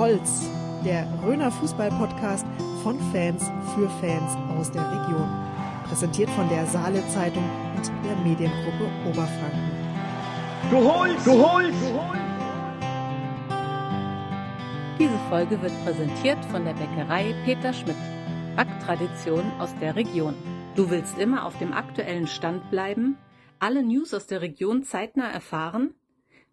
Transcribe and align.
Holz, 0.00 0.48
der 0.82 1.06
Röner 1.22 1.50
Fußball-Podcast 1.50 2.46
von 2.82 2.98
Fans 3.12 3.44
für 3.74 3.86
Fans 4.00 4.34
aus 4.58 4.72
der 4.72 4.80
Region. 4.80 5.28
Präsentiert 5.86 6.30
von 6.30 6.48
der 6.48 6.64
Saale 6.64 7.06
Zeitung 7.08 7.44
und 7.76 7.86
der 8.02 8.16
Mediengruppe 8.24 8.88
Oberfranken. 9.06 9.70
Du 10.70 10.78
holst! 10.78 11.26
Du 11.26 11.32
holst! 11.32 11.78
Diese 14.98 15.18
Folge 15.28 15.60
wird 15.60 15.84
präsentiert 15.84 16.42
von 16.46 16.64
der 16.64 16.72
Bäckerei 16.72 17.34
Peter 17.44 17.74
Schmidt. 17.74 17.96
Backtradition 18.56 19.52
aus 19.58 19.74
der 19.82 19.96
Region. 19.96 20.34
Du 20.76 20.88
willst 20.88 21.18
immer 21.18 21.44
auf 21.44 21.58
dem 21.58 21.74
aktuellen 21.74 22.26
Stand 22.26 22.70
bleiben, 22.70 23.18
alle 23.58 23.82
News 23.82 24.14
aus 24.14 24.26
der 24.26 24.40
Region 24.40 24.82
zeitnah 24.82 25.30
erfahren? 25.30 25.92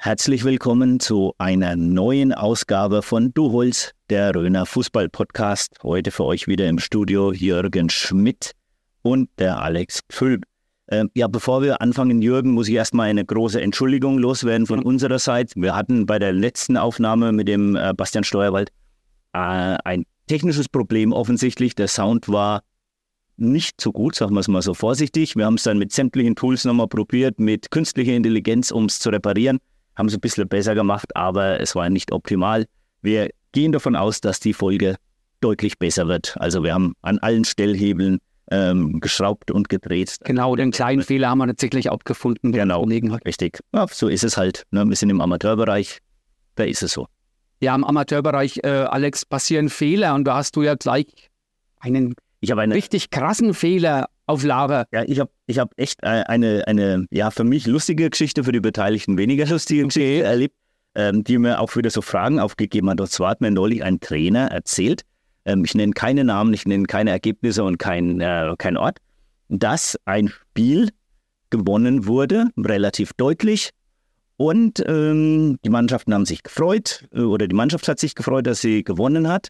Herzlich 0.00 0.44
willkommen 0.44 1.00
zu 1.00 1.34
einer 1.38 1.74
neuen 1.74 2.32
Ausgabe 2.32 3.02
von 3.02 3.34
Du 3.34 3.50
holst, 3.50 3.96
der 4.10 4.32
Röner 4.32 4.64
Fußball-Podcast. 4.64 5.74
Heute 5.82 6.12
für 6.12 6.24
euch 6.24 6.46
wieder 6.46 6.68
im 6.68 6.78
Studio 6.78 7.32
Jürgen 7.32 7.90
Schmidt 7.90 8.52
und 9.02 9.28
der 9.40 9.60
Alex 9.60 10.02
Pfülp. 10.08 10.44
Ähm, 10.86 11.10
ja, 11.14 11.26
bevor 11.26 11.62
wir 11.62 11.82
anfangen, 11.82 12.22
Jürgen, 12.22 12.52
muss 12.52 12.68
ich 12.68 12.76
erstmal 12.76 13.08
eine 13.08 13.24
große 13.24 13.60
Entschuldigung 13.60 14.18
loswerden 14.18 14.68
von 14.68 14.84
unserer 14.84 15.18
Seite. 15.18 15.54
Wir 15.56 15.74
hatten 15.74 16.06
bei 16.06 16.20
der 16.20 16.32
letzten 16.32 16.76
Aufnahme 16.76 17.32
mit 17.32 17.48
dem 17.48 17.74
äh, 17.74 17.92
Bastian 17.92 18.22
Steuerwald 18.22 18.70
äh, 19.32 19.78
ein 19.84 20.04
technisches 20.28 20.68
Problem 20.68 21.12
offensichtlich. 21.12 21.74
Der 21.74 21.88
Sound 21.88 22.28
war 22.28 22.62
nicht 23.36 23.80
so 23.80 23.90
gut, 23.90 24.14
sagen 24.14 24.34
wir 24.34 24.40
es 24.40 24.48
mal 24.48 24.62
so 24.62 24.74
vorsichtig. 24.74 25.34
Wir 25.34 25.44
haben 25.44 25.54
es 25.54 25.64
dann 25.64 25.76
mit 25.76 25.90
sämtlichen 25.90 26.36
Tools 26.36 26.64
nochmal 26.64 26.86
probiert, 26.86 27.40
mit 27.40 27.72
künstlicher 27.72 28.12
Intelligenz, 28.12 28.70
um 28.70 28.84
es 28.84 29.00
zu 29.00 29.10
reparieren. 29.10 29.58
Haben 29.98 30.06
es 30.06 30.14
ein 30.14 30.20
bisschen 30.20 30.48
besser 30.48 30.74
gemacht, 30.74 31.14
aber 31.16 31.60
es 31.60 31.74
war 31.74 31.90
nicht 31.90 32.12
optimal. 32.12 32.66
Wir 33.02 33.30
gehen 33.52 33.72
davon 33.72 33.96
aus, 33.96 34.20
dass 34.20 34.38
die 34.38 34.54
Folge 34.54 34.96
deutlich 35.40 35.78
besser 35.78 36.06
wird. 36.08 36.36
Also 36.38 36.62
wir 36.62 36.72
haben 36.72 36.94
an 37.02 37.18
allen 37.18 37.44
Stellhebeln 37.44 38.18
ähm, 38.50 39.00
geschraubt 39.00 39.50
und 39.50 39.68
gedreht. 39.68 40.16
Genau, 40.24 40.56
den 40.56 40.70
kleinen 40.70 41.02
Fehler 41.02 41.30
haben 41.30 41.38
wir 41.38 41.48
tatsächlich 41.48 41.90
auch 41.90 42.00
gefunden. 42.04 42.52
Genau, 42.52 42.84
richtig. 43.24 43.58
Ja, 43.74 43.86
so 43.88 44.08
ist 44.08 44.24
es 44.24 44.36
halt. 44.36 44.64
Ne? 44.70 44.88
Wir 44.88 44.96
sind 44.96 45.10
im 45.10 45.20
Amateurbereich, 45.20 45.98
da 46.54 46.64
ist 46.64 46.82
es 46.82 46.92
so. 46.92 47.08
Ja, 47.60 47.74
im 47.74 47.84
Amateurbereich, 47.84 48.60
äh, 48.62 48.68
Alex, 48.68 49.24
passieren 49.24 49.68
Fehler 49.68 50.14
und 50.14 50.24
da 50.24 50.36
hast 50.36 50.54
du 50.54 50.62
ja 50.62 50.76
gleich 50.76 51.06
einen 51.80 52.14
ich 52.40 52.54
eine, 52.54 52.74
richtig 52.74 53.10
krassen 53.10 53.54
Fehler 53.54 54.08
auf 54.26 54.44
Lager. 54.44 54.86
Ja, 54.92 55.02
ich 55.04 55.20
habe 55.20 55.30
ich 55.46 55.58
hab 55.58 55.72
echt 55.76 56.02
äh, 56.02 56.24
eine, 56.26 56.64
eine, 56.66 57.06
ja, 57.10 57.30
für 57.30 57.44
mich 57.44 57.66
lustige 57.66 58.10
Geschichte, 58.10 58.44
für 58.44 58.52
die 58.52 58.60
Beteiligten 58.60 59.18
weniger 59.18 59.46
lustige. 59.46 59.84
Geschichte 59.86 60.22
erlebt, 60.22 60.54
ähm, 60.94 61.24
die 61.24 61.38
mir 61.38 61.60
auch 61.60 61.74
wieder 61.76 61.90
so 61.90 62.02
Fragen 62.02 62.38
aufgegeben 62.38 62.90
hat. 62.90 63.00
Und 63.00 63.10
zwar 63.10 63.30
hat 63.30 63.40
mir 63.40 63.50
neulich 63.50 63.82
ein 63.82 64.00
Trainer 64.00 64.50
erzählt, 64.50 65.02
ähm, 65.44 65.64
ich 65.64 65.74
nenne 65.74 65.92
keine 65.92 66.24
Namen, 66.24 66.52
ich 66.52 66.66
nenne 66.66 66.84
keine 66.84 67.10
Ergebnisse 67.10 67.64
und 67.64 67.78
kein, 67.78 68.20
äh, 68.20 68.54
kein 68.58 68.76
Ort, 68.76 68.98
dass 69.48 69.98
ein 70.04 70.28
Spiel 70.28 70.90
gewonnen 71.50 72.06
wurde, 72.06 72.46
relativ 72.56 73.12
deutlich. 73.14 73.70
Und 74.36 74.84
ähm, 74.86 75.58
die 75.64 75.70
Mannschaften 75.70 76.14
haben 76.14 76.26
sich 76.26 76.42
gefreut, 76.42 77.08
äh, 77.12 77.22
oder 77.22 77.48
die 77.48 77.56
Mannschaft 77.56 77.88
hat 77.88 77.98
sich 77.98 78.14
gefreut, 78.14 78.46
dass 78.46 78.60
sie 78.60 78.84
gewonnen 78.84 79.26
hat. 79.28 79.48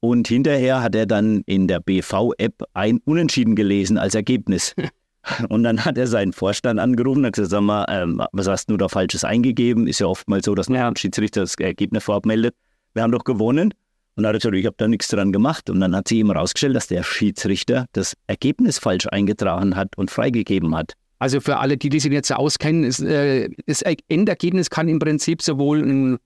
Und 0.00 0.28
hinterher 0.28 0.82
hat 0.82 0.94
er 0.94 1.06
dann 1.06 1.42
in 1.46 1.68
der 1.68 1.80
BV-App 1.80 2.64
ein 2.72 3.00
Unentschieden 3.04 3.54
gelesen 3.54 3.98
als 3.98 4.14
Ergebnis. 4.14 4.74
Und 5.50 5.64
dann 5.64 5.84
hat 5.84 5.98
er 5.98 6.06
seinen 6.06 6.32
Vorstand 6.32 6.80
angerufen 6.80 7.18
und 7.18 7.26
hat 7.26 7.34
gesagt, 7.34 7.50
sag 7.50 7.60
mal, 7.60 7.84
ähm, 7.90 8.22
was 8.32 8.48
hast 8.48 8.70
du 8.70 8.78
da 8.78 8.88
Falsches 8.88 9.22
eingegeben? 9.22 9.86
Ist 9.86 10.00
ja 10.00 10.06
oftmals 10.06 10.46
so, 10.46 10.54
dass 10.54 10.70
ein 10.70 10.96
Schiedsrichter 10.96 11.42
das 11.42 11.56
Ergebnis 11.56 12.04
vorab 12.04 12.24
meldet. 12.24 12.54
Wir 12.94 13.02
haben 13.02 13.12
doch 13.12 13.24
gewonnen. 13.24 13.74
Und 14.16 14.24
er 14.24 14.28
hat 14.28 14.36
gesagt, 14.36 14.56
ich 14.56 14.64
habe 14.64 14.76
da 14.78 14.88
nichts 14.88 15.08
dran 15.08 15.30
gemacht. 15.30 15.68
Und 15.68 15.80
dann 15.80 15.94
hat 15.94 16.08
sie 16.08 16.20
ihm 16.20 16.32
herausgestellt, 16.32 16.74
dass 16.74 16.86
der 16.86 17.02
Schiedsrichter 17.02 17.84
das 17.92 18.14
Ergebnis 18.28 18.78
falsch 18.78 19.06
eingetragen 19.08 19.76
hat 19.76 19.96
und 19.98 20.10
freigegeben 20.10 20.74
hat. 20.74 20.94
Also 21.18 21.40
für 21.40 21.58
alle, 21.58 21.76
die, 21.76 21.90
die 21.90 22.00
sich 22.00 22.10
jetzt 22.10 22.32
auskennen, 22.32 22.84
ist, 22.84 23.00
äh, 23.00 23.50
das 23.66 23.82
Endergebnis 24.08 24.70
kann 24.70 24.88
im 24.88 24.98
Prinzip 24.98 25.42
sowohl 25.42 25.82
ein 25.82 26.18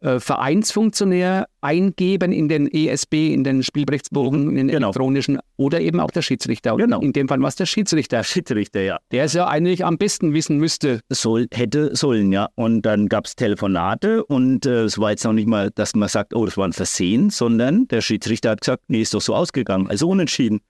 äh, 0.00 0.20
Vereinsfunktionär 0.20 1.48
eingeben 1.60 2.32
in 2.32 2.48
den 2.48 2.66
ESB, 2.72 3.32
in 3.32 3.42
den 3.42 3.62
Spielberichtsbogen, 3.62 4.50
in 4.50 4.54
den 4.54 4.68
genau. 4.68 4.88
elektronischen 4.88 5.38
oder 5.56 5.80
eben 5.80 5.98
auch 5.98 6.10
der 6.10 6.22
Schiedsrichter. 6.22 6.76
Genau. 6.76 7.00
In 7.00 7.12
dem 7.12 7.28
Fall 7.28 7.40
war 7.40 7.48
es 7.48 7.56
der 7.56 7.66
Schiedsrichter. 7.66 8.22
Schiedsrichter, 8.22 8.80
ja. 8.80 8.98
Der 9.10 9.24
es 9.24 9.32
ja 9.32 9.48
eigentlich 9.48 9.84
am 9.84 9.98
besten 9.98 10.34
wissen 10.34 10.58
müsste. 10.58 11.00
Soll, 11.08 11.48
hätte 11.52 11.96
sollen, 11.96 12.30
ja. 12.32 12.48
Und 12.54 12.82
dann 12.82 13.08
gab 13.08 13.26
es 13.26 13.34
Telefonate 13.34 14.24
und 14.24 14.66
äh, 14.66 14.84
es 14.84 14.98
war 14.98 15.10
jetzt 15.10 15.24
noch 15.24 15.32
nicht 15.32 15.48
mal, 15.48 15.70
dass 15.74 15.94
man 15.94 16.08
sagt, 16.08 16.34
oh, 16.34 16.44
das 16.44 16.56
war 16.56 16.66
ein 16.66 16.72
Versehen, 16.72 17.30
sondern 17.30 17.88
der 17.88 18.00
Schiedsrichter 18.00 18.50
hat 18.50 18.60
gesagt, 18.60 18.84
nee, 18.88 19.02
ist 19.02 19.14
doch 19.14 19.20
so 19.20 19.34
ausgegangen, 19.34 19.88
also 19.88 20.08
unentschieden. 20.08 20.60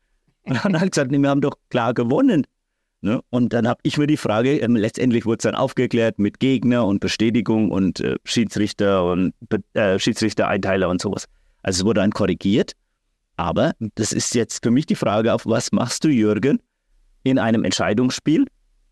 Und 0.44 0.64
dann 0.64 0.74
hat 0.74 0.82
er 0.82 0.90
gesagt, 0.90 1.10
nee, 1.10 1.18
wir 1.18 1.28
haben 1.28 1.42
doch 1.42 1.56
klar 1.68 1.92
gewonnen. 1.92 2.46
Ne? 3.00 3.20
Und 3.30 3.52
dann 3.52 3.68
habe 3.68 3.80
ich 3.84 3.96
mir 3.96 4.06
die 4.06 4.16
Frage, 4.16 4.58
ähm, 4.58 4.74
letztendlich 4.74 5.24
wurde 5.24 5.38
es 5.38 5.42
dann 5.44 5.54
aufgeklärt 5.54 6.18
mit 6.18 6.40
Gegner 6.40 6.84
und 6.84 7.00
Bestätigung 7.00 7.70
und 7.70 8.00
äh, 8.00 8.16
Schiedsrichter 8.24 9.04
und 9.04 9.34
äh, 9.74 9.98
Schiedsrichtereinteiler 9.98 10.88
und 10.88 11.00
sowas. 11.00 11.26
Also 11.62 11.80
es 11.80 11.84
wurde 11.84 12.00
dann 12.00 12.10
korrigiert. 12.10 12.72
Aber 13.36 13.72
das 13.94 14.12
ist 14.12 14.34
jetzt 14.34 14.64
für 14.64 14.72
mich 14.72 14.86
die 14.86 14.96
Frage, 14.96 15.32
auf 15.32 15.46
was 15.46 15.70
machst 15.70 16.02
du, 16.02 16.08
Jürgen, 16.08 16.58
in 17.22 17.38
einem 17.38 17.62
Entscheidungsspiel? 17.62 18.46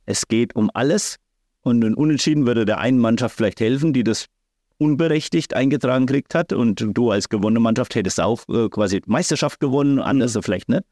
Es 0.05 0.29
geht 0.29 0.55
um 0.55 0.71
alles 0.73 1.17
und 1.63 1.85
ein 1.85 1.95
Unentschieden 1.95 2.47
würde 2.47 2.65
der 2.65 2.79
einen 2.79 3.01
Mannschaft 3.01 3.37
vielleicht 3.37 3.59
helfen, 3.59 3.93
die 3.93 4.05
das 4.05 4.27
unberechtigt 4.79 5.55
eingetragen 5.55 6.07
gekriegt 6.07 6.35
hat 6.35 6.53
und 6.53 6.85
du 6.95 7.11
als 7.11 7.29
gewonnene 7.29 7.61
Mannschaft 7.61 7.95
hättest 7.97 8.21
auch 8.21 8.43
äh, 8.49 8.69
quasi 8.69 9.03
Meisterschaft 9.07 9.59
gewonnen, 9.59 9.99
anders 9.99 10.35
mhm. 10.35 10.43
vielleicht 10.43 10.69
nicht. 10.69 10.85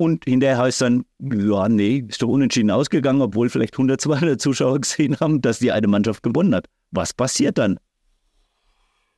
Und 0.00 0.24
hinterher 0.24 0.56
heißt 0.56 0.80
dann, 0.80 1.04
ja, 1.18 1.68
nee, 1.68 2.06
ist 2.08 2.22
doch 2.22 2.28
unentschieden 2.28 2.70
ausgegangen, 2.70 3.20
obwohl 3.20 3.50
vielleicht 3.50 3.74
100, 3.74 4.00
200 4.00 4.40
Zuschauer 4.40 4.80
gesehen 4.80 5.20
haben, 5.20 5.42
dass 5.42 5.58
die 5.58 5.72
eine 5.72 5.88
Mannschaft 5.88 6.22
gewonnen 6.22 6.54
hat. 6.54 6.68
Was 6.90 7.12
passiert 7.12 7.58
dann? 7.58 7.78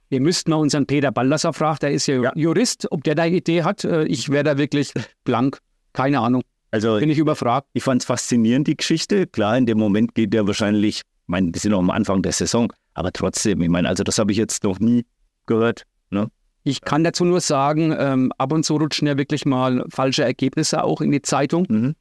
Wir 0.09 0.20
müssten 0.20 0.50
mal 0.50 0.56
unseren 0.56 0.87
Peter 0.87 1.12
Ballasser 1.12 1.53
fragen, 1.53 1.78
der 1.82 1.93
ist 1.93 2.09
ja, 2.09 2.20
ja. 2.20 2.32
Jurist, 2.34 2.91
ob 2.91 3.04
der 3.04 3.15
da 3.15 3.22
eine 3.22 3.37
Idee 3.37 3.62
hat. 3.62 3.84
Äh, 3.84 4.06
ich 4.06 4.28
wäre 4.28 4.43
da 4.43 4.59
wirklich 4.59 4.93
blank. 5.22 5.59
Keine 5.93 6.19
Ahnung. 6.19 6.43
Also, 6.72 6.99
bin 6.99 7.10
ich 7.10 7.19
überfragt. 7.19 7.69
Ich 7.75 7.84
fand 7.84 8.03
es 8.03 8.06
faszinierend, 8.06 8.66
die 8.66 8.76
Geschichte. 8.76 9.28
Klar, 9.28 9.56
in 9.56 9.66
dem 9.66 9.78
Moment 9.78 10.16
geht 10.16 10.32
der 10.32 10.49
wahrscheinlich, 10.49 10.97
ich 10.97 11.03
meine, 11.28 11.54
wir 11.54 11.60
sind 11.60 11.70
noch 11.70 11.78
am 11.78 11.91
Anfang 11.91 12.22
der 12.22 12.32
Saison, 12.32 12.72
aber 12.94 13.12
trotzdem, 13.12 13.60
ich 13.62 13.69
meine, 13.69 13.88
also 13.88 14.03
das 14.03 14.19
habe 14.19 14.32
ich 14.32 14.38
jetzt 14.38 14.64
noch 14.64 14.81
nie 14.81 15.06
gehört. 15.47 15.84
Ne? 16.10 16.26
Ich 16.65 16.81
kann 16.81 17.03
dazu 17.03 17.25
nur 17.25 17.41
sagen, 17.41 17.95
ähm, 17.99 18.33
ab 18.39 18.53
und 18.53 18.65
zu 18.65 18.77
rutschen 18.77 19.09
ja 19.09 19.19
wirklich 19.19 19.45
mal 19.45 19.84
falsche 19.89 20.23
Ergebnisse 20.23 20.84
auch 20.84 21.00
in 21.00 21.11
die 21.11 21.23
Zeitung. 21.23 21.67
Mhm. 21.69 21.95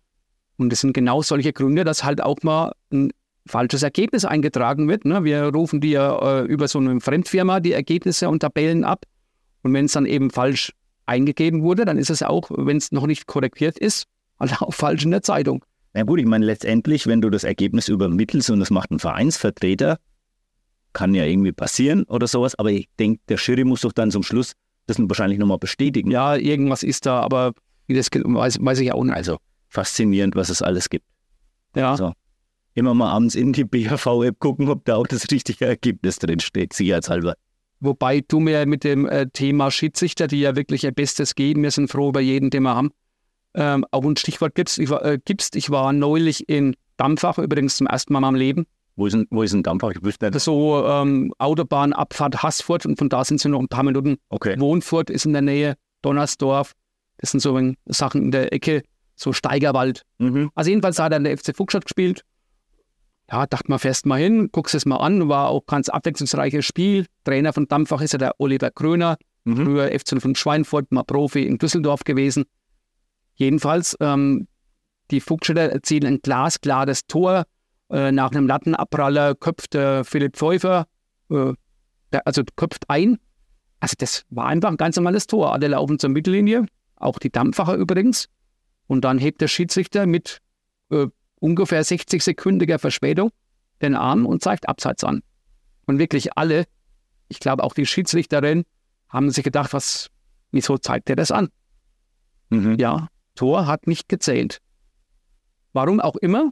Und 0.57 0.71
das 0.71 0.81
sind 0.81 0.93
genau 0.93 1.21
solche 1.23 1.53
Gründe, 1.53 1.83
dass 1.83 2.03
halt 2.03 2.21
auch 2.21 2.37
mal 2.43 2.73
ein 2.91 3.11
falsches 3.47 3.81
Ergebnis 3.81 4.25
eingetragen 4.25 4.87
wird. 4.87 5.05
Ne? 5.05 5.23
Wir 5.23 5.45
rufen 5.45 5.81
die 5.81 5.91
ja 5.91 6.41
äh, 6.41 6.45
über 6.45 6.67
so 6.67 6.79
eine 6.79 6.99
Fremdfirma 6.99 7.59
die 7.59 7.71
Ergebnisse 7.71 8.29
und 8.29 8.41
Tabellen 8.41 8.83
ab. 8.83 9.05
Und 9.63 9.73
wenn 9.73 9.85
es 9.85 9.93
dann 9.93 10.05
eben 10.05 10.29
falsch 10.29 10.73
eingegeben 11.07 11.63
wurde, 11.63 11.85
dann 11.85 11.97
ist 11.97 12.11
es 12.11 12.21
auch, 12.21 12.51
wenn 12.53 12.77
es 12.77 12.91
noch 12.91 13.07
nicht 13.07 13.25
korrigiert 13.25 13.79
ist, 13.79 14.05
halt 14.39 14.61
auch 14.61 14.73
falsch 14.73 15.03
in 15.03 15.11
der 15.11 15.23
Zeitung. 15.23 15.65
Na 15.93 16.03
gut, 16.03 16.19
ich 16.19 16.25
meine, 16.25 16.45
letztendlich, 16.45 17.05
wenn 17.07 17.19
du 17.19 17.29
das 17.29 17.43
Ergebnis 17.43 17.89
übermittelst 17.89 18.49
und 18.49 18.59
das 18.59 18.69
macht 18.69 18.91
ein 18.91 18.99
Vereinsvertreter, 18.99 19.97
kann 20.93 21.13
ja 21.13 21.25
irgendwie 21.25 21.51
passieren 21.51 22.03
oder 22.03 22.27
sowas, 22.27 22.55
aber 22.55 22.71
ich 22.71 22.89
denke, 22.99 23.21
der 23.29 23.37
Schiri 23.37 23.63
muss 23.63 23.81
doch 23.81 23.91
dann 23.91 24.11
zum 24.11 24.23
Schluss 24.23 24.53
das 24.87 24.97
wahrscheinlich 24.99 25.39
nochmal 25.39 25.57
bestätigen. 25.57 26.11
Ja, 26.11 26.35
irgendwas 26.35 26.83
ist 26.83 27.05
da, 27.05 27.21
aber 27.21 27.53
das 27.87 28.09
weiß, 28.11 28.57
weiß 28.61 28.79
ich 28.79 28.91
auch 28.91 29.03
nicht. 29.03 29.15
Also 29.15 29.37
faszinierend, 29.69 30.35
was 30.35 30.49
es 30.49 30.61
alles 30.61 30.89
gibt. 30.89 31.05
Ja. 31.75 31.91
Also, 31.91 32.13
immer 32.73 32.93
mal 32.93 33.11
abends 33.11 33.35
in 33.35 33.53
die 33.53 33.63
BHV-App 33.63 34.39
gucken, 34.39 34.69
ob 34.69 34.85
da 34.85 34.95
auch 34.95 35.07
das 35.07 35.29
richtige 35.31 35.65
Ergebnis 35.65 36.19
drin 36.19 36.39
steht, 36.39 36.73
sicherheitshalber. 36.73 37.35
Wobei 37.79 38.21
du 38.21 38.39
mir 38.39 38.65
mit 38.65 38.83
dem 38.83 39.07
äh, 39.07 39.27
Thema 39.27 39.71
Schiedsrichter, 39.71 40.27
die 40.27 40.41
ja 40.41 40.55
wirklich 40.55 40.83
ihr 40.83 40.91
Bestes 40.91 41.35
geben, 41.35 41.63
wir 41.63 41.71
sind 41.71 41.89
froh 41.89 42.09
über 42.09 42.21
jeden, 42.21 42.49
den 42.49 42.63
wir 42.63 42.75
haben, 42.75 42.91
ähm, 43.55 43.85
auch 43.91 44.03
ein 44.03 44.17
Stichwort 44.17 44.55
gibst. 44.55 44.77
Ich, 44.77 44.89
war, 44.89 45.03
äh, 45.03 45.19
gibst. 45.23 45.55
ich 45.55 45.69
war 45.71 45.91
neulich 45.91 46.47
in 46.47 46.75
Dampfach, 46.97 47.39
übrigens 47.39 47.77
zum 47.77 47.87
ersten 47.87 48.13
Mal 48.13 48.19
in 48.19 48.21
meinem 48.21 48.35
Leben. 48.35 48.67
Wo 48.95 49.07
ist 49.07 49.13
ein, 49.13 49.25
wo 49.29 49.41
ist 49.43 49.53
ein 49.53 49.63
Dampfer? 49.63 49.91
Ich 49.91 50.03
wüsste 50.03 50.29
nicht. 50.29 50.39
So 50.41 50.85
ähm, 50.85 51.33
Autobahnabfahrt 51.37 52.43
Haßfurt 52.43 52.85
und 52.85 52.97
von 52.97 53.09
da 53.09 53.23
sind 53.23 53.39
sie 53.39 53.49
noch 53.49 53.59
ein 53.59 53.67
paar 53.67 53.83
Minuten. 53.83 54.17
Okay. 54.29 54.59
Wohnfurt 54.59 55.09
ist 55.09 55.25
in 55.25 55.33
der 55.33 55.41
Nähe, 55.41 55.75
Donnersdorf. 56.01 56.73
Das 57.17 57.31
sind 57.31 57.39
so 57.39 57.59
Sachen 57.85 58.23
in 58.23 58.31
der 58.31 58.51
Ecke. 58.53 58.83
so 59.15 59.33
Steigerwald. 59.33 60.03
Mhm. 60.17 60.49
Also 60.55 60.69
jedenfalls 60.71 60.97
hat 60.99 61.11
er 61.13 61.17
in 61.17 61.23
der 61.23 61.37
FC 61.37 61.55
Fuchsstadt 61.55 61.85
gespielt. 61.85 62.23
Ja, 63.31 63.45
dachte 63.45 63.69
mal 63.69 63.77
fest 63.77 64.05
mal 64.05 64.19
hin, 64.19 64.49
guckst 64.51 64.75
es 64.75 64.85
mal 64.85 64.97
an, 64.97 65.29
war 65.29 65.47
auch 65.49 65.65
ganz 65.65 65.87
abwechslungsreiches 65.87 66.65
Spiel. 66.65 67.05
Trainer 67.23 67.53
von 67.53 67.67
Dampfach 67.67 68.01
ist 68.01 68.11
ja 68.13 68.19
der 68.19 68.33
Oliver 68.39 68.71
Kröner, 68.71 69.17
Mhm. 69.45 69.55
früher 69.65 69.91
FC 69.91 70.21
von 70.21 70.35
Schweinfurt, 70.35 70.91
mal 70.91 71.03
Profi 71.03 71.45
in 71.45 71.57
Düsseldorf 71.57 72.03
gewesen. 72.03 72.43
Jedenfalls, 73.35 73.95
ähm, 73.99 74.47
die 75.11 75.19
Fuchsstädter 75.21 75.71
erzielen 75.71 76.05
ein 76.15 76.19
glasklares 76.21 77.07
Tor. 77.07 77.45
Äh, 77.91 78.11
nach 78.11 78.31
einem 78.31 78.47
Lattenabpraller 78.47 79.35
köpft 79.35 79.75
äh, 79.75 80.03
Philipp 80.03 80.37
Pfeuffer, 80.37 80.87
äh, 81.29 81.53
der, 82.13 82.25
also 82.25 82.43
köpft 82.55 82.89
ein. 82.89 83.17
Also 83.81 83.95
das 83.97 84.23
war 84.29 84.45
einfach 84.45 84.69
ein 84.69 84.77
ganz 84.77 84.95
normales 84.95 85.27
Tor. 85.27 85.51
Alle 85.51 85.67
laufen 85.67 85.99
zur 85.99 86.09
Mittellinie, 86.09 86.65
auch 86.95 87.19
die 87.19 87.31
Dampfacher 87.31 87.75
übrigens. 87.75 88.27
Und 88.87 89.03
dann 89.03 89.17
hebt 89.17 89.41
der 89.41 89.47
Schiedsrichter 89.47 90.05
mit 90.05 90.39
äh, 90.89 91.07
ungefähr 91.39 91.83
60-sekündiger 91.83 92.77
Verspätung 92.77 93.31
den 93.81 93.95
Arm 93.95 94.25
und 94.25 94.41
zeigt 94.41 94.69
Abseits 94.69 95.03
an. 95.03 95.21
Und 95.85 95.99
wirklich 95.99 96.37
alle, 96.37 96.65
ich 97.27 97.39
glaube 97.39 97.63
auch 97.63 97.73
die 97.73 97.85
Schiedsrichterin, 97.85 98.63
haben 99.09 99.31
sich 99.31 99.43
gedacht, 99.43 99.73
was, 99.73 100.09
wieso 100.51 100.77
zeigt 100.77 101.09
er 101.09 101.15
das 101.17 101.31
an? 101.31 101.49
Mhm. 102.49 102.77
Ja, 102.79 103.07
Tor 103.35 103.65
hat 103.67 103.87
nicht 103.87 104.07
gezählt. 104.07 104.59
Warum 105.73 105.99
auch 105.99 106.15
immer. 106.15 106.51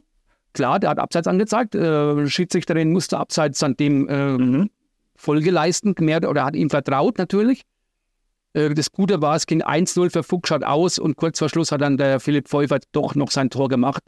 Klar, 0.52 0.80
der 0.80 0.90
hat 0.90 0.98
Abseits 0.98 1.26
angezeigt. 1.28 1.74
Äh, 1.74 2.26
Schiedsrichterin 2.26 2.92
musste 2.92 3.18
Abseits 3.18 3.62
an 3.62 3.76
dem 3.76 4.08
äh, 4.08 4.38
Mhm. 4.38 4.70
Folge 5.16 5.50
leisten, 5.50 5.94
mehr 6.00 6.28
oder 6.28 6.44
hat 6.44 6.56
ihm 6.56 6.70
vertraut 6.70 7.18
natürlich. 7.18 7.62
Äh, 8.54 8.70
das 8.74 8.90
Gute 8.90 9.20
war, 9.22 9.36
es 9.36 9.46
ging 9.46 9.62
1-0 9.62 10.10
für 10.10 10.22
Fuchsstadt 10.22 10.64
aus 10.64 10.98
und 10.98 11.16
kurz 11.16 11.38
vor 11.38 11.48
Schluss 11.48 11.70
hat 11.72 11.82
dann 11.82 11.96
der 11.98 12.20
Philipp 12.20 12.48
Pfeiffer 12.48 12.78
doch 12.92 13.14
noch 13.14 13.30
sein 13.30 13.50
Tor 13.50 13.68
gemacht. 13.68 14.02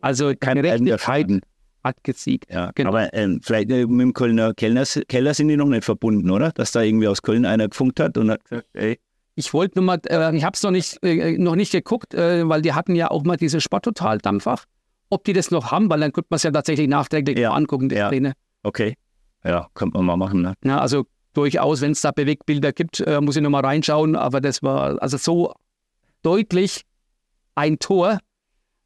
Also 0.00 0.32
Kein 0.38 0.56
Gerechtigkeit 0.62 1.40
hat 1.82 1.96
gesiegt. 2.02 2.50
Ja, 2.52 2.70
Genau. 2.74 2.90
aber 2.90 3.12
ähm, 3.12 3.40
vielleicht 3.42 3.70
äh, 3.70 3.84
mit 3.86 4.00
dem 4.00 4.12
Kölner 4.14 4.54
Kellner, 4.54 4.84
Keller 5.08 5.34
sind 5.34 5.48
die 5.48 5.56
noch 5.56 5.66
nicht 5.66 5.84
verbunden, 5.84 6.30
oder? 6.30 6.50
Dass 6.52 6.72
da 6.72 6.80
irgendwie 6.82 7.08
aus 7.08 7.20
Köln 7.20 7.44
einer 7.44 7.68
gefunkt 7.68 8.00
hat 8.00 8.16
und 8.16 8.30
hat 8.30 8.44
gesagt, 8.44 8.66
ey, 8.74 8.98
Ich 9.34 9.52
wollte 9.52 9.78
nur 9.78 9.84
mal, 9.84 10.00
äh, 10.08 10.34
ich 10.36 10.44
habe 10.44 10.54
es 10.54 10.62
noch 10.62 10.70
nicht, 10.70 11.02
äh, 11.02 11.36
noch 11.36 11.56
nicht 11.56 11.72
geguckt, 11.72 12.14
äh, 12.14 12.48
weil 12.48 12.62
die 12.62 12.72
hatten 12.72 12.94
ja 12.94 13.10
auch 13.10 13.24
mal 13.24 13.36
diese 13.36 13.60
Sporttotal-Dampfach. 13.60 14.64
Ob 15.10 15.24
die 15.24 15.32
das 15.32 15.50
noch 15.50 15.70
haben, 15.70 15.88
weil 15.90 16.00
dann 16.00 16.12
könnte 16.12 16.28
man 16.30 16.36
es 16.36 16.42
ja 16.42 16.50
tatsächlich 16.50 16.88
nachträglich 16.88 17.38
Ja, 17.38 17.50
mal 17.50 17.56
angucken, 17.56 17.88
die 17.88 17.96
ja. 17.96 18.08
Szene. 18.08 18.32
okay, 18.62 18.96
ja, 19.44 19.68
könnte 19.74 19.96
man 19.98 20.06
mal 20.06 20.16
machen. 20.16 20.42
Ne? 20.42 20.54
Ja, 20.64 20.78
also 20.80 21.04
durchaus, 21.34 21.80
wenn 21.82 21.92
es 21.92 22.00
da 22.00 22.10
Bewegbilder 22.10 22.72
gibt, 22.72 23.00
äh, 23.00 23.20
muss 23.20 23.36
ich 23.36 23.42
nochmal 23.42 23.64
reinschauen. 23.64 24.16
Aber 24.16 24.40
das 24.40 24.62
war 24.62 25.00
also 25.02 25.16
so 25.18 25.52
deutlich 26.22 26.82
ein 27.54 27.78
Tor. 27.78 28.18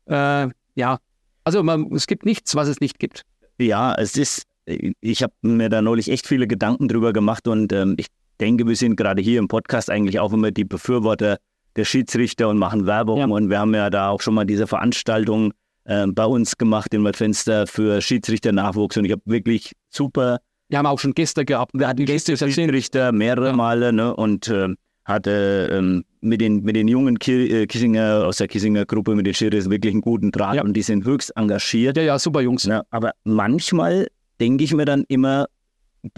Äh, 0.06 0.48
ja, 0.74 0.98
also 1.44 1.62
man, 1.62 1.92
es 1.94 2.06
gibt 2.06 2.24
nichts, 2.24 2.54
was 2.54 2.68
es 2.68 2.80
nicht 2.80 2.98
gibt. 2.98 3.22
Ja, 3.58 3.94
es 3.94 4.16
ist, 4.16 4.42
ich 4.66 5.22
habe 5.22 5.32
mir 5.42 5.68
da 5.68 5.82
neulich 5.82 6.10
echt 6.10 6.26
viele 6.26 6.46
Gedanken 6.46 6.88
drüber 6.88 7.12
gemacht 7.12 7.48
und 7.48 7.72
ähm, 7.72 7.94
ich 7.98 8.06
denke, 8.40 8.66
wir 8.66 8.76
sind 8.76 8.96
gerade 8.96 9.22
hier 9.22 9.38
im 9.38 9.48
Podcast 9.48 9.90
eigentlich 9.90 10.20
auch 10.20 10.32
immer 10.32 10.50
die 10.50 10.64
Befürworter 10.64 11.38
der 11.76 11.84
Schiedsrichter 11.84 12.48
und 12.48 12.58
machen 12.58 12.86
Werbung 12.86 13.18
Ja. 13.18 13.26
und 13.26 13.50
wir 13.50 13.58
haben 13.58 13.74
ja 13.74 13.90
da 13.90 14.08
auch 14.10 14.20
schon 14.20 14.34
mal 14.34 14.44
diese 14.44 14.66
Veranstaltung 14.66 15.52
ähm, 15.88 16.14
bei 16.14 16.24
uns 16.24 16.56
gemacht 16.56 16.94
in 16.94 17.02
Waldfenster 17.02 17.66
für 17.66 18.00
Schiedsrichter-Nachwuchs 18.00 18.96
und 18.96 19.06
ich 19.06 19.12
habe 19.12 19.22
wirklich 19.24 19.72
super 19.88 20.38
Wir 20.68 20.78
haben 20.78 20.86
auch 20.86 20.98
schon 20.98 21.14
Gäste 21.14 21.44
gehabt. 21.44 21.72
Wir 21.74 21.88
hatten 21.88 22.04
Gäste 22.04 22.36
Schiedsrichter 22.36 23.10
mehrere 23.10 23.54
Male 23.54 23.92
ne, 23.92 24.14
und 24.14 24.48
ähm, 24.48 24.76
hatte 25.06 25.70
ähm, 25.72 26.04
mit, 26.20 26.42
den, 26.42 26.62
mit 26.62 26.76
den 26.76 26.86
jungen 26.86 27.16
äh, 27.26 27.66
Kissinger 27.66 28.26
aus 28.26 28.36
der 28.36 28.48
Kissinger 28.48 28.84
Gruppe, 28.84 29.14
mit 29.14 29.26
den 29.26 29.32
Schiris 29.32 29.70
wirklich 29.70 29.94
einen 29.94 30.02
guten 30.02 30.30
Draht 30.30 30.56
Ja. 30.56 30.62
und 30.62 30.74
die 30.74 30.82
sind 30.82 31.04
höchst 31.04 31.34
engagiert. 31.36 31.96
Ja, 31.96 32.02
ja, 32.02 32.18
super 32.18 32.42
Jungs. 32.42 32.66
Ne, 32.66 32.82
aber 32.90 33.12
manchmal 33.24 34.08
denke 34.38 34.64
ich 34.64 34.74
mir 34.74 34.84
dann 34.84 35.04
immer, 35.08 35.46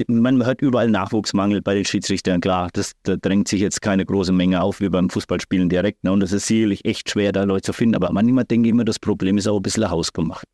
man 0.06 0.44
hört 0.44 0.62
überall 0.62 0.90
Nachwuchsmangel 0.90 1.62
bei 1.62 1.74
den 1.74 1.84
Schiedsrichtern. 1.84 2.40
Klar, 2.40 2.68
das, 2.72 2.92
da 3.02 3.16
drängt 3.16 3.48
sich 3.48 3.60
jetzt 3.60 3.80
keine 3.80 4.04
große 4.04 4.32
Menge 4.32 4.62
auf 4.62 4.80
wie 4.80 4.88
beim 4.88 5.08
Fußballspielen 5.08 5.68
direkt. 5.68 6.04
Ne? 6.04 6.12
Und 6.12 6.22
es 6.22 6.32
ist 6.32 6.46
sicherlich 6.46 6.84
echt 6.84 7.10
schwer, 7.10 7.32
da 7.32 7.44
Leute 7.44 7.62
zu 7.62 7.72
finden. 7.72 7.94
Aber 7.94 8.12
manchmal 8.12 8.44
denke 8.44 8.68
ich 8.68 8.74
mir, 8.74 8.84
das 8.84 8.98
Problem 8.98 9.38
ist 9.38 9.48
auch 9.48 9.56
ein 9.56 9.62
bisschen 9.62 9.90
hausgemacht. 9.90 10.44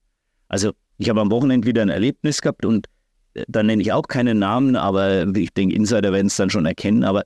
Also, 0.48 0.72
ich 0.98 1.08
habe 1.08 1.20
am 1.20 1.30
Wochenende 1.30 1.66
wieder 1.66 1.82
ein 1.82 1.88
Erlebnis 1.88 2.40
gehabt 2.40 2.64
und 2.64 2.86
äh, 3.34 3.44
da 3.48 3.62
nenne 3.62 3.82
ich 3.82 3.92
auch 3.92 4.06
keine 4.06 4.34
Namen, 4.34 4.76
aber 4.76 5.26
ich 5.36 5.52
denke, 5.52 5.74
Insider 5.74 6.12
werden 6.12 6.28
es 6.28 6.36
dann 6.36 6.50
schon 6.50 6.66
erkennen. 6.66 7.02
Aber 7.02 7.24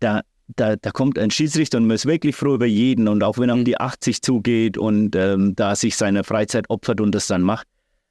da, 0.00 0.22
da, 0.56 0.76
da 0.76 0.90
kommt 0.90 1.18
ein 1.18 1.30
Schiedsrichter 1.30 1.78
und 1.78 1.86
man 1.86 1.96
ist 1.96 2.06
wirklich 2.06 2.34
froh 2.34 2.54
über 2.54 2.66
jeden. 2.66 3.06
Und 3.06 3.22
auch 3.22 3.38
wenn 3.38 3.50
er 3.50 3.54
um 3.54 3.64
die 3.64 3.78
80 3.78 4.22
zugeht 4.22 4.78
und 4.78 5.14
ähm, 5.14 5.54
da 5.54 5.76
sich 5.76 5.96
seine 5.96 6.24
Freizeit 6.24 6.70
opfert 6.70 7.00
und 7.00 7.14
das 7.14 7.26
dann 7.26 7.42
macht. 7.42 7.66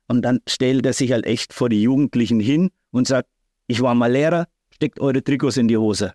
Und 0.07 0.21
dann 0.21 0.39
stellt 0.47 0.85
er 0.85 0.93
sich 0.93 1.11
halt 1.11 1.25
echt 1.25 1.53
vor 1.53 1.69
die 1.69 1.81
Jugendlichen 1.81 2.39
hin 2.39 2.69
und 2.93 3.07
sagt, 3.07 3.27
ich 3.67 3.81
war 3.81 3.93
mal 3.95 4.11
Lehrer, 4.11 4.47
steckt 4.69 4.99
eure 4.99 5.23
Trikots 5.23 5.57
in 5.57 5.67
die 5.67 5.77
Hose. 5.77 6.13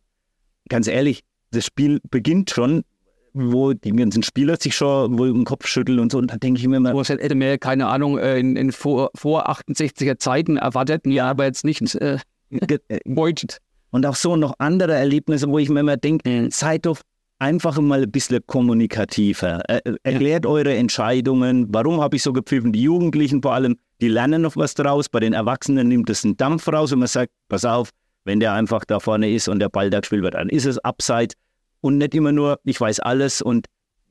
Ganz 0.68 0.86
ehrlich, 0.86 1.22
das 1.50 1.66
Spiel 1.66 2.00
beginnt 2.10 2.50
schon, 2.50 2.84
wo 3.32 3.72
die 3.72 3.92
ganzen 3.92 4.22
Spieler 4.22 4.56
sich 4.56 4.74
schon 4.74 5.18
wohl 5.18 5.32
den 5.32 5.44
Kopf 5.44 5.66
schütteln 5.66 5.98
und 5.98 6.12
so. 6.12 6.18
Und 6.18 6.30
dann 6.30 6.40
denke 6.40 6.60
ich 6.60 6.66
mir 6.66 6.76
immer, 6.76 6.94
Wo 6.94 7.00
es 7.00 7.08
hätte 7.08 7.34
mir, 7.34 7.58
keine 7.58 7.86
Ahnung, 7.86 8.18
äh, 8.18 8.38
in, 8.38 8.56
in 8.56 8.72
vor, 8.72 9.10
vor 9.14 9.48
68er 9.50 10.18
Zeiten 10.18 10.56
erwartet, 10.56 11.06
ja, 11.06 11.30
aber 11.30 11.44
jetzt 11.44 11.64
nicht 11.64 11.94
äh, 11.96 12.18
äh, 12.50 12.78
und 13.90 14.06
auch 14.06 14.16
so 14.16 14.36
noch 14.36 14.54
andere 14.58 14.94
Erlebnisse, 14.94 15.48
wo 15.48 15.58
ich 15.58 15.68
mir 15.68 15.80
immer 15.80 15.96
denke, 15.96 16.28
Mhm. 16.28 16.50
seid 16.50 16.86
doch 16.86 17.00
einfach 17.38 17.78
mal 17.80 18.02
ein 18.02 18.10
bisschen 18.10 18.40
kommunikativer. 18.46 19.62
Äh, 19.68 19.80
äh, 19.84 19.96
erklärt 20.02 20.46
eure 20.46 20.74
Entscheidungen. 20.76 21.66
Warum 21.70 22.00
habe 22.00 22.16
ich 22.16 22.22
so 22.22 22.32
gepfiffen? 22.32 22.72
Die 22.72 22.82
Jugendlichen 22.82 23.42
vor 23.42 23.54
allem, 23.54 23.76
die 24.00 24.08
lernen 24.08 24.42
noch 24.42 24.56
was 24.56 24.74
draus. 24.74 25.08
Bei 25.08 25.20
den 25.20 25.32
Erwachsenen 25.32 25.88
nimmt 25.88 26.10
es 26.10 26.24
einen 26.24 26.36
Dampf 26.36 26.68
raus 26.68 26.92
und 26.92 27.00
man 27.00 27.08
sagt, 27.08 27.32
pass 27.48 27.64
auf, 27.64 27.90
wenn 28.24 28.40
der 28.40 28.52
einfach 28.52 28.84
da 28.84 29.00
vorne 29.00 29.30
ist 29.30 29.48
und 29.48 29.58
der 29.58 29.68
Ball 29.68 29.90
da 29.90 30.00
gespielt 30.00 30.22
wird, 30.22 30.34
dann 30.34 30.48
ist 30.48 30.66
es 30.66 30.78
abseits 30.78 31.34
und 31.80 31.98
nicht 31.98 32.14
immer 32.14 32.32
nur, 32.32 32.60
ich 32.64 32.80
weiß 32.80 33.00
alles 33.00 33.42
und 33.42 33.66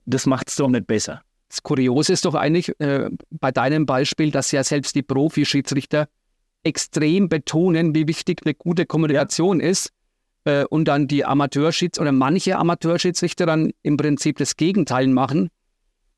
das 0.06 0.26
macht 0.26 0.50
es 0.50 0.56
doch 0.56 0.70
nicht 0.70 0.88
besser. 0.88 1.22
Das 1.50 1.64
Kuriose 1.64 2.14
ist 2.14 2.26
doch 2.26 2.36
eigentlich 2.36 2.78
äh, 2.80 3.10
bei 3.30 3.52
deinem 3.52 3.86
Beispiel, 3.86 4.32
dass 4.32 4.52
ja 4.52 4.64
selbst 4.64 4.96
die 4.96 5.04
Profi-Schiedsrichter 5.04 6.08
extrem 6.64 7.30
betonen, 7.30 7.96
wie 7.96 8.08
wichtig 8.08 8.42
eine 8.44 8.54
gute 8.54 8.86
Kommunikation 8.86 9.60
ist 9.60 9.92
äh, 10.44 10.66
und 10.66 10.86
dann 10.86 11.08
die 11.08 11.24
Amateurschiedsrichter 11.24 12.02
oder 12.02 12.12
manche 12.12 12.58
Amateurschiedsrichter 12.58 13.46
dann 13.46 13.72
im 13.84 13.96
Prinzip 13.96 14.38
das 14.38 14.58
Gegenteil 14.58 15.08
machen. 15.08 15.50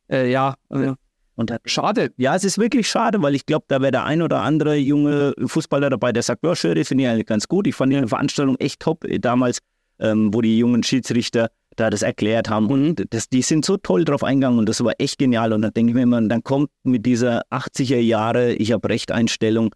Äh, 0.09 0.31
ja, 0.31 0.55
äh, 0.69 0.93
Und 1.39 1.53
schade. 1.63 2.11
ja, 2.17 2.35
es 2.35 2.43
ist 2.43 2.57
wirklich 2.57 2.89
schade, 2.89 3.21
weil 3.21 3.33
ich 3.33 3.45
glaube, 3.45 3.63
da 3.69 3.79
wäre 3.79 3.93
der 3.93 4.03
ein 4.03 4.21
oder 4.21 4.41
andere 4.41 4.75
junge 4.75 5.33
Fußballer 5.41 5.89
dabei, 5.89 6.11
der 6.11 6.21
sagt, 6.21 6.43
ja, 6.43 6.53
Schiri, 6.53 6.83
finde 6.83 7.05
ich 7.05 7.09
eigentlich 7.09 7.27
ganz 7.27 7.47
gut. 7.47 7.65
Ich 7.65 7.75
fand 7.75 7.93
die 7.93 8.05
Veranstaltung 8.05 8.57
echt 8.57 8.81
top 8.81 9.05
äh, 9.05 9.19
damals, 9.19 9.59
ähm, 9.99 10.33
wo 10.33 10.41
die 10.41 10.57
jungen 10.57 10.83
Schiedsrichter 10.83 11.49
da 11.77 11.89
das 11.89 12.01
erklärt 12.01 12.49
haben. 12.49 12.67
Und 12.69 13.05
das, 13.11 13.29
die 13.29 13.41
sind 13.41 13.63
so 13.63 13.77
toll 13.77 14.03
drauf 14.03 14.21
eingegangen 14.21 14.59
und 14.59 14.67
das 14.67 14.83
war 14.83 14.91
echt 14.97 15.17
genial. 15.17 15.53
Und 15.53 15.61
dann 15.61 15.71
denke 15.71 15.91
ich 15.91 15.95
mir 15.95 16.01
immer, 16.01 16.21
dann 16.21 16.43
kommt 16.43 16.71
mit 16.83 17.05
dieser 17.05 17.43
80er 17.51 17.99
Jahre, 17.99 18.51
ich 18.55 18.73
habe 18.73 18.89
Recht-Einstellung, 18.89 19.73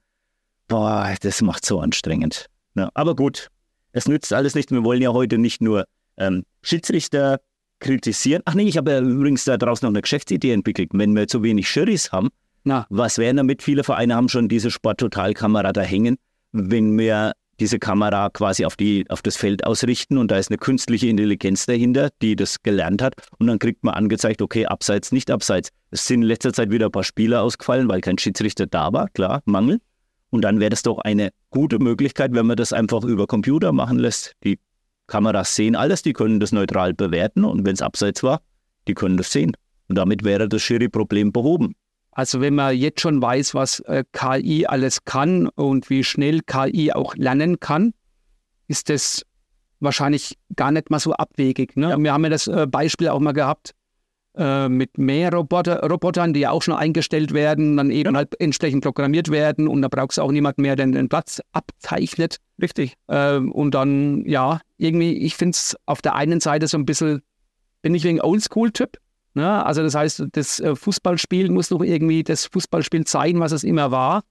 boah, 0.67 1.15
das 1.21 1.41
macht 1.41 1.65
so 1.65 1.79
anstrengend. 1.79 2.47
Ja, 2.75 2.89
aber 2.93 3.15
gut, 3.15 3.47
es 3.93 4.05
nützt 4.05 4.33
alles 4.33 4.53
nichts. 4.53 4.73
Wir 4.73 4.83
wollen 4.83 5.01
ja 5.01 5.13
heute 5.13 5.37
nicht 5.37 5.61
nur 5.61 5.85
ähm, 6.17 6.43
Schiedsrichter 6.61 7.39
kritisieren. 7.83 8.41
Ach 8.45 8.55
nee, 8.55 8.63
ich 8.63 8.77
habe 8.77 8.91
ja 8.91 8.99
übrigens 8.99 9.45
da 9.45 9.57
draußen 9.57 9.85
noch 9.85 9.91
eine 9.91 10.01
Geschäftsidee 10.01 10.51
entwickelt. 10.51 10.89
Wenn 10.93 11.15
wir 11.15 11.27
zu 11.27 11.43
wenig 11.43 11.69
Schiris 11.69 12.11
haben, 12.11 12.29
Na, 12.63 12.87
was 12.89 13.17
wären 13.17 13.37
damit? 13.37 13.61
Viele 13.61 13.83
Vereine 13.83 14.15
haben 14.15 14.29
schon 14.29 14.47
diese 14.47 14.71
Sporttotal-Kamera 14.71 15.73
da 15.73 15.81
hängen. 15.81 16.17
Wenn 16.53 16.97
wir 16.97 17.33
diese 17.59 17.77
Kamera 17.77 18.29
quasi 18.29 18.65
auf, 18.65 18.75
die, 18.75 19.05
auf 19.09 19.21
das 19.21 19.37
Feld 19.37 19.65
ausrichten 19.65 20.17
und 20.17 20.31
da 20.31 20.37
ist 20.37 20.49
eine 20.49 20.57
künstliche 20.57 21.07
Intelligenz 21.07 21.65
dahinter, 21.65 22.09
die 22.21 22.35
das 22.35 22.63
gelernt 22.63 23.01
hat 23.01 23.15
und 23.37 23.47
dann 23.47 23.59
kriegt 23.59 23.83
man 23.83 23.93
angezeigt, 23.93 24.41
okay, 24.41 24.65
abseits, 24.65 25.11
nicht 25.11 25.29
abseits. 25.29 25.69
Es 25.91 26.07
sind 26.07 26.23
in 26.23 26.27
letzter 26.27 26.53
Zeit 26.53 26.71
wieder 26.71 26.87
ein 26.87 26.91
paar 26.91 27.03
Spieler 27.03 27.43
ausgefallen, 27.43 27.89
weil 27.89 28.01
kein 28.01 28.17
Schiedsrichter 28.17 28.65
da 28.65 28.91
war, 28.91 29.09
klar, 29.09 29.41
Mangel. 29.45 29.79
Und 30.31 30.41
dann 30.41 30.59
wäre 30.59 30.71
das 30.71 30.81
doch 30.81 30.97
eine 30.99 31.29
gute 31.51 31.77
Möglichkeit, 31.77 32.33
wenn 32.33 32.47
man 32.47 32.57
das 32.57 32.73
einfach 32.73 33.03
über 33.03 33.27
Computer 33.27 33.71
machen 33.71 33.99
lässt. 33.99 34.33
Die 34.43 34.57
Kameras 35.13 35.55
sehen 35.55 35.75
alles, 35.75 36.01
die 36.01 36.11
können 36.11 36.39
das 36.39 36.51
neutral 36.51 36.95
bewerten 36.95 37.45
und 37.45 37.67
wenn 37.67 37.75
es 37.75 37.83
abseits 37.83 38.23
war, 38.23 38.41
die 38.87 38.95
können 38.95 39.15
das 39.15 39.31
sehen. 39.31 39.55
Und 39.87 39.95
damit 39.95 40.23
wäre 40.23 40.49
das 40.49 40.63
Schiri-Problem 40.63 41.31
behoben. 41.31 41.75
Also 42.13 42.41
wenn 42.41 42.55
man 42.55 42.75
jetzt 42.75 42.99
schon 42.99 43.21
weiß, 43.21 43.53
was 43.53 43.79
äh, 43.81 44.03
KI 44.11 44.65
alles 44.65 45.05
kann 45.05 45.49
und 45.49 45.91
wie 45.91 46.03
schnell 46.03 46.39
KI 46.41 46.93
auch 46.93 47.15
lernen 47.15 47.59
kann, 47.59 47.93
ist 48.67 48.89
das 48.89 49.23
wahrscheinlich 49.79 50.35
gar 50.55 50.71
nicht 50.71 50.89
mal 50.89 50.99
so 50.99 51.13
abwegig. 51.13 51.77
Ne? 51.77 51.95
Wir 51.99 52.11
haben 52.11 52.23
ja 52.23 52.31
das 52.31 52.47
äh, 52.47 52.65
Beispiel 52.65 53.09
auch 53.09 53.19
mal 53.19 53.33
gehabt 53.33 53.75
äh, 54.35 54.69
mit 54.69 54.97
mehr 54.97 55.31
Roboter, 55.31 55.81
Robotern, 55.87 56.33
die 56.33 56.41
ja 56.41 56.51
auch 56.51 56.61
schon 56.61 56.75
eingestellt 56.75 57.33
werden, 57.33 57.77
dann 57.77 57.91
eben 57.91 58.15
halt 58.15 58.39
entsprechend 58.39 58.83
programmiert 58.83 59.29
werden 59.29 59.67
und 59.67 59.81
da 59.81 59.87
brauchst 59.87 60.17
du 60.17 60.21
auch 60.21 60.31
niemand 60.31 60.57
mehr, 60.57 60.75
der 60.75 60.87
den 60.87 61.09
Platz 61.09 61.41
abzeichnet. 61.51 62.37
Richtig. 62.61 62.95
Ähm, 63.09 63.51
und 63.51 63.73
dann, 63.73 64.25
ja, 64.25 64.59
irgendwie, 64.77 65.17
ich 65.17 65.35
finde 65.35 65.51
es 65.55 65.75
auf 65.85 66.01
der 66.01 66.15
einen 66.15 66.39
Seite 66.39 66.67
so 66.67 66.77
ein 66.77 66.85
bisschen, 66.85 67.21
bin 67.81 67.95
ich 67.95 68.03
wegen 68.03 68.21
Oldschool-Typ, 68.21 68.97
Ne? 69.33 69.65
Also 69.65 69.81
das 69.81 69.95
heißt, 69.95 70.25
das 70.31 70.59
äh, 70.59 70.75
Fußballspiel 70.75 71.49
muss 71.49 71.71
noch 71.71 71.81
irgendwie 71.81 72.23
das 72.23 72.45
Fußballspiel 72.45 73.07
sein, 73.07 73.39
was 73.39 73.51
es 73.51 73.63
immer 73.63 73.91
war. 73.91 74.23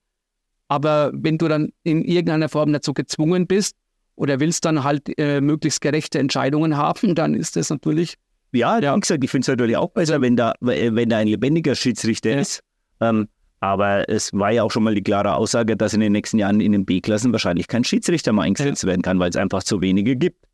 Aber 0.68 1.10
wenn 1.12 1.38
du 1.38 1.48
dann 1.48 1.72
in 1.82 2.04
irgendeiner 2.04 2.48
Form 2.48 2.72
dazu 2.72 2.94
gezwungen 2.94 3.46
bist 3.46 3.76
oder 4.14 4.40
willst 4.40 4.64
dann 4.64 4.84
halt 4.84 5.18
äh, 5.18 5.40
möglichst 5.40 5.80
gerechte 5.80 6.18
Entscheidungen 6.18 6.76
haben, 6.76 7.14
dann 7.14 7.34
ist 7.34 7.56
das 7.56 7.70
natürlich. 7.70 8.14
Ja, 8.52 8.78
ja. 8.78 8.94
wie 8.94 9.00
gesagt, 9.00 9.24
ich 9.24 9.30
finde 9.30 9.44
es 9.44 9.48
natürlich 9.48 9.76
auch 9.76 9.90
besser, 9.90 10.20
wenn 10.20 10.36
da, 10.36 10.54
wenn 10.60 11.08
da 11.08 11.18
ein 11.18 11.28
lebendiger 11.28 11.74
Schiedsrichter 11.74 12.30
ja. 12.30 12.40
ist. 12.40 12.60
Ähm, 13.00 13.28
aber 13.60 14.08
es 14.08 14.32
war 14.32 14.50
ja 14.50 14.64
auch 14.64 14.70
schon 14.70 14.82
mal 14.82 14.94
die 14.94 15.02
klare 15.02 15.34
Aussage, 15.34 15.76
dass 15.76 15.94
in 15.94 16.00
den 16.00 16.12
nächsten 16.12 16.38
Jahren 16.38 16.60
in 16.60 16.72
den 16.72 16.84
B-Klassen 16.84 17.32
wahrscheinlich 17.32 17.68
kein 17.68 17.84
Schiedsrichter 17.84 18.32
mehr 18.32 18.44
eingesetzt 18.44 18.82
ja. 18.82 18.88
werden 18.88 19.02
kann, 19.02 19.18
weil 19.18 19.30
es 19.30 19.36
einfach 19.36 19.62
zu 19.62 19.80
wenige 19.80 20.16
gibt. 20.16 20.44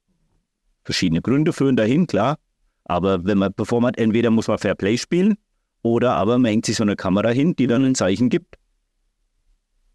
Verschiedene 0.84 1.20
Gründe 1.22 1.52
führen 1.52 1.76
dahin, 1.76 2.06
klar. 2.06 2.36
Aber 2.84 3.24
wenn 3.24 3.38
man 3.38 3.52
performt, 3.52 3.98
entweder 3.98 4.30
muss 4.30 4.48
man 4.48 4.58
Fair 4.58 4.74
Play 4.74 4.96
spielen 4.96 5.36
oder 5.82 6.12
aber 6.14 6.38
man 6.38 6.50
hängt 6.50 6.66
sich 6.66 6.76
so 6.76 6.82
eine 6.82 6.96
Kamera 6.96 7.30
hin, 7.30 7.54
die 7.56 7.66
dann 7.66 7.84
ein 7.84 7.94
Zeichen 7.94 8.28
gibt. 8.28 8.56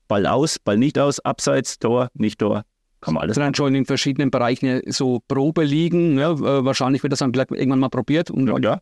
Ball 0.07 0.25
aus, 0.25 0.59
Ball 0.59 0.77
nicht 0.77 0.99
aus, 0.99 1.19
Abseits, 1.19 1.79
Tor, 1.79 2.09
nicht 2.13 2.39
Tor. 2.39 2.63
Kann 3.03 3.15
man 3.15 3.23
alles. 3.23 3.35
Dann 3.35 3.53
schon 3.53 3.75
in 3.75 3.85
verschiedenen 3.85 4.31
Bereichen 4.31 4.81
so 4.87 5.21
Probe 5.27 5.63
liegen. 5.63 6.17
Äh, 6.17 6.39
wahrscheinlich 6.39 7.03
wird 7.03 7.11
das 7.11 7.19
dann 7.19 7.33
irgendwann 7.33 7.79
mal 7.79 7.89
probiert. 7.89 8.31
Und 8.31 8.47
ja, 8.47 8.79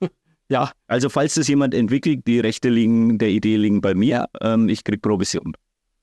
ja. 0.00 0.08
ja. 0.48 0.70
Also 0.86 1.08
falls 1.08 1.34
das 1.34 1.48
jemand 1.48 1.74
entwickelt, 1.74 2.26
die 2.26 2.40
Rechte 2.40 2.68
liegen, 2.68 3.18
der 3.18 3.30
Idee 3.30 3.56
liegen 3.56 3.80
bei 3.80 3.94
mir. 3.94 4.26
Ja. 4.40 4.54
Ähm, 4.54 4.68
ich 4.68 4.84
kriege 4.84 4.98
Provision. 4.98 5.54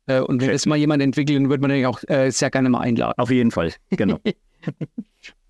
Äh, 0.08 0.20
und 0.20 0.42
wenn 0.42 0.50
es 0.50 0.66
mal 0.66 0.76
jemand 0.76 1.02
entwickelt, 1.02 1.38
dann 1.38 1.50
würde 1.50 1.62
man 1.62 1.72
den 1.72 1.86
auch 1.86 2.02
äh, 2.08 2.30
sehr 2.32 2.50
gerne 2.50 2.70
mal 2.70 2.82
einladen. 2.82 3.14
Auf 3.18 3.32
jeden 3.32 3.52
Fall, 3.52 3.74
genau. 3.92 4.20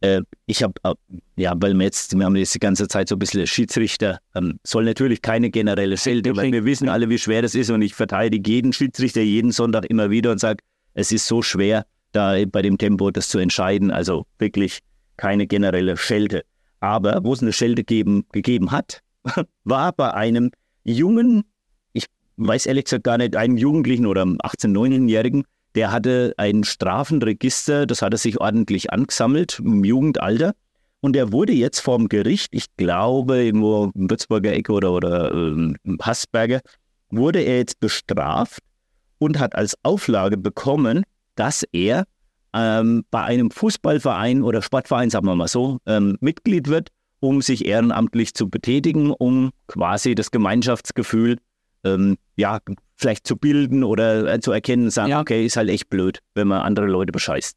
Äh, 0.00 0.22
ich 0.46 0.62
habe, 0.62 0.74
äh, 0.84 0.94
ja, 1.36 1.54
weil 1.56 1.74
wir 1.74 1.84
jetzt, 1.84 2.16
wir 2.16 2.24
haben 2.24 2.36
jetzt 2.36 2.54
die 2.54 2.60
ganze 2.60 2.86
Zeit 2.88 3.08
so 3.08 3.16
ein 3.16 3.18
bisschen 3.18 3.46
Schiedsrichter, 3.46 4.18
ähm, 4.34 4.60
soll 4.64 4.84
natürlich 4.84 5.22
keine 5.22 5.50
generelle 5.50 5.96
Schelte, 5.96 6.36
weil 6.36 6.52
wir 6.52 6.64
wissen 6.64 6.88
alle, 6.88 7.08
wie 7.08 7.18
schwer 7.18 7.42
das 7.42 7.54
ist 7.54 7.70
und 7.70 7.82
ich 7.82 7.94
verteidige 7.94 8.50
jeden 8.50 8.72
Schiedsrichter 8.72 9.22
jeden 9.22 9.50
Sonntag 9.50 9.86
immer 9.86 10.10
wieder 10.10 10.30
und 10.30 10.38
sage, 10.38 10.62
es 10.94 11.12
ist 11.12 11.26
so 11.26 11.42
schwer, 11.42 11.84
da 12.12 12.36
bei 12.46 12.62
dem 12.62 12.78
Tempo 12.78 13.10
das 13.10 13.28
zu 13.28 13.38
entscheiden. 13.38 13.90
Also 13.90 14.26
wirklich 14.38 14.80
keine 15.16 15.46
generelle 15.46 15.96
Schelte. 15.96 16.44
Aber 16.80 17.24
wo 17.24 17.32
es 17.32 17.42
eine 17.42 17.52
Schelte 17.52 17.84
geben, 17.84 18.24
gegeben 18.32 18.70
hat, 18.70 19.02
war 19.64 19.92
bei 19.92 20.14
einem 20.14 20.50
jungen, 20.84 21.44
ich 21.92 22.06
weiß 22.36 22.66
ehrlich 22.66 22.84
gesagt 22.84 23.04
gar 23.04 23.18
nicht, 23.18 23.36
einem 23.36 23.56
Jugendlichen 23.56 24.06
oder 24.06 24.22
18-, 24.22 24.72
19-Jährigen, 24.72 25.44
der 25.74 25.92
hatte 25.92 26.34
ein 26.36 26.64
Strafenregister, 26.64 27.86
das 27.86 28.02
hat 28.02 28.12
er 28.14 28.18
sich 28.18 28.40
ordentlich 28.40 28.92
angesammelt 28.92 29.58
im 29.60 29.84
Jugendalter. 29.84 30.54
Und 31.00 31.14
er 31.14 31.32
wurde 31.32 31.52
jetzt 31.52 31.80
vom 31.80 32.08
Gericht, 32.08 32.48
ich 32.52 32.66
glaube 32.76 33.44
irgendwo 33.44 33.92
im 33.94 34.10
Würzburger 34.10 34.52
Ecke 34.52 34.72
oder, 34.72 34.92
oder 34.92 35.32
äh, 35.32 35.74
Hassberger, 36.02 36.60
wurde 37.10 37.40
er 37.40 37.58
jetzt 37.58 37.78
bestraft 37.78 38.60
und 39.18 39.38
hat 39.38 39.54
als 39.54 39.76
Auflage 39.82 40.36
bekommen, 40.36 41.04
dass 41.36 41.64
er 41.72 42.04
ähm, 42.52 43.04
bei 43.10 43.22
einem 43.22 43.50
Fußballverein 43.50 44.42
oder 44.42 44.62
Sportverein, 44.62 45.10
sagen 45.10 45.26
wir 45.26 45.36
mal 45.36 45.48
so, 45.48 45.78
ähm, 45.86 46.16
Mitglied 46.20 46.68
wird, 46.68 46.88
um 47.20 47.42
sich 47.42 47.66
ehrenamtlich 47.66 48.34
zu 48.34 48.48
betätigen, 48.48 49.10
um 49.10 49.50
quasi 49.66 50.14
das 50.14 50.30
Gemeinschaftsgefühl 50.30 51.38
ähm, 51.84 52.16
ja, 52.36 52.58
vielleicht 52.98 53.26
zu 53.26 53.36
bilden 53.36 53.84
oder 53.84 54.34
äh, 54.34 54.40
zu 54.40 54.52
erkennen, 54.52 54.90
sagen, 54.90 55.10
ja. 55.10 55.20
okay, 55.20 55.46
ist 55.46 55.56
halt 55.56 55.70
echt 55.70 55.88
blöd, 55.88 56.18
wenn 56.34 56.48
man 56.48 56.62
andere 56.62 56.86
Leute 56.86 57.12
bescheißt. 57.12 57.56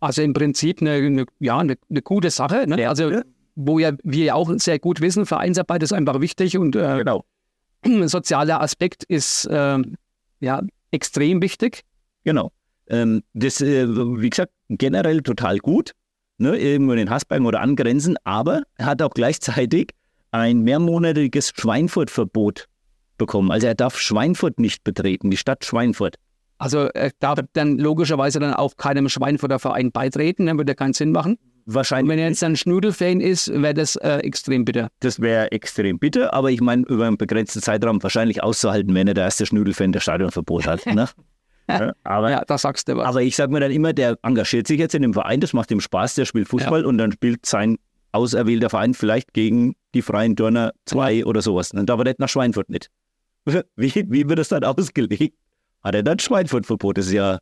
Also 0.00 0.22
im 0.22 0.34
Prinzip 0.34 0.82
eine, 0.82 0.92
eine 0.92 1.24
ja, 1.40 1.58
eine, 1.58 1.76
eine, 1.88 2.02
gute 2.02 2.30
Sache. 2.30 2.66
Ne? 2.68 2.82
Ja. 2.82 2.90
Also 2.90 3.22
wo 3.56 3.78
ja 3.78 3.92
wir 4.02 4.24
ja 4.24 4.34
auch 4.34 4.52
sehr 4.56 4.78
gut 4.78 5.00
wissen, 5.00 5.24
Vereinsarbeit 5.26 5.82
ist 5.82 5.92
einfach 5.92 6.20
wichtig 6.20 6.58
und 6.58 6.76
äh, 6.76 6.98
genau. 6.98 7.24
sozialer 8.06 8.60
Aspekt 8.60 9.04
ist 9.04 9.46
äh, 9.46 9.78
ja 10.40 10.62
extrem 10.90 11.40
wichtig. 11.40 11.82
Genau. 12.24 12.52
Ähm, 12.88 13.22
das, 13.32 13.62
äh, 13.62 13.88
wie 13.88 14.28
gesagt, 14.28 14.52
generell 14.68 15.22
total 15.22 15.58
gut, 15.58 15.92
ne? 16.36 16.56
irgendwo 16.58 16.92
in 16.92 16.98
den 16.98 17.10
Hassbergen 17.10 17.46
oder 17.46 17.60
angrenzen, 17.60 18.16
aber 18.24 18.64
er 18.76 18.86
hat 18.86 19.00
auch 19.00 19.14
gleichzeitig 19.14 19.92
ein 20.32 20.60
mehrmonatiges 20.60 21.52
Schweinfurtverbot 21.56 22.66
bekommen. 23.18 23.50
Also 23.50 23.66
er 23.66 23.74
darf 23.74 23.98
Schweinfurt 23.98 24.58
nicht 24.58 24.84
betreten, 24.84 25.30
die 25.30 25.36
Stadt 25.36 25.64
Schweinfurt. 25.64 26.16
Also 26.58 26.86
er 26.94 27.10
darf 27.18 27.40
dann 27.52 27.78
logischerweise 27.78 28.38
dann 28.38 28.54
auch 28.54 28.76
keinem 28.76 29.08
Schweinfurter 29.08 29.58
Verein 29.58 29.92
beitreten, 29.92 30.46
dann 30.46 30.56
würde 30.56 30.72
er 30.72 30.76
keinen 30.76 30.92
Sinn 30.92 31.12
machen. 31.12 31.38
Wahrscheinlich. 31.66 32.04
Und 32.04 32.10
wenn 32.10 32.18
er 32.18 32.28
jetzt 32.28 32.44
ein 32.44 32.56
Schnudelfan 32.56 33.20
ist, 33.20 33.50
wäre 33.50 33.74
das 33.74 33.96
äh, 33.96 34.18
extrem 34.18 34.64
bitter. 34.64 34.88
Das 35.00 35.20
wäre 35.20 35.50
extrem 35.50 35.98
bitter, 35.98 36.34
aber 36.34 36.50
ich 36.50 36.60
meine, 36.60 36.84
über 36.86 37.06
einen 37.06 37.16
begrenzten 37.16 37.62
Zeitraum 37.62 38.02
wahrscheinlich 38.02 38.42
auszuhalten, 38.42 38.94
wenn 38.94 39.08
er 39.08 39.14
der 39.14 39.24
erste 39.24 39.46
Schnudelfan 39.46 39.92
der 39.92 40.00
Stadionverbot 40.00 40.66
hat. 40.66 40.84
Ne? 40.86 41.08
ja, 41.68 41.92
aber, 42.04 42.30
ja, 42.30 42.44
da 42.46 42.58
sagst 42.58 42.88
du 42.88 42.96
was. 42.96 43.06
Aber 43.06 43.22
ich 43.22 43.34
sage 43.34 43.50
mir 43.50 43.60
dann 43.60 43.72
immer, 43.72 43.94
der 43.94 44.18
engagiert 44.22 44.66
sich 44.66 44.78
jetzt 44.78 44.94
in 44.94 45.02
dem 45.02 45.14
Verein, 45.14 45.40
das 45.40 45.54
macht 45.54 45.70
ihm 45.70 45.80
Spaß, 45.80 46.16
der 46.16 46.26
spielt 46.26 46.48
Fußball 46.48 46.82
ja. 46.82 46.86
und 46.86 46.98
dann 46.98 47.12
spielt 47.12 47.46
sein 47.46 47.78
auserwählter 48.12 48.70
Verein 48.70 48.94
vielleicht 48.94 49.32
gegen 49.32 49.74
die 49.94 50.02
Freien 50.02 50.36
Turner 50.36 50.72
2 50.86 51.24
oder 51.24 51.42
sowas. 51.42 51.70
Dann 51.70 51.86
darf 51.86 51.98
er 51.98 52.04
nicht 52.04 52.20
nach 52.20 52.28
Schweinfurt 52.28 52.68
nicht. 52.68 52.90
Wie, 53.76 53.94
wie 53.94 54.28
wird 54.28 54.38
das 54.38 54.48
dann 54.48 54.64
ausgelegt? 54.64 55.36
Hat 55.82 55.94
er 55.94 56.02
dann 56.02 56.18
Schweinfurtverbot? 56.18 56.96
Das 56.96 57.06
ist 57.06 57.12
ja 57.12 57.38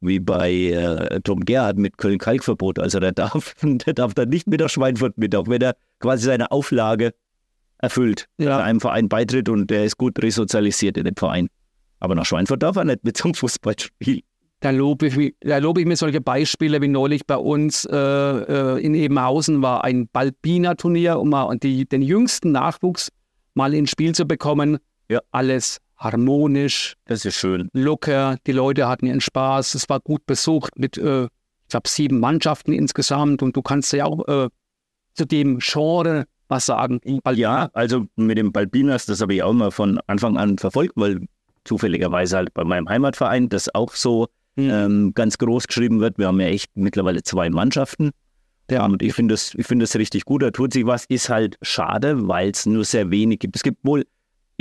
wie 0.00 0.20
bei 0.20 0.52
äh, 0.52 1.20
Tom 1.20 1.44
Gerhardt 1.44 1.78
mit 1.78 1.98
Köln-Kalk-Verbot. 1.98 2.78
Also 2.78 3.00
der 3.00 3.12
darf, 3.12 3.54
der 3.62 3.94
darf 3.94 4.14
dann 4.14 4.28
nicht 4.28 4.46
mit 4.46 4.60
der 4.60 4.68
Schweinfurt 4.68 5.18
mit, 5.18 5.34
auch 5.34 5.48
wenn 5.48 5.62
er 5.62 5.76
quasi 6.00 6.24
seine 6.24 6.50
Auflage 6.50 7.12
erfüllt, 7.78 8.26
ja. 8.38 8.58
einem 8.58 8.80
Verein 8.80 9.08
beitritt 9.08 9.48
und 9.48 9.68
der 9.70 9.84
ist 9.84 9.98
gut 9.98 10.22
resozialisiert 10.22 10.96
in 10.96 11.04
dem 11.04 11.16
Verein. 11.16 11.48
Aber 12.00 12.14
nach 12.14 12.24
Schweinfurt 12.24 12.62
darf 12.62 12.76
er 12.76 12.84
nicht 12.84 13.04
mit 13.04 13.16
zum 13.16 13.34
Fußballspiel. 13.34 14.22
Da 14.60 14.70
lobe 14.70 15.06
ich, 15.08 15.34
da 15.40 15.58
lobe 15.58 15.80
ich 15.80 15.86
mir 15.86 15.96
solche 15.96 16.20
Beispiele 16.22 16.80
wie 16.80 16.88
neulich 16.88 17.26
bei 17.26 17.36
uns 17.36 17.84
äh, 17.84 17.96
äh 17.96 18.80
in 18.80 18.94
Ebenhausen 18.94 19.60
war 19.60 19.84
ein 19.84 20.08
Balbina-Turnier, 20.08 21.18
um 21.18 21.30
mal 21.30 21.54
die, 21.58 21.86
den 21.86 22.00
jüngsten 22.00 22.52
Nachwuchs 22.52 23.10
mal 23.52 23.74
ins 23.74 23.90
Spiel 23.90 24.14
zu 24.14 24.24
bekommen. 24.24 24.78
Ja. 25.08 25.20
Alles 25.30 25.78
harmonisch. 25.96 26.94
Das 27.06 27.24
ist 27.24 27.36
schön. 27.36 27.68
Locker. 27.72 28.36
Die 28.46 28.52
Leute 28.52 28.88
hatten 28.88 29.06
ihren 29.06 29.20
Spaß. 29.20 29.74
Es 29.74 29.88
war 29.88 30.00
gut 30.00 30.26
besucht 30.26 30.78
mit, 30.78 30.98
äh, 30.98 31.24
ich 31.24 31.68
glaube, 31.68 31.88
sieben 31.88 32.20
Mannschaften 32.20 32.72
insgesamt. 32.72 33.42
Und 33.42 33.56
du 33.56 33.62
kannst 33.62 33.92
ja 33.92 34.04
auch 34.04 34.26
äh, 34.28 34.48
zu 35.14 35.24
dem 35.26 35.58
Genre 35.60 36.24
was 36.48 36.66
sagen. 36.66 37.00
Ja, 37.34 37.70
also 37.72 38.06
mit 38.16 38.38
dem 38.38 38.52
Balbinas, 38.52 39.06
das 39.06 39.20
habe 39.20 39.34
ich 39.34 39.42
auch 39.42 39.52
mal 39.52 39.70
von 39.70 39.98
Anfang 40.06 40.36
an 40.36 40.58
verfolgt, 40.58 40.92
weil 40.96 41.26
zufälligerweise 41.64 42.36
halt 42.36 42.54
bei 42.54 42.64
meinem 42.64 42.88
Heimatverein 42.88 43.48
das 43.48 43.74
auch 43.74 43.92
so 43.92 44.28
hm. 44.56 44.70
ähm, 44.70 45.12
ganz 45.14 45.38
groß 45.38 45.66
geschrieben 45.66 46.00
wird. 46.00 46.18
Wir 46.18 46.26
haben 46.26 46.40
ja 46.40 46.48
echt 46.48 46.70
mittlerweile 46.74 47.22
zwei 47.22 47.48
Mannschaften. 47.48 48.10
Ja, 48.70 48.84
und 48.86 49.02
ich 49.02 49.12
finde 49.12 49.34
das, 49.34 49.54
find 49.58 49.82
das 49.82 49.96
richtig 49.96 50.24
gut. 50.24 50.42
Da 50.42 50.50
tut 50.50 50.72
sich 50.72 50.86
was. 50.86 51.04
Ist 51.06 51.28
halt 51.28 51.56
schade, 51.62 52.28
weil 52.28 52.50
es 52.50 52.66
nur 52.66 52.84
sehr 52.84 53.10
wenig 53.10 53.40
gibt. 53.40 53.56
Es 53.56 53.62
gibt 53.62 53.78
wohl 53.84 54.04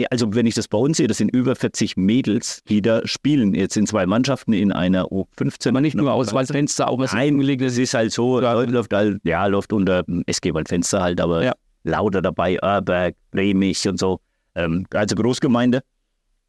also 0.09 0.33
wenn 0.33 0.45
ich 0.45 0.55
das 0.55 0.67
bei 0.67 0.77
uns 0.77 0.97
sehe, 0.97 1.07
das 1.07 1.17
sind 1.17 1.29
über 1.29 1.55
40 1.55 1.97
Mädels, 1.97 2.63
die 2.67 2.81
da 2.81 3.05
spielen. 3.05 3.53
Jetzt 3.53 3.77
in 3.77 3.85
zwei 3.85 4.05
Mannschaften 4.05 4.53
in 4.53 4.71
einer 4.71 5.05
U15. 5.05 5.69
Aber 5.69 5.81
nicht 5.81 5.95
nur 5.95 6.11
aus 6.11 6.33
Waldfenster, 6.33 6.89
auch 6.89 6.97
was 6.97 7.13
Nein, 7.13 7.39
das 7.59 7.77
ist 7.77 7.93
halt 7.93 8.11
so, 8.11 8.41
ja. 8.41 8.53
läuft 8.53 8.93
halt, 8.93 9.19
ja, 9.23 9.45
läuft 9.45 9.71
unter 9.71 10.03
SG 10.25 10.53
Waldfenster 10.53 11.01
halt, 11.01 11.21
aber 11.21 11.43
ja. 11.43 11.53
lauter 11.83 12.21
dabei, 12.21 12.55
Erberg, 12.55 13.15
Bremich 13.31 13.87
und 13.87 13.99
so. 13.99 14.19
Ähm, 14.55 14.85
also 14.93 15.15
Großgemeinde. 15.15 15.81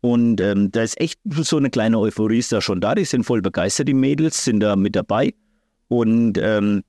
Und 0.01 0.41
ähm, 0.41 0.71
da 0.71 0.83
ist 0.83 1.01
echt 1.01 1.19
so 1.25 1.57
eine 1.57 1.71
kleine 1.71 1.99
Euphorie 1.99 2.39
ist 2.39 2.53
da 2.53 2.61
schon 2.61 2.81
da. 2.81 2.95
Die 2.95 3.05
sind 3.05 3.25
voll 3.25 3.41
begeistert, 3.41 3.89
die 3.89 3.95
Mädels 3.95 4.45
sind 4.45 4.61
da 4.61 4.77
mit 4.77 4.97
dabei. 4.97 5.35
Und 5.89 6.39
ähm, 6.39 6.83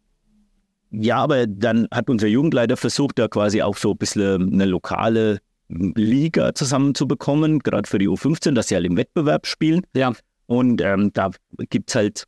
ja, 0.91 1.17
aber 1.17 1.47
dann 1.47 1.87
hat 1.91 2.09
unser 2.09 2.27
Jugendleiter 2.27 2.77
versucht, 2.77 3.19
da 3.19 3.27
quasi 3.27 3.61
auch 3.61 3.77
so 3.77 3.91
ein 3.91 3.97
bisschen 3.97 4.53
eine 4.53 4.65
lokale 4.65 5.39
Liga 5.67 6.53
zusammenzubekommen, 6.53 7.59
gerade 7.59 7.89
für 7.89 7.97
die 7.97 8.07
U15, 8.07 8.53
dass 8.53 8.67
sie 8.67 8.75
halt 8.75 8.85
im 8.85 8.97
Wettbewerb 8.97 9.47
spielen. 9.47 9.81
Ja. 9.95 10.13
Und 10.47 10.81
ähm, 10.81 11.11
da 11.13 11.31
gibt 11.69 11.89
es 11.89 11.95
halt 11.95 12.23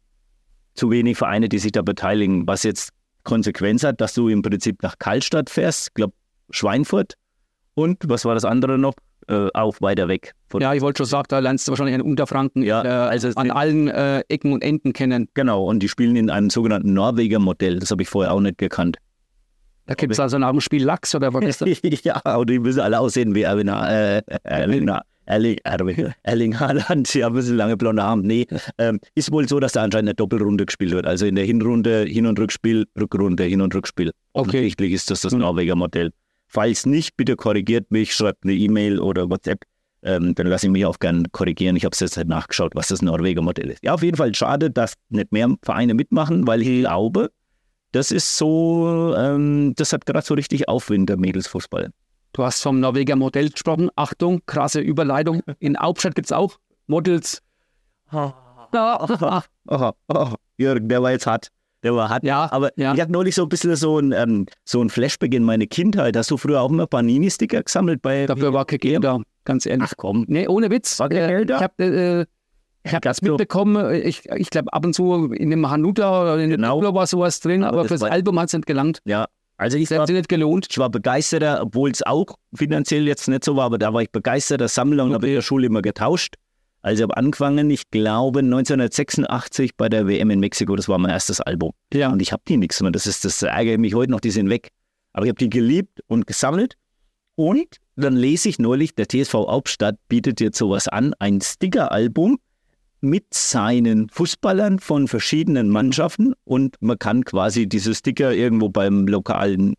zu 0.73 0.89
wenig 0.89 1.17
Vereine, 1.17 1.49
die 1.49 1.59
sich 1.59 1.71
da 1.71 1.81
beteiligen, 1.81 2.47
was 2.47 2.63
jetzt 2.63 2.91
Konsequenz 3.23 3.83
hat, 3.83 4.01
dass 4.01 4.13
du 4.13 4.29
im 4.29 4.41
Prinzip 4.41 4.81
nach 4.83 4.97
Karlstadt 4.99 5.49
fährst, 5.49 5.93
glaube 5.95 6.13
Schweinfurt 6.49 7.15
und 7.73 8.03
was 8.07 8.25
war 8.25 8.33
das 8.33 8.45
andere 8.45 8.77
noch? 8.77 8.93
Äh, 9.27 9.49
auch 9.53 9.81
weiter 9.81 10.07
weg. 10.07 10.33
ja, 10.57 10.73
ich 10.73 10.81
wollte 10.81 10.99
schon 10.99 11.07
sagen, 11.07 11.25
da 11.27 11.39
lernst 11.39 11.67
du 11.67 11.73
wahrscheinlich 11.73 11.95
einen 11.95 12.03
Unterfranken 12.03 12.63
ja, 12.63 12.81
äh, 12.83 12.87
also 12.87 13.27
an 13.35 13.51
allen 13.51 13.89
äh, 13.89 14.21
Ecken 14.29 14.53
und 14.53 14.63
Enden 14.63 14.93
kennen. 14.93 15.27
Genau, 15.33 15.65
und 15.65 15.79
die 15.79 15.89
spielen 15.89 16.15
in 16.15 16.29
einem 16.29 16.49
sogenannten 16.49 16.93
Norweger 16.93 17.39
Modell, 17.39 17.79
das 17.79 17.91
habe 17.91 18.01
ich 18.03 18.09
vorher 18.09 18.33
auch 18.33 18.39
nicht 18.39 18.57
gekannt. 18.57 18.97
Da 19.87 19.93
gibt 19.95 20.13
es 20.13 20.19
also 20.19 20.37
nach 20.37 20.51
dem 20.51 20.61
Spiel 20.61 20.83
Lachs 20.83 21.15
oder 21.15 21.33
was 21.33 21.45
ist 21.45 21.61
das? 21.61 21.69
ja, 22.03 22.35
und 22.35 22.49
die 22.49 22.59
müssen 22.59 22.81
alle 22.81 22.99
aussehen 22.99 23.33
wie 23.33 23.41
Erwin, 23.43 23.69
äh, 23.69 24.21
Erwin, 24.43 24.91
Erling, 25.25 25.57
Erling, 25.63 26.13
Erling 26.23 26.59
Haaland, 26.59 27.13
ja, 27.13 27.27
ein 27.27 27.33
bisschen 27.33 27.57
lange 27.57 27.75
blonde 27.75 28.01
Arme. 28.03 28.23
Nee, 28.23 28.47
ähm, 28.77 28.99
ist 29.15 29.31
wohl 29.31 29.47
so, 29.47 29.59
dass 29.59 29.73
da 29.73 29.83
anscheinend 29.83 30.09
eine 30.09 30.15
Doppelrunde 30.15 30.65
gespielt 30.65 30.91
wird. 30.91 31.05
Also 31.05 31.25
in 31.25 31.35
der 31.35 31.43
Hinrunde 31.45 32.03
Hin- 32.03 32.25
und 32.25 32.39
Rückspiel, 32.39 32.85
Rückrunde, 32.99 33.43
Hin- 33.43 33.61
und 33.61 33.75
Rückspiel. 33.75 34.11
Okay. 34.33 34.49
Offensichtlich 34.49 34.93
ist 34.93 35.11
das 35.11 35.21
das 35.21 35.33
Mhm. 35.33 35.39
Norweger 35.39 35.75
Modell. 35.75 36.11
Falls 36.47 36.85
nicht, 36.85 37.17
bitte 37.17 37.35
korrigiert 37.35 37.91
mich, 37.91 38.13
schreibt 38.13 38.45
eine 38.45 38.53
E-Mail 38.53 38.99
oder 38.99 39.29
WhatsApp. 39.29 39.63
Ähm, 40.03 40.33
dann 40.35 40.47
lasse 40.47 40.67
ich 40.67 40.71
mich 40.71 40.85
auch 40.85 40.99
gern 40.99 41.25
korrigieren. 41.33 41.75
Ich 41.75 41.83
habe 41.83 41.93
es 41.93 41.99
jetzt 41.99 42.15
halt 42.15 42.29
nachgeschaut, 42.29 42.71
was 42.75 42.87
das 42.87 43.01
Norweger 43.01 43.41
Modell 43.41 43.71
ist. 43.71 43.83
Ja, 43.83 43.93
auf 43.95 44.03
jeden 44.03 44.15
Fall 44.15 44.33
schade, 44.33 44.69
dass 44.71 44.93
nicht 45.09 45.33
mehr 45.33 45.49
Vereine 45.63 45.93
mitmachen, 45.93 46.47
weil 46.47 46.61
ich 46.61 46.81
glaube, 46.81 47.31
das 47.97 48.11
ist 48.11 48.37
so, 48.37 49.15
ähm, 49.17 49.73
das 49.75 49.91
hat 49.91 50.05
gerade 50.05 50.23
so 50.25 50.35
richtig 50.35 50.67
Aufwind, 50.69 51.09
der 51.09 51.17
Mädelsfußball. 51.17 51.89
Du 52.33 52.43
hast 52.43 52.61
vom 52.61 52.79
Norweger 52.79 53.15
Modell 53.15 53.49
gesprochen. 53.49 53.89
Achtung, 53.95 54.41
krasse 54.45 54.79
Überleitung. 54.79 55.41
In 55.59 55.77
Hauptstadt 55.79 56.13
gibt 56.13 56.27
es 56.27 56.31
auch 56.31 56.57
Models. 56.85 57.41
Jürgen, 60.57 60.89
der 60.89 61.01
war 61.01 61.11
jetzt 61.11 61.25
hart. 61.25 61.49
Der 61.83 61.95
war 61.95 62.09
hart. 62.09 62.23
Ja, 62.23 62.51
Aber 62.51 62.71
ja. 62.75 62.93
ich 62.93 63.01
hatte 63.01 63.11
neulich 63.11 63.33
so 63.35 63.43
ein 63.43 63.49
bisschen 63.49 63.75
so 63.75 63.97
ein, 63.99 64.11
ähm, 64.11 64.45
so 64.65 64.81
ein 64.81 64.89
Flashback 64.89 65.33
in 65.33 65.43
meine 65.43 65.67
Kindheit. 65.67 66.15
Hast 66.15 66.29
du 66.31 66.37
früher 66.37 66.61
auch 66.61 66.69
immer 66.69 66.85
Panini-Sticker 66.87 67.63
gesammelt 67.63 68.01
bei. 68.01 68.25
Dafür 68.25 68.53
war 68.53 68.65
kein 68.65 68.79
Geld 68.79 69.03
da, 69.03 69.19
ganz 69.45 69.65
ehrlich. 69.65 69.87
Ach 69.89 69.93
komm. 69.97 70.25
Nee, 70.27 70.47
ohne 70.47 70.69
Witz. 70.69 70.99
War 70.99 71.09
kein 71.09 71.23
Äh, 71.23 71.27
Geld 71.27 71.49
da? 71.49 71.55
Ich 71.57 71.61
habe 71.63 71.83
äh, 71.83 72.25
ich 72.83 72.93
hab 72.93 73.01
das 73.01 73.21
mitbekommen. 73.21 73.93
Ich, 73.93 74.25
ich 74.25 74.49
glaube, 74.49 74.71
ab 74.73 74.85
und 74.85 74.93
zu 74.93 75.31
in 75.33 75.49
dem 75.49 75.69
Hanuta 75.69 76.21
oder 76.21 76.39
in 76.43 76.49
Genau. 76.51 76.75
dem 76.77 76.81
Duplo 76.83 76.95
war 76.95 77.07
sowas 77.07 77.39
drin, 77.39 77.63
Aber 77.63 77.79
aber 77.79 77.87
das 77.87 77.99
fürs 77.99 78.03
Album 78.11 78.39
hat 78.39 78.47
es 78.47 78.53
nicht 78.53 78.65
gelangt. 78.65 78.99
Ja. 79.05 79.27
Also 79.57 79.77
ich 79.77 79.89
war, 79.89 80.05
nicht 80.09 80.29
gelohnt. 80.29 80.67
ich 80.69 80.77
war 80.77 80.89
begeisterter, 80.89 81.61
obwohl 81.63 81.89
es 81.89 82.03
auch 82.03 82.27
finanziell 82.53 83.07
jetzt 83.07 83.27
nicht 83.27 83.43
so 83.43 83.55
war, 83.55 83.65
aber 83.65 83.79
da 83.79 83.91
war 83.91 84.03
ich 84.03 84.11
begeisterter 84.11 84.67
Sammler 84.67 85.03
und 85.03 85.13
habe 85.13 85.27
in 85.27 85.33
der 85.33 85.41
Schule 85.41 85.65
immer 85.65 85.81
getauscht. 85.81 86.35
Also 86.83 86.99
ich 86.99 87.03
habe 87.03 87.17
angefangen, 87.17 87.69
ich 87.71 87.89
glaube 87.89 88.39
1986 88.39 89.75
bei 89.75 89.89
der 89.89 90.07
WM 90.07 90.29
in 90.29 90.39
Mexiko, 90.39 90.75
das 90.75 90.87
war 90.87 90.99
mein 90.99 91.11
erstes 91.11 91.41
Album. 91.41 91.71
Ja. 91.91 92.09
Und 92.11 92.21
ich 92.21 92.31
habe 92.31 92.43
die 92.47 92.55
nichts 92.57 92.81
mehr. 92.81 92.91
Das 92.91 93.07
ist 93.07 93.25
das 93.25 93.41
ärgert 93.41 93.79
mich 93.79 93.95
heute 93.95 94.11
noch, 94.11 94.19
die 94.19 94.29
sind 94.31 94.49
weg. 94.49 94.69
Aber 95.13 95.25
ich 95.25 95.29
habe 95.29 95.39
die 95.39 95.49
geliebt 95.49 96.01
und 96.07 96.27
gesammelt. 96.27 96.75
Und 97.35 97.77
dann 97.95 98.15
lese 98.15 98.49
ich 98.49 98.59
neulich, 98.59 98.93
der 98.95 99.07
TSV 99.07 99.33
Hauptstadt 99.33 99.95
bietet 100.07 100.39
jetzt 100.39 100.57
sowas 100.59 100.87
an, 100.87 101.13
ein 101.19 101.41
Sticker-Album 101.41 102.37
mit 103.01 103.33
seinen 103.33 104.09
Fußballern 104.09 104.79
von 104.79 105.07
verschiedenen 105.07 105.69
Mannschaften 105.69 106.33
und 106.43 106.75
man 106.79 106.97
kann 106.97 107.23
quasi 107.25 107.67
diese 107.67 107.93
Sticker 107.93 108.33
irgendwo 108.33 108.69
beim 108.69 109.07
lokalen 109.07 109.75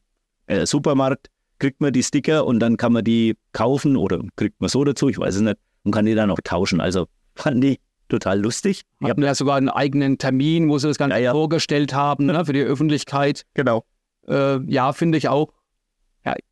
äh, 0.46 0.66
Supermarkt, 0.66 1.28
kriegt 1.58 1.80
man 1.80 1.92
die 1.92 2.02
Sticker 2.02 2.46
und 2.46 2.60
dann 2.60 2.76
kann 2.76 2.92
man 2.92 3.04
die 3.04 3.36
kaufen 3.52 3.96
oder 3.96 4.20
kriegt 4.36 4.60
man 4.60 4.68
so 4.68 4.84
dazu, 4.84 5.08
ich 5.08 5.18
weiß 5.18 5.36
es 5.36 5.40
nicht, 5.40 5.56
und 5.82 5.92
kann 5.92 6.06
die 6.06 6.14
dann 6.14 6.30
auch 6.30 6.38
tauschen. 6.44 6.80
Also 6.80 7.06
fand 7.34 7.62
die 7.62 7.80
total 8.08 8.40
lustig. 8.40 8.82
Ich 9.00 9.08
Hatten 9.08 9.22
ja 9.22 9.34
sogar 9.34 9.56
einen 9.56 9.68
eigenen 9.68 10.18
Termin, 10.18 10.68
wo 10.68 10.78
sie 10.78 10.88
das 10.88 10.98
Ganze 10.98 11.16
Ja, 11.16 11.22
ja. 11.22 11.32
vorgestellt 11.32 11.92
haben 11.94 12.26
ne, 12.26 12.44
für 12.44 12.52
die 12.52 12.62
Öffentlichkeit. 12.62 13.44
genau. 13.54 13.84
Äh, 14.26 14.60
ja, 14.70 14.92
finde 14.92 15.18
ich 15.18 15.28
auch. 15.28 15.52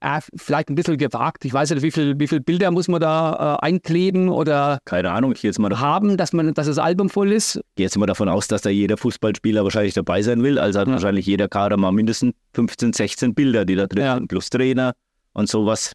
Ja, 0.00 0.16
äh, 0.16 0.20
vielleicht 0.36 0.68
ein 0.70 0.74
bisschen 0.74 0.96
gewagt. 0.96 1.44
Ich 1.44 1.52
weiß 1.52 1.70
nicht, 1.70 1.82
wie 1.82 1.90
viele 1.90 2.18
wie 2.18 2.26
viel 2.26 2.40
Bilder 2.40 2.70
muss 2.70 2.88
man 2.88 3.00
da 3.00 3.56
äh, 3.60 3.66
einkleben 3.66 4.28
oder 4.28 4.78
Keine 4.84 5.10
Ahnung, 5.10 5.32
ich 5.32 5.40
gehe 5.42 5.48
jetzt, 5.50 5.58
mal 5.58 5.68
davon- 5.68 5.86
haben, 5.86 6.16
dass, 6.16 6.32
man, 6.32 6.54
dass 6.54 6.66
das 6.66 6.78
Album 6.78 7.08
voll 7.10 7.32
ist. 7.32 7.60
gehe 7.74 7.84
jetzt 7.84 7.98
mal 7.98 8.06
davon 8.06 8.28
aus, 8.28 8.48
dass 8.48 8.62
da 8.62 8.70
jeder 8.70 8.96
Fußballspieler 8.96 9.64
wahrscheinlich 9.64 9.94
dabei 9.94 10.22
sein 10.22 10.42
will. 10.42 10.58
Also 10.58 10.80
hat 10.80 10.86
Ja. 10.88 10.94
wahrscheinlich 10.94 11.26
jeder 11.26 11.48
Kader 11.48 11.76
mal 11.76 11.92
mindestens 11.92 12.34
15, 12.54 12.92
16 12.92 13.34
Bilder, 13.34 13.64
die 13.64 13.74
da 13.76 13.86
drin 13.86 14.04
Ja. 14.04 14.14
sind, 14.14 14.28
plus 14.28 14.48
Trainer 14.50 14.92
und 15.32 15.48
sowas. 15.48 15.92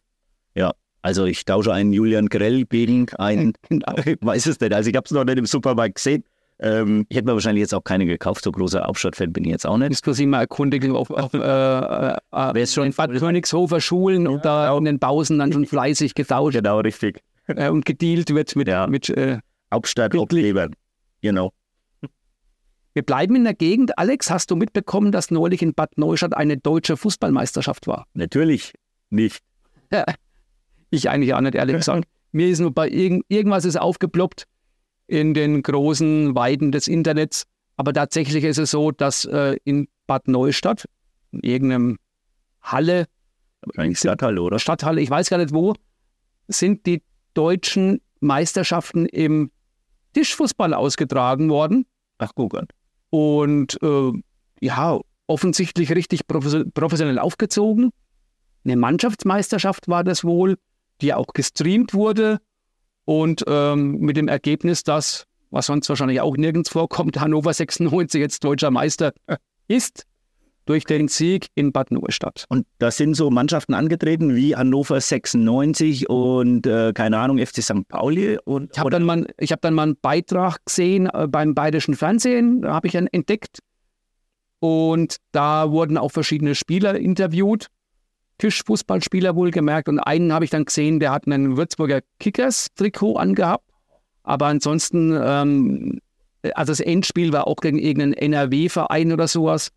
Ja, 0.54 0.72
also 1.00 1.24
ich 1.24 1.44
tausche 1.44 1.72
einen 1.72 1.92
Julian 1.92 2.28
Grell 2.28 2.64
gegen 2.66 3.08
einen, 3.18 3.54
Genau. 3.68 3.94
ich 4.04 4.18
weiß 4.20 4.46
es 4.46 4.60
nicht, 4.60 4.72
also 4.72 4.90
ich 4.90 4.96
habe 4.96 5.04
es 5.06 5.10
noch 5.10 5.24
nicht 5.24 5.38
im 5.38 5.46
Supermarkt 5.46 5.96
gesehen. 5.96 6.24
Ähm, 6.58 7.06
ich 7.08 7.16
hätte 7.16 7.26
mir 7.26 7.34
wahrscheinlich 7.34 7.62
jetzt 7.62 7.74
auch 7.74 7.82
keine 7.82 8.06
gekauft, 8.06 8.44
so 8.44 8.52
großer 8.52 8.84
Hauptstadtfan 8.84 9.32
bin 9.32 9.44
ich 9.44 9.50
jetzt 9.50 9.66
auch 9.66 9.78
nicht. 9.78 10.06
Man 10.06 10.14
sich 10.14 10.26
mal 10.26 10.40
erkundigen 10.40 10.94
auf, 10.94 11.10
auf 11.10 11.34
äh, 11.34 11.38
äh, 11.38 12.16
äh, 12.30 12.66
schon 12.66 12.86
in 12.86 12.92
Bad 12.92 13.12
Königshofer 13.12 13.80
Schulen 13.80 14.26
und 14.28 14.44
da 14.44 14.76
in 14.76 14.84
den 14.84 15.00
Pausen 15.00 15.38
dann 15.38 15.52
schon 15.52 15.66
fleißig 15.66 16.14
getauscht 16.14 16.56
Genau, 16.56 16.78
richtig. 16.80 17.20
äh, 17.48 17.68
und 17.68 17.84
gedealt 17.84 18.30
wird 18.32 18.54
mit, 18.54 18.68
Ja. 18.68 18.86
mit 18.86 19.08
äh, 19.10 19.38
Hauptstadt 19.72 20.12
Wirklich? 20.12 20.44
Aufklebern. 20.44 20.74
Genau. 21.20 21.52
Wir 22.94 23.02
bleiben 23.02 23.34
in 23.36 23.44
der 23.44 23.54
Gegend. 23.54 23.98
Alex, 23.98 24.30
hast 24.30 24.50
du 24.50 24.56
mitbekommen, 24.56 25.12
dass 25.12 25.30
neulich 25.30 25.62
in 25.62 25.72
Bad 25.72 25.96
Neustadt 25.96 26.36
eine 26.36 26.58
deutsche 26.58 26.96
Fußballmeisterschaft 26.96 27.86
war? 27.86 28.06
Natürlich 28.14 28.72
nicht. 29.10 29.40
Ich 30.94 31.08
eigentlich 31.08 31.32
auch 31.32 31.40
nicht, 31.40 31.54
ehrlich 31.54 31.76
gesagt. 31.76 32.06
Mir 32.32 32.48
ist 32.48 32.58
nur 32.60 32.70
bei 32.70 32.86
irgend, 32.86 33.24
irgendwas 33.28 33.64
ist 33.64 33.80
aufgeploppt 33.80 34.44
in 35.12 35.34
den 35.34 35.62
großen 35.62 36.34
Weiden 36.34 36.72
des 36.72 36.88
Internets. 36.88 37.44
Aber 37.76 37.92
tatsächlich 37.92 38.44
ist 38.44 38.58
es 38.58 38.70
so, 38.70 38.92
dass 38.92 39.26
äh, 39.26 39.56
in 39.64 39.88
Bad 40.06 40.26
Neustadt, 40.26 40.86
in 41.32 41.40
irgendeinem 41.40 41.98
Halle, 42.62 43.06
Wahrscheinlich 43.60 43.98
Stadthalle, 43.98 44.40
oder? 44.40 44.58
Stadthalle, 44.58 45.02
ich 45.02 45.10
weiß 45.10 45.28
gar 45.28 45.36
nicht 45.36 45.52
wo, 45.52 45.74
sind 46.48 46.86
die 46.86 47.02
deutschen 47.34 48.00
Meisterschaften 48.20 49.06
im 49.06 49.50
Tischfußball 50.14 50.72
ausgetragen 50.72 51.50
worden. 51.50 51.86
Ach, 52.18 52.32
guck 52.34 52.56
an. 52.56 52.66
Und 53.10 53.80
äh, 53.82 54.12
ja, 54.60 54.98
offensichtlich 55.26 55.92
richtig 55.94 56.22
profes- 56.26 56.64
professionell 56.72 57.18
aufgezogen. 57.18 57.90
Eine 58.64 58.76
Mannschaftsmeisterschaft 58.76 59.88
war 59.88 60.04
das 60.04 60.24
wohl, 60.24 60.56
die 61.02 61.12
auch 61.12 61.28
gestreamt 61.34 61.92
wurde. 61.92 62.38
Und 63.04 63.42
ähm, 63.46 63.98
mit 63.98 64.16
dem 64.16 64.28
Ergebnis, 64.28 64.82
dass, 64.84 65.24
was 65.50 65.66
sonst 65.66 65.88
wahrscheinlich 65.88 66.20
auch 66.20 66.36
nirgends 66.36 66.68
vorkommt, 66.70 67.20
Hannover 67.20 67.52
96 67.52 68.20
jetzt 68.20 68.44
deutscher 68.44 68.70
Meister 68.70 69.12
ist, 69.68 70.04
durch 70.64 70.84
den 70.84 71.08
Sieg 71.08 71.48
in 71.56 71.72
Bad 71.72 71.90
Neustadt. 71.90 72.44
Und 72.48 72.66
da 72.78 72.92
sind 72.92 73.14
so 73.14 73.30
Mannschaften 73.30 73.74
angetreten 73.74 74.36
wie 74.36 74.54
Hannover 74.54 75.00
96 75.00 76.08
und 76.08 76.66
äh, 76.68 76.92
keine 76.92 77.18
Ahnung, 77.18 77.38
FC 77.44 77.62
St. 77.64 77.88
Pauli. 77.88 78.38
Und, 78.44 78.70
Ich 78.72 78.78
habe 78.78 78.90
dann, 78.90 79.02
mal- 79.02 79.26
ich 79.38 79.50
hab 79.50 79.60
dann 79.60 79.74
mal 79.74 79.82
einen 79.82 79.96
Beitrag 80.00 80.58
gesehen 80.64 81.10
äh, 81.12 81.26
beim 81.28 81.54
Bayerischen 81.56 81.94
Fernsehen, 81.94 82.62
da 82.62 82.74
habe 82.74 82.86
ich 82.86 82.96
einen 82.96 83.08
entdeckt. 83.08 83.58
Und 84.60 85.16
da 85.32 85.70
wurden 85.72 85.98
auch 85.98 86.12
verschiedene 86.12 86.54
Spieler 86.54 86.94
interviewt, 86.96 87.66
Tischfußballspieler 88.42 89.36
wohlgemerkt. 89.36 89.88
Und 89.88 90.00
einen 90.00 90.32
habe 90.32 90.44
ich 90.44 90.50
dann 90.50 90.64
gesehen, 90.64 90.98
der 90.98 91.12
hat 91.12 91.26
einen 91.26 91.56
Würzburger 91.56 92.00
Kickers-Trikot 92.18 93.16
angehabt. 93.16 93.64
Aber 94.24 94.46
ansonsten, 94.46 95.16
ähm, 95.22 96.00
also 96.54 96.72
das 96.72 96.80
Endspiel 96.80 97.32
war 97.32 97.46
auch 97.46 97.56
gegen 97.56 97.78
irgendeinen 97.78 98.14
NRW-Verein 98.14 99.12
oder 99.12 99.28
sowas. 99.28 99.70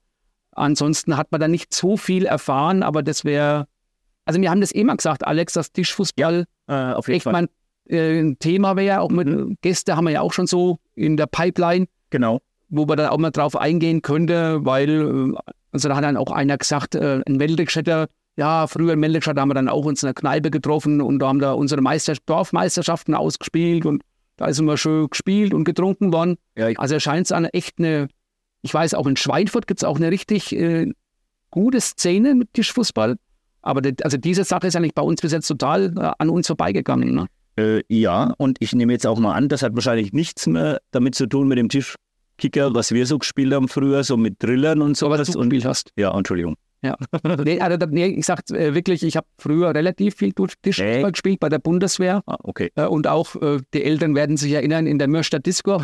Ansonsten 0.54 1.15
hat 1.15 1.32
man 1.32 1.41
da 1.41 1.47
nicht 1.47 1.73
so 1.73 1.95
viel 1.95 2.25
erfahren, 2.25 2.82
aber 2.82 3.04
das 3.04 3.23
wäre, 3.23 3.67
also 4.25 4.41
wir 4.41 4.49
haben 4.49 4.62
das 4.62 4.71
immer 4.71 4.95
gesagt, 4.95 5.28
Alex, 5.28 5.54
dass 5.54 5.71
Tischfußball 5.71 6.45
äh, 6.67 6.73
auf 6.73 7.08
jeden 7.08 7.17
echt 7.17 7.23
Fall. 7.25 7.34
mal 7.34 7.47
ein, 7.89 8.32
äh, 8.32 8.36
Thema 8.39 8.75
wäre. 8.75 9.01
Auch 9.01 9.12
mit 9.12 9.28
Mhm. 9.28 9.58
Gäste 9.62 9.95
haben 9.95 10.06
wir 10.06 10.12
ja 10.12 10.21
auch 10.21 10.34
schon 10.34 10.47
so 10.47 10.80
in 10.95 11.17
der 11.17 11.28
Pipeline, 11.28 11.86
Genau. 12.10 12.41
wo 12.69 12.86
man 12.88 12.97
dann 12.97 13.10
auch 13.10 13.17
mal 13.19 13.30
drauf 13.32 13.56
eingehen 13.56 14.01
könnte, 14.01 14.65
weil, 14.65 14.89
äh, 15.36 15.38
also 15.71 15.89
da 15.89 15.95
hat 15.97 16.04
dann 16.04 16.17
auch 16.17 16.32
einer 16.32 16.58
gesagt, 16.58 16.95
äh, 16.95 17.21
ein 17.28 17.36
Meldekstädter, 17.36 18.08
ja, 18.37 18.67
früher 18.67 18.93
in 18.93 18.99
Meldekstadt 18.99 19.37
haben 19.37 19.49
wir 19.49 19.53
dann 19.53 19.69
auch 19.69 19.85
uns 19.85 20.03
in 20.03 20.07
einer 20.07 20.13
Kneipe 20.13 20.51
getroffen 20.51 21.01
und 21.01 21.19
da 21.19 21.27
haben 21.27 21.39
da 21.39 21.53
unsere 21.53 21.81
Meister 21.81 22.13
Dorfmeisterschaften 22.25 23.15
ausgespielt 23.15 23.85
und 23.85 24.03
da 24.37 24.47
ist 24.47 24.59
immer 24.59 24.75
schön 24.77 25.07
gespielt 25.09 25.53
und 25.53 25.63
getrunken 25.63 26.11
worden. 26.11 26.35
Ja, 26.57 26.67
Also 26.77 26.99
scheint 26.99 27.25
es 27.27 27.31
an 27.31 27.45
echt 27.45 27.79
eine, 27.79 28.07
ich 28.61 28.73
weiß, 28.73 28.93
auch 28.95 29.07
in 29.07 29.15
Schweinfurt 29.15 29.67
gibt 29.67 29.79
es 29.79 29.83
auch 29.85 29.95
eine 29.95 30.11
richtig 30.11 30.53
äh, 30.55 30.91
gute 31.51 31.79
Szene 31.79 32.35
mit 32.35 32.53
Tischfußball. 32.53 33.15
Aber 33.61 33.81
die, 33.81 33.95
also 34.03 34.17
diese 34.17 34.43
Sache 34.43 34.67
ist 34.67 34.75
eigentlich 34.75 34.93
bei 34.93 35.01
uns 35.01 35.21
bis 35.21 35.31
jetzt 35.31 35.47
total 35.47 35.93
äh, 35.97 36.11
an 36.19 36.29
uns 36.29 36.47
vorbeigegangen. 36.47 37.15
Ne? 37.15 37.27
äh, 37.57 37.81
ja, 37.87 38.33
und 38.37 38.57
ich 38.59 38.73
nehme 38.73 38.91
jetzt 38.91 39.07
auch 39.07 39.17
mal 39.17 39.33
an, 39.33 39.47
das 39.47 39.61
hat 39.63 39.73
wahrscheinlich 39.75 40.11
nichts 40.11 40.45
mehr 40.45 40.81
damit 40.91 41.15
zu 41.15 41.25
tun 41.27 41.47
mit 41.47 41.57
dem 41.57 41.69
Tischkicker, 41.69 42.75
was 42.75 42.91
wir 42.91 43.05
so 43.07 43.17
gespielt 43.17 43.53
haben 43.53 43.69
früher, 43.69 44.03
so 44.03 44.17
mit 44.17 44.43
Drillern 44.43 44.81
und 44.81 44.97
So 44.97 45.09
was 45.09 45.19
sowas. 45.19 45.31
du 45.31 45.39
Und, 45.39 45.49
gespielt 45.49 45.65
hast. 45.65 45.91
ja, 45.95 46.15
Entschuldigung. 46.15 46.55
Ja. 46.81 46.95
nee, 47.43 47.59
also, 47.59 47.85
nee, 47.89 48.07
ich 48.07 48.25
sag 48.25 48.49
äh, 48.51 48.73
wirklich, 48.75 49.03
ich 49.03 49.17
habe 49.17 49.27
früher 49.39 49.73
relativ 49.73 50.15
viel 50.15 50.33
Tischfußball 50.33 51.03
Nee. 51.03 51.11
gespielt 51.11 51.39
bei 51.39 51.49
der 51.49 51.59
Bundeswehr. 51.59 52.21
Ah, 52.27 52.38
okay. 52.43 52.71
Äh, 52.75 52.85
und 52.85 53.07
auch 53.07 53.35
äh, 53.41 53.59
die 53.73 53.83
Eltern 53.83 54.15
werden 54.15 54.38
sich 54.38 54.51
erinnern, 54.51 54.85
in 54.88 54.99
der 54.99 55.07
Mürster 55.07 55.39
Disco, 55.39 55.81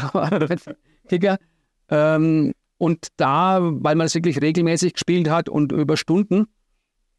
Kicker. 1.10 1.38
Ähm, 1.89 2.54
und 2.77 3.08
da, 3.17 3.60
weil 3.62 3.95
man 3.95 4.08
es 4.08 4.15
wirklich 4.15 4.41
regelmäßig 4.41 4.93
gespielt 4.93 5.30
hat 5.30 5.49
und 5.49 5.71
über 5.71 5.97
Stunden 5.97 6.47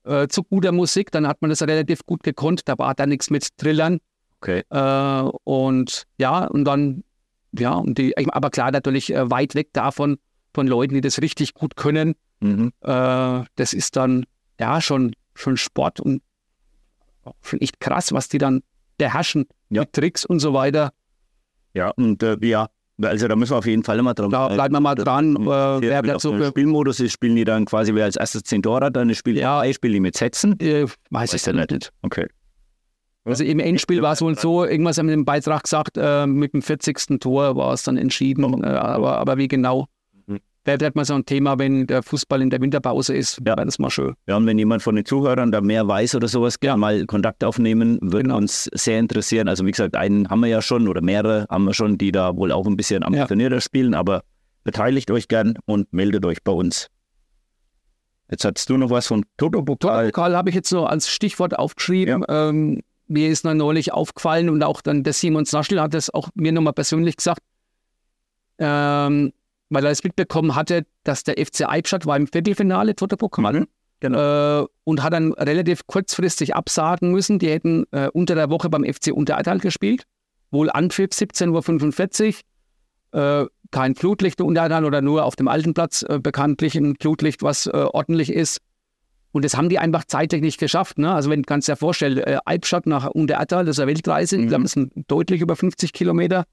äh, 0.05 0.27
zu 0.29 0.43
guter 0.43 0.73
Musik, 0.73 1.11
dann 1.11 1.27
hat 1.27 1.41
man 1.41 1.51
das 1.51 1.63
relativ 1.63 2.05
gut 2.05 2.23
gekonnt. 2.23 2.63
Da 2.67 2.79
war 2.79 2.95
da 2.95 3.07
nichts 3.07 3.31
mit 3.31 3.57
Trillern. 3.59 3.99
Okay. 4.41 4.63
Äh, 4.71 5.31
und 5.45 6.05
ja, 6.19 6.47
und 6.47 6.65
dann, 6.65 7.05
ja, 7.57 7.75
und 7.75 7.97
die, 7.99 8.17
aber 8.17 8.51
klar, 8.51 8.73
natürlich 8.73 9.13
äh, 9.15 9.31
weit 9.31 9.55
weg 9.55 9.69
davon, 9.73 10.19
von 10.55 10.67
Leuten, 10.67 10.95
die 10.95 11.01
das 11.01 11.21
richtig 11.21 11.55
gut 11.55 11.77
können. 11.77 12.15
Mhm. 12.41 12.73
Äh, 12.81 13.45
das 13.57 13.73
ist 13.73 13.97
dann 13.97 14.25
ja 14.61 14.81
schon, 14.81 15.15
schon 15.35 15.57
Sport 15.57 16.01
und 16.01 16.23
schon 17.43 17.61
echt 17.61 17.81
krass, 17.81 18.13
was 18.13 18.29
die 18.29 18.39
dann 18.39 18.63
beherrschen 18.99 19.47
Ja. 19.71 19.83
mit 19.83 19.93
Tricks 19.93 20.25
und 20.25 20.41
so 20.41 20.53
weiter. 20.53 20.93
Ja, 21.75 21.91
und 21.91 22.23
äh, 22.23 22.37
ja, 22.43 22.69
also 23.01 23.29
da 23.29 23.37
müssen 23.37 23.53
wir 23.53 23.59
auf 23.59 23.67
jeden 23.67 23.83
Fall 23.85 23.99
immer 23.99 24.13
dran 24.15 24.31
Da 24.31 24.49
bleiben 24.49 24.75
wir 24.75 24.81
mal 24.81 24.95
dran. 24.95 25.37
Äh, 25.37 25.47
wer 25.47 25.81
Wer 25.81 26.03
bleibt 26.03 26.21
so 26.21 26.43
Spielmodus 26.45 27.01
ist, 27.01 27.13
spielen 27.13 27.37
die 27.37 27.45
dann 27.45 27.65
quasi, 27.65 27.95
wer 27.95 28.05
als 28.05 28.17
erstes 28.17 28.43
10 28.45 28.63
Tore 28.63 28.87
hat, 28.87 28.97
dann 28.97 29.13
spielt 29.15 29.39
Ja. 29.39 29.65
ja. 29.65 29.73
spielen 29.73 29.95
die 29.95 30.01
mit 30.01 30.17
Sätzen. 30.17 30.59
äh, 30.61 30.87
weiß 31.11 31.33
ich 31.35 31.43
der 31.43 31.55
nicht. 31.55 31.71
nicht. 31.71 31.93
Okay. 32.03 32.27
Also 33.25 33.45
im 33.45 33.61
Endspiel 33.61 34.03
war 34.03 34.13
es 34.15 34.21
wohl 34.21 34.37
so, 34.37 34.65
irgendwas 34.65 34.99
haben 34.99 35.07
wir 35.07 35.15
im 35.15 35.25
Beitrag 35.25 35.63
gesagt, 35.63 35.97
äh, 35.97 36.27
mit 36.27 36.53
dem 36.55 36.61
40. 36.63 37.21
Tor 37.21 37.55
war 37.57 37.73
es 37.73 37.85
dann 37.85 37.97
entschieden. 37.97 38.65
Äh, 38.65 38.67
aber, 38.67 39.19
aber 39.19 39.37
wie 39.39 39.47
genau? 39.49 39.87
Wäre 40.65 40.79
vielleicht 40.79 40.95
mal 40.95 41.05
so 41.05 41.15
ein 41.15 41.25
Thema, 41.25 41.59
wenn 41.59 41.89
der 41.89 42.05
Fußball 42.05 42.41
in 42.41 42.49
der 42.51 42.61
Winterpause 42.61 43.15
ist, 43.17 43.39
Ja. 43.39 43.57
wäre 43.57 43.65
das 43.67 43.81
mal 43.81 43.91
schön. 43.91 44.15
Ja, 44.29 44.37
und 44.37 44.47
wenn 44.47 44.59
jemand 44.59 44.83
von 44.83 44.95
den 44.95 45.05
Zuhörern 45.05 45.51
da 45.51 45.61
mehr 45.61 45.89
weiß 45.89 46.15
oder 46.15 46.29
sowas, 46.29 46.61
gerne 46.61 46.79
mal 46.79 47.05
Kontakt 47.07 47.43
aufnehmen, 47.43 47.99
würde 48.01 48.25
Genau. 48.25 48.37
uns 48.37 48.71
sehr 48.73 49.01
interessieren. 49.01 49.49
Also 49.49 49.67
wie 49.67 49.73
gesagt, 49.73 49.97
einen 49.97 50.29
haben 50.31 50.41
wir 50.41 50.49
ja 50.49 50.63
schon 50.63 50.87
oder 50.87 51.01
mehrere 51.03 51.47
haben 51.51 51.65
wir 51.65 51.75
schon, 51.75 51.99
die 51.99 52.13
da 52.13 52.37
wohl 52.37 52.53
auch 52.53 52.67
ein 52.67 52.77
bisschen 52.77 53.03
ambitionierter 53.03 53.61
spielen, 53.61 53.95
aber 53.95 54.23
beteiligt 54.63 55.11
euch 55.11 55.27
gern 55.27 55.59
und 55.65 55.93
meldet 55.93 56.25
euch 56.25 56.45
bei 56.45 56.53
uns. 56.53 56.87
Jetzt 58.31 58.45
hattest 58.45 58.71
du 58.71 58.77
noch 58.79 58.89
was 58.91 59.09
vom 59.09 59.25
Toto-Pokal. 59.37 60.07
Pokal 60.07 60.37
habe 60.37 60.49
ich 60.51 60.55
jetzt 60.55 60.69
so 60.69 60.87
als 60.87 61.09
Stichwort 61.11 61.59
aufgeschrieben. 61.59 62.25
Ähm, 62.29 62.81
mir 63.09 63.29
ist 63.29 63.45
noch 63.45 63.53
neulich 63.53 63.93
aufgefallen 63.93 64.49
und 64.49 64.63
auch 64.63 64.81
dann 64.81 65.03
der 65.03 65.13
Simon 65.13 65.45
Snaschel 65.45 65.81
hat 65.81 65.93
es 65.95 66.09
auch 66.15 66.31
mir 66.35 66.53
nochmal 66.53 66.73
persönlich 66.73 67.17
gesagt, 67.17 67.41
ähm, 68.59 69.33
weil 69.73 69.85
er 69.85 69.91
es 69.91 70.05
mitbekommen 70.05 70.55
hatte, 70.55 70.85
dass 71.05 71.25
der 71.25 71.35
FC 71.45 71.67
Eibstadt 71.69 72.07
war 72.07 72.17
im 72.17 72.27
Viertelfinale 72.27 72.95
Toto-Pokal. 72.95 73.61
Mhm, 73.61 73.67
genau. 74.01 74.63
Äh, 74.63 74.67
und 74.85 75.03
hat 75.03 75.13
dann 75.13 75.33
relativ 75.33 75.87
kurzfristig 75.87 76.55
absagen 76.55 77.11
müssen. 77.11 77.39
Die 77.39 77.49
hätten 77.49 77.85
äh, 77.93 78.09
unter 78.13 78.35
der 78.35 78.51
Woche 78.51 78.69
beim 78.69 78.85
FC 78.85 79.13
Unterertal 79.13 79.59
gespielt. 79.59 80.05
Wohl 80.51 80.71
Anpfiff 80.71 81.11
17.45 81.11 82.41
Uhr. 83.15 83.43
Äh, 83.43 83.47
kein 83.71 83.95
Flutlicht 83.95 84.39
in 84.41 84.47
Unterertal 84.47 84.85
oder 84.85 85.01
nur 85.01 85.25
auf 85.25 85.35
dem 85.37 85.49
alten 85.49 85.73
Platz 85.73 86.03
äh, 86.03 86.19
bekanntlich 86.19 86.75
ein 86.75 86.95
Flutlicht, 87.01 87.43
was 87.43 87.67
äh, 87.67 87.71
ordentlich 87.71 88.31
ist. 88.31 88.59
Und 89.33 89.47
das 89.47 89.57
haben 89.57 89.71
die 89.71 89.79
einfach 89.79 90.05
zeitlich 90.05 90.43
nicht 90.43 90.61
geschafft. 90.61 90.99
Ne? 90.99 91.11
Also 91.11 91.31
wenn 91.31 91.41
du 91.43 91.47
kannst 91.47 91.67
dir 91.69 91.77
vorstellen, 91.77 92.19
äh, 92.19 92.39
Albstadt 92.45 92.87
nach 92.87 93.07
Unterertal, 93.07 93.65
das 93.65 93.77
ist 93.77 93.81
eine 93.81 93.91
Weltreise, 93.91 94.37
ich 94.37 94.43
Mhm. 94.43 94.49
glaube, 94.49 94.63
das 94.65 94.73
sind 94.73 94.93
deutlich 95.09 95.41
über 95.41 95.57
50 95.57 95.95
Kilometer. 95.95 96.45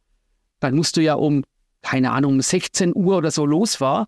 Dann 0.62 0.76
musst 0.76 0.96
du 0.96 1.02
ja 1.02 1.16
um, 1.16 1.44
keine 1.82 2.12
Ahnung, 2.12 2.34
um 2.34 2.42
16 2.42 2.96
Uhr 2.96 3.18
oder 3.18 3.32
so 3.32 3.46
losfahren, 3.46 4.06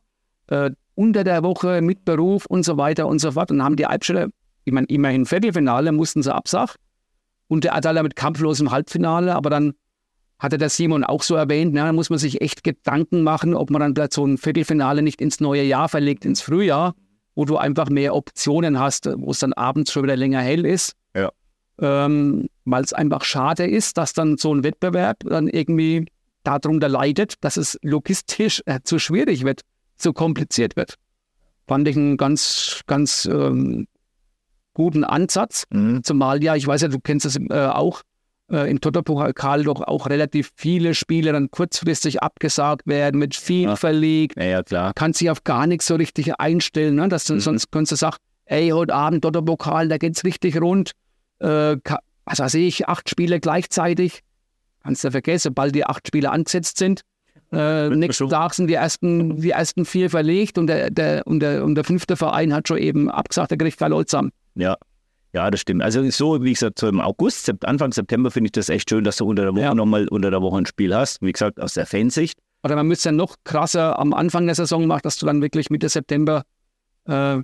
äh, 0.47 0.71
unter 0.95 1.23
der 1.23 1.43
Woche 1.43 1.81
mit 1.81 2.05
Beruf 2.05 2.45
und 2.45 2.63
so 2.63 2.77
weiter 2.77 3.07
und 3.07 3.19
so 3.19 3.31
fort. 3.31 3.51
Und 3.51 3.57
dann 3.57 3.65
haben 3.65 3.75
die 3.75 3.85
Albstädter, 3.85 4.27
ich 4.65 4.73
meine, 4.73 4.87
immerhin 4.87 5.25
Viertelfinale, 5.25 5.91
mussten 5.91 6.21
sie 6.21 6.33
absagen. 6.33 6.75
Und 7.47 7.63
der 7.63 7.75
Adala 7.75 8.03
mit 8.03 8.15
kampflosem 8.15 8.71
Halbfinale, 8.71 9.35
aber 9.35 9.49
dann 9.49 9.73
hatte 10.39 10.57
der 10.57 10.69
Simon 10.69 11.03
auch 11.03 11.21
so 11.21 11.35
erwähnt, 11.35 11.73
na, 11.73 11.85
da 11.85 11.93
muss 11.93 12.09
man 12.09 12.17
sich 12.17 12.41
echt 12.41 12.63
Gedanken 12.63 13.21
machen, 13.21 13.53
ob 13.53 13.69
man 13.69 13.79
dann 13.79 13.95
vielleicht 13.95 14.13
so 14.13 14.25
ein 14.25 14.37
Viertelfinale 14.37 15.01
nicht 15.01 15.21
ins 15.21 15.39
neue 15.39 15.63
Jahr 15.63 15.87
verlegt, 15.87 16.25
ins 16.25 16.41
Frühjahr, 16.41 16.95
wo 17.35 17.45
du 17.45 17.57
einfach 17.57 17.89
mehr 17.89 18.15
Optionen 18.15 18.79
hast, 18.79 19.07
wo 19.17 19.31
es 19.31 19.39
dann 19.39 19.53
abends 19.53 19.91
schon 19.91 20.03
wieder 20.03 20.15
länger 20.15 20.41
hell 20.41 20.65
ist. 20.65 20.93
Ja. 21.15 21.29
Ähm, 21.79 22.47
Weil 22.65 22.83
es 22.83 22.91
einfach 22.93 23.23
schade 23.23 23.67
ist, 23.67 23.97
dass 23.97 24.13
dann 24.13 24.37
so 24.37 24.53
ein 24.53 24.63
Wettbewerb 24.63 25.17
dann 25.25 25.47
irgendwie 25.47 26.07
darunter 26.43 26.89
leidet, 26.89 27.35
dass 27.41 27.57
es 27.57 27.77
logistisch 27.81 28.61
äh, 28.65 28.79
zu 28.83 28.99
schwierig 28.99 29.43
wird, 29.45 29.61
zu 29.97 30.13
kompliziert 30.13 30.75
wird. 30.75 30.95
Fand 31.67 31.87
ich 31.87 31.95
einen 31.95 32.17
ganz, 32.17 32.81
ganz 32.87 33.25
ähm, 33.25 33.87
guten 34.73 35.03
Ansatz. 35.03 35.65
Mhm. 35.71 36.03
Zumal 36.03 36.43
ja, 36.43 36.55
ich 36.55 36.65
weiß 36.67 36.81
ja, 36.81 36.87
du 36.87 36.99
kennst 36.99 37.25
es 37.25 37.37
äh, 37.37 37.67
auch, 37.67 38.01
äh, 38.51 38.69
im 38.69 38.81
Toto-Pokal 38.81 39.63
doch 39.63 39.81
auch 39.81 40.07
relativ 40.09 40.51
viele 40.55 40.93
Spiele 40.95 41.31
dann 41.31 41.51
kurzfristig 41.51 42.21
abgesagt 42.21 42.87
werden, 42.87 43.19
mit 43.19 43.35
viel 43.35 43.63
Ja. 43.69 43.75
verlegt, 43.75 44.37
Ja, 44.37 44.43
ja, 44.43 44.63
klar. 44.63 44.93
kann 44.93 45.13
sich 45.13 45.29
auf 45.29 45.43
gar 45.43 45.67
nichts 45.67 45.87
so 45.87 45.95
richtig 45.95 46.39
einstellen. 46.39 46.95
Ne? 46.95 47.07
Dass 47.09 47.25
du, 47.25 47.35
Mhm. 47.35 47.39
Sonst 47.39 47.71
könntest 47.71 47.91
du 47.93 47.95
sagen, 47.97 48.17
ey, 48.45 48.69
heute 48.69 48.93
Abend 48.93 49.23
Toto-Pokal, 49.23 49.87
da 49.87 49.97
geht's 49.97 50.23
richtig 50.23 50.59
rund. 50.59 50.91
Äh, 51.39 51.77
was 52.25 52.39
weiß 52.39 52.53
ich, 52.55 52.87
acht 52.87 53.09
Spiele 53.09 53.39
gleichzeitig. 53.39 54.21
Kannst 54.83 55.03
du 55.03 55.11
vergessen, 55.11 55.49
sobald 55.49 55.75
die 55.75 55.85
acht 55.85 56.07
Spiele 56.07 56.31
angesetzt 56.31 56.77
sind. 56.77 57.01
Äh, 57.51 57.89
nächsten. 57.89 58.29
Tag 58.29 58.53
sind 58.53 58.67
die 58.67 58.75
ersten, 58.75 59.41
die 59.41 59.51
ersten 59.51 59.85
vier 59.85 60.09
verlegt 60.09 60.57
und 60.57 60.67
der, 60.67 60.89
der, 60.89 61.27
und, 61.27 61.41
der, 61.41 61.63
und 61.65 61.75
der 61.75 61.83
fünfte 61.83 62.15
Verein 62.15 62.53
hat 62.53 62.67
schon 62.67 62.77
eben 62.77 63.11
abgesagt, 63.11 63.51
der 63.51 63.57
kriegt 63.57 63.77
kein 63.77 63.91
zusammen. 64.07 64.31
Ja. 64.55 64.77
Ja, 65.33 65.49
das 65.49 65.61
stimmt. 65.61 65.81
Also 65.81 66.09
so, 66.09 66.43
wie 66.43 66.51
gesagt, 66.51 66.77
so 66.79 66.89
im 66.89 66.99
August, 66.99 67.49
Anfang 67.63 67.93
September 67.93 68.31
finde 68.31 68.47
ich 68.49 68.51
das 68.51 68.67
echt 68.67 68.89
schön, 68.89 69.05
dass 69.05 69.17
du 69.17 69.25
unter 69.25 69.43
der 69.43 69.53
Woche 69.53 69.61
Ja. 69.61 69.73
nochmal 69.73 70.07
unter 70.09 70.29
der 70.29 70.41
Woche 70.41 70.57
ein 70.57 70.65
Spiel 70.65 70.93
hast. 70.93 71.21
Wie 71.21 71.31
gesagt, 71.31 71.59
aus 71.59 71.73
der 71.73 71.85
Fansicht. 71.85 72.37
Oder 72.63 72.75
man 72.75 72.87
müsste 72.87 73.09
ja 73.09 73.13
noch 73.13 73.37
krasser 73.45 73.97
am 73.97 74.13
Anfang 74.13 74.45
der 74.45 74.55
Saison 74.55 74.85
machen, 74.87 75.01
dass 75.03 75.17
du 75.17 75.25
dann 75.25 75.41
wirklich 75.41 75.69
Mitte 75.69 75.87
September 75.87 76.43
äh, 77.05 77.37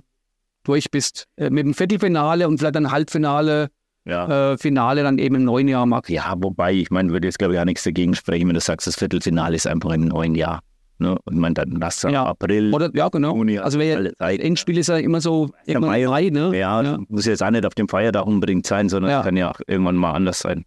durch 0.64 0.90
bist. 0.90 1.24
Äh, 1.36 1.48
mit 1.48 1.64
dem 1.64 1.72
Viertelfinale 1.72 2.46
und 2.46 2.58
vielleicht 2.58 2.76
ein 2.76 2.90
Halbfinale, 2.90 3.68
Ja. 4.08 4.52
äh, 4.52 4.58
Finale 4.58 5.02
dann 5.02 5.18
eben 5.18 5.34
im 5.36 5.44
neuen 5.44 5.68
Jahr 5.68 5.86
machst. 5.86 6.10
Ja, 6.10 6.34
wobei, 6.38 6.72
ich 6.74 6.90
meine, 6.90 7.12
würde 7.12 7.26
jetzt 7.28 7.38
glaube 7.38 7.54
ich 7.54 7.60
auch 7.60 7.64
nichts 7.64 7.84
dagegen 7.84 8.14
sprechen, 8.14 8.48
wenn 8.48 8.54
du 8.54 8.60
sagst, 8.60 8.86
das 8.86 8.96
Viertelfinale 8.96 9.54
ist 9.56 9.66
einfach 9.66 9.90
im 9.92 10.06
neuen 10.06 10.34
Jahr. 10.34 10.60
Ne? 11.00 11.16
Und 11.26 11.36
man 11.38 11.54
dann 11.54 11.72
lass 11.80 12.02
Ja. 12.02 12.24
April, 12.26 12.74
Oder 12.74 12.90
ja, 12.94 13.08
genau. 13.08 13.36
Juni, 13.36 13.58
Also 13.58 13.78
wer. 13.78 14.10
Endspiel 14.20 14.78
ist 14.78 14.88
ja 14.88 14.96
immer 14.96 15.20
so 15.20 15.50
irgendwann 15.64 15.90
Mai. 15.90 16.06
Mai, 16.06 16.30
ne? 16.30 16.58
Ja, 16.58 16.82
ja. 16.82 16.98
muss 17.08 17.24
jetzt 17.26 17.42
auch 17.42 17.50
nicht 17.50 17.64
auf 17.66 17.74
dem 17.74 17.88
Feiertag 17.88 18.26
unbedingt 18.26 18.66
sein, 18.66 18.88
sondern 18.88 19.10
Ja. 19.12 19.22
kann 19.22 19.36
ja 19.36 19.50
auch 19.52 19.60
irgendwann 19.68 19.94
mal 19.94 20.12
anders 20.12 20.40
sein. 20.40 20.64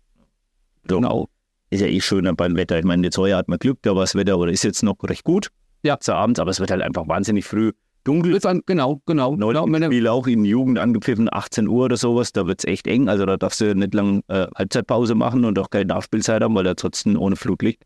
So. 0.87 0.97
Genau. 1.01 1.27
Ist 1.69 1.81
ja 1.81 1.87
eh 1.87 1.99
schöner 1.99 2.33
beim 2.33 2.55
Wetter. 2.55 2.79
Ich 2.79 2.85
meine, 2.85 3.03
jetzt 3.03 3.17
heuer 3.17 3.37
hat 3.37 3.47
man 3.49 3.59
Glück, 3.59 3.79
da 3.81 3.91
war 3.95 4.01
das 4.03 4.15
Wetter 4.15 4.37
oder 4.37 4.51
ist 4.51 4.63
jetzt 4.63 4.83
noch 4.83 4.95
recht 5.03 5.23
gut. 5.23 5.47
Ja. 5.83 5.99
Zu 5.99 6.13
abends, 6.13 6.39
aber 6.39 6.51
es 6.51 6.59
wird 6.59 6.71
halt 6.71 6.81
einfach 6.81 7.07
wahnsinnig 7.07 7.45
früh 7.45 7.71
dunkel. 8.03 8.33
Wird 8.33 8.45
dann, 8.45 8.61
genau, 8.65 9.01
genau. 9.05 9.31
genau. 9.35 9.51
Neulich 9.67 9.81
er- 9.81 9.85
Spiel 9.87 10.07
auch 10.07 10.27
in 10.27 10.45
Jugend 10.45 10.79
angepfiffen, 10.79 11.29
18 11.31 11.67
Uhr 11.67 11.85
oder 11.85 11.97
sowas, 11.97 12.31
da 12.31 12.47
wird 12.47 12.59
es 12.59 12.65
echt 12.65 12.87
eng. 12.87 13.09
Also 13.09 13.25
da 13.25 13.37
darfst 13.37 13.61
du 13.61 13.73
nicht 13.75 13.93
lang 13.93 14.21
äh, 14.27 14.47
Halbzeitpause 14.55 15.15
machen 15.15 15.45
und 15.45 15.57
auch 15.59 15.69
keine 15.69 15.85
Nachspielzeit 15.85 16.41
haben, 16.41 16.55
weil 16.55 16.63
da 16.63 16.73
trotzdem 16.75 17.17
ohne 17.19 17.35
Flutlicht 17.35 17.83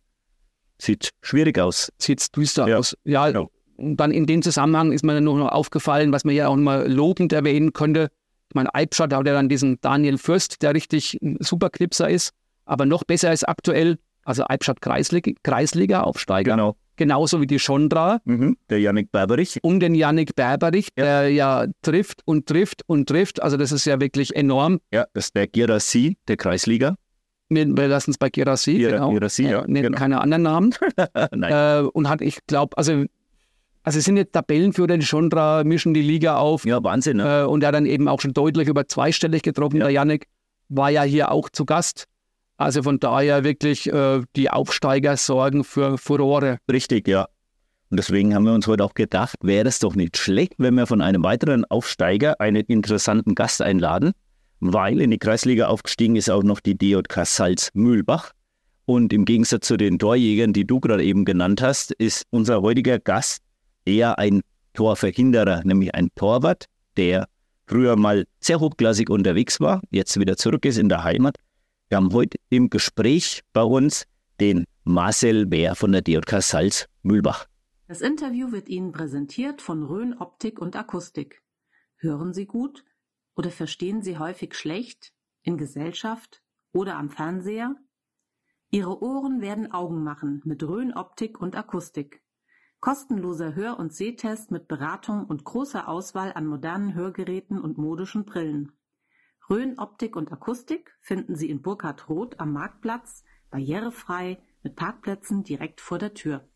sieht 0.77 1.11
schwierig 1.21 1.57
aus. 1.59 1.91
sieht's 1.99 2.31
düster 2.31 2.67
Ja, 2.67 2.77
aus. 2.77 2.97
Ja, 3.05 3.27
genau. 3.27 3.49
und 3.77 3.97
dann 3.97 4.11
in 4.11 4.25
dem 4.25 4.41
Zusammenhang 4.41 4.91
ist 4.91 5.05
mir 5.05 5.13
dann 5.13 5.23
noch 5.23 5.47
aufgefallen, 5.49 6.11
was 6.11 6.25
man 6.25 6.35
ja 6.35 6.47
auch 6.49 6.55
mal 6.57 6.91
lobend 6.91 7.31
erwähnen 7.31 7.71
könnte. 7.73 8.09
Ich 8.49 8.55
meine, 8.55 8.73
Eibstadt 8.75 9.13
hat 9.13 9.25
ja 9.25 9.33
dann 9.33 9.49
diesen 9.49 9.79
Daniel 9.81 10.17
Fürst, 10.17 10.61
der 10.61 10.73
richtig 10.73 11.17
ein 11.21 11.37
super 11.39 11.69
Knipser 11.69 12.09
ist, 12.09 12.31
aber 12.65 12.85
noch 12.85 13.03
besser 13.05 13.31
ist 13.31 13.47
aktuell, 13.47 13.97
also 14.23 14.43
Eibstadt 14.47 14.81
Kreisliga, 14.81 15.31
Kreisliga-Aufsteiger, 15.43 16.51
Genau. 16.51 16.75
Genauso 16.97 17.41
wie 17.41 17.47
die 17.47 17.59
Schondra 17.59 18.19
Mhm. 18.25 18.57
Der 18.69 18.79
Janik 18.79 19.11
Berberich. 19.11 19.59
um 19.63 19.79
den 19.79 19.95
Yannick 19.95 20.35
Berberich, 20.35 20.89
Ja. 20.97 21.03
der 21.21 21.29
ja 21.29 21.65
trifft 21.81 22.21
und 22.25 22.47
trifft 22.47 22.81
und 22.87 23.07
trifft. 23.07 23.41
Also 23.41 23.57
das 23.57 23.71
ist 23.71 23.85
ja 23.85 23.99
wirklich 23.99 24.35
enorm. 24.35 24.79
Ja, 24.91 25.05
das 25.13 25.25
ist 25.25 25.35
der 25.35 25.47
Girassi, 25.47 26.17
der 26.27 26.37
Kreisliga. 26.37 26.95
Wir, 27.49 27.67
wir 27.67 27.87
lassen 27.87 28.11
es 28.11 28.17
bei 28.17 28.29
Girassi, 28.29 28.71
Gira- 28.77 28.91
genau. 28.91 29.11
Girassi, 29.11 29.43
ja, 29.43 29.63
Äh, 29.63 29.71
genau. 29.71 29.97
keine 29.97 30.19
anderen 30.21 30.43
Namen. 30.43 30.73
Äh, 31.15 31.81
und 31.81 32.09
hat, 32.09 32.21
ich 32.21 32.39
glaube, 32.47 32.75
also, 32.77 33.05
also 33.83 33.99
es 33.99 34.05
sind 34.05 34.17
jetzt 34.17 34.33
Tabellenführer, 34.33 34.97
die 34.97 35.05
Schondra 35.05 35.63
mischen 35.63 35.93
die 35.93 36.01
Liga 36.01 36.37
auf. 36.37 36.65
ja, 36.65 36.83
Wahnsinn. 36.83 37.17
Ne? 37.17 37.41
Äh, 37.41 37.45
und 37.45 37.61
er 37.63 37.67
hat 37.67 37.75
dann 37.75 37.85
eben 37.85 38.07
auch 38.07 38.19
schon 38.21 38.33
deutlich 38.33 38.67
über 38.67 38.87
zweistellig 38.87 39.43
getroffen. 39.43 39.77
Ja. 39.77 39.83
Der 39.85 39.91
Yannick 39.93 40.25
war 40.69 40.89
ja 40.89 41.03
hier 41.03 41.31
auch 41.31 41.49
zu 41.49 41.65
Gast. 41.65 42.05
Also 42.57 42.83
von 42.83 42.99
daher 42.99 43.43
wirklich 43.43 43.91
äh, 43.91 44.21
die 44.35 44.49
Aufsteiger 44.49 45.17
sorgen 45.17 45.63
für 45.63 45.97
Furore. 45.97 46.59
Richtig, 46.71 47.07
ja. 47.07 47.27
Und 47.89 47.97
deswegen 47.97 48.33
haben 48.33 48.45
wir 48.45 48.53
uns 48.53 48.67
heute 48.67 48.83
auch 48.83 48.93
gedacht, 48.93 49.37
wäre 49.41 49.67
es 49.67 49.79
doch 49.79 49.95
nicht 49.95 50.17
schlecht, 50.17 50.53
wenn 50.57 50.75
wir 50.75 50.87
von 50.87 51.01
einem 51.01 51.23
weiteren 51.23 51.65
Aufsteiger 51.65 52.39
einen 52.39 52.63
interessanten 52.65 53.35
Gast 53.35 53.61
einladen, 53.61 54.13
weil 54.59 55.01
in 55.01 55.11
die 55.11 55.19
Kreisliga 55.19 55.67
aufgestiegen 55.67 56.15
ist 56.15 56.29
auch 56.29 56.43
noch 56.43 56.59
die 56.59 56.77
DJK 56.77 57.25
Salz 57.25 57.69
Mühlbach. 57.73 58.31
Und 58.85 59.13
im 59.13 59.25
Gegensatz 59.25 59.67
zu 59.67 59.77
den 59.77 59.99
Torjägern, 59.99 60.53
die 60.53 60.65
du 60.65 60.79
gerade 60.79 61.03
eben 61.03 61.25
genannt 61.25 61.61
hast, 61.61 61.91
ist 61.91 62.25
unser 62.29 62.61
heutiger 62.61 62.99
Gast 62.99 63.41
eher 63.85 64.17
ein 64.19 64.41
Torverhinderer, 64.73 65.61
nämlich 65.63 65.93
ein 65.95 66.09
Torwart, 66.15 66.65
der 66.97 67.27
früher 67.67 67.95
mal 67.95 68.25
sehr 68.39 68.59
hochklassig 68.59 69.09
unterwegs 69.09 69.59
war, 69.59 69.81
jetzt 69.89 70.19
wieder 70.19 70.37
zurück 70.37 70.65
ist 70.65 70.77
in 70.77 70.89
der 70.89 71.03
Heimat. 71.03 71.37
Wir 71.95 72.01
haben 72.01 72.11
heute 72.11 72.37
im 72.49 72.69
Gespräch 72.69 73.41
bei 73.53 73.63
uns 73.63 74.05
den 74.41 74.65
Marcel 74.83 75.45
Bär 75.45 75.75
von 75.75 75.93
der 75.93 76.01
DJK 76.01 76.41
Salz 76.41 76.89
Mühlbach. 77.03 77.47
Das 77.87 78.01
Interview 78.01 78.51
wird 78.51 78.67
Ihnen 78.67 78.91
präsentiert 78.91 79.61
von 79.61 79.81
Rhön 79.81 80.13
Optik 80.13 80.59
und 80.59 80.75
Akustik. 80.75 81.41
Hören 81.95 82.33
Sie 82.33 82.47
gut 82.47 82.83
oder 83.37 83.49
verstehen 83.49 84.01
Sie 84.01 84.17
häufig 84.17 84.55
schlecht 84.55 85.13
in 85.41 85.57
Gesellschaft 85.57 86.43
oder 86.73 86.97
am 86.97 87.09
Fernseher? 87.09 87.77
Ihre 88.71 89.01
Ohren 89.01 89.39
werden 89.39 89.71
Augen 89.71 90.03
machen 90.03 90.41
mit 90.43 90.63
Rhön 90.63 90.93
Optik 90.93 91.39
und 91.39 91.55
Akustik. 91.55 92.21
Kostenloser 92.81 93.55
Hör- 93.55 93.79
und 93.79 93.93
Sehtest 93.93 94.51
mit 94.51 94.67
Beratung 94.67 95.23
und 95.27 95.45
großer 95.45 95.87
Auswahl 95.87 96.33
an 96.33 96.45
modernen 96.45 96.93
Hörgeräten 96.93 97.61
und 97.61 97.77
modischen 97.77 98.25
Brillen. 98.25 98.73
Rhön 99.49 99.77
Optik 99.77 100.15
und 100.15 100.31
Akustik 100.31 100.97
finden 101.01 101.35
Sie 101.35 101.49
in 101.49 101.61
Burkhard 101.61 102.09
Roth 102.09 102.39
am 102.39 102.53
Marktplatz, 102.53 103.23
barrierefrei, 103.51 104.39
mit 104.63 104.75
Parkplätzen 104.75 105.43
direkt 105.43 105.81
vor 105.81 105.99
der 105.99 106.15
Tür. 106.15 106.47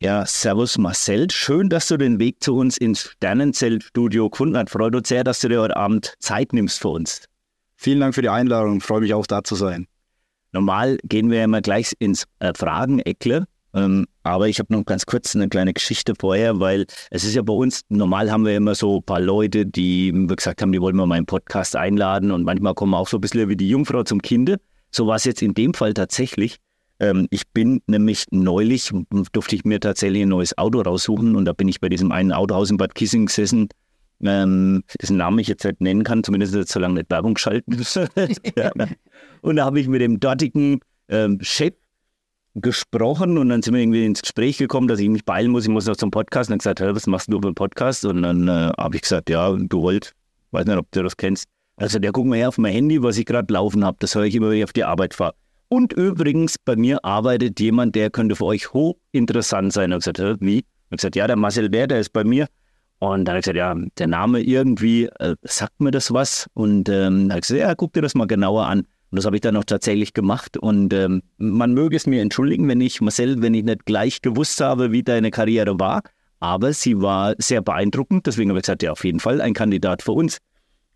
Ja, 0.00 0.26
servus 0.26 0.76
Marcel. 0.78 1.30
Schön, 1.30 1.70
dass 1.70 1.88
du 1.88 1.96
den 1.96 2.20
Weg 2.20 2.42
zu 2.42 2.56
uns 2.56 2.76
ins 2.76 3.00
Sternenzeltstudio 3.00 4.28
gefunden 4.28 4.56
hast. 4.56 4.70
Freut 4.70 4.94
uns 4.94 5.08
sehr, 5.08 5.24
dass 5.24 5.40
du 5.40 5.48
dir 5.48 5.62
heute 5.62 5.76
Abend 5.76 6.14
Zeit 6.20 6.52
nimmst 6.52 6.78
für 6.78 6.88
uns. 6.88 7.24
Vielen 7.74 8.00
Dank 8.00 8.14
für 8.14 8.22
die 8.22 8.28
Einladung. 8.28 8.80
Freue 8.80 9.00
mich 9.00 9.14
auch 9.14 9.26
da 9.26 9.42
zu 9.42 9.54
sein. 9.54 9.88
Normal 10.52 10.98
gehen 11.04 11.30
wir 11.30 11.38
ja 11.38 11.44
immer 11.44 11.62
gleich 11.62 11.94
ins 11.98 12.26
äh, 12.38 12.52
Frageneckle. 12.54 13.46
Ähm, 13.74 14.06
aber 14.22 14.48
ich 14.48 14.58
habe 14.58 14.72
noch 14.72 14.84
ganz 14.84 15.04
kurz 15.04 15.36
eine 15.36 15.48
kleine 15.48 15.72
Geschichte 15.74 16.14
vorher, 16.18 16.58
weil 16.60 16.86
es 17.10 17.24
ist 17.24 17.34
ja 17.34 17.42
bei 17.42 17.52
uns, 17.52 17.82
normal 17.88 18.30
haben 18.30 18.44
wir 18.44 18.56
immer 18.56 18.74
so 18.74 18.98
ein 18.98 19.02
paar 19.02 19.20
Leute, 19.20 19.66
die 19.66 20.12
gesagt 20.28 20.62
haben, 20.62 20.72
die 20.72 20.80
wollen 20.80 20.96
wir 20.96 21.06
mal 21.06 21.16
einen 21.16 21.26
Podcast 21.26 21.76
einladen 21.76 22.30
und 22.30 22.44
manchmal 22.44 22.74
kommen 22.74 22.94
auch 22.94 23.08
so 23.08 23.18
ein 23.18 23.20
bisschen 23.20 23.48
wie 23.48 23.56
die 23.56 23.68
Jungfrau 23.68 24.02
zum 24.02 24.22
Kinde. 24.22 24.58
So 24.90 25.06
war 25.06 25.16
es 25.16 25.24
jetzt 25.24 25.42
in 25.42 25.54
dem 25.54 25.74
Fall 25.74 25.92
tatsächlich. 25.92 26.56
Ähm, 27.00 27.28
ich 27.30 27.48
bin 27.48 27.82
nämlich 27.86 28.24
neulich, 28.30 28.90
durfte 29.32 29.54
ich 29.54 29.64
mir 29.64 29.80
tatsächlich 29.80 30.22
ein 30.22 30.30
neues 30.30 30.56
Auto 30.56 30.80
raussuchen 30.80 31.36
und 31.36 31.44
da 31.44 31.52
bin 31.52 31.68
ich 31.68 31.80
bei 31.80 31.88
diesem 31.88 32.10
einen 32.10 32.32
Autohaus 32.32 32.70
in 32.70 32.78
Bad 32.78 32.94
Kissing 32.94 33.26
gesessen, 33.26 33.68
ähm, 34.22 34.82
dessen 35.00 35.16
Namen 35.16 35.38
ich 35.38 35.48
jetzt 35.48 35.64
nicht 35.64 35.80
nennen 35.80 36.02
kann, 36.02 36.24
zumindest 36.24 36.54
jetzt 36.54 36.72
so 36.72 36.80
lange 36.80 36.94
nicht 36.94 37.10
Werbung 37.10 37.36
schalten. 37.36 37.74
und 39.42 39.56
da 39.56 39.64
habe 39.64 39.78
ich 39.78 39.88
mit 39.88 40.00
dem 40.00 40.18
dortigen 40.18 40.80
ähm, 41.08 41.38
Chef 41.40 41.74
gesprochen 42.60 43.38
und 43.38 43.48
dann 43.48 43.62
sind 43.62 43.74
wir 43.74 43.80
irgendwie 43.80 44.04
ins 44.04 44.22
Gespräch 44.22 44.58
gekommen, 44.58 44.88
dass 44.88 45.00
ich 45.00 45.08
mich 45.08 45.24
beeilen 45.24 45.50
muss, 45.50 45.64
ich 45.64 45.70
muss 45.70 45.86
noch 45.86 45.96
zum 45.96 46.10
Podcast. 46.10 46.48
Und 46.48 46.52
dann 46.52 46.58
gesagt, 46.58 46.80
hey, 46.80 46.94
was 46.94 47.06
machst 47.06 47.32
du 47.32 47.38
einen 47.38 47.54
Podcast? 47.54 48.04
Und 48.04 48.22
dann 48.22 48.48
äh, 48.48 48.72
habe 48.78 48.96
ich 48.96 49.02
gesagt, 49.02 49.30
ja, 49.30 49.52
du 49.52 49.82
wollt, 49.82 50.12
weiß 50.50 50.66
nicht, 50.66 50.76
ob 50.76 50.90
du 50.92 51.02
das 51.02 51.16
kennst. 51.16 51.46
Also 51.76 51.98
der 51.98 52.12
guck 52.12 52.26
mal 52.26 52.36
her 52.36 52.48
auf 52.48 52.58
mein 52.58 52.72
Handy, 52.72 53.02
was 53.02 53.18
ich 53.18 53.26
gerade 53.26 53.52
laufen 53.52 53.84
habe. 53.84 53.96
Das 54.00 54.14
höre 54.14 54.24
ich 54.24 54.34
immer, 54.34 54.50
wenn 54.50 54.58
ich 54.58 54.64
auf 54.64 54.72
die 54.72 54.84
Arbeit 54.84 55.14
fahre. 55.14 55.34
Und 55.68 55.92
übrigens, 55.92 56.56
bei 56.58 56.76
mir 56.76 57.04
arbeitet 57.04 57.60
jemand, 57.60 57.94
der 57.94 58.10
könnte 58.10 58.34
für 58.34 58.46
euch 58.46 58.72
hochinteressant 58.72 59.72
sein. 59.72 59.92
Und 59.92 60.06
ich 60.06 60.12
gesagt, 60.12 60.40
wie? 60.40 60.64
Und 60.90 60.96
gesagt, 60.96 61.14
ja, 61.14 61.26
der 61.26 61.36
Marcel 61.36 61.68
Bär, 61.68 61.86
der 61.86 62.00
ist 62.00 62.12
bei 62.12 62.24
mir. 62.24 62.48
Und 63.00 63.26
dann 63.26 63.34
habe 63.34 63.38
ich 63.38 63.44
gesagt, 63.44 63.58
ja, 63.58 63.74
der 63.98 64.06
Name 64.08 64.40
irgendwie, 64.40 65.04
äh, 65.20 65.36
sagt 65.42 65.80
mir 65.80 65.90
das 65.90 66.12
was? 66.12 66.48
Und 66.54 66.88
ähm, 66.88 67.28
dann 67.28 67.30
habe 67.30 67.40
ich 67.40 67.48
gesagt, 67.48 67.60
ja, 67.60 67.74
guck 67.74 67.92
dir 67.92 68.02
das 68.02 68.14
mal 68.14 68.26
genauer 68.26 68.66
an. 68.66 68.86
Und 69.10 69.16
das 69.16 69.24
habe 69.24 69.36
ich 69.36 69.40
dann 69.40 69.56
auch 69.56 69.64
tatsächlich 69.64 70.12
gemacht. 70.12 70.56
Und 70.56 70.92
ähm, 70.92 71.22
man 71.38 71.72
möge 71.72 71.96
es 71.96 72.06
mir 72.06 72.20
entschuldigen, 72.20 72.68
wenn 72.68 72.80
ich, 72.80 73.00
Marcel, 73.00 73.40
wenn 73.40 73.54
ich 73.54 73.64
nicht 73.64 73.86
gleich 73.86 74.20
gewusst 74.20 74.60
habe, 74.60 74.92
wie 74.92 75.02
deine 75.02 75.30
Karriere 75.30 75.78
war. 75.78 76.02
Aber 76.40 76.72
sie 76.72 77.00
war 77.00 77.34
sehr 77.38 77.62
beeindruckend. 77.62 78.26
Deswegen 78.26 78.50
habe 78.50 78.58
ich 78.60 78.64
gesagt, 78.64 78.82
ja, 78.82 78.92
auf 78.92 79.04
jeden 79.04 79.20
Fall 79.20 79.40
ein 79.40 79.54
Kandidat 79.54 80.02
für 80.02 80.12
uns. 80.12 80.38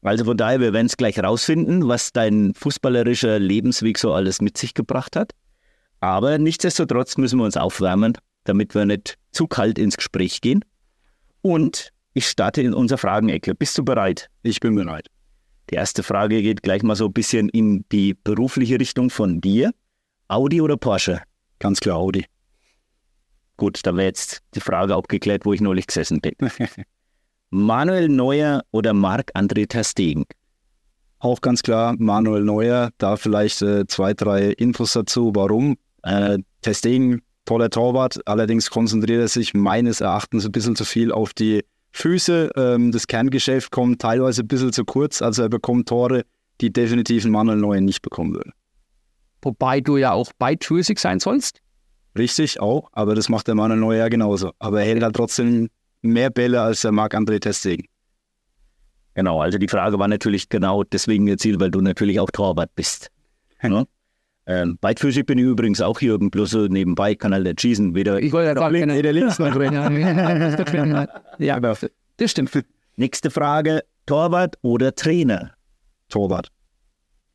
Also 0.02 0.24
von 0.24 0.36
daher, 0.36 0.60
wir 0.60 0.72
werden 0.72 0.86
es 0.86 0.96
gleich 0.96 1.18
rausfinden, 1.18 1.88
was 1.88 2.12
dein 2.12 2.54
fußballerischer 2.54 3.38
Lebensweg 3.38 3.98
so 3.98 4.12
alles 4.12 4.40
mit 4.42 4.58
sich 4.58 4.74
gebracht 4.74 5.16
hat. 5.16 5.32
Aber 6.00 6.38
nichtsdestotrotz 6.38 7.16
müssen 7.16 7.38
wir 7.38 7.44
uns 7.44 7.56
aufwärmen, 7.56 8.18
damit 8.44 8.74
wir 8.74 8.84
nicht 8.84 9.16
zu 9.30 9.46
kalt 9.46 9.78
ins 9.78 9.96
Gespräch 9.96 10.40
gehen. 10.40 10.64
Und 11.40 11.90
ich 12.14 12.28
starte 12.28 12.60
in 12.60 12.74
unser 12.74 12.98
Fragenecke. 12.98 13.54
Bist 13.54 13.78
du 13.78 13.84
bereit? 13.84 14.28
Ich 14.42 14.60
bin 14.60 14.74
bereit. 14.74 15.06
Die 15.70 15.74
erste 15.74 16.02
Frage 16.02 16.42
geht 16.42 16.62
gleich 16.62 16.82
mal 16.82 16.96
so 16.96 17.06
ein 17.06 17.12
bisschen 17.12 17.48
in 17.48 17.84
die 17.92 18.14
berufliche 18.14 18.78
Richtung 18.78 19.10
von 19.10 19.40
dir. 19.40 19.72
Audi 20.28 20.60
oder 20.60 20.76
Porsche? 20.76 21.22
Ganz 21.58 21.80
klar 21.80 21.96
Audi. 21.96 22.26
Gut, 23.56 23.80
da 23.84 23.94
wäre 23.94 24.06
jetzt 24.06 24.40
die 24.54 24.60
Frage 24.60 24.94
abgeklärt, 24.94 25.44
wo 25.44 25.52
ich 25.52 25.60
neulich 25.60 25.86
gesessen 25.86 26.20
bin. 26.20 26.34
Manuel 27.50 28.08
Neuer 28.08 28.62
oder 28.70 28.94
Marc-André 28.94 29.68
Terstegen? 29.68 30.24
Auch 31.18 31.40
ganz 31.40 31.62
klar 31.62 31.94
Manuel 31.98 32.42
Neuer. 32.42 32.90
Da 32.98 33.16
vielleicht 33.16 33.62
äh, 33.62 33.86
zwei, 33.86 34.14
drei 34.14 34.48
Infos 34.52 34.94
dazu. 34.94 35.32
Warum? 35.34 35.76
Äh, 36.02 36.38
Terstegen, 36.62 37.22
toller 37.44 37.70
Torwart. 37.70 38.26
Allerdings 38.26 38.70
konzentriert 38.70 39.20
er 39.20 39.28
sich 39.28 39.54
meines 39.54 40.00
Erachtens 40.00 40.44
ein 40.44 40.52
bisschen 40.52 40.74
zu 40.74 40.84
viel 40.84 41.12
auf 41.12 41.32
die 41.34 41.64
Füße. 41.92 42.50
Ähm, 42.56 42.92
das 42.92 43.06
Kerngeschäft 43.06 43.70
kommt 43.70 44.00
teilweise 44.00 44.42
ein 44.42 44.48
bisschen 44.48 44.72
zu 44.72 44.84
kurz. 44.84 45.22
Also 45.22 45.42
er 45.42 45.48
bekommt 45.48 45.88
Tore, 45.88 46.24
die 46.60 46.72
definitiv 46.72 47.24
ein 47.24 47.30
Manuel 47.30 47.58
Neuer 47.58 47.80
nicht 47.80 48.02
bekommen 48.02 48.34
würde. 48.34 48.50
Wobei 49.42 49.80
du 49.80 49.96
ja 49.96 50.12
auch 50.12 50.32
beidfüßig 50.38 50.98
sein 50.98 51.20
sollst. 51.20 51.60
Richtig, 52.16 52.60
auch. 52.60 52.88
Aber 52.92 53.14
das 53.14 53.28
macht 53.28 53.48
der 53.48 53.54
Manuel 53.54 53.80
Neuer 53.80 53.98
ja 53.98 54.08
genauso. 54.08 54.52
Aber 54.58 54.80
er 54.80 54.86
hält 54.86 55.02
halt 55.02 55.16
trotzdem 55.16 55.68
mehr 56.02 56.30
Bälle 56.30 56.60
als 56.60 56.82
der 56.82 56.92
Marc-André 56.92 57.40
Testegen. 57.40 57.86
Genau, 59.14 59.40
also 59.40 59.58
die 59.58 59.68
Frage 59.68 59.98
war 59.98 60.08
natürlich 60.08 60.48
genau 60.48 60.84
deswegen 60.84 61.26
gezielt, 61.26 61.60
weil 61.60 61.70
du 61.70 61.80
natürlich 61.80 62.18
auch 62.18 62.30
Torwart 62.30 62.74
bist. 62.74 63.10
Ja? 63.62 63.84
Ähm, 64.46 64.76
beidfüßig 64.80 65.24
bin 65.24 65.38
ich 65.38 65.44
übrigens 65.44 65.80
auch 65.80 66.00
hier, 66.00 66.18
bloß 66.18 66.50
so 66.50 66.66
nebenbei, 66.66 67.14
kann 67.14 67.32
halt 67.32 67.44
nicht 67.44 67.60
schießen. 67.60 67.94
Weder 67.94 68.20
ich 68.20 68.32
wollte 68.32 68.48
ja 68.48 68.54
sagen, 68.54 68.74
links, 68.74 68.94
weder 68.94 69.12
links 69.12 69.38
noch 69.38 69.54
rechts. 69.54 71.12
ja, 71.38 71.60
das 71.60 72.30
stimmt. 72.30 72.50
Nächste 72.96 73.30
Frage, 73.30 73.82
Torwart 74.06 74.56
oder 74.62 74.94
Trainer? 74.94 75.52
Torwart. 76.08 76.48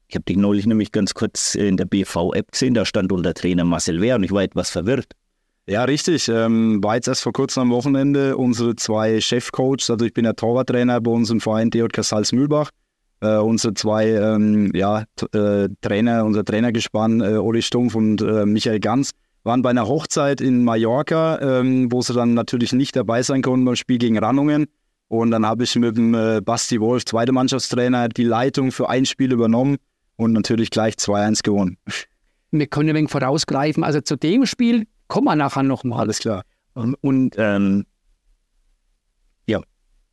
Ich 0.10 0.16
habe 0.16 0.26
dich 0.26 0.38
neulich 0.38 0.66
nämlich 0.66 0.92
ganz 0.92 1.14
kurz 1.14 1.56
in 1.56 1.78
der 1.78 1.86
BV-App 1.86 2.52
gesehen, 2.52 2.74
da 2.74 2.86
stand 2.86 3.12
unter 3.12 3.34
Trainer 3.34 3.64
Marcel 3.64 4.02
Wehr 4.02 4.16
und 4.16 4.24
ich 4.24 4.32
war 4.32 4.44
etwas 4.44 4.70
verwirrt. 4.70 5.14
Ja, 5.66 5.84
richtig. 5.84 6.30
Ähm, 6.30 6.82
war 6.82 6.96
jetzt 6.96 7.10
erst 7.10 7.24
vor 7.24 7.34
kurzem 7.34 7.64
am 7.64 7.70
Wochenende 7.72 8.38
unsere 8.38 8.76
zwei 8.78 9.20
Chefcoaches, 9.20 9.90
also 9.90 10.06
ich 10.06 10.14
bin 10.14 10.24
der 10.24 10.36
Torwarttrainer 10.36 11.02
bei 11.02 11.12
uns 11.12 11.30
im 11.30 11.42
Verein 11.42 11.70
DJK 11.70 12.04
Salzmühlbach 12.04 12.72
äh, 13.22 13.38
unsere 13.38 13.74
zwei 13.74 14.10
ähm, 14.10 14.72
ja, 14.74 15.06
äh, 15.34 15.70
Trainer, 15.82 16.26
unser 16.26 16.46
Trainergespann, 16.46 17.22
äh, 17.22 17.38
Uli 17.38 17.62
Stumpf 17.62 17.96
und 17.96 18.22
äh, 18.22 18.46
Michael 18.46 18.80
Ganz, 18.80 19.12
waren 19.44 19.62
bei 19.62 19.70
einer 19.70 19.88
Hochzeit 19.88 20.42
in 20.42 20.64
Mallorca, 20.64 21.40
ähm, 21.42 21.92
wo 21.92 22.02
sie 22.02 22.14
dann 22.14 22.34
natürlich 22.34 22.74
nicht 22.74 22.96
dabei 22.96 23.24
sein 23.24 23.42
konnten 23.42 23.66
beim 23.66 23.76
Spiel 23.76 23.98
gegen 23.98 24.18
Rannungen. 24.18 24.68
Und 25.08 25.32
dann 25.32 25.46
habe 25.46 25.64
ich 25.64 25.76
mit 25.76 25.96
dem 25.96 26.14
äh, 26.14 26.42
Basti 26.42 26.82
Wolf, 26.82 27.06
zweiter 27.06 27.32
Mannschaftstrainer, 27.32 28.10
die 28.10 28.24
Leitung 28.24 28.72
für 28.72 28.90
ein 28.90 29.06
Spiel 29.06 29.32
übernommen 29.32 29.78
und 30.18 30.34
natürlich 30.34 30.70
gleich 30.70 30.96
2-1 30.96 31.44
gewonnen. 31.44 31.78
Wir 32.52 32.68
können 32.68 32.90
ein 32.90 32.96
wenig 32.96 33.12
vorausgreifen. 33.12 33.84
Also 33.84 34.02
zu 34.02 34.18
dem 34.18 34.46
Spiel 34.46 34.86
kommen 35.08 35.26
wir 35.26 35.36
nachher 35.36 35.64
nochmal. 35.64 36.02
Alles 36.02 36.20
klar. 36.20 36.44
Und, 36.74 36.96
und 36.96 37.36
ähm, 37.38 37.86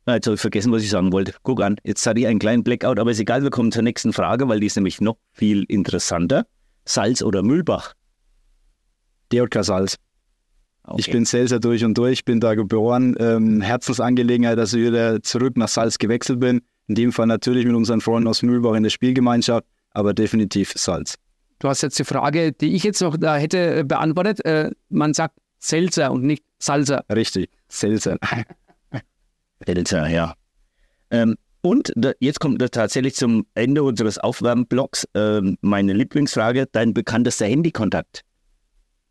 Jetzt 0.07 0.27
habe 0.27 0.35
ich 0.35 0.41
vergessen, 0.41 0.71
was 0.71 0.83
ich 0.83 0.89
sagen 0.89 1.11
wollte. 1.11 1.33
Guck 1.41 1.61
an, 1.63 1.77
jetzt 1.83 2.05
hatte 2.05 2.19
ich 2.19 2.27
einen 2.27 2.39
kleinen 2.39 2.63
Blackout, 2.63 2.99
aber 2.99 3.09
ist 3.09 3.19
egal, 3.19 3.41
wir 3.41 3.49
kommen 3.49 3.71
zur 3.71 3.81
nächsten 3.81 4.13
Frage, 4.13 4.47
weil 4.47 4.59
die 4.59 4.67
ist 4.67 4.75
nämlich 4.75 5.01
noch 5.01 5.17
viel 5.31 5.63
interessanter. 5.63 6.45
Salz 6.85 7.23
oder 7.23 7.41
Mühlbach? 7.41 7.93
DJK 9.33 9.63
Salz. 9.63 9.95
Okay. 10.83 10.99
Ich 10.99 11.11
bin 11.11 11.25
Selser 11.25 11.59
durch 11.59 11.83
und 11.83 11.97
durch, 11.97 12.23
bin 12.23 12.39
da 12.39 12.53
geboren. 12.53 13.15
Ähm, 13.19 13.61
Herzensangelegenheit, 13.61 14.59
dass 14.59 14.73
ich 14.73 14.85
wieder 14.85 15.23
zurück 15.23 15.57
nach 15.57 15.67
Salz 15.67 15.97
gewechselt 15.97 16.39
bin. 16.39 16.61
In 16.87 16.93
dem 16.93 17.11
Fall 17.11 17.25
natürlich 17.25 17.65
mit 17.65 17.73
unseren 17.73 18.01
Freunden 18.01 18.27
aus 18.27 18.43
Mühlbach 18.43 18.75
in 18.75 18.83
der 18.83 18.91
Spielgemeinschaft, 18.91 19.65
aber 19.91 20.13
definitiv 20.13 20.73
Salz. 20.75 21.15
Du 21.57 21.67
hast 21.67 21.81
jetzt 21.81 21.97
die 21.97 22.03
Frage, 22.03 22.51
die 22.51 22.75
ich 22.75 22.83
jetzt 22.83 23.01
noch 23.01 23.17
da 23.17 23.37
hätte 23.37 23.79
äh, 23.79 23.83
beantwortet. 23.83 24.45
Äh, 24.45 24.69
man 24.89 25.15
sagt 25.15 25.39
Selzer 25.57 26.11
und 26.11 26.23
nicht 26.23 26.43
Salzer. 26.59 27.03
Richtig, 27.11 27.49
Selser. 27.67 28.17
Delta, 29.67 30.07
ja. 30.07 30.33
Ähm, 31.11 31.35
und 31.61 31.91
da, 31.95 32.11
jetzt 32.19 32.39
kommt 32.39 32.59
tatsächlich 32.71 33.15
zum 33.15 33.47
Ende 33.55 33.83
unseres 33.83 34.17
Aufwärmblocks 34.17 35.07
ähm, 35.15 35.57
meine 35.61 35.93
Lieblingsfrage, 35.93 36.67
dein 36.71 36.93
bekanntester 36.93 37.47
Handykontakt. 37.47 38.21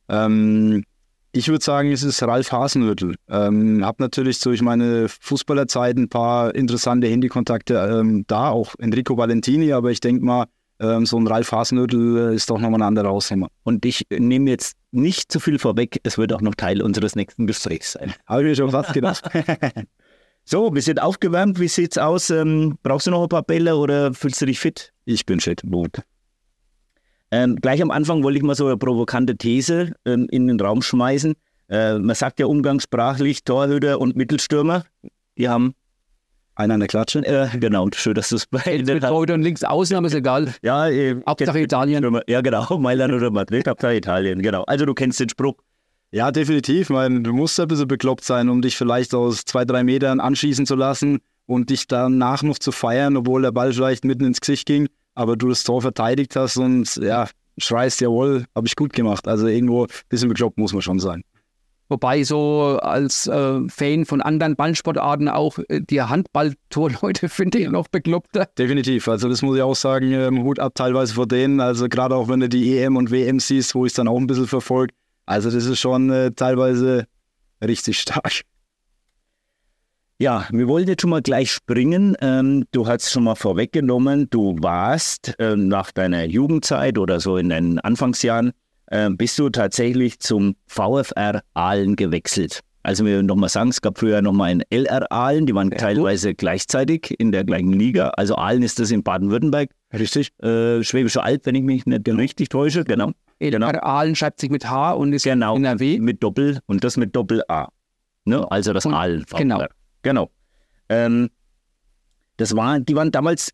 Ähm, 0.09 0.85
ich 1.33 1.49
würde 1.49 1.65
sagen, 1.65 1.91
es 1.91 2.05
ist 2.05 2.23
Ralf 2.23 2.53
Hasenhüttel. 2.53 3.17
Ähm, 3.29 3.85
habe 3.85 4.01
natürlich 4.01 4.39
durch 4.39 4.63
meine 4.63 5.09
Fußballerzeit 5.09 5.97
ein 5.97 6.09
paar 6.09 6.55
interessante 6.55 7.09
Handykontakte 7.09 7.75
ähm, 7.75 8.25
da, 8.29 8.51
auch 8.51 8.75
Enrico 8.79 9.17
Valentini, 9.17 9.73
aber 9.73 9.91
ich 9.91 9.99
denke 9.99 10.25
mal, 10.25 10.47
ähm, 10.79 11.07
so 11.07 11.19
ein 11.19 11.27
Ralf 11.27 11.51
Hasenhüttel 11.51 12.35
ist 12.35 12.51
doch 12.51 12.61
nochmal 12.61 12.81
ein 12.81 12.87
anderer 12.87 13.11
Aushänger. 13.11 13.49
Und 13.65 13.85
ich 13.85 14.07
nehme 14.11 14.51
jetzt 14.51 14.77
nicht 14.93 15.33
zu 15.33 15.41
viel 15.41 15.59
vorweg, 15.59 15.99
es 16.05 16.19
wird 16.19 16.33
auch 16.33 16.41
noch 16.41 16.55
Teil 16.55 16.83
unseres 16.83 17.17
nächsten 17.17 17.49
Gesprächs 17.49 17.93
sein. 17.93 18.15
Habe 18.27 18.43
ich 18.43 18.49
mir 18.51 18.55
schon 18.57 18.71
fast 18.71 18.93
gedacht. 18.93 19.29
So, 20.47 20.75
wir 20.75 20.83
sind 20.83 21.01
aufgewärmt. 21.01 21.59
Wie 21.59 21.69
sieht's 21.69 21.97
aus? 21.97 22.29
Ähm, 22.29 22.77
brauchst 22.83 23.07
du 23.07 23.11
noch 23.11 23.23
ein 23.23 23.29
paar 23.29 23.43
Bälle 23.43 23.77
oder 23.77 24.13
fühlst 24.13 24.43
du 24.43 24.47
dich 24.47 24.61
fit? 24.61 24.93
Ich 25.07 25.25
bin 25.25 25.41
fit. 25.41 25.63
Gut. 25.63 26.03
Ähm, 27.31 27.57
gleich 27.57 27.81
am 27.81 27.91
Anfang 27.91 28.23
wollte 28.23 28.39
ich 28.39 28.45
mal 28.45 28.55
so 28.55 28.67
eine 28.67 28.77
provokante 28.77 29.37
These 29.37 29.93
ähm, 30.05 30.29
in 30.31 30.47
den 30.47 30.61
Raum 30.61 30.83
schmeißen. 30.83 31.35
Äh, 31.71 31.99
man 31.99 32.15
sagt 32.15 32.41
ja 32.41 32.47
umgangssprachlich, 32.47 33.45
Torhüter 33.45 34.01
und 34.01 34.17
Mittelstürmer, 34.17 34.85
die 35.39 35.49
haben 35.49 35.75
einer 36.57 36.75
an 36.75 36.81
der 36.81 36.89
Klatsche. 36.89 37.25
Äh, 37.27 37.49
genau, 37.59 37.89
schön, 37.95 38.15
dass 38.15 38.29
du 38.29 38.37
es 38.37 38.47
bei 38.47 38.83
Mit 38.85 39.03
Torhüter 39.03 39.35
und 39.35 39.43
links 39.43 39.65
außen, 39.65 39.97
aber 39.97 40.07
ist 40.07 40.15
egal. 40.15 40.55
Ja, 40.63 40.89
äh, 40.89 41.17
Hauptsache 41.27 41.61
Italien. 41.61 42.21
Ja, 42.29 42.43
genau, 42.43 42.79
Mailand 42.79 43.15
oder 43.15 43.31
Madrid, 43.31 43.67
Hauptsache 43.67 43.97
Italien, 43.97 44.43
genau. 44.43 44.63
Also 44.65 44.85
du 44.85 44.93
kennst 44.93 45.19
den 45.21 45.31
Spruch. 45.31 45.55
Ja, 46.11 46.31
definitiv. 46.31 46.91
Meine, 46.91 47.23
du 47.23 47.33
musst 47.33 47.59
ein 47.59 47.69
bisschen 47.69 47.89
bekloppt 47.89 48.25
sein, 48.25 48.49
um 48.49 48.63
dich 48.63 48.77
vielleicht 48.77 49.15
aus 49.15 49.45
zwei, 49.45 49.65
drei 49.65 49.83
Metern 49.83 50.21
anschießen 50.21 50.67
zu 50.67 50.77
lassen. 50.77 51.21
und 51.47 51.71
dich 51.71 51.87
danach 51.87 52.43
noch 52.43 52.59
zu 52.59 52.73
feiern, 52.73 53.17
obwohl 53.17 53.43
der 53.43 53.53
Ball 53.53 53.73
vielleicht 53.73 54.05
mitten 54.05 54.25
ins 54.25 54.41
Gesicht 54.41 54.67
ging, 54.67 54.89
aber 55.15 55.37
du 55.37 55.49
das 55.49 55.63
Tor 55.63 55.83
verteidigt 55.83 56.37
hast 56.37 56.57
und 56.57 56.97
ja, 56.97 57.29
schreist, 57.59 58.01
jawohl, 58.01 58.47
habe 58.55 58.67
ich 58.67 58.77
gut 58.77 58.93
gemacht. 58.93 59.29
Also 59.29 59.47
irgendwo 59.47 59.85
ein 59.85 59.91
bisschen 60.09 60.29
bekloppt 60.29 60.59
muss 60.59 60.73
man 60.73 60.83
schon 60.83 60.99
sein. 61.01 61.23
Wobei 61.91 62.23
so 62.23 62.79
als 62.81 63.27
äh, 63.27 63.61
Fan 63.69 64.07
von 64.07 64.23
anderen 64.23 64.57
Ballsportarten 64.57 65.29
auch 65.29 65.59
äh, 65.69 65.83
die 65.83 66.01
Handballtorleute 66.01 67.29
finde 67.29 67.59
ich 67.59 67.69
noch 67.69 67.89
bekloppter. 67.89 68.49
Definitiv. 68.57 69.07
Also 69.07 69.29
das 69.29 69.43
muss 69.43 69.57
ich 69.57 69.63
auch 69.63 69.77
sagen, 69.77 70.11
ähm, 70.13 70.43
Hut 70.43 70.59
ab 70.59 70.75
teilweise 70.75 71.13
vor 71.13 71.27
denen. 71.27 71.61
Also 71.61 71.89
gerade 71.89 72.17
auch 72.17 72.29
wenn 72.29 72.41
du 72.41 72.49
die 72.49 72.79
EM 72.79 72.97
und 72.97 73.11
WM 73.11 73.39
siehst, 73.39 73.75
wo 73.75 73.85
ich 73.85 73.91
es 73.91 73.97
dann 73.97 74.09
auch 74.09 74.19
ein 74.19 74.27
bisschen 74.27 74.47
verfolge. 74.47 74.95
Also 75.27 75.51
das 75.51 75.65
ist 75.65 75.79
schon 75.79 76.11
äh, 76.11 76.33
teilweise 76.33 77.07
richtig 77.63 77.99
stark. 77.99 78.43
Ja, 80.19 80.47
wir 80.53 80.69
wollten 80.69 80.89
jetzt 80.89 81.03
schon 81.03 81.11
mal 81.11 81.23
gleich 81.23 81.51
springen. 81.51 82.17
Ähm, 82.21 82.67
du 82.71 82.87
hast 82.87 83.11
schon 83.11 83.25
mal 83.25 83.35
vorweggenommen, 83.35 84.29
du 84.31 84.57
warst 84.61 85.35
äh, 85.41 85.57
nach 85.57 85.91
deiner 85.91 86.25
Jugendzeit 86.25 86.99
oder 86.99 87.19
so 87.19 87.37
in 87.37 87.49
deinen 87.49 87.81
Anfangsjahren, 87.81 88.53
äh, 88.87 89.11
bist 89.11 89.39
du 89.41 89.51
tatsächlich 89.51 90.21
zum 90.21 90.55
VfR 90.67 91.43
Aalen 91.55 91.97
gewechselt. 91.97 92.61
Also 92.85 93.05
wir 93.07 93.23
nochmal 93.23 93.49
sagen, 93.49 93.71
es 93.71 93.81
gab 93.81 93.99
früher 93.99 94.21
nochmal 94.21 94.51
ein 94.51 94.63
LR 94.71 95.11
Aalen, 95.11 95.47
die 95.47 95.55
waren 95.55 95.71
ja, 95.71 95.79
teilweise 95.79 96.29
gut. 96.29 96.39
gleichzeitig 96.39 97.15
in 97.19 97.33
der 97.33 97.43
gleichen 97.43 97.73
Liga. 97.73 98.11
Also 98.11 98.37
Aalen 98.37 98.63
ist 98.63 98.79
das 98.79 98.91
in 98.91 99.03
Baden-Württemberg. 99.03 99.71
Richtig. 99.93 100.31
Äh, 100.43 100.83
Schwäbische 100.85 101.23
Alb, 101.23 101.47
wenn 101.47 101.55
ich 101.55 101.63
mich 101.63 101.87
nicht 101.87 102.05
genau. 102.05 102.19
richtig 102.19 102.51
täusche, 102.51 102.85
genau. 102.85 103.13
Genau. 103.51 103.69
Aalen 103.69 104.15
schreibt 104.15 104.41
sich 104.41 104.51
mit 104.51 104.69
H 104.69 104.93
und 104.93 105.13
ist 105.13 105.25
genau, 105.25 105.57
NRW. 105.57 105.99
mit 105.99 106.23
Doppel 106.23 106.61
und 106.67 106.85
das 106.85 106.97
mit 106.97 107.15
Doppel 107.15 107.43
A. 107.49 107.69
Ne? 108.25 108.51
Also 108.51 108.73
das 108.73 108.87
und, 108.87 108.95
Aalen. 108.95 109.25
Genau. 109.37 109.65
Genau. 110.03 110.31
Ähm, 110.89 111.31
das 112.37 112.57
war, 112.57 112.81
die 112.81 112.95
waren 112.95 113.11
damals 113.11 113.53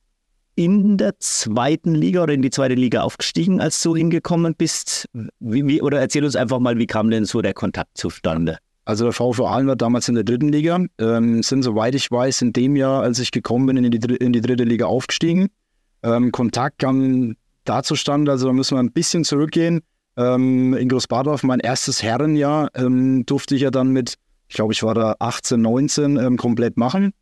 in 0.54 0.96
der 0.96 1.18
zweiten 1.18 1.94
Liga 1.94 2.22
oder 2.22 2.34
in 2.34 2.42
die 2.42 2.50
zweite 2.50 2.74
Liga 2.74 3.02
aufgestiegen, 3.02 3.60
als 3.60 3.80
du 3.82 3.96
hingekommen 3.96 4.54
bist. 4.54 5.08
Wie, 5.38 5.66
wie, 5.66 5.80
oder 5.80 6.00
erzähl 6.00 6.24
uns 6.24 6.36
einfach 6.36 6.58
mal, 6.58 6.78
wie 6.78 6.86
kam 6.86 7.10
denn 7.10 7.24
so 7.24 7.40
der 7.40 7.54
Kontakt 7.54 7.96
zustande? 7.96 8.58
Also 8.84 9.04
der 9.04 9.12
VfL 9.12 9.44
Aalen 9.44 9.66
war 9.68 9.76
damals 9.76 10.08
in 10.08 10.16
der 10.16 10.24
dritten 10.24 10.48
Liga, 10.48 10.84
ähm, 10.98 11.42
sind 11.42 11.62
soweit 11.62 11.94
ich 11.94 12.10
weiß 12.10 12.42
in 12.42 12.52
dem 12.52 12.76
Jahr, 12.76 13.02
als 13.02 13.18
ich 13.20 13.30
gekommen 13.30 13.66
bin, 13.66 13.76
in 13.76 13.90
die, 13.90 14.16
in 14.16 14.32
die 14.32 14.40
dritte 14.40 14.64
Liga 14.64 14.86
aufgestiegen. 14.86 15.48
Ähm, 16.02 16.32
Kontakt 16.32 16.78
kam 16.78 17.36
da 17.64 17.82
zustande, 17.82 18.32
also 18.32 18.46
da 18.46 18.52
müssen 18.52 18.76
wir 18.76 18.80
ein 18.80 18.92
bisschen 18.92 19.24
zurückgehen. 19.24 19.80
Ähm, 20.16 20.74
in 20.74 20.88
Großbadorf, 20.88 21.42
mein 21.42 21.60
erstes 21.60 22.02
Herrenjahr, 22.02 22.70
ähm, 22.74 23.24
durfte 23.26 23.54
ich 23.54 23.62
ja 23.62 23.70
dann 23.70 23.90
mit 23.90 24.16
ich 24.50 24.56
glaube, 24.56 24.72
ich 24.72 24.82
war 24.82 24.94
da 24.94 25.14
18, 25.20 25.62
19 25.62 26.16
ähm, 26.16 26.36
komplett 26.36 26.76
machen. 26.76 27.12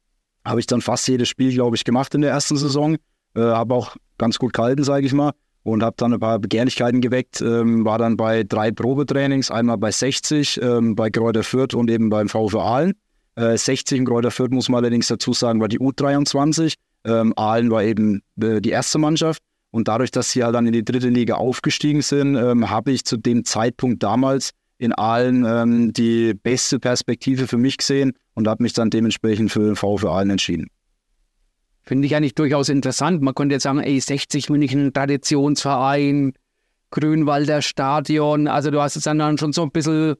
Habe 0.47 0.61
ich 0.61 0.67
dann 0.67 0.81
fast 0.81 1.07
jedes 1.09 1.29
Spiel, 1.29 1.53
glaube 1.53 1.77
ich, 1.77 1.85
gemacht 1.85 2.15
in 2.15 2.23
der 2.23 2.31
ersten 2.31 2.57
Saison. 2.57 2.97
Äh, 3.35 3.41
habe 3.41 3.75
auch 3.75 3.97
ganz 4.17 4.39
gut 4.39 4.55
gehalten, 4.55 4.83
sage 4.83 5.05
ich 5.05 5.13
mal. 5.13 5.33
Und 5.63 5.83
habe 5.83 5.95
dann 5.99 6.15
ein 6.15 6.21
paar 6.21 6.39
Begehrlichkeiten 6.39 7.03
geweckt. 7.03 7.43
Ähm, 7.43 7.85
war 7.85 7.99
dann 7.99 8.17
bei 8.17 8.45
drei 8.45 8.71
Probetrainings, 8.71 9.51
einmal 9.51 9.77
bei 9.77 9.91
60, 9.91 10.59
ähm, 10.63 10.97
bei 10.97 11.11
Kräuter 11.11 11.43
Fürth 11.43 11.75
und 11.75 11.91
eben 11.91 12.09
beim 12.09 12.31
VfL 12.31 12.57
Aalen. 12.57 12.93
Äh, 13.35 13.59
60 13.59 13.99
im 13.99 14.07
Kräuter 14.07 14.31
Fürth, 14.31 14.51
muss 14.51 14.71
man 14.71 14.79
allerdings 14.79 15.09
dazu 15.09 15.35
sagen, 15.35 15.61
war 15.61 15.69
die 15.69 15.79
U23. 15.79 16.77
Ähm, 17.05 17.35
Aalen 17.37 17.71
war 17.71 17.85
eben 17.85 18.23
äh, 18.41 18.63
die 18.63 18.71
erste 18.71 18.99
Mannschaft. 18.99 19.43
Und 19.79 19.87
dadurch, 19.87 20.11
dass 20.11 20.33
sie 20.33 20.43
halt 20.43 20.57
dann 20.57 20.67
in 20.67 20.73
die 20.73 20.85
dritte 20.85 21.09
Liga 21.09 21.37
aufgestiegen 21.37 22.03
sind, 22.03 22.35
ähm, 22.35 22.69
habe 22.69 22.91
ich 22.91 23.05
zu 23.05 23.17
dem 23.17 23.45
Zeitpunkt 23.45 24.03
damals 24.03 24.51
in 24.77 24.93
Aalen 24.93 25.45
ähm, 25.47 25.93
die 25.93 26.35
beste 26.35 26.81
Perspektive 26.81 27.47
für 27.47 27.59
mich 27.59 27.77
gesehen 27.77 28.15
und 28.35 28.49
habe 28.49 28.65
mich 28.65 28.73
dann 28.73 28.91
dementsprechend 28.91 29.53
für 29.53 29.61
den 29.61 29.77
VfL 29.77 30.09
Aalen 30.09 30.31
entschieden. 30.31 30.67
Finde 31.85 32.07
ich 32.07 32.17
eigentlich 32.17 32.35
durchaus 32.35 32.69
interessant. 32.71 33.23
Man 33.23 33.37
könnte 33.37 33.55
jetzt 33.55 33.63
sagen, 33.63 33.79
ey, 33.79 34.01
60 34.01 34.51
München, 34.51 34.93
Traditionsverein, 34.93 36.33
Grünwalder 36.91 37.63
Stadion. 37.63 38.49
Also 38.49 38.73
du 38.73 38.83
hast 38.83 38.97
es 38.97 39.05
dann 39.05 39.39
schon 39.39 39.53
so 39.53 39.63
ein 39.63 39.71
bisschen 39.71 40.17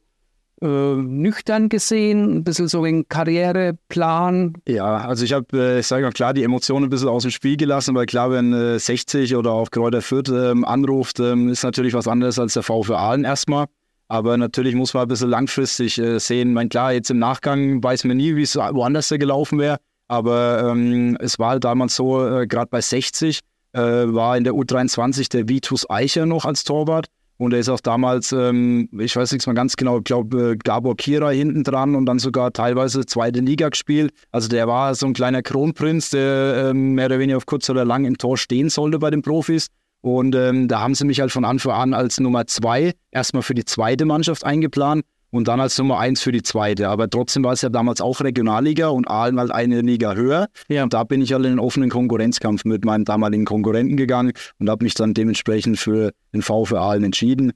äh, 0.63 0.95
nüchtern 0.95 1.69
gesehen, 1.69 2.39
ein 2.39 2.45
bisschen 2.45 2.69
so 2.69 2.85
ein 2.85 3.09
Karriereplan? 3.09 4.55
Ja, 4.67 4.99
also 4.99 5.25
ich 5.25 5.33
habe, 5.33 5.47
äh, 5.53 5.81
ich 5.81 5.87
sage 5.87 6.05
mal 6.05 6.13
klar, 6.13 6.35
die 6.35 6.43
Emotionen 6.43 6.87
ein 6.87 6.91
bisschen 6.91 7.09
aus 7.09 7.23
dem 7.23 7.31
Spiel 7.31 7.57
gelassen, 7.57 7.95
weil 7.95 8.07
klar, 8.07 8.31
wenn 8.31 8.53
äh, 8.53 8.79
60 8.79 9.37
oder 9.37 9.53
auch 9.53 9.71
Kräuter 9.71 10.03
Fürth 10.03 10.31
ähm, 10.31 10.65
anruft, 10.65 11.21
ähm, 11.21 11.49
ist 11.49 11.63
natürlich 11.63 11.95
was 11.95 12.09
anderes 12.09 12.39
als 12.39 12.55
der 12.55 12.63
VfL 12.63 12.95
Aalen 12.95 13.25
erstmal. 13.25 13.67
Aber 14.09 14.37
natürlich 14.39 14.75
muss 14.75 14.95
man 14.95 15.03
ein 15.03 15.09
bisschen 15.09 15.29
langfristig 15.29 15.99
äh, 15.99 16.19
sehen. 16.19 16.49
Ich 16.49 16.55
meine, 16.55 16.71
klar, 16.71 16.93
jetzt 16.93 17.11
im 17.11 17.19
Nachgang 17.19 17.83
weiß 17.83 18.05
man 18.05 18.17
nie, 18.17 18.35
wie 18.37 18.43
es 18.43 18.57
woanders 18.57 19.11
gelaufen 19.11 19.59
wäre. 19.59 19.79
Aber 20.09 20.71
ähm, 20.71 21.19
es 21.21 21.39
war 21.39 21.61
damals 21.61 21.95
so, 21.95 22.27
äh, 22.27 22.47
gerade 22.47 22.71
bei 22.71 22.81
60 22.81 23.41
äh, 23.75 23.81
war 23.81 24.37
in 24.37 24.45
der 24.45 24.55
U23 24.55 25.31
der 25.31 25.49
Vitus 25.49 25.89
Eicher 25.91 26.25
noch 26.25 26.47
als 26.47 26.65
Torwart. 26.65 27.09
Und 27.39 27.53
er 27.53 27.61
ist 27.61 27.69
auch 27.69 27.81
damals, 27.81 28.33
ähm, 28.33 28.89
ich 28.99 29.15
weiß 29.15 29.33
nicht 29.33 29.47
mal 29.47 29.55
ganz 29.55 29.77
genau, 29.77 29.99
ich 29.99 30.05
glaube, 30.05 30.53
äh, 30.53 30.57
Gabor 30.57 30.97
Kira 30.97 31.31
hinten 31.31 31.63
dran 31.63 31.95
und 31.95 32.05
dann 32.07 32.19
sogar 32.19 32.53
teilweise 32.53 33.07
zweite 33.07 33.39
Liga 33.39 33.69
gespielt. 33.69 34.13
Also 34.33 34.49
der 34.49 34.67
war 34.67 34.95
so 34.97 35.07
ein 35.07 35.13
kleiner 35.13 35.43
Kronprinz, 35.43 36.11
der 36.11 36.71
ähm, 36.71 36.95
mehr 36.95 37.07
oder 37.07 37.21
weniger 37.21 37.37
auf 37.37 37.47
kurz 37.47 37.71
oder 37.71 37.85
lang 37.85 38.05
im 38.05 38.19
Tor 38.19 38.37
stehen 38.37 38.71
sollte 38.71 38.99
bei 38.99 39.11
den 39.11 39.23
Profis. 39.23 39.69
Und 40.01 40.35
ähm, 40.35 40.69
da 40.69 40.81
haben 40.81 40.95
sie 40.95 41.05
mich 41.05 41.21
halt 41.21 41.31
von 41.31 41.45
Anfang 41.45 41.73
an 41.73 41.95
als 41.95 42.19
Nummer 42.19 42.47
zwei 42.47 42.93
erstmal 43.13 43.43
für 43.43 43.55
die 43.55 43.65
zweite 43.65 44.05
Mannschaft 44.05 44.45
eingeplant 44.45 45.05
und 45.31 45.49
dann 45.49 45.61
als 45.61 45.77
Nummer 45.79 45.99
eins 45.99 46.23
für 46.23 46.33
die 46.33 46.43
zweite. 46.43 46.89
Aber 46.89 47.09
trotzdem 47.09 47.45
war 47.45 47.53
es 47.53 47.63
ja 47.63 47.69
damals 47.69 48.01
auch 48.01 48.21
Regionalliga 48.21 48.89
und 48.89 49.09
Aalen 49.09 49.39
halt 49.39 49.51
eine 49.51 49.81
Liga 49.81 50.15
höher. 50.15 50.49
Ja. 50.69 50.85
Und 50.85 50.95
da 50.95 51.05
bin 51.05 51.21
ich 51.21 51.33
halt 51.33 51.45
in 51.45 51.53
den 51.53 51.59
offenen 51.59 51.91
Konkurrenzkampf 51.91 52.65
mit 52.65 52.85
meinen 52.85 53.05
damaligen 53.05 53.45
Konkurrenten 53.45 53.97
gegangen 53.97 54.33
und 54.59 54.71
habe 54.71 54.85
mich 54.85 54.95
dann 54.95 55.15
dementsprechend 55.15 55.79
für 55.79 56.13
den 56.33 56.43
VfL 56.43 56.77
Aalen 56.77 57.05
entschieden. 57.05 57.53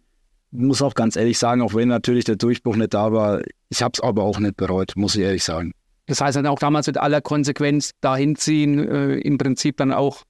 Muss 0.51 0.83
auch 0.83 0.95
ganz 0.95 1.17
ehrlich 1.17 1.39
sagen, 1.39 1.63
auch 1.63 1.75
wenn 1.75 1.89
natürlich 1.89 2.25
der 2.25 2.37
Durchbruch 2.37 2.77
nicht 2.77 2.93
da 2.93 3.13
war, 3.13 3.41
ich 3.71 3.83
habe 3.83 3.93
es 3.95 4.01
aber 4.01 4.23
auch 4.23 4.39
nicht 4.39 4.57
bereut, 4.57 4.93
muss 4.97 5.17
ich 5.17 5.23
ehrlich 5.23 5.45
sagen. 5.45 5.73
Das 6.07 6.21
heißt 6.21 6.37
dann 6.37 6.47
auch 6.47 6.59
damals 6.59 6.87
mit 6.89 6.99
aller 6.99 7.23
Konsequenz 7.23 7.93
dahin 8.03 8.37
ziehen, 8.37 8.87
äh, 8.87 9.15
im 9.15 9.39
Prinzip 9.39 9.79
dann 9.79 9.93
auch 9.93 10.25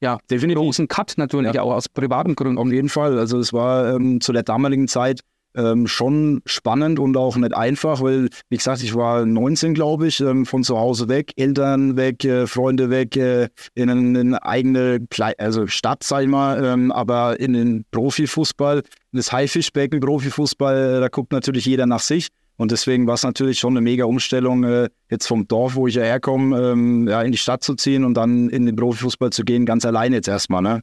ja, 0.00 0.18
definitiv. 0.30 0.58
großen 0.58 0.88
Cut 0.88 1.14
natürlich, 1.16 1.54
ja. 1.54 1.62
auch 1.62 1.72
aus 1.72 1.88
privaten 1.88 2.34
Gründen. 2.34 2.58
Auf 2.58 2.72
jeden 2.72 2.88
Fall. 2.88 3.18
Also 3.18 3.38
es 3.38 3.52
war 3.52 3.94
ähm, 3.94 4.20
zu 4.20 4.32
der 4.32 4.42
damaligen 4.42 4.88
Zeit 4.88 5.20
ähm, 5.58 5.86
schon 5.86 6.40
spannend 6.46 6.98
und 6.98 7.16
auch 7.16 7.36
nicht 7.36 7.54
einfach, 7.54 8.00
weil, 8.00 8.28
wie 8.48 8.56
gesagt, 8.56 8.82
ich 8.82 8.94
war 8.94 9.26
19, 9.26 9.74
glaube 9.74 10.06
ich, 10.06 10.20
ähm, 10.20 10.46
von 10.46 10.62
zu 10.62 10.78
Hause 10.78 11.08
weg, 11.08 11.32
Eltern 11.36 11.96
weg, 11.96 12.24
äh, 12.24 12.46
Freunde 12.46 12.90
weg, 12.90 13.16
äh, 13.16 13.48
in 13.74 13.90
eine 13.90 14.42
eigene 14.44 15.00
Ple 15.00 15.34
also 15.38 15.66
Stadt, 15.66 16.04
sag 16.04 16.22
ich 16.22 16.28
mal, 16.28 16.64
ähm, 16.64 16.92
aber 16.92 17.40
in 17.40 17.52
den 17.52 17.84
Profifußball, 17.90 18.82
das 19.12 19.32
Haifischbecken, 19.32 20.00
Profifußball, 20.00 20.96
äh, 20.96 21.00
da 21.00 21.08
guckt 21.08 21.32
natürlich 21.32 21.66
jeder 21.66 21.86
nach 21.86 22.00
sich. 22.00 22.28
Und 22.56 22.72
deswegen 22.72 23.06
war 23.06 23.14
es 23.14 23.22
natürlich 23.22 23.60
schon 23.60 23.74
eine 23.74 23.80
mega 23.80 24.04
Umstellung, 24.04 24.64
äh, 24.64 24.88
jetzt 25.10 25.26
vom 25.26 25.46
Dorf, 25.46 25.76
wo 25.76 25.86
ich 25.86 25.94
ja 25.94 26.02
herkomme, 26.02 26.72
ähm, 26.72 27.08
ja, 27.08 27.22
in 27.22 27.32
die 27.32 27.38
Stadt 27.38 27.62
zu 27.62 27.74
ziehen 27.74 28.04
und 28.04 28.14
dann 28.14 28.48
in 28.48 28.66
den 28.66 28.74
Profifußball 28.74 29.30
zu 29.30 29.44
gehen, 29.44 29.64
ganz 29.64 29.84
alleine 29.84 30.16
jetzt 30.16 30.28
erstmal. 30.28 30.62
Ne? 30.62 30.82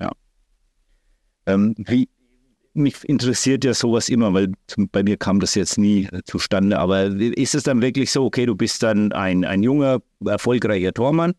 Ja. 0.00 0.10
Ähm, 1.46 1.74
wie, 1.78 2.08
mich 2.76 3.04
interessiert 3.04 3.64
ja 3.64 3.74
sowas 3.74 4.08
immer, 4.08 4.32
weil 4.34 4.52
bei 4.92 5.02
mir 5.02 5.16
kam 5.16 5.40
das 5.40 5.54
jetzt 5.54 5.78
nie 5.78 6.04
äh, 6.12 6.22
zustande. 6.24 6.78
Aber 6.78 7.04
ist 7.04 7.54
es 7.54 7.62
dann 7.64 7.82
wirklich 7.82 8.10
so, 8.10 8.24
okay, 8.24 8.46
du 8.46 8.54
bist 8.54 8.82
dann 8.82 9.12
ein, 9.12 9.44
ein 9.44 9.62
junger, 9.62 10.00
erfolgreicher 10.24 10.92
Tormann 10.92 11.32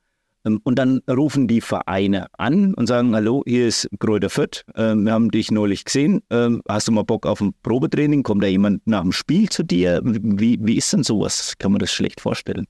ähm, 0.45 0.59
und 0.63 0.79
dann 0.79 1.01
rufen 1.09 1.47
die 1.47 1.61
Vereine 1.61 2.27
an 2.37 2.73
und 2.73 2.87
sagen, 2.87 3.13
hallo, 3.15 3.43
hier 3.45 3.67
ist 3.67 3.87
Kräuter 3.99 4.29
Fürth, 4.29 4.63
ähm, 4.75 5.05
wir 5.05 5.13
haben 5.13 5.31
dich 5.31 5.51
neulich 5.51 5.85
gesehen, 5.85 6.21
ähm, 6.29 6.61
hast 6.67 6.87
du 6.87 6.91
mal 6.91 7.03
Bock 7.03 7.25
auf 7.25 7.41
ein 7.41 7.53
Probetraining? 7.63 8.23
Kommt 8.23 8.43
da 8.43 8.47
jemand 8.47 8.85
nach 8.87 9.01
dem 9.01 9.11
Spiel 9.11 9.49
zu 9.49 9.63
dir? 9.63 10.01
Wie, 10.03 10.57
wie 10.61 10.77
ist 10.77 10.93
denn 10.93 11.03
sowas? 11.03 11.53
Kann 11.57 11.71
man 11.71 11.79
das 11.79 11.91
schlecht 11.91 12.21
vorstellen? 12.21 12.65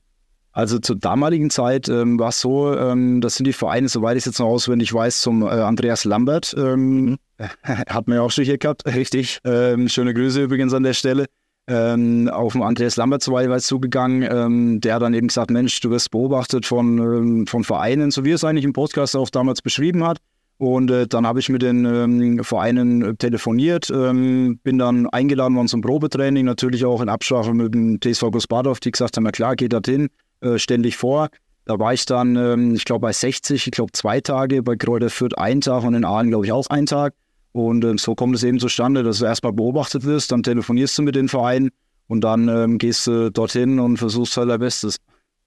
Also 0.52 0.78
zur 0.78 0.96
damaligen 0.96 1.50
Zeit 1.50 1.88
ähm, 1.88 2.18
war 2.18 2.30
es 2.30 2.40
so, 2.40 2.74
ähm, 2.74 3.20
das 3.20 3.36
sind 3.36 3.46
die 3.46 3.52
Vereine, 3.52 3.88
soweit 3.88 4.16
ich 4.16 4.22
es 4.22 4.26
jetzt 4.26 4.38
noch 4.40 4.46
auswendig 4.46 4.92
weiß, 4.92 5.20
zum 5.20 5.42
äh, 5.42 5.46
Andreas 5.50 6.04
Lambert. 6.04 6.54
Ähm, 6.58 7.04
mhm. 7.04 7.18
hat 7.62 8.08
man 8.08 8.16
ja 8.16 8.22
auch 8.22 8.30
schon 8.30 8.44
hier 8.44 8.58
gehabt, 8.58 8.84
richtig. 8.86 9.38
Ähm, 9.44 9.88
schöne 9.88 10.14
Grüße 10.14 10.42
übrigens 10.42 10.74
an 10.74 10.82
der 10.82 10.94
Stelle 10.94 11.26
ähm, 11.68 12.28
auf 12.28 12.54
den 12.54 12.62
Andreas 12.62 12.96
Lambert 12.96 13.26
Lamberts 13.26 13.66
zugegangen, 13.66 14.26
ähm, 14.30 14.80
der 14.80 14.98
dann 14.98 15.14
eben 15.14 15.28
gesagt, 15.28 15.50
Mensch, 15.50 15.80
du 15.80 15.90
wirst 15.90 16.10
beobachtet 16.10 16.66
von, 16.66 17.46
von 17.46 17.64
Vereinen, 17.64 18.10
so 18.10 18.24
wie 18.24 18.30
es 18.30 18.42
eigentlich 18.42 18.64
im 18.64 18.72
Podcast 18.72 19.14
auch 19.16 19.30
damals 19.30 19.62
beschrieben 19.62 20.04
hat. 20.04 20.18
Und 20.56 20.90
äh, 20.90 21.06
dann 21.06 21.24
habe 21.24 21.38
ich 21.38 21.48
mit 21.50 21.62
den 21.62 21.84
ähm, 21.84 22.42
Vereinen 22.42 23.02
äh, 23.02 23.14
telefoniert, 23.14 23.90
ähm, 23.90 24.58
bin 24.64 24.78
dann 24.78 25.06
eingeladen 25.08 25.54
worden 25.54 25.68
zum 25.68 25.82
Probetraining, 25.82 26.44
natürlich 26.44 26.84
auch 26.84 27.00
in 27.00 27.08
Absprache 27.08 27.54
mit 27.54 27.74
dem 27.74 28.00
TSV 28.00 28.32
Großbadorf, 28.32 28.80
die 28.80 28.90
gesagt 28.90 29.16
haben, 29.16 29.24
ja 29.24 29.30
klar, 29.30 29.54
geht 29.54 29.72
dorthin, 29.72 30.08
äh, 30.40 30.58
ständig 30.58 30.96
vor. 30.96 31.28
Da 31.64 31.78
war 31.78 31.92
ich 31.92 32.06
dann, 32.06 32.36
ähm, 32.36 32.74
ich 32.74 32.84
glaube, 32.84 33.00
bei 33.00 33.12
60, 33.12 33.66
ich 33.66 33.70
glaube, 33.72 33.92
zwei 33.92 34.20
Tage, 34.20 34.62
bei 34.62 34.76
Kräuter 34.76 35.10
Fürth 35.10 35.36
einen 35.36 35.60
Tag 35.60 35.84
und 35.84 35.94
in 35.94 36.04
Aalen, 36.04 36.30
glaube 36.30 36.46
ich, 36.46 36.52
auch 36.52 36.66
einen 36.68 36.86
Tag. 36.86 37.14
Und 37.52 37.84
ähm, 37.84 37.98
so 37.98 38.14
kommt 38.14 38.34
es 38.34 38.42
eben 38.42 38.58
zustande, 38.58 39.02
dass 39.02 39.18
du 39.18 39.24
erstmal 39.24 39.52
beobachtet 39.52 40.04
wirst, 40.04 40.32
dann 40.32 40.42
telefonierst 40.42 40.96
du 40.98 41.02
mit 41.02 41.14
den 41.14 41.28
Vereinen 41.28 41.70
und 42.06 42.22
dann 42.22 42.48
ähm, 42.48 42.78
gehst 42.78 43.06
du 43.06 43.30
dorthin 43.30 43.78
und 43.80 43.98
versuchst 43.98 44.36
halt 44.36 44.48
dein 44.48 44.60
Bestes. 44.60 44.96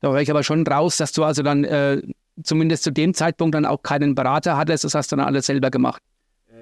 Da 0.02 0.12
höre 0.12 0.22
ich 0.22 0.30
aber 0.30 0.44
schon 0.44 0.66
raus, 0.66 0.98
dass 0.98 1.12
du 1.12 1.24
also 1.24 1.44
dann 1.44 1.64
äh, 1.64 2.02
zumindest 2.44 2.84
zu 2.84 2.92
dem 2.92 3.14
Zeitpunkt 3.14 3.56
dann 3.56 3.66
auch 3.66 3.84
keinen 3.84 4.16
Berater 4.16 4.58
hattest, 4.58 4.84
das 4.84 4.96
hast 4.96 5.12
du 5.12 5.16
dann 5.16 5.26
alles 5.26 5.46
selber 5.46 5.70
gemacht. 5.70 6.02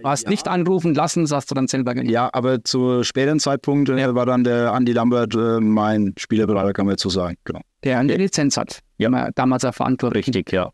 Du 0.02 0.08
hast 0.08 0.24
ja. 0.24 0.30
nicht 0.30 0.48
anrufen 0.48 0.94
lassen, 0.94 1.24
das 1.24 1.32
hast 1.32 1.52
du 1.52 1.56
dann 1.56 1.68
selber 1.68 1.94
gemacht. 1.94 2.12
Ja, 2.12 2.30
aber 2.32 2.64
zu 2.64 3.04
späteren 3.04 3.40
Zeitpunkt 3.40 3.90
äh, 3.90 4.16
war 4.16 4.26
dann 4.26 4.44
der 4.44 4.72
Andi 4.74 4.94
Lambert 4.94 5.36
äh, 5.36 5.60
mein 5.60 6.14
Spielerberater, 6.18 6.74
kann 6.74 6.86
man 6.86 6.94
jetzt 6.94 7.04
so 7.04 7.10
sagen. 7.10 7.36
Genau. 7.44 7.62
Der 7.84 8.00
eine 8.00 8.16
Lizenz 8.16 8.58
hat. 8.58 8.80
Ja. 8.98 9.32
Damals 9.32 9.64
er 9.64 9.74
verantwortlich. 9.74 10.28
Richtig, 10.28 10.52
ja. 10.52 10.72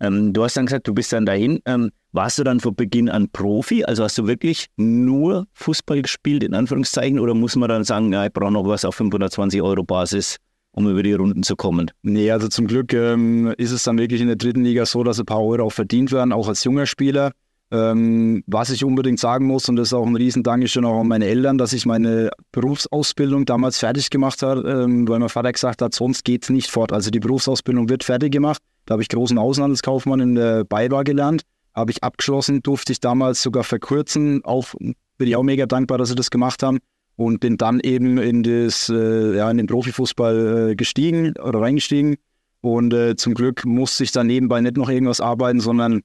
Ähm, 0.00 0.32
du 0.32 0.44
hast 0.44 0.56
dann 0.56 0.66
gesagt, 0.66 0.86
du 0.86 0.94
bist 0.94 1.12
dann 1.12 1.26
dahin. 1.26 1.60
Ähm, 1.64 1.90
warst 2.12 2.38
du 2.38 2.44
dann 2.44 2.60
von 2.60 2.74
Beginn 2.74 3.08
an 3.08 3.28
Profi? 3.30 3.84
Also 3.84 4.04
hast 4.04 4.16
du 4.18 4.26
wirklich 4.26 4.66
nur 4.76 5.46
Fußball 5.54 6.02
gespielt, 6.02 6.44
in 6.44 6.54
Anführungszeichen? 6.54 7.18
Oder 7.18 7.34
muss 7.34 7.56
man 7.56 7.68
dann 7.68 7.84
sagen, 7.84 8.12
ja, 8.12 8.26
ich 8.26 8.32
brauche 8.32 8.52
noch 8.52 8.66
was 8.66 8.84
auf 8.84 8.94
520 8.94 9.60
Euro 9.60 9.82
Basis, 9.82 10.36
um 10.72 10.88
über 10.88 11.02
die 11.02 11.12
Runden 11.12 11.42
zu 11.42 11.56
kommen? 11.56 11.90
Nee, 12.02 12.30
also 12.30 12.48
zum 12.48 12.66
Glück 12.66 12.92
ähm, 12.92 13.52
ist 13.58 13.72
es 13.72 13.82
dann 13.84 13.98
wirklich 13.98 14.20
in 14.20 14.28
der 14.28 14.36
dritten 14.36 14.64
Liga 14.64 14.86
so, 14.86 15.02
dass 15.02 15.18
ein 15.18 15.26
paar 15.26 15.42
Euro 15.42 15.64
auch 15.64 15.72
verdient 15.72 16.12
werden, 16.12 16.32
auch 16.32 16.48
als 16.48 16.64
junger 16.64 16.86
Spieler. 16.86 17.32
Ähm, 17.70 18.42
was 18.46 18.70
ich 18.70 18.82
unbedingt 18.82 19.20
sagen 19.20 19.46
muss, 19.46 19.68
und 19.68 19.76
das 19.76 19.88
ist 19.88 19.92
auch 19.92 20.06
ein 20.06 20.16
Riesendankeschön 20.16 20.86
auch 20.86 21.00
an 21.00 21.08
meine 21.08 21.26
Eltern, 21.26 21.58
dass 21.58 21.74
ich 21.74 21.84
meine 21.84 22.30
Berufsausbildung 22.50 23.44
damals 23.44 23.78
fertig 23.78 24.08
gemacht 24.08 24.42
habe, 24.42 24.68
ähm, 24.68 25.06
weil 25.06 25.18
mein 25.18 25.28
Vater 25.28 25.52
gesagt 25.52 25.82
hat, 25.82 25.94
sonst 25.94 26.24
geht 26.24 26.44
es 26.44 26.50
nicht 26.50 26.70
fort. 26.70 26.92
Also 26.92 27.10
die 27.10 27.20
Berufsausbildung 27.20 27.90
wird 27.90 28.04
fertig 28.04 28.32
gemacht. 28.32 28.62
Da 28.86 28.94
habe 28.94 29.02
ich 29.02 29.10
großen 29.10 29.36
Außenhandelskaufmann 29.36 30.20
in 30.20 30.34
der 30.34 30.64
Bayer 30.64 31.04
gelernt, 31.04 31.42
habe 31.74 31.90
ich 31.90 32.02
abgeschlossen, 32.02 32.62
durfte 32.62 32.92
ich 32.92 33.00
damals 33.00 33.42
sogar 33.42 33.64
verkürzen. 33.64 34.42
Auch 34.44 34.74
bin 35.18 35.28
ich 35.28 35.36
auch 35.36 35.42
mega 35.42 35.66
dankbar, 35.66 35.98
dass 35.98 36.08
sie 36.08 36.14
das 36.14 36.30
gemacht 36.30 36.62
haben 36.62 36.78
und 37.16 37.40
bin 37.40 37.58
dann 37.58 37.80
eben 37.80 38.16
in, 38.16 38.44
das, 38.44 38.88
äh, 38.88 39.36
ja, 39.36 39.50
in 39.50 39.58
den 39.58 39.66
Profifußball 39.66 40.70
äh, 40.70 40.76
gestiegen 40.76 41.34
oder 41.36 41.60
reingestiegen. 41.60 42.16
Und 42.60 42.94
äh, 42.94 43.14
zum 43.16 43.34
Glück 43.34 43.66
musste 43.66 44.04
ich 44.04 44.12
dann 44.12 44.26
nebenbei 44.26 44.60
nicht 44.62 44.78
noch 44.78 44.88
irgendwas 44.88 45.20
arbeiten, 45.20 45.60
sondern 45.60 46.02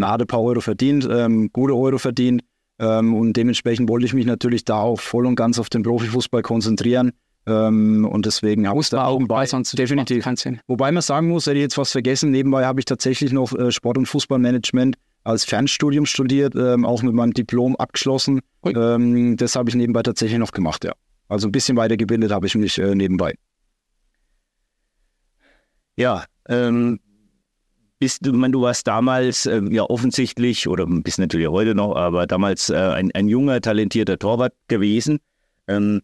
hat 0.00 0.20
ein 0.20 0.26
paar 0.26 0.42
Euro 0.42 0.60
verdient, 0.60 1.08
ähm, 1.10 1.50
gute 1.52 1.74
Euro 1.74 1.98
verdient. 1.98 2.42
Ähm, 2.78 3.14
und 3.14 3.34
dementsprechend 3.34 3.88
wollte 3.88 4.06
ich 4.06 4.14
mich 4.14 4.26
natürlich 4.26 4.64
da 4.64 4.80
auch 4.80 5.00
voll 5.00 5.26
und 5.26 5.36
ganz 5.36 5.58
auf 5.58 5.68
den 5.68 5.82
Profifußball 5.82 6.42
konzentrieren. 6.42 7.12
Ähm, 7.46 8.04
und 8.04 8.26
deswegen 8.26 8.68
habe 8.68 8.80
ich 8.80 8.88
da 8.88 9.04
auch 9.04 9.20
bei, 9.26 9.46
sonst 9.46 9.76
definitiv. 9.76 10.24
Wobei 10.66 10.92
man 10.92 11.02
sagen 11.02 11.28
muss, 11.28 11.46
hätte 11.46 11.56
ich 11.56 11.62
jetzt 11.62 11.78
was 11.78 11.92
vergessen, 11.92 12.30
nebenbei 12.30 12.64
habe 12.64 12.80
ich 12.80 12.84
tatsächlich 12.84 13.32
noch 13.32 13.52
äh, 13.52 13.70
Sport- 13.72 13.98
und 13.98 14.06
Fußballmanagement 14.06 14.96
als 15.24 15.44
Fernstudium 15.44 16.06
studiert, 16.06 16.54
ähm, 16.56 16.84
auch 16.84 17.02
mit 17.02 17.14
meinem 17.14 17.32
Diplom 17.32 17.76
abgeschlossen. 17.76 18.40
Ähm, 18.64 19.36
das 19.36 19.56
habe 19.56 19.68
ich 19.70 19.74
nebenbei 19.74 20.02
tatsächlich 20.02 20.38
noch 20.38 20.52
gemacht, 20.52 20.84
ja. 20.84 20.92
Also 21.28 21.48
ein 21.48 21.52
bisschen 21.52 21.76
weitergebildet 21.76 22.30
habe 22.32 22.46
ich 22.46 22.54
mich 22.54 22.78
äh, 22.78 22.94
nebenbei. 22.94 23.34
Ja, 25.96 26.24
ähm, 26.48 27.00
bist 28.02 28.26
du, 28.26 28.32
man, 28.32 28.50
du 28.50 28.62
warst 28.62 28.88
damals 28.88 29.46
äh, 29.46 29.62
ja 29.70 29.84
offensichtlich 29.84 30.66
oder 30.66 30.86
bist 30.86 31.20
natürlich 31.20 31.46
heute 31.46 31.72
noch, 31.72 31.94
aber 31.94 32.26
damals 32.26 32.68
äh, 32.68 32.74
ein, 32.74 33.12
ein 33.12 33.28
junger, 33.28 33.60
talentierter 33.60 34.18
Torwart 34.18 34.54
gewesen. 34.66 35.20
Ähm, 35.68 36.02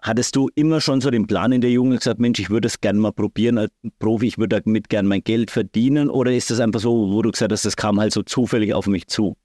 Hattest 0.00 0.36
du 0.36 0.48
immer 0.54 0.80
schon 0.80 1.00
so 1.00 1.10
den 1.10 1.26
Plan 1.26 1.50
in 1.50 1.60
der 1.60 1.70
Jugend 1.70 1.98
gesagt, 1.98 2.20
Mensch, 2.20 2.38
ich 2.38 2.50
würde 2.50 2.66
es 2.66 2.80
gerne 2.80 3.00
mal 3.00 3.12
probieren 3.12 3.58
als 3.58 3.72
Profi, 3.98 4.26
ich 4.26 4.38
würde 4.38 4.60
damit 4.60 4.88
gerne 4.88 5.08
mein 5.08 5.24
Geld 5.24 5.50
verdienen? 5.50 6.08
Oder 6.08 6.32
ist 6.32 6.50
das 6.50 6.60
einfach 6.60 6.80
so, 6.80 7.10
wo 7.10 7.22
du 7.22 7.32
gesagt 7.32 7.50
hast, 7.50 7.64
das 7.64 7.76
kam 7.76 7.98
halt 7.98 8.12
so 8.12 8.22
zufällig 8.22 8.72
auf 8.72 8.86
mich 8.86 9.08
zu? 9.08 9.36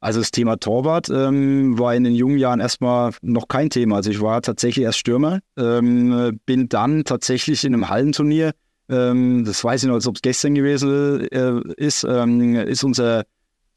Also 0.00 0.20
das 0.20 0.32
Thema 0.32 0.56
Torwart 0.56 1.08
ähm, 1.08 1.78
war 1.78 1.94
in 1.94 2.02
den 2.02 2.14
jungen 2.14 2.38
Jahren 2.38 2.58
erstmal 2.58 3.12
noch 3.22 3.46
kein 3.46 3.70
Thema. 3.70 3.96
Also 3.96 4.10
ich 4.10 4.20
war 4.20 4.42
tatsächlich 4.42 4.84
erst 4.84 4.98
Stürmer, 4.98 5.38
ähm, 5.56 6.40
bin 6.46 6.68
dann 6.68 7.04
tatsächlich 7.04 7.64
in 7.64 7.74
einem 7.74 7.88
Hallenturnier, 7.88 8.52
ähm, 8.88 9.44
das 9.44 9.62
weiß 9.62 9.82
ich 9.82 9.88
noch, 9.88 9.94
als 9.94 10.06
ob 10.06 10.16
es 10.16 10.22
gestern 10.22 10.54
gewesen 10.54 11.26
äh, 11.30 11.60
ist, 11.76 12.04
ähm, 12.04 12.54
ist 12.54 12.84
unser 12.84 13.24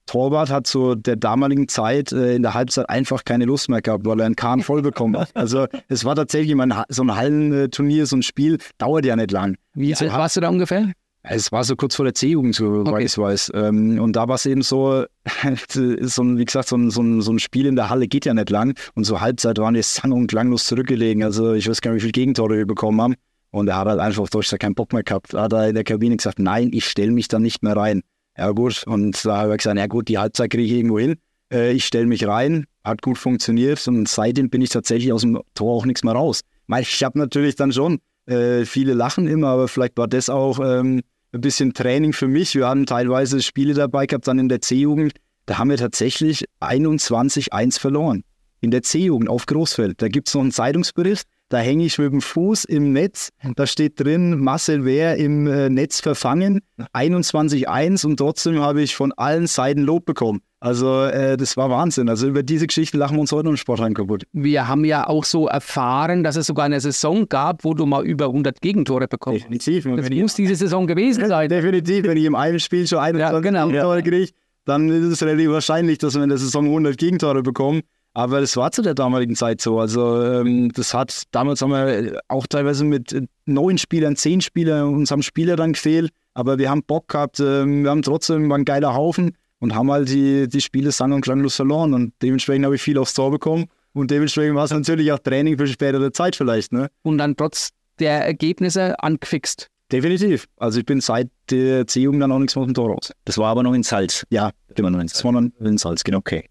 Torwart 0.09 0.49
hat 0.49 0.65
zu 0.65 0.95
der 0.95 1.17
damaligen 1.17 1.67
Zeit 1.67 2.11
äh, 2.11 2.35
in 2.35 2.41
der 2.41 2.55
Halbzeit 2.55 2.89
einfach 2.89 3.23
keine 3.25 3.45
Lust 3.45 3.69
mehr 3.69 3.81
gehabt, 3.81 4.05
weil 4.05 4.19
er 4.19 4.25
einen 4.25 4.35
Kahn 4.35 4.61
voll 4.61 4.81
bekommen 4.81 5.15
hat. 5.15 5.29
Also 5.35 5.67
es 5.87 6.03
war 6.03 6.15
tatsächlich 6.15 6.49
immer 6.49 6.85
so 6.89 7.03
ein 7.03 7.15
Hallenturnier, 7.15 8.07
so 8.07 8.15
ein 8.15 8.23
Spiel, 8.23 8.57
dauert 8.79 9.05
ja 9.05 9.15
nicht 9.15 9.31
lang. 9.31 9.55
Wie 9.75 9.95
alt 9.95 10.11
warst 10.11 10.35
du 10.37 10.41
da 10.41 10.49
ungefähr? 10.49 10.91
Es 11.21 11.51
war 11.51 11.63
so 11.63 11.75
kurz 11.75 11.95
vor 11.95 12.05
der 12.05 12.15
C-Jugend, 12.15 12.55
so 12.55 12.85
okay. 12.87 13.03
ich 13.03 13.17
weiß. 13.17 13.51
Ähm, 13.53 13.99
und 13.99 14.15
da 14.15 14.27
war 14.27 14.35
es 14.35 14.45
eben 14.45 14.61
so, 14.61 15.05
so 15.69 16.23
ein, 16.23 16.37
wie 16.37 16.45
gesagt, 16.45 16.69
so 16.69 16.77
ein, 16.77 16.89
so, 16.89 17.01
ein, 17.01 17.21
so 17.21 17.31
ein 17.31 17.39
Spiel 17.39 17.65
in 17.65 17.75
der 17.75 17.89
Halle 17.89 18.07
geht 18.07 18.25
ja 18.25 18.33
nicht 18.33 18.49
lang. 18.49 18.73
Und 18.95 19.03
so 19.03 19.21
Halbzeit 19.21 19.59
waren 19.59 19.75
wir 19.75 19.83
sang- 19.83 20.13
und 20.13 20.27
klanglos 20.27 20.65
zurückgelegen. 20.65 21.23
Also 21.23 21.53
ich 21.53 21.69
weiß 21.69 21.81
gar 21.81 21.91
nicht, 21.91 21.97
wie 21.97 22.07
viele 22.07 22.13
Gegentore 22.13 22.57
wir 22.57 22.65
bekommen 22.65 23.01
haben. 23.01 23.15
Und 23.51 23.67
er 23.67 23.77
hat 23.77 23.87
halt 23.87 23.99
einfach 23.99 24.29
Deutsch 24.29 24.53
keinen 24.59 24.75
Bock 24.75 24.93
mehr 24.93 25.03
gehabt. 25.03 25.33
Hat 25.33 25.53
er 25.53 25.69
in 25.69 25.75
der 25.75 25.83
Kabine 25.83 26.17
gesagt, 26.17 26.39
nein, 26.39 26.69
ich 26.71 26.85
stelle 26.85 27.11
mich 27.11 27.27
da 27.27 27.39
nicht 27.39 27.63
mehr 27.63 27.75
rein. 27.75 28.01
Ja 28.37 28.51
gut, 28.51 28.83
und 28.85 29.25
da 29.25 29.37
habe 29.37 29.51
ich 29.51 29.57
gesagt, 29.57 29.77
ja 29.77 29.87
gut, 29.87 30.07
die 30.07 30.17
Halbzeit 30.17 30.51
kriege 30.51 30.63
ich 30.63 30.71
irgendwo 30.71 30.99
hin. 30.99 31.15
Äh, 31.51 31.73
ich 31.73 31.85
stelle 31.85 32.05
mich 32.05 32.25
rein, 32.27 32.65
hat 32.83 33.01
gut 33.01 33.17
funktioniert 33.17 33.85
und 33.87 34.07
seitdem 34.07 34.49
bin 34.49 34.61
ich 34.61 34.69
tatsächlich 34.69 35.11
aus 35.11 35.21
dem 35.21 35.41
Tor 35.55 35.73
auch 35.73 35.85
nichts 35.85 36.03
mehr 36.03 36.13
raus. 36.13 36.41
Ich 36.79 37.03
habe 37.03 37.17
natürlich 37.17 37.55
dann 37.55 37.73
schon 37.73 37.99
äh, 38.27 38.63
viele 38.65 38.93
lachen 38.93 39.27
immer, 39.27 39.47
aber 39.47 39.67
vielleicht 39.67 39.97
war 39.97 40.07
das 40.07 40.29
auch 40.29 40.59
ähm, 40.59 41.01
ein 41.33 41.41
bisschen 41.41 41.73
Training 41.73 42.13
für 42.13 42.27
mich. 42.27 42.55
Wir 42.55 42.67
haben 42.67 42.85
teilweise 42.85 43.41
Spiele 43.41 43.73
dabei 43.73 44.05
gehabt, 44.05 44.27
dann 44.27 44.39
in 44.39 44.49
der 44.49 44.61
C-Jugend. 44.61 45.13
Da 45.47 45.57
haben 45.57 45.69
wir 45.69 45.77
tatsächlich 45.77 46.45
21-1 46.61 47.79
verloren. 47.79 48.23
In 48.61 48.71
der 48.71 48.83
C-Jugend 48.83 49.29
auf 49.29 49.45
Großfeld. 49.47 50.01
Da 50.01 50.07
gibt 50.09 50.27
es 50.27 50.33
noch 50.35 50.41
einen 50.41 50.51
Zeitungsbericht 50.51 51.23
da 51.49 51.57
hänge 51.57 51.85
ich 51.85 51.97
mit 51.97 52.11
dem 52.11 52.21
Fuß 52.21 52.65
im 52.65 52.93
Netz. 52.93 53.29
Da 53.55 53.67
steht 53.67 53.99
drin, 53.99 54.39
Marcel 54.39 54.85
Wehr 54.85 55.17
im 55.17 55.47
äh, 55.47 55.69
Netz 55.69 55.99
verfangen, 55.99 56.61
21-1 56.93 58.05
und 58.05 58.17
trotzdem 58.17 58.59
habe 58.59 58.81
ich 58.81 58.95
von 58.95 59.11
allen 59.13 59.47
Seiten 59.47 59.81
Lob 59.81 60.05
bekommen. 60.05 60.41
Also 60.61 61.05
äh, 61.05 61.37
das 61.37 61.55
war 61.57 61.69
Wahnsinn. 61.69 62.09
Also 62.09 62.27
über 62.27 62.43
diese 62.43 62.67
Geschichte 62.67 62.97
lachen 62.97 63.15
wir 63.15 63.21
uns 63.21 63.31
heute 63.31 63.49
im 63.49 63.57
Sportheim 63.57 63.93
kaputt. 63.93 64.23
Wir 64.33 64.67
haben 64.67 64.83
ja 64.83 65.07
auch 65.07 65.23
so 65.23 65.47
erfahren, 65.47 66.23
dass 66.23 66.35
es 66.35 66.47
sogar 66.47 66.65
eine 66.65 66.79
Saison 66.81 67.27
gab, 67.29 67.63
wo 67.63 67.73
du 67.73 67.85
mal 67.85 68.05
über 68.05 68.25
100 68.25 68.61
Gegentore 68.61 69.07
bekommst. 69.07 69.45
Definitiv. 69.45 69.85
Das 69.95 70.09
muss 70.09 70.33
diese 70.35 70.55
Saison 70.55 70.85
gewesen 70.85 71.27
sein. 71.27 71.49
Definitiv. 71.49 72.03
Wenn 72.05 72.17
ich 72.17 72.25
im 72.25 72.35
einen 72.35 72.59
Spiel 72.59 72.85
schon 72.87 72.99
21 72.99 73.33
ja, 73.33 73.39
genau. 73.39 73.67
Gegentore 73.67 74.03
kriege, 74.03 74.31
dann 74.65 74.89
ist 74.89 75.05
es 75.05 75.23
relativ 75.23 75.49
wahrscheinlich, 75.49 75.97
dass 75.97 76.15
wir 76.15 76.23
in 76.23 76.29
der 76.29 76.37
Saison 76.37 76.65
100 76.65 76.97
Gegentore 76.97 77.41
bekommen. 77.41 77.81
Aber 78.19 78.41
das 78.41 78.57
war 78.57 78.69
zu 78.73 78.81
der 78.81 78.95
damaligen 78.95 79.33
Zeit 79.33 79.61
so. 79.61 79.79
Also 79.79 80.21
ähm, 80.21 80.73
das 80.73 80.93
hat, 80.93 81.23
damals 81.31 81.61
haben 81.61 81.71
wir 81.71 82.19
auch 82.27 82.47
teilweise 82.47 82.83
mit 82.83 83.15
neun 83.45 83.77
Spielern, 83.77 84.17
zehn 84.17 84.41
Spielern, 84.41 84.93
uns 84.93 85.09
haben 85.09 85.23
Spieler 85.23 85.55
dann 85.55 85.71
gefehlt. 85.71 86.11
Aber 86.33 86.57
wir 86.57 86.69
haben 86.69 86.83
Bock 86.83 87.07
gehabt, 87.07 87.39
ähm, 87.39 87.83
wir 87.83 87.91
haben 87.91 88.01
trotzdem, 88.01 88.49
war 88.49 88.57
ein 88.57 88.65
geiler 88.65 88.93
Haufen 88.93 89.37
und 89.59 89.73
haben 89.73 89.89
halt 89.89 90.09
die, 90.09 90.49
die 90.49 90.59
Spiele 90.59 90.91
sang- 90.91 91.13
und 91.13 91.21
klanglos 91.21 91.55
verloren. 91.55 91.93
Und 91.93 92.11
dementsprechend 92.21 92.65
habe 92.65 92.75
ich 92.75 92.81
viel 92.81 92.97
aufs 92.97 93.13
Tor 93.13 93.31
bekommen. 93.31 93.67
Und 93.93 94.11
dementsprechend 94.11 94.57
war 94.57 94.65
es 94.65 94.71
natürlich 94.71 95.09
auch 95.13 95.19
Training 95.19 95.57
für 95.57 95.67
spätere 95.67 96.11
Zeit 96.11 96.35
vielleicht. 96.35 96.73
Ne? 96.73 96.89
Und 97.03 97.19
dann 97.19 97.37
trotz 97.37 97.69
der 97.99 98.25
Ergebnisse 98.25 99.01
angefixt. 99.01 99.69
Definitiv. 99.93 100.45
Also 100.57 100.79
ich 100.79 100.85
bin 100.85 100.99
seit 100.99 101.29
der 101.49 101.77
Erziehung 101.77 102.19
dann 102.19 102.33
auch 102.33 102.39
nichts 102.39 102.53
mehr 102.53 102.63
aus 102.63 102.67
dem 102.67 102.73
Tor 102.73 102.89
raus. 102.89 103.13
Das 103.23 103.37
war 103.37 103.47
aber 103.47 103.63
noch 103.63 103.73
in 103.73 103.83
Salz. 103.83 104.25
Ja, 104.29 104.51
immer 104.75 104.89
noch 104.89 104.99
in 104.99 105.07
Salz. 105.07 105.13
Das 105.13 105.23
war 105.23 105.31
noch 105.31 105.49
in 105.61 105.77
Salz, 105.77 106.03
genau. 106.03 106.17
Okay. 106.17 106.49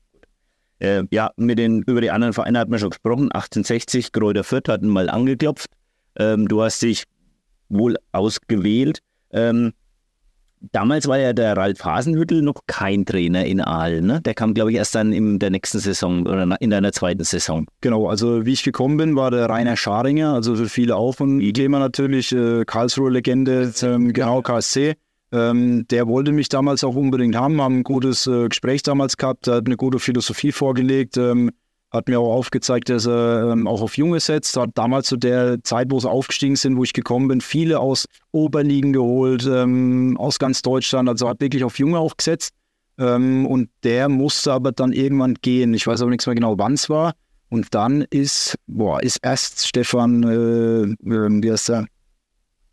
Äh, 0.78 1.04
ja, 1.10 1.30
mit 1.36 1.58
den, 1.58 1.82
über 1.82 2.00
die 2.00 2.10
anderen 2.10 2.32
Vereine 2.32 2.58
hat 2.58 2.68
man 2.68 2.78
schon 2.78 2.90
gesprochen. 2.90 3.32
1860, 3.32 4.12
Kräuter 4.12 4.44
Fürth 4.44 4.68
hatten 4.68 4.88
mal 4.88 5.10
angeklopft. 5.10 5.70
Ähm, 6.16 6.48
du 6.48 6.62
hast 6.62 6.82
dich 6.82 7.04
wohl 7.68 7.96
ausgewählt. 8.12 9.00
Ähm, 9.30 9.72
damals 10.72 11.06
war 11.06 11.18
ja 11.18 11.32
der 11.32 11.56
Ralf 11.56 11.84
Hasenhüttel 11.84 12.42
noch 12.42 12.62
kein 12.66 13.04
Trainer 13.04 13.44
in 13.44 13.60
Aalen. 13.60 14.06
Ne? 14.06 14.20
Der 14.20 14.34
kam, 14.34 14.54
glaube 14.54 14.70
ich, 14.70 14.76
erst 14.76 14.94
dann 14.94 15.12
in 15.12 15.38
der 15.38 15.50
nächsten 15.50 15.78
Saison 15.78 16.26
oder 16.26 16.56
in 16.60 16.70
deiner 16.70 16.92
zweiten 16.92 17.24
Saison. 17.24 17.66
Genau, 17.80 18.08
also 18.08 18.46
wie 18.46 18.52
ich 18.52 18.62
gekommen 18.62 18.96
bin, 18.96 19.16
war 19.16 19.30
der 19.30 19.48
Rainer 19.48 19.76
Scharinger, 19.76 20.34
also 20.34 20.56
für 20.56 20.68
viele 20.68 20.96
auch 20.96 21.12
von 21.12 21.40
Idlemer 21.40 21.78
natürlich, 21.78 22.32
äh, 22.32 22.64
Karlsruhe-Legende, 22.64 23.72
ähm, 23.82 24.12
genau, 24.12 24.42
KSC. 24.42 24.94
Ähm, 25.30 25.86
der 25.88 26.06
wollte 26.06 26.32
mich 26.32 26.48
damals 26.48 26.84
auch 26.84 26.94
unbedingt 26.94 27.36
haben, 27.36 27.60
haben 27.60 27.78
ein 27.78 27.84
gutes 27.84 28.26
äh, 28.26 28.48
Gespräch 28.48 28.82
damals 28.82 29.16
gehabt, 29.16 29.46
hat 29.46 29.66
eine 29.66 29.76
gute 29.76 29.98
Philosophie 29.98 30.52
vorgelegt, 30.52 31.18
ähm, 31.18 31.50
hat 31.90 32.08
mir 32.08 32.20
auch 32.20 32.34
aufgezeigt, 32.34 32.88
dass 32.88 33.06
er 33.06 33.52
ähm, 33.52 33.66
auch 33.66 33.82
auf 33.82 33.96
Junge 33.96 34.20
setzt, 34.20 34.56
hat 34.56 34.70
damals 34.74 35.08
zu 35.08 35.16
der 35.16 35.62
Zeit, 35.64 35.90
wo 35.90 36.00
sie 36.00 36.08
aufgestiegen 36.08 36.56
sind, 36.56 36.76
wo 36.76 36.84
ich 36.84 36.92
gekommen 36.92 37.28
bin, 37.28 37.40
viele 37.40 37.78
aus 37.78 38.06
Oberligen 38.32 38.92
geholt, 38.92 39.46
ähm, 39.46 40.16
aus 40.18 40.38
ganz 40.38 40.62
Deutschland, 40.62 41.08
also 41.08 41.28
hat 41.28 41.40
wirklich 41.40 41.64
auf 41.64 41.78
Junge 41.78 41.98
auch 41.98 42.16
gesetzt. 42.16 42.54
Ähm, 42.98 43.46
und 43.46 43.70
der 43.84 44.08
musste 44.08 44.52
aber 44.52 44.72
dann 44.72 44.92
irgendwann 44.92 45.34
gehen. 45.34 45.72
Ich 45.72 45.86
weiß 45.86 46.02
aber 46.02 46.10
nichts 46.10 46.26
mehr 46.26 46.34
genau, 46.34 46.58
wann 46.58 46.74
es 46.74 46.90
war. 46.90 47.14
Und 47.48 47.74
dann 47.74 48.02
ist, 48.02 48.56
boah, 48.66 49.02
ist 49.02 49.20
erst 49.22 49.66
Stefan, 49.66 50.22
äh, 50.22 50.82
äh 50.82 51.42
wie 51.42 51.50
heißt 51.50 51.70
der? 51.70 51.86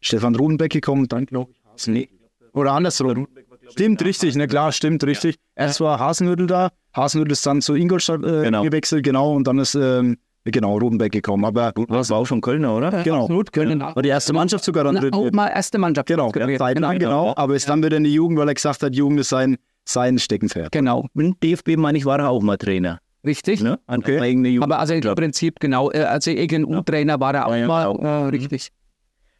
Stefan 0.01 0.35
Rudenbeck 0.35 0.71
gekommen, 0.71 1.07
dann 1.07 1.25
glaube 1.25 1.51
ich, 1.77 1.87
nee, 1.87 2.09
oder 2.55 2.71
andersrum. 2.73 3.27
Stimmt, 3.69 4.03
richtig, 4.03 4.35
ne, 4.35 4.47
klar, 4.47 4.71
stimmt, 4.71 5.03
richtig. 5.03 5.35
Erst 5.55 5.81
war 5.81 5.99
Hasenhüttel 5.99 6.47
da, 6.47 6.69
Hasenhüttel 6.95 7.33
ist 7.33 7.45
dann 7.45 7.61
zu 7.61 7.75
Ingolstadt 7.75 8.23
äh, 8.23 8.43
genau. 8.43 8.63
gewechselt, 8.63 9.03
genau, 9.03 9.33
und 9.33 9.47
dann 9.47 9.59
ist 9.59 9.75
ähm, 9.75 10.17
genau, 10.45 10.77
Rodenbeck 10.77 11.11
gekommen. 11.11 11.45
Aber 11.45 11.73
Das 11.89 12.09
war 12.09 12.19
auch 12.19 12.25
schon 12.25 12.41
Kölner, 12.41 12.75
oder? 12.75 13.03
genau. 13.03 13.23
Absolut, 13.23 13.51
können 13.51 13.79
War 13.81 14.01
die 14.01 14.09
erste 14.09 14.33
Mannschaft 14.33 14.63
sogar 14.63 14.83
dann 14.83 14.95
drin. 14.95 15.13
auch 15.13 15.31
mal 15.31 15.47
erste 15.47 15.77
Mannschaft. 15.77 16.07
Genau, 16.07 16.31
Zeit 16.31 16.79
lang, 16.79 16.99
genau. 16.99 17.33
Aber 17.35 17.55
ist 17.55 17.67
dann 17.67 17.83
wieder 17.83 17.97
in 17.97 18.03
die 18.03 18.13
Jugend, 18.13 18.37
weil 18.39 18.47
er 18.47 18.53
gesagt 18.53 18.83
hat, 18.83 18.95
Jugend 18.95 19.19
ist 19.19 19.29
sein, 19.29 19.57
sein 19.83 20.17
Steckenpferd. 20.19 20.71
Genau, 20.71 21.07
Mit 21.13 21.25
dem 21.25 21.39
DFB, 21.39 21.77
meine 21.77 21.97
ich, 21.97 22.05
war 22.05 22.19
er 22.19 22.29
auch 22.29 22.41
mal 22.41 22.57
Trainer. 22.57 22.99
richtig. 23.25 23.61
Ne? 23.61 23.79
Okay. 23.87 24.59
Aber 24.61 24.79
also 24.79 24.93
im. 24.93 25.01
Prinzip 25.15 25.59
genau, 25.59 25.91
äh, 25.91 26.03
also 26.03 26.29
irgendein 26.31 26.75
U-Trainer 26.77 27.19
war 27.19 27.33
er 27.33 27.47
auch 27.47 27.67
mal, 27.67 27.85
auch. 27.87 27.99
äh, 27.99 28.07
richtig. 28.29 28.71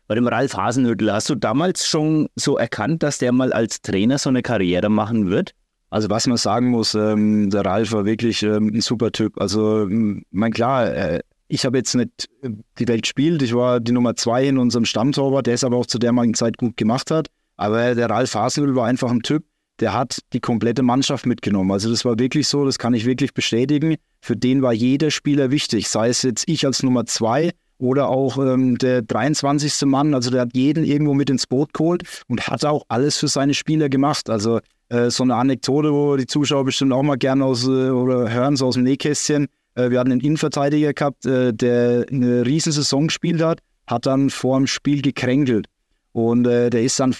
Bei 0.07 0.13
dem 0.13 0.27
Ralf 0.27 0.55
Hasenhüttl, 0.55 1.11
hast 1.11 1.29
du 1.29 1.35
damals 1.35 1.87
schon 1.87 2.27
so 2.35 2.57
erkannt, 2.57 3.01
dass 3.01 3.17
der 3.17 3.31
mal 3.31 3.51
als 3.51 3.81
Trainer 3.81 4.19
so 4.19 4.29
eine 4.29 4.43
Karriere 4.43 4.89
machen 4.89 5.31
wird? 5.31 5.53
Also 5.89 6.09
was 6.09 6.27
man 6.27 6.37
sagen 6.37 6.69
muss, 6.69 6.93
ähm, 6.93 7.49
der 7.49 7.65
Ralf 7.65 7.91
war 7.91 8.05
wirklich 8.05 8.43
ähm, 8.43 8.67
ein 8.67 8.81
super 8.81 9.11
Typ. 9.11 9.39
Also 9.41 9.83
ähm, 9.83 10.23
mein 10.29 10.51
klar, 10.51 10.93
äh, 10.93 11.21
ich 11.47 11.65
habe 11.65 11.77
jetzt 11.77 11.95
nicht 11.95 12.27
äh, 12.43 12.49
die 12.77 12.87
Welt 12.87 13.03
gespielt, 13.03 13.41
ich 13.41 13.55
war 13.55 13.79
die 13.79 13.93
Nummer 13.93 14.15
zwei 14.15 14.47
in 14.47 14.59
unserem 14.59 14.85
Stammtorwart, 14.85 15.47
der 15.47 15.55
es 15.55 15.63
aber 15.63 15.77
auch 15.77 15.87
zu 15.87 15.97
der 15.97 16.13
Zeit 16.33 16.57
gut 16.57 16.77
gemacht 16.77 17.09
hat. 17.09 17.29
Aber 17.57 17.95
der 17.95 18.09
Ralf 18.09 18.35
Hasenhüttl 18.35 18.75
war 18.75 18.85
einfach 18.85 19.09
ein 19.09 19.21
Typ, 19.21 19.43
der 19.79 19.93
hat 19.93 20.19
die 20.33 20.39
komplette 20.39 20.83
Mannschaft 20.83 21.25
mitgenommen. 21.25 21.71
Also 21.71 21.89
das 21.89 22.05
war 22.05 22.19
wirklich 22.19 22.47
so, 22.47 22.63
das 22.63 22.77
kann 22.77 22.93
ich 22.93 23.05
wirklich 23.05 23.33
bestätigen. 23.33 23.95
Für 24.21 24.35
den 24.35 24.61
war 24.61 24.73
jeder 24.73 25.09
Spieler 25.09 25.49
wichtig, 25.49 25.89
sei 25.89 26.09
es 26.09 26.21
jetzt 26.21 26.47
ich 26.47 26.65
als 26.65 26.83
Nummer 26.83 27.05
zwei 27.05 27.51
oder 27.77 28.09
auch 28.09 28.37
ähm, 28.37 28.77
der 28.77 29.01
23. 29.01 29.85
Mann. 29.85 30.13
Also 30.13 30.31
der 30.31 30.41
hat 30.41 30.49
jeden 30.53 30.83
irgendwo 30.83 31.13
mit 31.13 31.29
ins 31.29 31.47
Boot 31.47 31.73
geholt 31.73 32.03
und 32.27 32.47
hat 32.47 32.63
auch 32.65 32.83
alles 32.87 33.17
für 33.17 33.27
seine 33.27 33.53
Spieler 33.53 33.89
gemacht. 33.89 34.29
Also 34.29 34.59
äh, 34.89 35.09
so 35.09 35.23
eine 35.23 35.35
Anekdote, 35.35 35.91
wo 35.91 36.15
die 36.15 36.27
Zuschauer 36.27 36.65
bestimmt 36.65 36.93
auch 36.93 37.03
mal 37.03 37.17
gerne 37.17 37.43
aus 37.45 37.65
äh, 37.65 37.89
oder 37.89 38.31
hören, 38.31 38.55
so 38.55 38.67
aus 38.67 38.75
dem 38.75 38.83
Nähkästchen. 38.83 39.47
Äh, 39.75 39.89
wir 39.89 39.99
hatten 39.99 40.11
einen 40.11 40.21
Innenverteidiger 40.21 40.93
gehabt, 40.93 41.25
äh, 41.25 41.53
der 41.53 42.05
eine 42.11 42.45
riesen 42.45 42.71
Saison 42.71 43.07
gespielt 43.07 43.41
hat, 43.41 43.59
hat 43.87 44.05
dann 44.05 44.29
vor 44.29 44.57
dem 44.57 44.67
Spiel 44.67 45.01
gekränkelt. 45.01 45.67
Und 46.13 46.47
äh, 46.47 46.69
der 46.69 46.83
ist 46.83 46.99
dann 46.99 47.13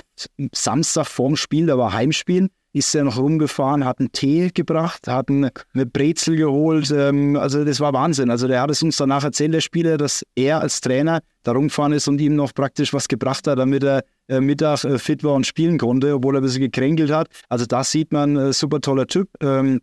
Samstag 0.54 1.08
vorm 1.08 1.36
Spiel, 1.36 1.66
da 1.66 1.78
war 1.78 1.92
Heimspiel, 1.92 2.50
ist 2.76 2.94
er 2.94 3.06
noch 3.06 3.18
rumgefahren, 3.18 3.86
hat 3.86 4.00
einen 4.00 4.12
Tee 4.12 4.52
gebracht, 4.54 5.08
hat 5.08 5.30
eine, 5.30 5.50
Brezel 5.74 6.36
geholt. 6.36 6.92
Ähm, 6.92 7.38
also 7.38 7.64
das 7.64 7.80
war 7.80 7.94
Wahnsinn. 7.94 8.30
Also 8.30 8.50
der 8.50 8.62
hat 8.62 8.70
es 8.70 8.84
uns 8.84 8.98
danach 8.98 9.24
erzählt, 9.24 9.54
der 9.54 9.62
Spieler, 9.62 9.98
dass 9.98 10.26
er 10.36 10.60
als 10.60 10.82
Trainer 10.82 11.22
da 11.44 11.54
rumgefahren 11.54 11.94
ist 11.94 12.10
und 12.10 12.20
ihm 12.20 12.36
noch 12.36 12.54
praktisch 12.54 12.94
was 12.94 13.08
gebracht 13.08 13.48
hat, 13.48 13.60
damit 13.60 13.86
er 13.86 14.04
äh, 14.28 14.42
Mittag 14.42 14.84
äh, 14.84 15.00
fit 15.00 15.24
war 15.24 15.36
und 15.36 15.48
spielen 15.48 15.78
konnte, 15.78 16.16
obwohl 16.16 16.36
er 16.36 16.42
ein 16.42 16.44
bisschen 16.44 16.64
gekränkelt 16.64 17.12
hat. 17.12 17.30
Also 17.48 17.66
da 17.66 17.82
sieht 17.82 18.12
man, 18.12 18.36
äh, 18.36 18.52
super 18.52 18.82
toller 18.82 19.08
Typ. 19.08 19.30
Ähm, 19.40 19.80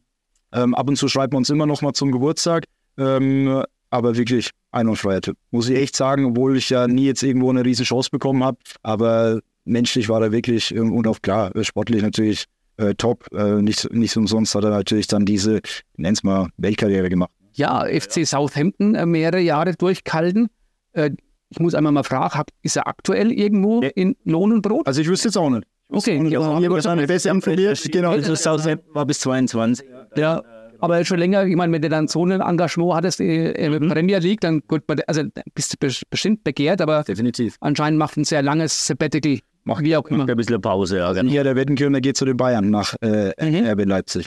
ähm, 0.52 0.74
ab 0.74 0.86
und 0.86 0.96
zu 0.96 1.08
schreibt 1.08 1.32
man 1.32 1.38
uns 1.38 1.48
immer 1.48 1.64
noch 1.64 1.80
mal 1.80 1.94
zum 1.94 2.12
Geburtstag. 2.12 2.64
Aber 2.94 4.16
wirklich 4.16 4.50
einwandfreier 4.70 5.22
Typ. 5.22 5.38
Muss 5.50 5.70
ich 5.70 5.78
echt 5.78 5.96
sagen, 5.96 6.26
obwohl 6.26 6.58
ich 6.58 6.68
ja 6.68 6.86
nie 6.86 7.06
jetzt 7.06 7.22
irgendwo 7.22 7.48
eine 7.48 7.64
riesen 7.64 7.86
Chance 7.86 8.10
bekommen 8.10 8.44
habe. 8.44 8.58
Aber 8.82 9.40
menschlich 9.64 10.10
war 10.10 10.20
er 10.20 10.30
wirklich 10.30 10.78
und 10.78 11.06
auch 11.06 11.22
klar, 11.22 11.52
sportlich 11.62 12.02
natürlich 12.02 12.44
äh, 12.82 12.94
top. 12.94 13.26
Äh, 13.32 13.62
nicht, 13.62 13.92
nicht 13.92 14.16
umsonst 14.16 14.54
hat 14.54 14.64
er 14.64 14.70
natürlich 14.70 15.06
dann 15.06 15.24
diese, 15.24 15.60
nenn's 15.96 16.22
mal, 16.22 16.48
Weltkarriere 16.56 17.08
gemacht. 17.08 17.30
Ja, 17.54 17.84
FC 17.84 18.26
Southampton 18.26 18.94
äh, 18.94 19.06
mehrere 19.06 19.40
Jahre 19.40 19.74
durchgehalten. 19.74 20.48
Äh, 20.92 21.10
ich 21.50 21.60
muss 21.60 21.74
einmal 21.74 21.92
mal 21.92 22.02
fragen, 22.02 22.34
hab, 22.34 22.48
ist 22.62 22.76
er 22.76 22.86
aktuell 22.86 23.30
irgendwo 23.30 23.80
in 23.82 24.16
Lohn 24.24 24.52
und 24.52 24.62
Brot? 24.62 24.86
Also 24.86 25.02
ich 25.02 25.08
wüsste 25.08 25.28
jetzt 25.28 25.36
auch 25.36 25.50
nicht. 25.50 25.64
Okay, 25.90 26.16
Und, 26.18 26.30
ja, 26.30 26.40
also, 26.40 26.58
hier 26.58 26.70
wahrscheinlich 26.70 27.06
besser 27.06 27.30
informiert. 27.32 27.78
Genau. 27.92 28.12
Also 28.12 28.34
Southampton 28.34 28.94
war 28.94 29.04
bis 29.04 29.20
22. 29.20 29.86
Ja, 30.16 30.42
aber 30.80 31.04
schon 31.04 31.18
länger, 31.18 31.44
ich 31.44 31.54
meine, 31.54 31.70
wenn 31.74 31.82
du 31.82 31.90
dann 31.90 32.08
so 32.08 32.24
ein 32.24 32.40
Engagement 32.40 32.94
hattest 32.94 33.20
äh, 33.20 33.52
in 33.52 33.72
der 33.72 33.80
Premier 33.94 34.18
League, 34.18 34.40
dann 34.40 34.62
gut, 34.66 34.82
also 35.06 35.22
bist 35.54 35.74
du 35.74 35.86
bes- 35.86 36.02
bestimmt 36.08 36.42
begehrt, 36.44 36.80
aber 36.80 37.02
Definitiv. 37.02 37.56
anscheinend 37.60 37.98
macht 37.98 38.16
ein 38.16 38.24
sehr 38.24 38.40
langes 38.42 38.86
Sabbatical. 38.86 39.40
Macht 39.64 39.82
wie 39.84 39.96
auch 39.96 40.06
immer. 40.08 40.18
Macht 40.18 40.30
ein 40.30 40.36
bisschen 40.36 40.60
Pause, 40.60 40.98
ja. 40.98 41.12
Genau. 41.12 41.30
Hier 41.30 41.44
der 41.44 41.54
Wettenkönig 41.56 42.02
geht 42.02 42.16
zu 42.16 42.24
den 42.24 42.36
Bayern 42.36 42.70
nach 42.70 42.94
äh, 43.00 43.32
Mhm. 43.40 43.66
RB 43.66 43.84
Leipzig. 43.86 44.26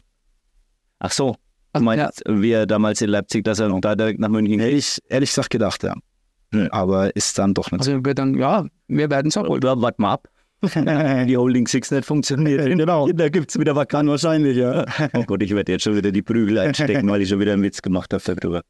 Ach 1.00 1.12
so. 1.12 1.32
Du 1.34 1.38
Also, 1.74 1.86
meinst, 1.86 2.24
wie 2.28 2.52
er 2.52 2.66
damals 2.66 3.02
in 3.02 3.10
Leipzig, 3.10 3.44
dass 3.44 3.60
er 3.60 3.70
da 3.82 3.96
direkt 3.96 4.20
nach 4.20 4.30
München 4.30 4.60
Hätte 4.60 4.72
geht? 4.72 4.80
ich 4.80 5.00
ehrlich 5.10 5.30
gesagt 5.30 5.50
gedacht, 5.50 5.84
ja. 5.84 5.94
Ja. 6.54 6.68
Aber 6.72 7.14
ist 7.16 7.38
dann 7.38 7.54
doch 7.54 7.70
nicht 7.72 7.84
so. 7.84 7.92
Also 7.92 8.06
wir 8.06 8.14
dann, 8.14 8.36
ja, 8.38 8.66
wir 8.88 9.10
werden 9.10 9.28
es 9.28 9.36
auch 9.36 9.48
wohl. 9.48 9.60
Ja, 9.62 9.82
warte 9.82 10.02
mal 10.02 10.14
ab. 10.14 10.28
die 11.28 11.36
Holding 11.38 11.68
Six 11.68 11.92
nicht 11.92 12.06
funktioniert. 12.06 12.66
Genau. 12.78 13.08
Da 13.12 13.28
gibt 13.28 13.50
es 13.52 13.60
wieder 13.60 13.76
Vakan 13.76 14.08
wahrscheinlich, 14.08 14.56
ja. 14.58 14.86
Oh 15.14 15.24
Gott, 15.24 15.44
ich 15.44 15.54
werde 15.54 15.74
jetzt 15.74 15.84
schon 15.84 15.96
wieder 15.98 16.12
die 16.14 16.22
Prügel 16.22 16.58
einstecken, 16.60 17.10
weil 17.10 17.22
ich 17.22 17.30
schon 17.30 17.40
wieder 17.42 17.52
einen 17.54 17.62
Witz 17.64 17.82
gemacht 17.82 18.14
habe 18.14 18.24
darüber. 18.36 18.62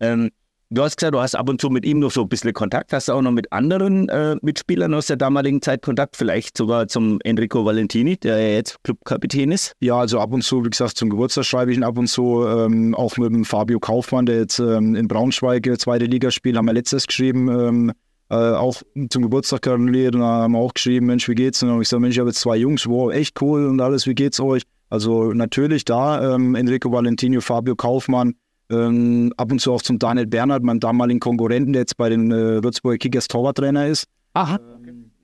Ähm, 0.00 0.30
du 0.70 0.82
hast 0.82 0.96
gesagt, 0.96 1.14
du 1.14 1.20
hast 1.20 1.34
ab 1.34 1.48
und 1.48 1.60
zu 1.60 1.70
mit 1.70 1.84
ihm 1.84 1.98
noch 1.98 2.10
so 2.10 2.22
ein 2.22 2.28
bisschen 2.28 2.52
Kontakt. 2.52 2.92
Hast 2.92 3.08
du 3.08 3.12
auch 3.12 3.22
noch 3.22 3.30
mit 3.30 3.52
anderen 3.52 4.08
äh, 4.08 4.36
Mitspielern 4.42 4.92
aus 4.94 5.06
der 5.06 5.16
damaligen 5.16 5.62
Zeit 5.62 5.82
Kontakt? 5.82 6.16
Vielleicht 6.16 6.56
sogar 6.56 6.88
zum 6.88 7.18
Enrico 7.24 7.64
Valentini, 7.64 8.16
der 8.16 8.38
ja 8.38 8.54
jetzt 8.56 8.82
Clubkapitän 8.84 9.52
ist? 9.52 9.72
Ja, 9.80 9.96
also 9.98 10.20
ab 10.20 10.32
und 10.32 10.42
zu, 10.42 10.64
wie 10.64 10.70
gesagt, 10.70 10.96
zum 10.96 11.10
Geburtstag 11.10 11.44
schreibe 11.44 11.72
ich 11.72 11.78
ihn 11.78 11.84
ab 11.84 11.98
und 11.98 12.08
zu. 12.08 12.44
Ähm, 12.46 12.94
auch 12.94 13.16
mit 13.16 13.32
dem 13.32 13.44
Fabio 13.44 13.80
Kaufmann, 13.80 14.26
der 14.26 14.38
jetzt 14.38 14.58
ähm, 14.58 14.94
in 14.94 15.08
Braunschweig 15.08 15.66
äh, 15.66 15.78
zweite 15.78 16.04
Liga 16.04 16.30
spielt, 16.30 16.56
haben 16.56 16.66
wir 16.66 16.74
letztes 16.74 17.06
geschrieben. 17.06 17.48
Ähm, 17.48 17.92
äh, 18.30 18.34
auch 18.34 18.82
zum 19.08 19.22
Geburtstag 19.22 19.62
gratuliert 19.62 20.14
und 20.14 20.22
haben 20.22 20.54
auch 20.54 20.74
geschrieben, 20.74 21.06
Mensch, 21.06 21.28
wie 21.28 21.34
geht's? 21.34 21.62
Und 21.62 21.72
ich 21.72 21.78
gesagt, 21.88 22.02
Mensch, 22.02 22.16
ich 22.16 22.20
habe 22.20 22.28
jetzt 22.28 22.40
zwei 22.40 22.56
Jungs, 22.56 22.86
wow, 22.86 23.10
echt 23.10 23.40
cool 23.40 23.66
und 23.66 23.80
alles, 23.80 24.06
wie 24.06 24.14
geht's 24.14 24.38
euch? 24.38 24.62
Also 24.90 25.32
natürlich 25.32 25.86
da, 25.86 26.34
ähm, 26.34 26.54
Enrico 26.54 26.92
Valentino, 26.92 27.40
Fabio 27.40 27.74
Kaufmann, 27.74 28.34
ähm, 28.70 29.32
ab 29.36 29.50
und 29.52 29.60
zu 29.60 29.72
auch 29.72 29.82
zum 29.82 29.98
Daniel 29.98 30.26
Bernhard, 30.26 30.62
meinem 30.62 30.80
damaligen 30.80 31.20
Konkurrenten, 31.20 31.72
der 31.72 31.82
jetzt 31.82 31.96
bei 31.96 32.08
den 32.08 32.30
äh, 32.30 32.62
Würzburger 32.62 32.98
Kickers 32.98 33.28
Torwarttrainer 33.28 33.86
ist. 33.86 34.06
Aha. 34.34 34.58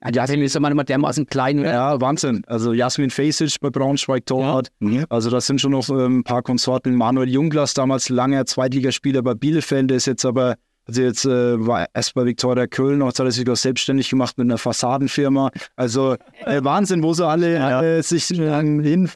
Ja, 0.03 0.11
der 0.11 0.37
ist 0.37 0.53
ja 0.53 0.59
manchmal 0.59 0.85
dermaßen 0.85 1.25
klein. 1.25 1.59
Ja. 1.59 1.71
Ja, 1.71 2.01
Wahnsinn. 2.01 2.43
Also 2.47 2.73
Jasmin 2.73 3.09
Fesic 3.09 3.59
bei 3.59 3.69
Braunschweig 3.69 4.25
Torwart. 4.25 4.69
Also 5.09 5.29
das 5.29 5.47
sind 5.47 5.59
schon 5.59 5.71
noch 5.71 5.89
ähm, 5.89 6.19
ein 6.19 6.23
paar 6.23 6.43
Konsorten. 6.43 6.93
Manuel 6.93 7.29
Junglas, 7.29 7.73
damals 7.73 8.09
langer 8.09 8.45
Zweitligaspieler 8.45 9.23
bei 9.23 9.33
Bielefeld, 9.33 9.89
der 9.89 9.97
ist 9.97 10.05
jetzt 10.05 10.25
aber, 10.25 10.55
also 10.85 11.01
jetzt 11.01 11.25
äh, 11.25 11.65
war 11.65 11.87
erst 11.93 12.13
bei 12.13 12.25
Viktoria 12.25 12.67
Köln, 12.67 12.99
noch 12.99 13.07
hat 13.07 13.19
er 13.19 13.31
sich 13.31 13.49
auch 13.49 13.55
selbstständig 13.55 14.09
gemacht 14.09 14.37
mit 14.37 14.45
einer 14.45 14.59
Fassadenfirma. 14.59 15.49
Also 15.75 16.17
äh, 16.45 16.63
Wahnsinn, 16.63 17.01
wo 17.01 17.13
sie 17.13 17.25
alle 17.25 17.97
äh, 17.97 18.03
sich 18.03 18.29
äh, 18.37 18.61
hin 18.61 19.09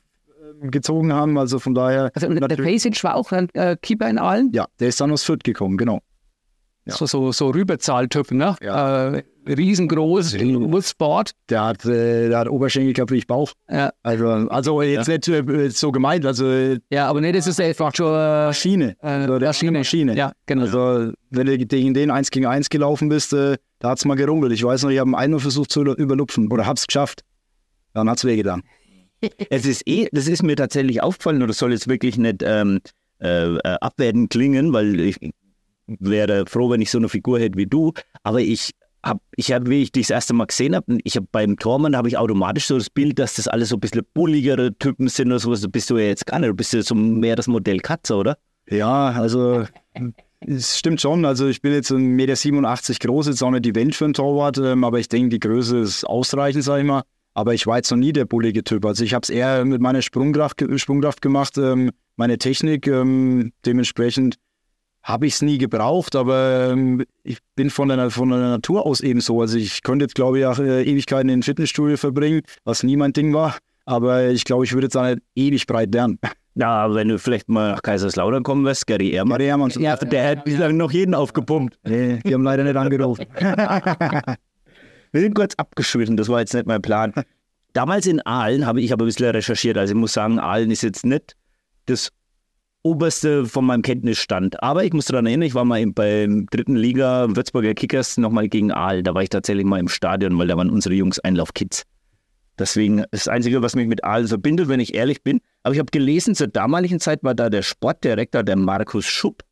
gezogen 0.61 1.13
haben. 1.13 1.37
Also 1.37 1.59
von 1.59 1.73
daher, 1.75 2.11
Also, 2.13 2.27
der 2.33 2.55
Pesic 2.55 3.03
war 3.03 3.15
auch 3.15 3.31
ein 3.31 3.49
äh, 3.53 3.75
Keeper 3.81 4.09
in 4.09 4.17
allen. 4.17 4.51
ja, 4.53 4.65
der 4.79 4.89
ist 4.89 4.99
dann 5.01 5.11
aus 5.11 5.23
Fürth 5.23 5.43
gekommen, 5.43 5.77
genau. 5.77 5.99
Ja. 6.85 6.95
So, 6.95 7.05
so, 7.05 7.31
so 7.31 7.49
Rüberzahltyp, 7.49 8.31
ne? 8.31 8.55
Äh, 8.61 9.21
riesengroß, 9.51 10.39
Wurstsport. 10.39 11.31
Der 11.49 11.63
hat, 11.65 11.85
äh, 11.85 12.29
der 12.29 12.39
hat 12.39 12.49
Oberschenkel 12.49 12.93
gehabt, 12.93 13.11
wie 13.11 13.17
ich 13.17 13.27
Bauch. 13.27 13.51
Ja. 13.69 13.91
Also, 14.01 14.25
also 14.27 14.81
jetzt 14.81 15.07
nicht 15.07 15.27
äh, 15.27 15.69
so 15.69 15.91
gemeint, 15.91 16.25
also 16.25 16.47
äh, 16.49 16.79
ja, 16.89 17.07
aber 17.07 17.21
nee, 17.21 17.31
das 17.31 17.45
ist 17.47 17.59
einfach 17.61 17.93
schon 17.95 18.07
äh, 18.07 18.45
Maschine. 18.47 18.95
äh, 19.01 19.07
Also, 19.07 19.39
der 19.39 19.49
Maschine. 19.49 19.71
Maschine. 19.79 20.15
Ja, 20.15 20.31
genau. 20.47 20.63
Also, 20.63 21.11
wenn 21.29 21.45
du 21.47 21.57
gegen 21.57 21.93
den 21.93 22.09
1 22.11 22.31
gegen 22.31 22.45
1 22.47 22.69
gelaufen 22.69 23.09
bist, 23.09 23.33
äh, 23.33 23.57
da 23.79 23.89
hat 23.91 23.99
es 23.99 24.05
mal 24.05 24.15
gerumpelt. 24.15 24.53
Ich 24.53 24.63
weiß 24.63 24.83
noch, 24.83 24.89
ich 24.89 24.99
habe 24.99 25.15
einen 25.15 25.39
versucht 25.39 25.71
zu 25.71 25.83
überlupfen 25.83 26.51
oder 26.51 26.65
hab's 26.65 26.87
geschafft. 26.87 27.21
Dann 27.93 28.09
hat's 28.09 28.23
wehgetan. 28.25 28.63
Es 29.49 29.65
ist 29.65 29.87
eh, 29.87 30.07
das 30.11 30.27
ist 30.27 30.43
mir 30.43 30.55
tatsächlich 30.55 31.01
aufgefallen, 31.01 31.41
und 31.41 31.47
das 31.47 31.57
soll 31.57 31.71
jetzt 31.71 31.87
wirklich 31.87 32.17
nicht 32.17 32.43
ähm, 32.43 32.79
äh, 33.21 33.55
äh, 33.55 33.77
abwertend 33.81 34.29
klingen, 34.29 34.71
weil 34.73 34.99
ich 34.99 35.17
wäre 35.87 36.45
froh, 36.45 36.69
wenn 36.69 36.81
ich 36.81 36.91
so 36.91 36.97
eine 36.97 37.09
Figur 37.09 37.39
hätte 37.39 37.57
wie 37.57 37.65
du. 37.65 37.93
Aber 38.23 38.39
ich 38.39 38.71
habe, 39.03 39.19
ich 39.35 39.51
hab, 39.51 39.67
wie 39.67 39.81
ich 39.81 39.91
dich 39.91 40.07
das 40.07 40.15
erste 40.15 40.33
Mal 40.33 40.45
gesehen 40.45 40.75
habe, 40.75 40.97
ich 41.03 41.15
habe 41.15 41.27
beim 41.31 41.57
Tormann 41.57 41.95
habe 41.95 42.07
ich 42.07 42.17
automatisch 42.17 42.67
so 42.67 42.77
das 42.77 42.89
Bild, 42.89 43.19
dass 43.19 43.35
das 43.35 43.47
alles 43.47 43.69
so 43.69 43.77
ein 43.77 43.79
bisschen 43.79 44.05
bulligere 44.13 44.73
Typen 44.77 45.07
sind 45.07 45.27
oder 45.27 45.39
sowas. 45.39 45.65
Bist 45.69 45.89
du 45.89 45.97
ja 45.97 46.05
jetzt 46.07 46.25
gar 46.25 46.39
nicht. 46.39 46.49
Du 46.49 46.53
bist 46.53 46.73
ja 46.73 46.81
so 46.81 46.95
mehr 46.95 47.35
das 47.35 47.47
Modell 47.47 47.79
Katze, 47.79 48.15
oder? 48.15 48.37
Ja, 48.69 49.09
also 49.11 49.65
es 50.41 50.77
stimmt 50.77 51.01
schon. 51.01 51.25
Also 51.25 51.47
ich 51.47 51.61
bin 51.61 51.73
jetzt 51.73 51.91
1,87 51.91 52.51
Meter 52.51 53.07
groß, 53.07 53.27
jetzt 53.27 53.43
auch 53.43 53.51
nicht 53.51 53.65
die 53.65 53.75
Welt 53.75 53.95
für 53.95 54.05
einen 54.05 54.13
Torwart, 54.13 54.57
ähm, 54.59 54.83
aber 54.83 54.99
ich 54.99 55.09
denke, 55.09 55.29
die 55.29 55.39
Größe 55.39 55.79
ist 55.79 56.03
ausreichend, 56.05 56.63
sag 56.63 56.79
ich 56.79 56.85
mal. 56.85 57.03
Aber 57.39 57.53
ich 57.53 57.65
war 57.65 57.77
jetzt 57.77 57.89
noch 57.89 57.97
nie 57.97 58.11
der 58.11 58.25
bullige 58.25 58.65
Typ. 58.65 58.85
Also 58.85 59.05
ich 59.05 59.13
habe 59.13 59.23
es 59.23 59.29
eher 59.29 59.63
mit 59.63 59.79
meiner 59.79 60.01
Sprungkraft, 60.01 60.61
Sprungkraft 60.75 61.21
gemacht, 61.21 61.57
ähm, 61.57 61.91
meine 62.17 62.37
Technik. 62.37 62.85
Ähm, 62.85 63.53
dementsprechend 63.65 64.35
habe 65.03 65.25
ich 65.25 65.35
es 65.35 65.41
nie 65.41 65.57
gebraucht, 65.57 66.17
aber 66.17 66.71
ähm, 66.71 67.05
ich 67.23 67.37
bin 67.55 67.69
von 67.69 67.87
der, 67.87 68.11
von 68.11 68.27
der 68.27 68.39
Natur 68.39 68.85
aus 68.85 68.99
eben 68.99 69.21
so. 69.21 69.39
Also 69.39 69.57
ich 69.57 69.83
könnte 69.83 70.03
jetzt, 70.03 70.15
glaube 70.15 70.39
ich, 70.39 70.45
auch 70.45 70.59
äh, 70.59 70.83
Ewigkeiten 70.83 71.29
in 71.29 71.41
Fitnessstudio 71.41 71.95
verbringen, 71.95 72.41
was 72.65 72.83
nie 72.83 72.97
mein 72.97 73.13
Ding 73.13 73.33
war. 73.33 73.55
Aber 73.85 74.27
ich 74.27 74.43
glaube, 74.43 74.65
ich 74.65 74.73
würde 74.73 74.87
jetzt 74.87 74.97
auch 74.97 75.05
nicht 75.05 75.21
ewig 75.33 75.65
breit 75.65 75.93
werden. 75.93 76.19
Ja, 76.55 76.93
wenn 76.93 77.07
du 77.07 77.17
vielleicht 77.19 77.47
mal 77.47 77.71
nach 77.71 77.81
Kaiserslautern 77.81 78.43
kommen 78.43 78.65
wirst, 78.65 78.85
Gary 78.85 79.11
Ehrmann. 79.11 79.29
Maria 79.29 79.47
Hermanns. 79.47 79.75
Ja, 79.75 79.95
Der 79.95 80.31
hat 80.31 80.43
bislang 80.43 80.75
noch 80.75 80.91
jeden 80.91 81.15
aufgepumpt. 81.15 81.79
Nee, 81.85 82.19
die 82.25 82.33
haben 82.33 82.43
leider 82.43 82.65
nicht 82.65 82.75
angerufen. 82.75 83.25
Wir 85.11 85.21
sind 85.21 85.33
kurz 85.33 85.55
abgeschwitten, 85.55 86.17
das 86.17 86.29
war 86.29 86.39
jetzt 86.39 86.53
nicht 86.53 86.67
mein 86.67 86.81
Plan. 86.81 87.13
Damals 87.73 88.07
in 88.07 88.21
Aalen 88.25 88.65
habe 88.65 88.81
ich 88.81 88.91
aber 88.93 89.05
ein 89.05 89.07
bisschen 89.07 89.29
recherchiert. 89.29 89.77
Also 89.77 89.93
ich 89.93 89.99
muss 89.99 90.13
sagen, 90.13 90.39
Aalen 90.39 90.71
ist 90.71 90.81
jetzt 90.81 91.05
nicht 91.05 91.35
das 91.85 92.11
oberste 92.83 93.45
von 93.45 93.65
meinem 93.65 93.81
Kenntnisstand. 93.81 94.61
Aber 94.63 94.83
ich 94.83 94.93
muss 94.93 95.05
daran 95.05 95.25
erinnern, 95.25 95.47
ich 95.47 95.55
war 95.55 95.65
mal 95.65 95.85
beim 95.87 96.47
dritten 96.47 96.75
Liga 96.75 97.27
Würzburger 97.29 97.73
Kickers 97.73 98.17
nochmal 98.17 98.47
gegen 98.47 98.71
Aal. 98.71 99.03
Da 99.03 99.13
war 99.13 99.23
ich 99.23 99.29
tatsächlich 99.29 99.65
mal 99.65 99.79
im 99.79 99.89
Stadion, 99.89 100.37
weil 100.37 100.47
da 100.47 100.57
waren 100.57 100.69
unsere 100.69 100.95
Jungs 100.95 101.19
Einlaufkids. 101.19 101.83
Deswegen 102.57 103.05
das 103.11 103.27
Einzige, 103.27 103.61
was 103.61 103.75
mich 103.75 103.87
mit 103.87 104.03
Aal 104.03 104.27
verbindet, 104.27 104.67
wenn 104.67 104.79
ich 104.79 104.93
ehrlich 104.93 105.23
bin. 105.23 105.39
Aber 105.63 105.73
ich 105.73 105.79
habe 105.79 105.91
gelesen, 105.91 106.35
zur 106.35 106.47
damaligen 106.47 106.99
Zeit 106.99 107.23
war 107.23 107.35
da 107.35 107.49
der 107.49 107.61
Sportdirektor, 107.61 108.43
der 108.43 108.55
Markus 108.55 109.05
Schupp, 109.05 109.43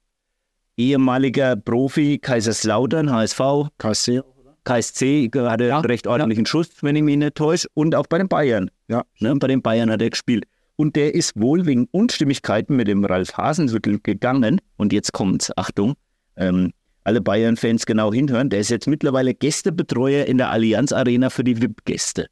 ehemaliger 0.76 1.56
Profi 1.56 2.20
Kaiserslautern, 2.20 3.12
HSV, 3.12 3.42
KSC. 3.78 4.22
KSC 4.68 5.30
hatte 5.34 5.68
Ja, 5.68 5.80
recht 5.80 6.08
ordentlichen 6.08 6.46
Schuss, 6.46 6.70
wenn 6.82 6.96
ich 6.96 7.04
mich 7.04 7.18
nicht 7.18 7.36
täusche, 7.36 7.68
und 7.74 7.96
auch 7.96 8.08
bei 8.08 8.18
den 8.18 8.28
Bayern. 8.28 8.70
Ja. 8.88 9.04
Ne, 9.20 9.36
bei 9.36 9.48
den 9.48 9.62
Bayern 9.62 9.90
hat 9.90 10.02
er 10.02 10.10
gespielt. 10.10 10.46
Und 10.76 10.96
der 10.96 11.16
ist 11.16 11.40
wohl 11.40 11.66
wegen 11.66 11.88
Unstimmigkeiten 11.92 12.76
mit 12.76 12.88
dem 12.88 13.04
Ralf 13.06 13.34
Hasenhüttl 13.38 14.00
gegangen. 14.04 14.60
Und 14.76 14.94
jetzt 14.94 15.14
kommt's, 15.14 15.52
Achtung, 15.58 15.96
ähm, 16.36 16.72
alle 17.04 17.22
Bayern-Fans 17.22 17.86
genau 17.86 18.14
hinhören. 18.14 18.50
Der 18.50 18.60
ist 18.60 18.70
jetzt 18.70 18.88
mittlerweile 18.88 19.34
Gästebetreuer 19.34 20.26
in 20.26 20.38
der 20.38 20.52
Allianz 20.52 20.92
Arena 20.92 21.30
für 21.30 21.44
die 21.44 21.62
VIP-Gäste. 21.62 22.28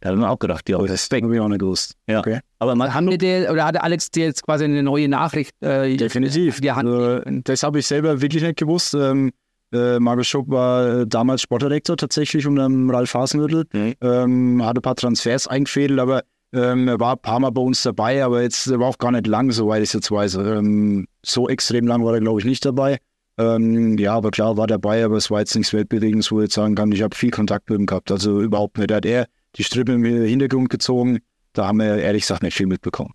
Da 0.00 0.08
haben 0.08 0.20
wir 0.20 0.30
auch 0.30 0.38
gedacht, 0.38 0.66
ja, 0.70 0.78
Oh, 0.78 0.86
das 0.86 1.08
habe 1.12 1.34
ich 1.34 1.40
auch 1.40 1.48
nicht 1.48 1.60
gewusst. 1.60 1.94
ja. 2.08 2.20
okay. 2.20 2.40
Aber 2.58 2.74
man 2.74 2.92
Haben 2.94 3.10
wir 3.10 3.18
der, 3.18 3.52
oder 3.52 3.66
hatte 3.66 3.82
Alex 3.82 4.10
dir 4.10 4.24
jetzt 4.24 4.42
quasi 4.44 4.64
eine 4.64 4.82
neue 4.82 5.08
Nachricht? 5.08 5.54
Äh, 5.62 5.96
Definitiv. 5.96 6.56
in 6.56 6.62
Die 6.62 6.72
Hand 6.72 7.48
das 7.48 7.62
habe 7.62 7.78
ich 7.78 7.86
selber 7.86 8.20
wirklich 8.22 8.42
nicht 8.42 8.58
gewusst. 8.58 8.94
Ähm, 8.94 9.30
äh, 9.72 9.98
Markus 9.98 10.26
Schupp 10.26 10.48
war 10.48 11.00
äh, 11.00 11.06
damals 11.06 11.42
Sportdirektor 11.42 11.96
tatsächlich 11.96 12.46
unter 12.46 12.64
dem 12.64 12.90
Ralf 12.90 13.14
Hasenhüttl. 13.14 13.66
Mhm. 13.72 13.94
Ähm, 14.00 14.64
hatte 14.64 14.80
ein 14.80 14.82
paar 14.82 14.96
Transfers 14.96 15.46
eingefädelt, 15.46 16.00
aber 16.00 16.22
ähm, 16.52 16.88
er 16.88 16.98
war 16.98 17.12
ein 17.12 17.22
paar 17.22 17.40
Mal 17.40 17.50
bei 17.50 17.62
uns 17.62 17.82
dabei, 17.82 18.24
aber 18.24 18.42
jetzt 18.42 18.66
er 18.66 18.80
war 18.80 18.88
auch 18.88 18.98
gar 18.98 19.12
nicht 19.12 19.26
lang, 19.26 19.52
soweit 19.52 19.82
ich 19.82 19.90
es 19.90 19.92
jetzt 19.92 20.10
weiß. 20.10 20.34
Ähm, 20.36 21.06
so 21.24 21.48
extrem 21.48 21.86
lang 21.86 22.04
war 22.04 22.14
er, 22.14 22.20
glaube 22.20 22.40
ich, 22.40 22.46
nicht 22.46 22.64
dabei. 22.64 22.98
Ähm, 23.38 23.96
ja, 23.98 24.14
aber 24.14 24.30
klar 24.30 24.56
war 24.56 24.66
dabei, 24.66 25.04
aber 25.04 25.16
es 25.16 25.30
war 25.30 25.40
jetzt 25.40 25.54
nichts 25.54 25.72
Weltbewegendes, 25.72 26.30
wo 26.32 26.40
ich 26.40 26.44
jetzt 26.44 26.54
sagen 26.54 26.74
kann, 26.74 26.92
ich 26.92 27.02
habe 27.02 27.14
viel 27.14 27.30
Kontakt 27.30 27.70
mit 27.70 27.78
ihm 27.78 27.86
gehabt. 27.86 28.10
Also 28.10 28.40
überhaupt 28.40 28.78
nicht. 28.78 28.90
Da 28.90 28.96
hat 28.96 29.06
er 29.06 29.26
die 29.56 29.64
Strippe 29.64 29.92
im 29.92 30.04
Hintergrund 30.04 30.68
gezogen. 30.68 31.20
Da 31.52 31.66
haben 31.66 31.78
wir 31.78 31.96
ehrlich 31.96 32.22
gesagt 32.22 32.42
nicht 32.42 32.56
viel 32.56 32.66
mitbekommen. 32.66 33.14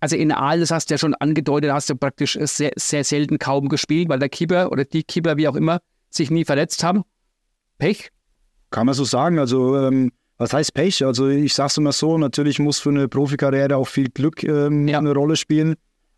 Also 0.00 0.16
in 0.16 0.30
Aal, 0.32 0.60
das 0.60 0.70
hast 0.70 0.90
du 0.90 0.94
ja 0.94 0.98
schon 0.98 1.14
angedeutet, 1.14 1.72
hast 1.72 1.90
du 1.90 1.96
praktisch 1.96 2.38
sehr, 2.40 2.72
sehr 2.76 3.04
selten 3.04 3.38
kaum 3.38 3.68
gespielt, 3.68 4.08
weil 4.08 4.18
der 4.18 4.28
Keeper 4.28 4.70
oder 4.70 4.84
die 4.84 5.02
Keeper, 5.02 5.36
wie 5.36 5.48
auch 5.48 5.56
immer, 5.56 5.80
sich 6.10 6.30
nie 6.30 6.44
verletzt 6.44 6.84
haben. 6.84 7.02
Pech. 7.78 8.10
Kann 8.70 8.86
man 8.86 8.94
so 8.94 9.04
sagen. 9.04 9.38
Also, 9.38 9.76
ähm, 9.76 10.12
was 10.36 10.52
heißt 10.52 10.74
Pech? 10.74 11.04
Also, 11.04 11.28
ich 11.28 11.54
sag's 11.54 11.76
immer 11.78 11.92
so: 11.92 12.16
natürlich 12.18 12.58
muss 12.58 12.78
für 12.78 12.90
eine 12.90 13.08
Profikarriere 13.08 13.76
auch 13.76 13.88
viel 13.88 14.08
Glück 14.08 14.44
ähm, 14.44 14.86
Ja. 14.86 14.98
eine 14.98 15.12
Rolle 15.12 15.36
spielen. 15.36 15.74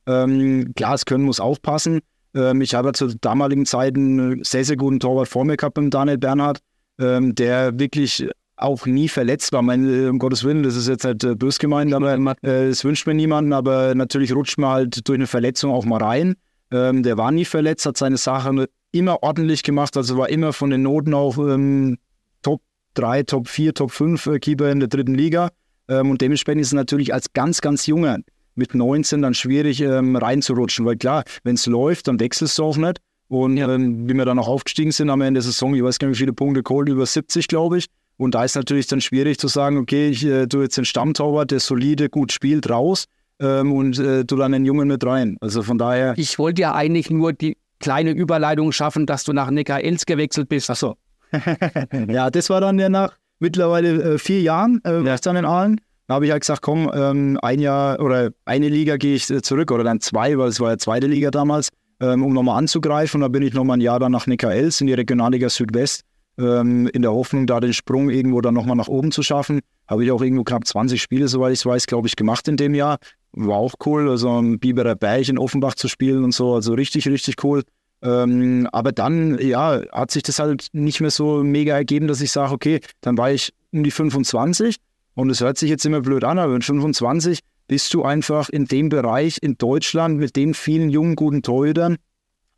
Ähm, 0.07 0.73
klar, 0.75 0.93
das 0.93 1.07
Können 1.07 1.25
muss 1.25 1.41
aufpassen. 1.41 2.01
Ähm, 2.35 2.61
ich 2.61 2.75
habe 2.75 2.93
zur 2.93 3.15
damaligen 3.21 3.67
Zeit 3.67 3.97
einen 3.97 4.43
sehr, 4.45 4.65
sehr 4.65 4.77
guten 4.77 5.01
Torwart 5.01 5.29
vor 5.29 5.45
mir 5.45 5.57
gehabt, 5.57 5.79
mit 5.79 5.93
Daniel 5.93 6.19
Bernhard, 6.19 6.59
ähm, 6.99 7.35
der 7.35 7.79
wirklich 7.79 8.29
auch 8.61 8.87
nie 8.87 9.09
verletzt 9.09 9.53
war. 9.53 9.63
Mein, 9.63 9.89
äh, 9.89 10.09
um 10.09 10.19
Gottes 10.19 10.45
Willen, 10.45 10.63
das 10.63 10.77
ist 10.77 10.89
jetzt 10.89 11.05
nicht 11.05 11.25
äh, 11.25 11.35
bös 11.35 11.59
gemeint, 11.59 11.93
aber 11.93 12.15
äh, 12.15 12.69
das 12.69 12.85
wünscht 12.85 13.07
mir 13.07 13.15
niemanden. 13.15 13.53
Aber 13.53 13.95
natürlich 13.95 14.35
rutscht 14.35 14.59
man 14.59 14.71
halt 14.71 15.09
durch 15.09 15.19
eine 15.19 15.27
Verletzung 15.27 15.73
auch 15.73 15.85
mal 15.85 16.03
rein. 16.03 16.35
Ähm, 16.73 17.03
der 17.03 17.19
war 17.19 17.33
nie 17.33 17.45
verletzt, 17.45 17.87
hat 17.87 17.97
seine 17.97 18.17
Sache 18.17 18.69
immer 18.93 19.23
ordentlich 19.23 19.63
gemacht, 19.63 19.97
also 19.97 20.17
war 20.17 20.29
immer 20.29 20.53
von 20.53 20.71
den 20.71 20.83
Noten 20.83 21.15
auch 21.15 21.39
ähm, 21.39 21.99
Top 22.43 22.61
3, 22.95 23.25
Top 23.25 23.49
4, 23.49 23.75
Top 23.75 23.91
5 23.91 24.27
äh, 24.27 24.39
Keeper 24.39 24.71
in 24.71 24.81
der 24.81 24.89
dritten 24.89 25.15
Liga. 25.15 25.51
Ähm, 25.89 26.11
und 26.11 26.21
dementsprechend 26.21 26.61
ist 26.61 26.69
es 26.69 26.73
natürlich 26.73 27.13
als 27.13 27.33
ganz, 27.33 27.61
ganz 27.61 27.87
junger 27.87 28.19
mit 28.55 28.75
19 28.75 29.23
dann 29.23 29.35
schwierig 29.35 29.81
ähm, 29.81 30.17
reinzurutschen, 30.17 30.85
weil 30.87 30.97
klar, 30.97 31.25
wenn 31.45 31.55
es 31.55 31.67
läuft, 31.67 32.09
dann 32.09 32.21
wechselst 32.21 32.59
du 32.59 32.65
auch 32.65 32.77
nicht. 32.77 32.99
Und 33.29 33.59
ähm, 33.59 34.09
wie 34.09 34.15
wir 34.15 34.25
dann 34.25 34.41
auch 34.41 34.49
aufgestiegen 34.49 34.91
sind 34.91 35.09
am 35.09 35.21
Ende 35.21 35.39
der 35.39 35.45
Saison, 35.45 35.75
ich 35.75 35.85
weiß 35.85 35.99
gar 36.01 36.09
nicht, 36.09 36.17
wie 36.17 36.23
viele 36.23 36.33
Punkte 36.33 36.65
geholt, 36.65 36.89
über 36.89 37.07
70, 37.07 37.47
glaube 37.47 37.79
ich. 37.79 37.87
Und 38.21 38.35
da 38.35 38.45
ist 38.45 38.55
natürlich 38.55 38.87
dann 38.87 39.01
schwierig 39.01 39.39
zu 39.39 39.49
sagen, 39.49 39.79
okay, 39.79 40.11
ich 40.11 40.27
äh, 40.27 40.47
tue 40.47 40.65
jetzt 40.65 40.77
den 40.77 40.85
Stammtorwart, 40.85 41.51
der 41.51 41.59
solide, 41.59 42.11
gut 42.11 42.33
spielt, 42.33 42.69
raus 42.69 43.07
ähm, 43.41 43.73
und 43.73 43.99
äh, 43.99 44.27
tu 44.27 44.37
dann 44.37 44.53
den 44.53 44.67
Jungen 44.67 44.89
mit 44.89 45.07
rein. 45.07 45.39
Also 45.41 45.63
von 45.63 45.79
daher. 45.79 46.13
Ich 46.19 46.39
wollte 46.39 46.61
ja 46.61 46.75
eigentlich 46.75 47.09
nur 47.09 47.33
die 47.33 47.57
kleine 47.79 48.11
Überleitung 48.11 48.73
schaffen, 48.73 49.07
dass 49.07 49.25
du 49.25 49.33
nach 49.33 49.51
Neckar-Elz 49.51 50.05
gewechselt 50.05 50.51
bist. 50.51 50.69
Achso. 50.69 50.97
ja, 52.09 52.29
das 52.29 52.51
war 52.51 52.61
dann 52.61 52.79
ja 52.79 52.91
nach 52.91 53.17
mittlerweile 53.39 54.03
äh, 54.03 54.19
vier 54.19 54.43
Jahren, 54.43 54.83
äh, 54.85 55.15
ich 55.15 55.21
dann 55.23 55.37
in 55.37 55.47
Aalen. 55.47 55.81
Da 56.07 56.17
habe 56.17 56.27
ich 56.27 56.31
halt 56.31 56.43
gesagt, 56.43 56.61
komm, 56.61 56.91
ähm, 56.93 57.39
ein 57.41 57.59
Jahr 57.59 58.01
oder 58.01 58.33
eine 58.45 58.69
Liga 58.69 58.99
gehe 58.99 59.15
ich 59.15 59.31
äh, 59.31 59.41
zurück 59.41 59.71
oder 59.71 59.83
dann 59.83 60.01
zwei, 60.01 60.37
weil 60.37 60.51
es 60.51 60.61
war 60.61 60.73
ja 60.73 60.77
zweite 60.77 61.07
Liga 61.07 61.31
damals, 61.31 61.71
ähm, 62.01 62.23
um 62.23 62.35
nochmal 62.35 62.59
anzugreifen. 62.59 63.23
Und 63.23 63.23
da 63.23 63.29
bin 63.29 63.43
ich 63.43 63.55
nochmal 63.55 63.79
ein 63.79 63.81
Jahr 63.81 63.99
dann 63.99 64.13
nach 64.13 64.27
Neckar-Elz 64.27 64.83
in 64.83 64.89
die 64.89 64.93
Regionalliga 64.93 65.49
Südwest, 65.49 66.03
ähm, 66.41 66.89
in 66.89 67.03
der 67.03 67.13
Hoffnung, 67.13 67.47
da 67.47 67.61
den 67.61 67.73
Sprung 67.73 68.11
irgendwo 68.11 68.41
dann 68.41 68.55
nochmal 68.55 68.77
nach 68.77 68.89
oben 68.89 69.13
zu 69.13 69.23
schaffen. 69.23 69.61
Habe 69.87 70.05
ich 70.05 70.13
auch 70.13 70.23
irgendwo 70.23 70.45
knapp 70.45 70.67
20 70.67 71.01
Spiele, 71.01 71.29
soweit 71.29 71.53
ich 71.53 71.61
es 71.61 71.67
weiß, 71.67 71.87
glaube 71.87 72.09
ich, 72.09 72.17
gemacht 72.17 72.49
in 72.49 72.57
dem 72.57 72.75
Jahr. 72.75 72.99
War 73.33 73.57
auch 73.57 73.75
cool, 73.85 74.09
also 74.09 74.31
am 74.31 74.59
Biberer 74.59 74.97
Berg 74.97 75.29
in 75.29 75.39
Offenbach 75.39 75.75
zu 75.75 75.89
spielen 75.89 76.25
und 76.25 76.33
so, 76.33 76.55
also 76.55 76.75
richtig, 76.75 77.07
richtig 77.09 77.45
cool. 77.45 77.63
Ähm, 78.03 78.67
aber 78.73 78.93
dann, 78.93 79.39
ja, 79.39 79.83
hat 79.93 80.11
sich 80.11 80.23
das 80.23 80.39
halt 80.39 80.69
nicht 80.73 81.01
mehr 81.01 81.11
so 81.11 81.45
mega 81.45 81.75
ergeben, 81.75 82.09
dass 82.09 82.21
ich 82.23 82.33
sage, 82.33 82.53
okay, 82.53 82.81
dann 83.03 83.19
war 83.19 83.31
ich 83.31 83.53
um 83.73 83.85
die 83.85 83.91
25 83.91 84.77
und 85.15 85.31
es 85.31 85.41
hört 85.41 85.59
sich 85.59 85.69
jetzt 85.69 85.85
immer 85.85 86.01
blöd 86.01 86.25
an, 86.25 86.39
aber 86.39 86.55
mit 86.55 86.65
25 86.65 87.41
bist 87.69 87.93
du 87.93 88.03
einfach 88.03 88.49
in 88.49 88.65
dem 88.65 88.89
Bereich 88.89 89.39
in 89.43 89.59
Deutschland 89.59 90.19
mit 90.19 90.35
den 90.35 90.55
vielen 90.55 90.91
jungen, 90.91 91.15
guten 91.15 91.43
Torhütern 91.43 91.99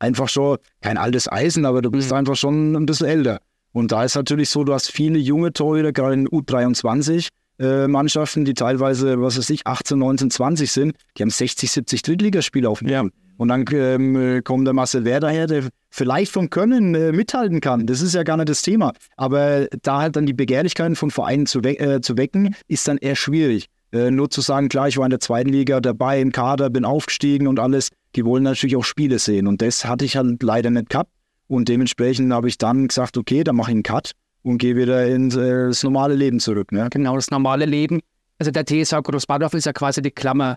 einfach 0.03 0.29
schon 0.29 0.59
kein 0.81 0.99
altes 0.99 1.31
Eisen, 1.31 1.65
aber 1.65 1.81
du 1.81 1.91
bist 1.91 2.13
einfach 2.13 2.37
schon 2.37 2.75
ein 2.75 2.87
bisschen 2.87 3.07
älter. 3.07 3.41
Und 3.73 3.93
da 3.93 4.05
ist 4.05 4.15
natürlich 4.15 4.51
so, 4.51 4.65
du 4.65 4.75
hast 4.75 4.91
viele 4.91 5.19
junge 5.19 5.53
Torhüter, 5.53 5.93
gerade 5.93 6.15
in 6.15 6.29
U23 6.29 7.29
äh, 7.59 7.87
Mannschaften, 7.89 8.45
die 8.45 8.55
teilweise, 8.55 9.21
was 9.21 9.39
weiß 9.39 9.51
ich, 9.51 9.67
18, 9.67 9.99
19, 9.99 10.31
20 10.31 10.71
sind, 10.71 10.97
die 11.17 11.23
haben 11.23 11.31
60, 11.31 11.71
70 11.71 12.03
Drittligaspiele 12.03 12.69
auf 12.69 12.81
dem 12.81 12.89
Ja. 12.89 13.05
Und 13.39 13.49
dann 13.49 13.65
ähm, 13.73 14.17
äh, 14.17 14.43
kommt 14.43 14.67
der 14.67 14.75
Marcel 14.75 15.05
Werder 15.05 15.31
her, 15.31 15.47
der 15.47 15.65
vielleicht 15.91 16.33
vom 16.33 16.51
Können 16.51 16.95
äh, 16.95 17.13
mithalten 17.13 17.61
kann. 17.61 17.87
Das 17.87 18.01
ist 18.01 18.15
ja 18.15 18.23
gar 18.23 18.37
nicht 18.37 18.49
das 18.49 18.63
Thema. 18.63 18.93
Aber 19.17 19.67
da 19.83 20.03
halt 20.03 20.17
dann 20.17 20.27
die 20.27 20.33
Begehrlichkeiten 20.33 20.97
von 20.97 21.11
Vereinen 21.11 21.47
zu, 21.47 21.65
we 21.65 21.79
äh, 21.79 22.01
zu 22.01 22.17
wecken, 22.17 22.55
ist 22.69 22.87
dann 22.87 22.99
eher 22.99 23.17
schwierig. 23.17 23.67
Äh, 23.93 24.11
nur 24.11 24.31
zu 24.31 24.43
sagen, 24.43 24.69
klar, 24.69 24.89
ich 24.89 24.97
war 24.97 25.07
in 25.07 25.11
der 25.11 25.21
zweiten 25.21 25.49
Liga 25.49 25.81
dabei, 25.81 26.21
im 26.21 26.31
Kader, 26.31 26.71
bin 26.71 26.85
aufgestiegen 26.85 27.47
und 27.47 27.59
alles. 27.59 27.89
Die 28.15 28.25
wollen 28.25 28.43
natürlich 28.43 28.77
auch 28.77 28.85
Spiele 28.85 29.19
sehen. 29.19 29.47
Und 29.47 29.61
das 29.63 29.85
hatte 29.85 30.05
ich 30.05 30.17
halt 30.17 30.43
leider 30.43 30.71
nicht 30.71 30.91
gehabt. 30.91 31.11
Und 31.49 31.69
dementsprechend 31.69 32.33
habe 32.33 32.49
ich 32.49 32.59
dann 32.59 32.89
gesagt, 32.89 33.17
okay, 33.17 33.45
dann 33.45 33.57
mache 33.57 33.71
ich 33.71 33.75
einen 33.75 33.83
Cut 33.83 34.13
und 34.43 34.59
gehe 34.59 34.77
wieder 34.77 35.07
ins 35.07 35.37
äh, 35.37 35.67
das 35.69 35.83
normale 35.83 36.15
Leben 36.15 36.41
zurück. 36.41 36.73
Ne? 36.73 36.89
Genau, 36.91 37.15
das 37.17 37.31
normale 37.31 37.65
Leben. 37.65 38.01
Also 38.39 38.51
der 38.51 38.65
TSV 38.67 39.03
Großbadorf 39.03 39.55
ist 39.55 39.67
ja 39.67 39.73
quasi 39.73 40.03
die 40.03 40.11
Klammer. 40.11 40.57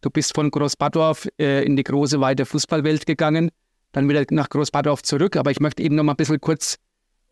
Du 0.00 0.10
bist 0.10 0.34
von 0.34 0.50
Großbadorf 0.50 1.28
äh, 1.38 1.64
in 1.64 1.76
die 1.76 1.82
große, 1.82 2.20
weite 2.20 2.46
Fußballwelt 2.46 3.06
gegangen, 3.06 3.50
dann 3.92 4.08
wieder 4.08 4.24
nach 4.30 4.48
Großbadorf 4.48 5.02
zurück. 5.02 5.36
Aber 5.36 5.50
ich 5.50 5.60
möchte 5.60 5.82
eben 5.82 5.96
noch 5.96 6.04
mal 6.04 6.12
ein 6.12 6.16
bisschen 6.16 6.40
kurz 6.40 6.76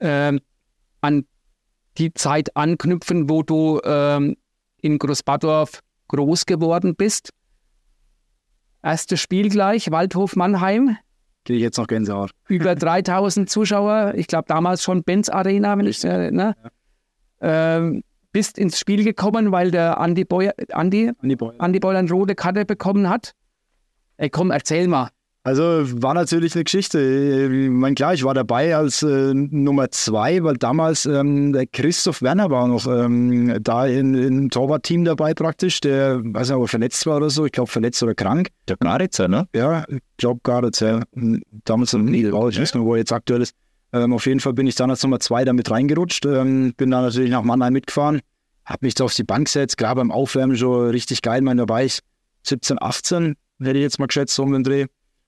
ähm, 0.00 0.40
an 1.00 1.26
die 1.98 2.12
Zeit 2.14 2.56
anknüpfen, 2.56 3.30
wo 3.30 3.42
du 3.42 3.80
ähm, 3.84 4.36
in 4.80 4.98
Großbadorf 4.98 5.80
groß 6.08 6.46
geworden 6.46 6.96
bist. 6.96 7.30
Erstes 8.82 9.20
Spiel 9.20 9.48
gleich, 9.48 9.90
Waldhof 9.90 10.36
Mannheim, 10.36 10.96
Gehe 11.44 11.56
ich 11.56 11.62
jetzt 11.62 11.78
noch 11.78 11.86
Gänsehaut. 11.86 12.30
über 12.48 12.74
3000 12.74 13.48
Zuschauer. 13.48 14.14
Ich 14.16 14.26
glaube 14.26 14.44
damals 14.48 14.82
schon 14.82 15.02
Benz 15.04 15.28
Arena, 15.28 15.76
wenn 15.78 15.86
ich 15.86 16.02
äh, 16.04 16.30
ne? 16.30 16.54
ähm, 17.40 18.02
bist 18.32 18.58
ins 18.58 18.78
Spiel 18.78 19.04
gekommen, 19.04 19.52
weil 19.52 19.70
der 19.70 19.98
Andi 19.98 20.24
Boy, 20.24 20.50
Andi, 20.72 21.12
An 21.20 21.28
die 21.28 21.36
Bäume. 21.36 21.60
Andi 21.60 21.78
Boy 21.78 21.94
eine 21.96 22.10
rote 22.10 22.34
Karte 22.34 22.64
bekommen 22.64 23.08
hat. 23.08 23.32
Ey, 24.16 24.30
komm, 24.30 24.50
erzähl 24.50 24.88
mal. 24.88 25.10
Also 25.46 25.62
war 26.00 26.14
natürlich 26.14 26.54
eine 26.54 26.64
Geschichte. 26.64 26.98
Ich 27.52 27.70
meine, 27.70 27.94
klar, 27.94 28.14
ich 28.14 28.24
war 28.24 28.32
dabei 28.32 28.74
als 28.74 29.02
äh, 29.02 29.34
Nummer 29.34 29.90
zwei, 29.90 30.42
weil 30.42 30.56
damals 30.56 31.04
ähm, 31.04 31.52
der 31.52 31.66
Christoph 31.66 32.22
Werner 32.22 32.48
war 32.48 32.66
noch 32.66 32.86
ähm, 32.86 33.54
da 33.62 33.86
in, 33.86 34.14
im 34.14 34.48
Torwartteam 34.48 35.04
dabei 35.04 35.34
praktisch, 35.34 35.80
der, 35.80 36.22
weiß 36.24 36.48
nicht, 36.48 36.56
ob 36.56 36.62
er 36.62 36.68
verletzt 36.68 37.04
war 37.04 37.18
oder 37.18 37.28
so, 37.28 37.44
ich 37.44 37.52
glaube 37.52 37.70
verletzt 37.70 38.02
oder 38.02 38.14
krank. 38.14 38.48
Der 38.68 38.78
Garitzer, 38.78 39.28
ne? 39.28 39.46
Ja, 39.54 39.84
ich 39.86 40.00
glaube 40.16 40.40
gar 40.44 40.62
nicht. 40.62 40.80
Ja. 40.80 41.02
Damals 41.12 41.92
oh, 41.92 41.98
ich 41.98 42.58
weiß 42.58 42.74
nicht, 42.74 42.76
wo 42.82 42.94
er 42.94 43.00
jetzt 43.00 43.12
aktuell 43.12 43.42
ist. 43.42 43.54
Ähm, 43.92 44.14
auf 44.14 44.24
jeden 44.24 44.40
Fall 44.40 44.54
bin 44.54 44.66
ich 44.66 44.76
dann 44.76 44.88
als 44.88 45.02
Nummer 45.02 45.20
zwei 45.20 45.44
damit 45.44 45.70
reingerutscht, 45.70 46.24
ähm, 46.24 46.72
bin 46.74 46.90
dann 46.90 47.04
natürlich 47.04 47.30
nach 47.30 47.42
Mannheim 47.42 47.74
mitgefahren, 47.74 48.22
habe 48.64 48.86
mich 48.86 48.94
da 48.94 49.04
auf 49.04 49.14
die 49.14 49.24
Bank 49.24 49.44
gesetzt, 49.44 49.76
klar 49.76 49.94
beim 49.94 50.10
Aufwärmen 50.10 50.56
schon 50.56 50.88
richtig 50.88 51.20
geil, 51.20 51.40
ich 51.40 51.44
meine, 51.44 51.66
da 51.66 51.68
war 51.68 51.84
ich 51.84 52.00
17, 52.44 52.78
18, 52.80 53.36
hätte 53.62 53.76
ich 53.76 53.82
jetzt 53.82 53.98
mal 53.98 54.06
geschätzt, 54.06 54.34
so 54.34 54.42
um 54.42 54.52
den 54.52 54.64
Dreh. 54.64 54.86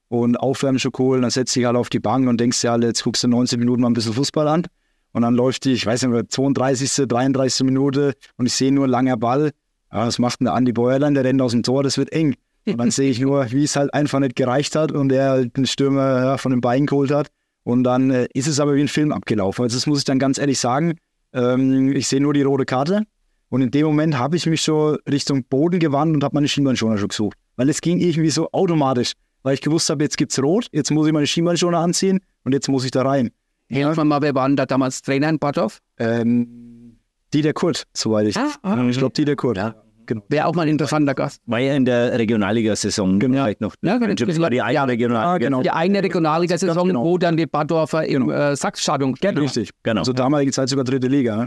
Und 0.08 0.36
Aufwärmen 0.36 0.78
schon 0.78 0.92
cool, 0.98 1.20
dann 1.20 1.30
setzt 1.30 1.56
dich 1.56 1.64
halt 1.64 1.76
auf 1.76 1.88
die 1.88 1.98
Bank 1.98 2.28
und 2.28 2.38
denkst 2.38 2.60
dir 2.60 2.70
halt, 2.70 2.84
jetzt 2.84 3.02
guckst 3.02 3.24
du 3.24 3.28
19 3.28 3.58
Minuten 3.58 3.82
mal 3.82 3.90
ein 3.90 3.94
bisschen 3.94 4.12
Fußball 4.12 4.46
an. 4.46 4.64
Und 5.12 5.22
dann 5.22 5.34
läuft 5.34 5.64
die, 5.64 5.72
ich 5.72 5.86
weiß 5.86 6.02
nicht 6.02 6.12
mehr, 6.12 6.28
32., 6.28 7.08
33. 7.08 7.64
Minute 7.64 8.14
und 8.36 8.46
ich 8.46 8.52
sehe 8.52 8.70
nur 8.70 8.86
langer 8.86 9.16
Ball. 9.16 9.50
Ja, 9.92 10.06
was 10.06 10.18
macht 10.18 10.40
denn 10.40 10.44
der 10.44 10.54
Andi 10.54 10.72
Bäuerlein? 10.72 11.14
Der 11.14 11.24
rennt 11.24 11.40
aus 11.40 11.52
dem 11.52 11.62
Tor, 11.62 11.82
das 11.82 11.96
wird 11.98 12.12
eng. 12.12 12.34
Und 12.66 12.78
dann 12.78 12.90
sehe 12.90 13.10
ich 13.10 13.20
nur, 13.20 13.50
wie 13.52 13.64
es 13.64 13.76
halt 13.76 13.94
einfach 13.94 14.18
nicht 14.18 14.36
gereicht 14.36 14.74
hat 14.74 14.90
und 14.90 15.12
er 15.12 15.30
halt 15.30 15.56
den 15.56 15.66
Stürmer 15.66 16.24
ja, 16.24 16.36
von 16.36 16.50
den 16.50 16.60
Beinen 16.60 16.86
geholt 16.86 17.12
hat. 17.12 17.28
Und 17.62 17.84
dann 17.84 18.10
äh, 18.10 18.28
ist 18.34 18.46
es 18.46 18.60
aber 18.60 18.74
wie 18.74 18.80
ein 18.80 18.88
Film 18.88 19.12
abgelaufen. 19.12 19.62
Also 19.62 19.76
das 19.76 19.86
muss 19.86 19.98
ich 19.98 20.04
dann 20.04 20.18
ganz 20.18 20.38
ehrlich 20.38 20.58
sagen. 20.58 20.98
Ähm, 21.32 21.92
ich 21.92 22.08
sehe 22.08 22.20
nur 22.20 22.34
die 22.34 22.42
rote 22.42 22.64
Karte. 22.64 23.04
Und 23.48 23.62
in 23.62 23.70
dem 23.70 23.86
Moment 23.86 24.18
habe 24.18 24.36
ich 24.36 24.46
mich 24.46 24.62
schon 24.62 24.98
Richtung 25.08 25.44
Boden 25.44 25.78
gewandt 25.78 26.14
und 26.14 26.24
habe 26.24 26.34
meine 26.34 26.48
Schienbeinschoner 26.48 26.98
schon 26.98 27.08
gesucht. 27.08 27.38
Weil 27.56 27.68
es 27.68 27.80
ging 27.80 27.98
irgendwie 28.00 28.30
so 28.30 28.50
automatisch. 28.50 29.12
Weil 29.46 29.54
ich 29.54 29.60
gewusst 29.60 29.88
habe, 29.90 30.02
jetzt 30.02 30.18
gibt's 30.18 30.42
Rot, 30.42 30.66
jetzt 30.72 30.90
muss 30.90 31.06
ich 31.06 31.12
meine 31.12 31.24
Schienbeinschoner 31.24 31.78
anziehen 31.78 32.18
und 32.42 32.50
jetzt 32.50 32.68
muss 32.68 32.84
ich 32.84 32.90
da 32.90 33.02
rein. 33.02 33.30
Helfen 33.68 33.96
wir 33.98 34.04
mal, 34.04 34.20
wer 34.20 34.34
waren 34.34 34.56
da 34.56 34.66
damals 34.66 35.02
Trainer 35.02 35.28
in 35.28 35.38
Badorf? 35.38 35.78
Ähm, 35.98 36.98
Dieter 37.32 37.52
Kurt, 37.52 37.84
soweit 37.92 38.26
ich. 38.26 38.36
ah, 38.36 38.86
ich 38.90 38.98
glaube, 38.98 39.12
Dieter 39.12 39.36
Kurt. 39.36 39.56
Ja. 39.56 39.76
Genau. 40.06 40.22
Wäre 40.30 40.46
auch 40.46 40.54
mal 40.56 40.62
ein 40.62 40.68
interessanter 40.70 41.14
Gast. 41.14 41.42
War 41.46 41.60
ja 41.60 41.76
in 41.76 41.84
der 41.84 42.18
Regionalliga-Saison 42.18 43.20
Genau. 43.20 43.34
vielleicht 43.44 43.60
noch. 43.60 43.76
Ja, 43.82 43.98
genau. 43.98 44.14
Das 44.14 44.40
war 44.40 44.50
die 44.50 44.62
eine 44.62 44.74
Ja. 44.74 44.82
Regionalliga. 44.82 45.32
Ah, 45.34 45.38
genau. 45.38 45.62
Die 45.62 45.70
eine 45.70 46.02
Regionalliga-Saison, 46.02 46.88
genau. 46.88 47.04
wo 47.04 47.16
dann 47.16 47.36
die 47.36 47.46
Badorfer 47.46 48.04
im 48.04 48.28
äh, 48.28 48.56
Sachsstadion 48.56 49.14
genau. 49.14 49.42
Richtig. 49.42 49.70
Genau. 49.84 50.00
Also 50.00 50.12
damalige 50.12 50.50
Zeit 50.50 50.70
sogar 50.70 50.84
dritte 50.84 51.06
Liga. 51.06 51.36
ne? 51.36 51.46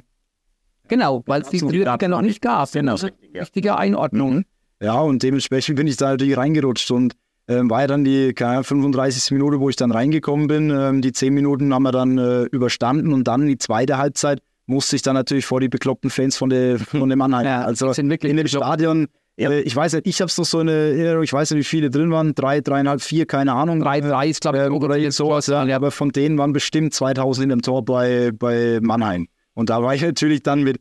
genau, 0.87 1.21
weil 1.25 1.41
es 1.41 1.49
die 1.49 1.57
Absolut. 1.57 1.73
Liga 1.75 2.07
noch 2.07 2.21
nicht 2.21 2.41
gab. 2.41 2.71
Genau. 2.71 2.95
Richtige 3.35 3.77
Einordnung. 3.77 4.45
Ja, 4.81 5.01
und 5.01 5.21
dementsprechend 5.21 5.75
bin 5.75 5.87
ich 5.87 5.97
da 5.97 6.11
natürlich 6.11 6.37
reingerutscht 6.37 6.91
und 6.91 7.13
ähm, 7.49 7.69
war 7.69 7.81
ja 7.81 7.87
dann 7.87 8.03
die 8.05 8.33
keine 8.33 8.51
Ahnung, 8.51 8.63
35. 8.63 9.31
Minute, 9.31 9.59
wo 9.59 9.69
ich 9.69 9.75
dann 9.75 9.91
reingekommen 9.91 10.47
bin. 10.47 10.69
Ähm, 10.69 11.01
die 11.01 11.11
10 11.11 11.33
Minuten 11.33 11.73
haben 11.73 11.83
wir 11.83 11.91
dann 11.91 12.17
äh, 12.17 12.43
überstanden 12.43 13.11
und 13.11 13.27
dann 13.27 13.45
die 13.47 13.57
zweite 13.57 13.97
Halbzeit 13.97 14.39
musste 14.67 14.95
ich 14.95 15.01
dann 15.01 15.15
natürlich 15.15 15.47
vor 15.47 15.59
die 15.59 15.67
bekloppten 15.67 16.11
Fans 16.11 16.37
von, 16.37 16.49
der, 16.51 16.77
von 16.79 17.09
dem 17.09 17.17
Mannheim. 17.19 17.45
Ja, 17.45 17.63
also 17.63 17.87
die 17.87 17.93
sind 17.95 18.09
wirklich 18.09 18.29
in 18.29 18.37
dem. 18.37 18.47
Stadion, 18.47 19.07
Ja. 19.35 19.49
äh, 19.49 19.61
ich 19.61 19.75
weiß 19.75 19.93
nicht, 19.93 20.05
ich 20.05 20.21
habe 20.21 20.31
noch 20.37 20.45
so 20.45 20.59
eine 20.59 20.71
Erinnerung, 20.71 21.23
ich 21.23 21.33
weiß 21.33 21.49
nicht, 21.51 21.59
wie 21.59 21.63
viele 21.63 21.89
drin 21.89 22.11
waren, 22.11 22.35
drei, 22.35 22.61
dreieinhalb, 22.61 23.01
vier, 23.01 23.25
keine 23.25 23.53
Ahnung. 23.53 23.81
3-3 23.83 24.27
ist, 24.27 24.41
glaube 24.41 24.59
ich, 24.59 24.63
Ähm, 24.65 24.73
oder 24.75 24.95
jetzt 24.95 25.17
sowas, 25.17 25.47
ja. 25.47 25.63
Aber 25.75 25.89
von 25.89 26.11
denen 26.11 26.37
waren 26.37 26.53
bestimmt 26.53 26.93
2000 26.93 27.45
in 27.45 27.49
dem 27.49 27.61
Tor 27.63 27.83
bei, 27.83 28.31
bei 28.31 28.79
Mannheim. 28.81 29.27
Und 29.55 29.71
da 29.71 29.81
war 29.81 29.95
ich 29.95 30.03
natürlich 30.03 30.43
dann 30.43 30.61
mit, 30.61 30.77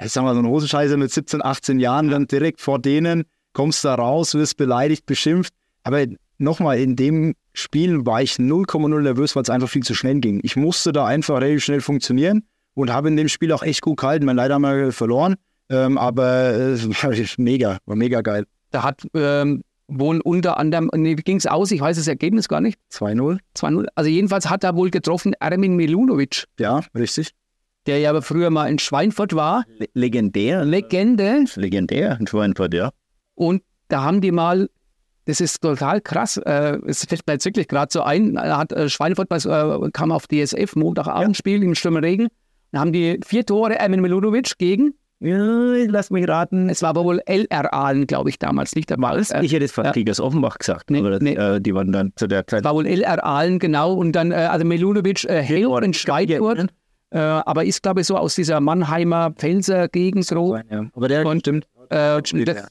ich 0.00 0.12
sag 0.12 0.22
mal, 0.22 0.34
so 0.34 0.40
ein 0.40 0.46
Hosenscheißer 0.46 0.96
mit 0.96 1.10
17, 1.10 1.44
18 1.44 1.80
Jahren, 1.80 2.10
dann 2.10 2.26
direkt 2.28 2.60
vor 2.60 2.78
denen, 2.78 3.24
kommst 3.54 3.84
da 3.84 3.96
raus, 3.96 4.34
wirst 4.34 4.56
beleidigt, 4.56 5.04
beschimpft. 5.06 5.52
Aber 5.86 6.04
nochmal, 6.38 6.78
in 6.80 6.96
dem 6.96 7.34
Spiel 7.52 8.04
war 8.04 8.20
ich 8.22 8.32
0,0 8.34 9.00
nervös, 9.02 9.36
weil 9.36 9.42
es 9.44 9.50
einfach 9.50 9.68
viel 9.68 9.82
zu 9.84 9.94
schnell 9.94 10.20
ging. 10.20 10.40
Ich 10.42 10.56
musste 10.56 10.92
da 10.92 11.06
einfach 11.06 11.36
relativ 11.40 11.64
schnell 11.64 11.80
funktionieren 11.80 12.42
und 12.74 12.92
habe 12.92 13.08
in 13.08 13.16
dem 13.16 13.28
Spiel 13.28 13.52
auch 13.52 13.62
echt 13.62 13.82
gut 13.82 13.98
gehalten. 13.98 14.26
Mein 14.26 14.36
leider 14.36 14.54
haben 14.54 14.62
wir 14.62 14.92
verloren, 14.92 15.36
ähm, 15.70 15.96
aber 15.96 16.50
äh, 16.54 16.72
es 16.72 16.88
war 17.02 17.12
mega, 17.38 17.78
war 17.86 17.96
mega 17.96 18.20
geil. 18.20 18.44
Da 18.72 18.82
hat 18.82 19.06
ähm, 19.14 19.62
wohl 19.88 20.20
unter 20.20 20.58
anderem, 20.58 20.90
nee, 20.94 21.16
wie 21.16 21.22
ging 21.22 21.36
es 21.36 21.46
aus? 21.46 21.70
Ich 21.70 21.80
weiß 21.80 21.96
das 21.96 22.08
Ergebnis 22.08 22.48
gar 22.48 22.60
nicht. 22.60 22.78
2-0, 22.92 23.38
2-0. 23.56 23.86
Also 23.94 24.10
jedenfalls 24.10 24.50
hat 24.50 24.64
er 24.64 24.74
wohl 24.74 24.90
getroffen 24.90 25.34
Ermin 25.38 25.76
Milunovic, 25.76 26.44
ja, 26.58 26.80
richtig. 26.96 27.30
der 27.86 28.00
ja 28.00 28.10
aber 28.10 28.22
früher 28.22 28.50
mal 28.50 28.68
in 28.68 28.80
Schweinfurt 28.80 29.34
war. 29.36 29.64
Le- 29.78 29.86
Legendär. 29.94 30.64
Legende. 30.64 31.44
Legendär 31.54 32.18
in 32.18 32.26
Schweinfurt, 32.26 32.74
ja. 32.74 32.90
Und 33.36 33.62
da 33.88 34.02
haben 34.02 34.20
die 34.20 34.32
mal, 34.32 34.68
das 35.26 35.40
ist 35.40 35.60
total 35.60 36.00
krass, 36.00 36.36
äh, 36.38 36.78
es 36.86 37.04
fällt 37.04 37.26
mir 37.26 37.34
jetzt 37.34 37.44
wirklich 37.44 37.68
gerade 37.68 37.88
so 37.92 38.02
ein, 38.02 38.34
da 38.34 38.58
hat 38.58 38.72
äh, 38.72 38.88
Schweinfurt 38.88 39.30
äh, 39.30 39.90
kam 39.92 40.10
auf 40.12 40.26
DSF, 40.26 40.74
Montagabendspiel 40.76 41.62
im 41.62 41.74
schlimmen 41.74 42.02
Regen, 42.02 42.28
da 42.72 42.80
haben 42.80 42.92
die 42.92 43.20
vier 43.24 43.44
Tore 43.44 43.78
Ermin 43.78 44.00
Milunovic 44.00 44.58
gegen, 44.58 44.94
Ja, 45.20 45.36
lass 45.88 46.10
mich 46.10 46.28
raten. 46.28 46.68
es 46.68 46.82
war 46.82 46.90
aber 46.90 47.04
wohl 47.04 47.20
LR 47.26 47.72
Aalen, 47.72 48.06
glaube 48.06 48.28
ich, 48.30 48.38
damals, 48.38 48.74
nicht 48.74 48.90
der 48.90 48.96
Ball. 48.98 49.18
Ich 49.20 49.30
hätte 49.30 49.46
jetzt 49.64 49.76
Ja. 49.76 49.82
fast 49.84 49.94
Kriegers 49.94 50.20
Offenbach 50.20 50.58
gesagt, 50.58 50.90
Nee, 50.90 51.00
das, 51.02 51.20
nee. 51.20 51.34
äh, 51.34 51.60
die 51.60 51.74
waren 51.74 51.90
dann 51.92 52.12
zu 52.16 52.26
der 52.26 52.46
Zeit. 52.46 52.64
war 52.64 52.74
wohl 52.74 52.86
LR 52.86 53.24
Aalen, 53.24 53.58
genau, 53.58 53.94
und 53.94 54.12
dann, 54.12 54.30
äh, 54.32 54.34
also 54.34 54.64
Milunovic 54.64 55.24
äh, 55.24 55.42
hält 55.42 55.66
in 55.84 55.94
Schweinfurt, 55.94 56.58
ne? 56.58 56.66
äh, 57.10 57.18
aber 57.18 57.64
ist, 57.64 57.82
glaube 57.82 58.02
ich, 58.02 58.06
so 58.06 58.16
aus 58.16 58.34
dieser 58.34 58.60
Mannheimer 58.60 59.30
Pfälzer 59.30 59.88
Gegend 59.88 60.26
so. 60.26 60.56
Ja. 60.56 60.86
Aber 60.94 61.08
der 61.08 61.24
Und- 61.26 61.40
stimmt. 61.40 61.66
Äh, 61.88 62.20
das 62.20 62.66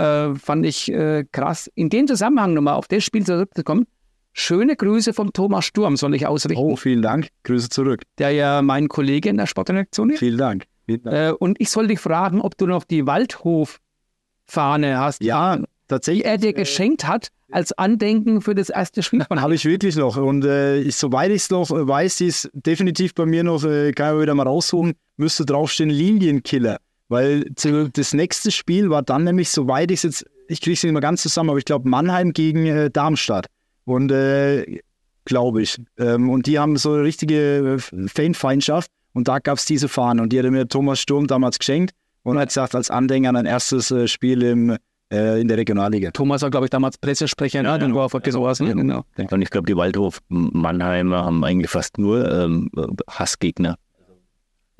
äh, 0.00 0.34
fand 0.34 0.64
ich 0.66 0.90
äh, 0.92 1.24
krass. 1.30 1.70
In 1.74 1.90
dem 1.90 2.06
Zusammenhang 2.06 2.54
nochmal 2.54 2.74
auf 2.74 2.88
das 2.88 3.04
Spiel 3.04 3.24
zurückzukommen, 3.24 3.86
schöne 4.32 4.76
Grüße 4.76 5.12
vom 5.12 5.32
Thomas 5.32 5.64
Sturm 5.64 5.96
soll 5.96 6.14
ich 6.14 6.26
ausrichten, 6.26 6.62
Oh, 6.62 6.76
vielen 6.76 7.02
Dank. 7.02 7.28
Grüße 7.44 7.68
zurück. 7.68 8.02
der 8.18 8.30
ja 8.30 8.62
mein 8.62 8.88
Kollege 8.88 9.28
in 9.28 9.36
der 9.36 9.46
Sportredaktion 9.46 10.10
ist. 10.10 10.18
Vielen 10.20 10.38
Dank. 10.38 10.64
Vielen 10.86 11.02
Dank. 11.02 11.16
Äh, 11.16 11.32
und 11.32 11.60
ich 11.60 11.70
soll 11.70 11.86
dich 11.88 12.00
fragen, 12.00 12.40
ob 12.40 12.56
du 12.56 12.66
noch 12.66 12.84
die 12.84 13.06
Waldhof-Fahne 13.06 14.98
hast, 14.98 15.22
Ja, 15.22 15.56
die 15.56 15.64
tatsächlich. 15.88 16.24
er 16.24 16.38
dir 16.38 16.52
geschenkt 16.52 17.06
hat 17.06 17.28
als 17.52 17.72
Andenken 17.72 18.40
für 18.40 18.54
das 18.54 18.70
erste 18.70 19.02
Spiel 19.02 19.24
von 19.24 19.40
Habe 19.42 19.54
ich 19.56 19.64
wirklich 19.64 19.96
noch. 19.96 20.16
Und 20.16 20.44
äh, 20.44 20.78
ich, 20.80 20.96
soweit 20.96 21.30
ich 21.30 21.42
es 21.42 21.50
noch 21.50 21.70
äh, 21.70 21.86
weiß, 21.86 22.16
die 22.18 22.26
ist 22.26 22.48
definitiv 22.52 23.14
bei 23.14 23.26
mir 23.26 23.42
noch, 23.42 23.64
äh, 23.64 23.90
kann 23.92 24.14
ich 24.16 24.22
wieder 24.22 24.34
mal 24.34 24.46
raussuchen, 24.46 24.94
müsste 25.16 25.44
draufstehen 25.44 25.90
Lilienkiller. 25.90 26.78
Weil 27.10 27.44
das 27.50 28.14
nächste 28.14 28.52
Spiel 28.52 28.88
war 28.88 29.02
dann 29.02 29.24
nämlich, 29.24 29.50
soweit 29.50 29.90
ich 29.90 29.98
es 29.98 30.02
jetzt, 30.04 30.26
ich 30.46 30.60
kriege 30.60 30.74
es 30.74 30.82
nicht 30.84 30.92
mehr 30.92 31.02
ganz 31.02 31.22
zusammen, 31.22 31.50
aber 31.50 31.58
ich 31.58 31.64
glaube 31.64 31.88
Mannheim 31.88 32.32
gegen 32.32 32.66
äh, 32.66 32.88
Darmstadt. 32.88 33.46
Und 33.84 34.12
äh, 34.12 34.78
glaube 35.24 35.62
ich. 35.62 35.76
Ähm, 35.98 36.30
und 36.30 36.46
die 36.46 36.60
haben 36.60 36.76
so 36.76 36.92
eine 36.92 37.02
richtige 37.02 37.80
äh, 37.92 38.08
Fanfeindschaft. 38.08 38.92
Und 39.12 39.26
da 39.26 39.40
gab 39.40 39.58
es 39.58 39.64
diese 39.64 39.88
Fahne. 39.88 40.22
Und 40.22 40.32
die 40.32 40.38
hatte 40.38 40.52
mir 40.52 40.68
Thomas 40.68 41.00
Sturm 41.00 41.26
damals 41.26 41.58
geschenkt 41.58 41.94
und 42.22 42.38
hat 42.38 42.50
gesagt, 42.50 42.76
als 42.76 42.90
Andenken 42.90 43.28
an 43.30 43.36
ein 43.36 43.46
erstes 43.46 43.90
äh, 43.90 44.06
Spiel 44.06 44.42
im, 44.42 44.76
äh, 45.12 45.40
in 45.40 45.48
der 45.48 45.56
Regionalliga. 45.56 46.12
Thomas 46.12 46.42
war, 46.42 46.50
glaube 46.50 46.66
ich, 46.66 46.70
damals 46.70 46.96
Pressesprecher, 46.96 47.64
ne? 47.64 47.76
dann 47.76 47.92
war 47.92 48.08
er 48.14 48.20
ja, 48.24 48.32
sowas. 48.32 48.58
Genau. 48.58 49.04
Und 49.16 49.42
ich 49.42 49.50
glaube, 49.50 49.66
die 49.66 49.76
Waldhof-Mannheimer 49.76 51.24
haben 51.24 51.42
eigentlich 51.42 51.70
fast 51.70 51.98
nur 51.98 52.30
ähm, 52.30 52.70
Hassgegner. 53.08 53.74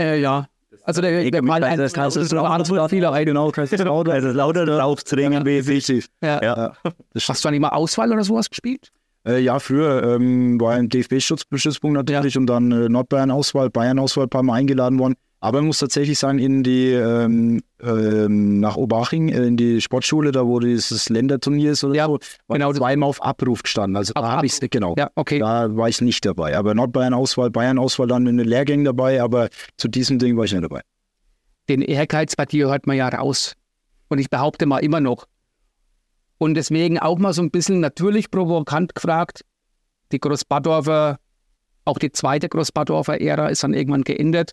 Äh, 0.00 0.20
ja. 0.20 0.46
Also 0.84 1.00
der, 1.00 1.30
der 1.30 1.42
Mal 1.42 1.64
ein, 1.64 1.78
das 1.78 1.92
ist 1.92 1.98
ein. 1.98 2.10
Genau, 3.24 3.52
das 3.54 3.68
ist. 3.72 4.24
Also 4.24 4.30
lauter 4.32 4.66
draufzudrängen, 4.66 5.44
Definitiv. 5.44 6.08
Ja. 6.22 6.42
Ja. 6.42 6.72
Hast 7.14 7.44
du 7.44 7.48
dann 7.48 7.54
immer 7.54 7.72
Auswahl 7.72 8.12
oder 8.12 8.24
sowas 8.24 8.48
gespielt? 8.48 8.92
Äh, 9.26 9.40
ja, 9.40 9.58
früher 9.58 10.14
ähm, 10.14 10.60
war 10.60 10.74
ein 10.74 10.88
DFB-Schutzbestützpunkt 10.88 11.94
natürlich 11.94 12.38
und 12.38 12.46
dann 12.46 12.72
äh, 12.72 12.88
Nordbayern-Auswahl, 12.88 13.68
Bayern-Auswahl 13.68 14.24
ein 14.24 14.30
paar 14.30 14.42
Mal 14.42 14.54
eingeladen 14.54 14.98
worden. 14.98 15.14
Aber 15.42 15.58
man 15.58 15.68
muss 15.68 15.78
tatsächlich 15.78 16.18
sagen, 16.18 16.38
in 16.38 16.62
die 16.62 16.88
ähm, 16.92 17.62
ähm, 17.82 18.60
nach 18.60 18.76
Obaching, 18.76 19.30
äh, 19.30 19.46
in 19.46 19.56
die 19.56 19.80
Sportschule, 19.80 20.32
da 20.32 20.46
wo 20.46 20.60
dieses 20.60 21.08
Länderturnier 21.08 21.72
ist 21.72 21.82
oder 21.82 21.94
Ja, 21.94 22.06
so, 22.06 22.18
war 22.46 22.58
genau. 22.58 22.72
zweimal 22.74 23.08
auf 23.08 23.22
Abruf 23.22 23.62
gestanden. 23.62 23.96
Also 23.96 24.12
Auf 24.14 24.22
da 24.22 24.32
habe 24.32 24.46
ich 24.46 24.60
genau. 24.60 24.94
Ja, 24.98 25.10
okay. 25.14 25.38
Da 25.38 25.74
war 25.74 25.88
ich 25.88 26.02
nicht 26.02 26.26
dabei. 26.26 26.58
Aber 26.58 26.74
Nordbayern-Auswahl, 26.74 27.50
Bayern-Auswahl 27.50 28.06
dann 28.06 28.26
in 28.26 28.36
den 28.36 28.46
Lehrgängen 28.46 28.84
dabei, 28.84 29.22
aber 29.22 29.48
zu 29.78 29.88
diesem 29.88 30.18
Ding 30.18 30.36
war 30.36 30.44
ich 30.44 30.52
nicht 30.52 30.62
dabei. 30.62 30.82
Den 31.70 31.80
Ehrgeiz 31.80 32.36
bei 32.36 32.44
dir 32.44 32.68
hört 32.68 32.86
man 32.86 32.98
ja 32.98 33.08
raus. 33.08 33.54
Und 34.08 34.18
ich 34.18 34.28
behaupte 34.28 34.66
mal 34.66 34.78
immer 34.80 35.00
noch. 35.00 35.26
Und 36.36 36.54
deswegen 36.54 36.98
auch 36.98 37.18
mal 37.18 37.32
so 37.32 37.40
ein 37.42 37.50
bisschen 37.50 37.80
natürlich 37.80 38.30
provokant 38.30 38.94
gefragt, 38.94 39.44
die 40.12 40.18
Großbadorfer, 40.18 41.18
auch 41.86 41.98
die 41.98 42.12
zweite 42.12 42.48
Großbadorfer 42.48 43.20
Ära 43.20 43.48
ist 43.48 43.62
dann 43.62 43.72
irgendwann 43.72 44.04
geendet. 44.04 44.52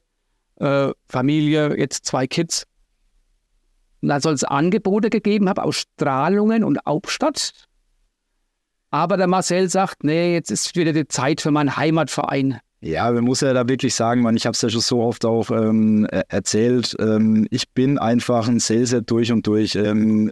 Äh, 0.59 0.91
Familie, 1.07 1.77
jetzt 1.77 2.05
zwei 2.05 2.27
Kids. 2.27 2.65
Und 4.01 4.09
da 4.09 4.19
soll 4.19 4.33
es 4.33 4.43
Angebote 4.43 5.09
gegeben 5.09 5.49
haben 5.49 5.59
aus 5.61 5.77
Strahlungen 5.77 6.63
und 6.63 6.79
Hauptstadt. 6.85 7.53
Aber 8.89 9.17
der 9.17 9.27
Marcel 9.27 9.69
sagt, 9.69 10.03
nee, 10.03 10.33
jetzt 10.33 10.51
ist 10.51 10.75
wieder 10.75 10.93
die 10.93 11.07
Zeit 11.07 11.41
für 11.41 11.51
meinen 11.51 11.75
Heimatverein. 11.75 12.59
Ja, 12.79 13.11
man 13.11 13.23
muss 13.23 13.41
ja 13.41 13.53
da 13.53 13.67
wirklich 13.67 13.95
sagen, 13.95 14.21
man, 14.21 14.37
ich 14.37 14.45
habe 14.45 14.53
es 14.53 14.61
ja 14.61 14.69
schon 14.69 14.81
so 14.81 15.01
oft 15.01 15.25
auch 15.25 15.49
ähm, 15.49 16.05
er- 16.11 16.25
erzählt, 16.29 16.95
ähm, 16.99 17.47
ich 17.49 17.69
bin 17.71 17.97
einfach 17.97 18.47
ein 18.47 18.59
Saleshead 18.59 19.09
durch 19.09 19.31
und 19.31 19.45
durch. 19.47 19.75
Ähm, 19.75 20.31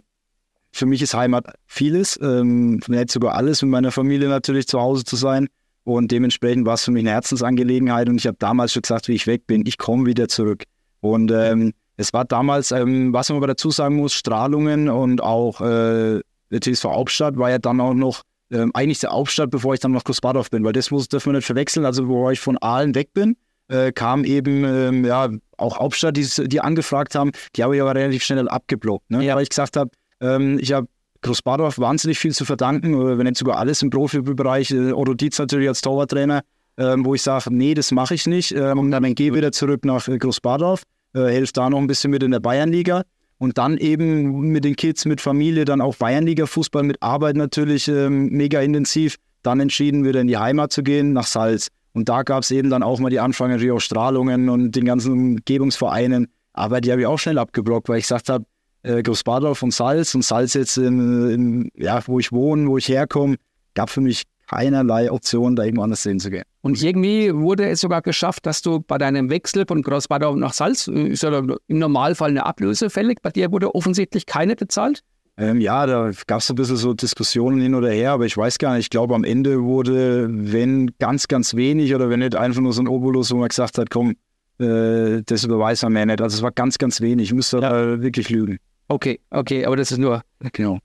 für 0.72 0.86
mich 0.86 1.02
ist 1.02 1.14
Heimat 1.14 1.54
vieles, 1.66 2.18
ähm, 2.22 2.80
vielleicht 2.84 3.10
sogar 3.10 3.34
alles, 3.34 3.62
mit 3.62 3.70
meiner 3.72 3.90
Familie 3.90 4.28
natürlich 4.28 4.68
zu 4.68 4.80
Hause 4.80 5.04
zu 5.04 5.16
sein. 5.16 5.48
Und 5.86 6.10
dementsprechend 6.10 6.66
war 6.66 6.74
es 6.74 6.84
für 6.84 6.90
mich 6.90 7.04
eine 7.04 7.10
Herzensangelegenheit. 7.10 8.08
Und 8.08 8.16
ich 8.16 8.26
habe 8.26 8.36
damals 8.40 8.72
schon 8.72 8.82
gesagt, 8.82 9.06
wie 9.06 9.12
ich 9.12 9.28
weg 9.28 9.46
bin, 9.46 9.64
ich 9.66 9.78
komme 9.78 10.04
wieder 10.04 10.26
zurück. 10.26 10.64
Und 11.00 11.30
ähm, 11.30 11.74
es 11.96 12.12
war 12.12 12.24
damals, 12.24 12.72
ähm, 12.72 13.12
was 13.12 13.28
man 13.28 13.36
aber 13.36 13.46
dazu 13.46 13.70
sagen 13.70 13.94
muss, 13.94 14.12
Strahlungen 14.12 14.88
und 14.88 15.22
auch 15.22 15.60
äh, 15.60 16.20
der 16.50 16.60
TSV 16.60 16.86
Hauptstadt 16.86 17.36
war 17.36 17.50
ja 17.50 17.58
dann 17.58 17.80
auch 17.80 17.94
noch 17.94 18.22
ähm, 18.50 18.72
eigentlich 18.74 18.98
der 18.98 19.12
Hauptstadt, 19.12 19.50
bevor 19.50 19.74
ich 19.74 19.80
dann 19.80 19.92
nach 19.92 20.02
Großbadorf 20.02 20.50
bin, 20.50 20.64
weil 20.64 20.72
das 20.72 20.90
muss, 20.90 21.06
dürfen 21.06 21.30
wir 21.30 21.36
nicht 21.36 21.46
verwechseln. 21.46 21.86
Also, 21.86 22.02
bevor 22.02 22.32
ich 22.32 22.40
von 22.40 22.58
Aalen 22.58 22.96
weg 22.96 23.10
bin, 23.14 23.36
äh, 23.68 23.92
kam 23.92 24.24
eben 24.24 24.64
ähm, 24.64 25.04
ja 25.04 25.28
auch 25.56 25.78
Hauptstadt, 25.78 26.16
die, 26.16 26.26
die 26.48 26.60
angefragt 26.60 27.14
haben, 27.14 27.30
die 27.54 27.62
habe 27.62 27.76
ich 27.76 27.82
aber 27.82 27.94
relativ 27.94 28.24
schnell 28.24 28.48
abgeblockt, 28.48 29.08
ne? 29.08 29.18
weil 29.18 29.42
ich 29.44 29.50
gesagt 29.50 29.76
habe, 29.76 29.90
ähm, 30.20 30.58
ich 30.60 30.72
habe 30.72 30.88
Großbadorf 31.26 31.78
wahnsinnig 31.78 32.18
viel 32.18 32.32
zu 32.32 32.44
verdanken, 32.44 32.94
äh, 32.94 33.18
wenn 33.18 33.26
nicht 33.26 33.36
sogar 33.36 33.58
alles 33.58 33.82
im 33.82 33.90
Profibereich. 33.90 34.70
Äh, 34.70 34.92
Otto 34.92 35.14
Dietz 35.14 35.38
natürlich 35.38 35.68
als 35.68 35.80
Torwarttrainer, 35.80 36.42
ähm, 36.78 37.04
wo 37.04 37.14
ich 37.14 37.22
sage, 37.22 37.52
nee, 37.52 37.74
das 37.74 37.92
mache 37.92 38.14
ich 38.14 38.26
nicht. 38.26 38.52
Ähm, 38.52 38.78
und 38.78 38.90
dann 38.90 39.14
gehe 39.14 39.34
wieder 39.34 39.52
zurück 39.52 39.84
nach 39.84 40.08
äh, 40.08 40.18
Großbadorf, 40.18 40.82
helfe 41.14 41.52
da 41.54 41.70
noch 41.70 41.78
ein 41.78 41.86
bisschen 41.86 42.10
mit 42.10 42.22
in 42.22 42.30
der 42.30 42.40
Bayernliga. 42.40 43.02
Und 43.38 43.58
dann 43.58 43.76
eben 43.78 44.50
mit 44.50 44.64
den 44.64 44.76
Kids, 44.76 45.04
mit 45.04 45.20
Familie, 45.20 45.64
dann 45.64 45.80
auch 45.80 45.96
Bayernliga-Fußball, 45.96 46.82
mit 46.82 47.02
Arbeit 47.02 47.36
natürlich 47.36 47.88
ähm, 47.88 48.28
mega 48.30 48.60
intensiv. 48.60 49.16
Dann 49.42 49.60
entschieden, 49.60 50.04
wieder 50.04 50.20
in 50.20 50.26
die 50.26 50.38
Heimat 50.38 50.72
zu 50.72 50.82
gehen, 50.82 51.12
nach 51.12 51.26
Salz. 51.26 51.68
Und 51.92 52.08
da 52.08 52.22
gab 52.22 52.42
es 52.42 52.50
eben 52.50 52.70
dann 52.70 52.82
auch 52.82 52.98
mal 52.98 53.10
die 53.10 53.20
Anfänge 53.20 53.52
natürlich 53.52 53.72
auch 53.72 53.80
Strahlungen 53.80 54.48
und 54.48 54.72
den 54.72 54.84
ganzen 54.84 55.12
Umgebungsvereinen. 55.12 56.28
Aber 56.52 56.80
die 56.80 56.90
habe 56.90 57.02
ich 57.02 57.06
auch 57.06 57.18
schnell 57.18 57.38
abgeblockt, 57.38 57.88
weil 57.88 57.98
ich 57.98 58.04
gesagt 58.04 58.28
habe, 58.28 58.44
äh, 58.86 59.02
Großbadorf 59.02 59.62
und 59.62 59.72
Salz 59.72 60.14
und 60.14 60.22
Salz 60.22 60.54
jetzt, 60.54 60.76
in, 60.76 61.30
in, 61.30 61.70
ja, 61.74 62.00
wo 62.06 62.18
ich 62.18 62.32
wohne, 62.32 62.68
wo 62.68 62.78
ich 62.78 62.88
herkomme, 62.88 63.36
gab 63.74 63.90
für 63.90 64.00
mich 64.00 64.22
keinerlei 64.48 65.10
Option, 65.10 65.56
da 65.56 65.64
irgendwo 65.64 65.82
anders 65.82 66.04
hinzugehen. 66.04 66.44
Und 66.62 66.80
irgendwie 66.82 67.34
wurde 67.34 67.68
es 67.68 67.80
sogar 67.80 68.00
geschafft, 68.02 68.46
dass 68.46 68.62
du 68.62 68.80
bei 68.80 68.96
deinem 68.98 69.28
Wechsel 69.28 69.64
von 69.66 69.82
Großbadorf 69.82 70.36
nach 70.36 70.52
Salz, 70.52 70.88
äh, 70.88 71.08
ist 71.08 71.22
ja 71.22 71.36
im 71.38 71.58
Normalfall 71.68 72.30
eine 72.30 72.46
Ablöse 72.46 72.90
fällig, 72.90 73.20
bei 73.22 73.30
dir 73.30 73.50
wurde 73.52 73.74
offensichtlich 73.74 74.26
keine 74.26 74.56
bezahlt? 74.56 75.02
Ähm, 75.38 75.60
ja, 75.60 75.84
da 75.84 76.10
gab 76.26 76.40
es 76.40 76.48
ein 76.48 76.56
bisschen 76.56 76.76
so 76.76 76.94
Diskussionen 76.94 77.60
hin 77.60 77.74
oder 77.74 77.90
her, 77.90 78.12
aber 78.12 78.24
ich 78.24 78.36
weiß 78.36 78.56
gar 78.56 78.74
nicht. 78.74 78.86
Ich 78.86 78.90
glaube, 78.90 79.14
am 79.14 79.22
Ende 79.22 79.62
wurde, 79.62 80.28
wenn 80.30 80.92
ganz, 80.98 81.28
ganz 81.28 81.54
wenig 81.54 81.94
oder 81.94 82.08
wenn 82.08 82.20
nicht 82.20 82.34
einfach 82.34 82.62
nur 82.62 82.72
so 82.72 82.80
ein 82.80 82.88
Obolus, 82.88 83.30
wo 83.32 83.36
man 83.36 83.48
gesagt 83.48 83.76
hat, 83.76 83.90
komm, 83.90 84.14
äh, 84.58 85.22
das 85.26 85.44
überweist 85.44 85.82
man 85.82 85.92
mir 85.92 86.06
nicht. 86.06 86.22
Also 86.22 86.36
es 86.36 86.42
war 86.42 86.52
ganz, 86.52 86.78
ganz 86.78 87.02
wenig. 87.02 87.26
Ich 87.26 87.34
müsste 87.34 87.58
ja. 87.58 87.68
da 87.68 88.00
wirklich 88.00 88.30
lügen. 88.30 88.58
Okay, 88.88 89.20
okay, 89.30 89.66
aber 89.66 89.76
das 89.76 89.90
ist 89.90 89.98
nur. 89.98 90.22
Genau. 90.52 90.78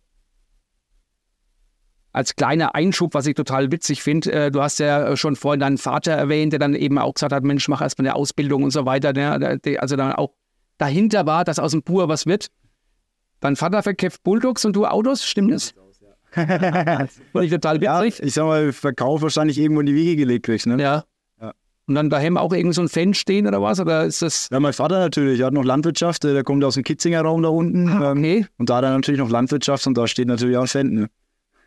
Als 2.13 2.35
kleiner 2.35 2.75
Einschub, 2.75 3.13
was 3.13 3.25
ich 3.25 3.35
total 3.35 3.71
witzig 3.71 4.03
finde, 4.03 4.31
äh, 4.31 4.51
du 4.51 4.61
hast 4.61 4.79
ja 4.79 5.15
schon 5.15 5.37
vorhin 5.37 5.61
deinen 5.61 5.77
Vater 5.77 6.11
erwähnt, 6.11 6.51
der 6.51 6.59
dann 6.59 6.75
eben 6.75 6.97
auch 6.97 7.13
gesagt 7.13 7.31
hat, 7.31 7.43
Mensch, 7.43 7.67
mach 7.69 7.81
erstmal 7.81 8.07
eine 8.07 8.15
Ausbildung 8.15 8.63
und 8.63 8.71
so 8.71 8.85
weiter. 8.85 9.13
Der, 9.13 9.61
also 9.81 9.95
dann 9.95 10.11
auch 10.11 10.33
dahinter 10.77 11.25
war, 11.25 11.45
dass 11.45 11.57
aus 11.57 11.71
dem 11.71 11.83
Pur 11.83 12.09
was 12.09 12.25
wird. 12.25 12.47
Dein 13.39 13.55
Vater 13.55 13.81
verkauft 13.81 14.23
Bulldogs 14.23 14.65
und 14.65 14.75
du 14.75 14.85
Autos, 14.85 15.23
stimmt 15.23 15.53
das? 15.53 15.73
Fand 16.31 17.09
ich 17.41 17.51
total 17.51 17.81
witzig. 17.81 18.19
Ja, 18.19 18.25
ich 18.25 18.33
sag 18.33 18.45
mal, 18.45 18.71
Verkauf 18.73 19.21
wahrscheinlich 19.21 19.57
irgendwo 19.57 19.81
in 19.81 19.85
die 19.85 19.95
Wiege 19.95 20.15
gelegt 20.15 20.45
kriegst, 20.45 20.67
ne? 20.67 20.81
Ja. 20.81 21.05
Und 21.87 21.95
dann 21.95 22.09
daheim 22.09 22.37
auch 22.37 22.53
irgend 22.53 22.75
so 22.75 22.81
ein 22.81 22.89
Fan 22.89 23.13
stehen 23.13 23.47
oder 23.47 23.61
was? 23.61 23.79
Oder 23.79 24.05
ist 24.05 24.21
das. 24.21 24.47
Ja, 24.51 24.59
mein 24.59 24.73
Vater 24.73 24.99
natürlich, 24.99 25.39
er 25.39 25.47
hat 25.47 25.53
noch 25.53 25.65
Landwirtschaft, 25.65 26.23
der 26.23 26.43
kommt 26.43 26.63
aus 26.63 26.75
dem 26.75 26.83
Kitzinger 26.83 27.21
Raum 27.21 27.41
da 27.41 27.49
unten. 27.49 27.89
Ah, 27.89 28.11
okay. 28.11 28.37
Ähm, 28.37 28.47
und 28.57 28.69
da 28.69 28.77
hat 28.77 28.83
er 28.83 28.91
natürlich 28.91 29.19
noch 29.19 29.29
Landwirtschaft 29.29 29.87
und 29.87 29.97
da 29.97 30.07
steht 30.07 30.27
natürlich 30.27 30.57
auch 30.57 30.61
ein 30.61 30.67
Fan. 30.67 30.89
Ne? 30.93 31.07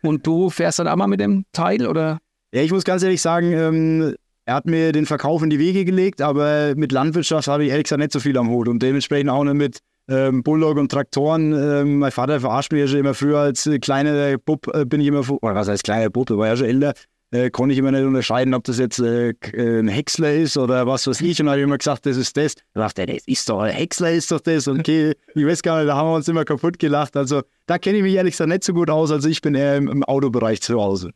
Und 0.01 0.25
du 0.25 0.49
fährst 0.49 0.79
dann 0.79 0.87
auch 0.87 0.95
mal 0.95 1.07
mit 1.07 1.19
dem 1.19 1.45
Teil 1.51 1.85
oder? 1.85 2.19
Ja, 2.53 2.61
ich 2.61 2.71
muss 2.71 2.83
ganz 2.83 3.03
ehrlich 3.03 3.21
sagen, 3.21 3.51
ähm, 3.51 4.15
er 4.45 4.55
hat 4.55 4.65
mir 4.65 4.91
den 4.91 5.05
Verkauf 5.05 5.41
in 5.41 5.49
die 5.49 5.59
Wege 5.59 5.85
gelegt, 5.85 6.21
aber 6.21 6.73
mit 6.75 6.91
Landwirtschaft 6.91 7.47
habe 7.47 7.65
ich 7.65 7.71
ehrlich 7.71 7.85
gesagt 7.85 7.99
nicht 7.99 8.11
so 8.11 8.19
viel 8.19 8.37
am 8.37 8.49
Hut 8.49 8.67
und 8.67 8.81
dementsprechend 8.81 9.29
auch 9.29 9.43
nicht 9.43 9.55
mit 9.55 9.79
ähm, 10.07 10.43
Bulldog 10.43 10.77
und 10.77 10.91
Traktoren. 10.91 11.53
Ähm, 11.53 11.99
mein 11.99 12.11
Vater 12.11 12.39
verarscht 12.39 12.71
mich 12.71 12.81
ja 12.81 12.87
schon 12.87 12.99
immer 12.99 13.15
früher 13.15 13.39
als 13.39 13.65
äh, 13.65 13.79
kleiner 13.79 14.37
Bub, 14.37 14.67
äh, 14.73 14.85
bin 14.85 15.01
ich 15.01 15.07
immer, 15.07 15.27
oder 15.41 15.55
was 15.55 15.67
heißt 15.67 15.83
kleiner 15.83 16.09
Bub, 16.09 16.29
war 16.29 16.47
ja 16.47 16.55
schon 16.55 16.67
älter, 16.67 16.93
äh, 17.31 17.49
konnte 17.49 17.73
ich 17.73 17.79
immer 17.79 17.91
nicht 17.91 18.03
unterscheiden, 18.03 18.53
ob 18.53 18.63
das 18.63 18.79
jetzt 18.79 18.99
äh, 18.99 19.29
äh 19.29 19.79
ein 19.79 19.87
Häcksler 19.87 20.33
ist 20.33 20.57
oder 20.57 20.87
was 20.87 21.07
weiß 21.07 21.21
ich. 21.21 21.39
Und 21.39 21.47
dann 21.47 21.53
habe 21.53 21.59
ich 21.59 21.63
immer 21.63 21.77
gesagt, 21.77 22.05
das 22.05 22.17
ist 22.17 22.37
das. 22.37 22.55
Da 22.73 22.81
dachte 22.81 23.03
ich, 23.03 23.17
das 23.17 23.27
ist 23.27 23.49
doch, 23.49 23.59
ein 23.59 23.73
Häcksler 23.73 24.11
ist 24.11 24.31
doch 24.31 24.39
das. 24.39 24.67
Und 24.67 24.81
okay, 24.81 25.15
ich 25.35 25.45
weiß 25.45 25.61
gar 25.61 25.79
nicht, 25.79 25.89
da 25.89 25.95
haben 25.95 26.09
wir 26.09 26.15
uns 26.15 26.27
immer 26.27 26.45
kaputt 26.45 26.79
gelacht. 26.79 27.15
Also 27.17 27.43
da 27.65 27.77
kenne 27.77 27.97
ich 27.97 28.03
mich 28.03 28.13
ehrlich 28.13 28.33
gesagt 28.33 28.49
nicht 28.49 28.63
so 28.63 28.73
gut 28.73 28.89
aus. 28.89 29.11
Also 29.11 29.27
ich 29.29 29.41
bin 29.41 29.55
eher 29.55 29.77
im, 29.77 29.87
im 29.87 30.03
Autobereich 30.03 30.61
zu 30.61 30.79
Hause. 30.81 31.11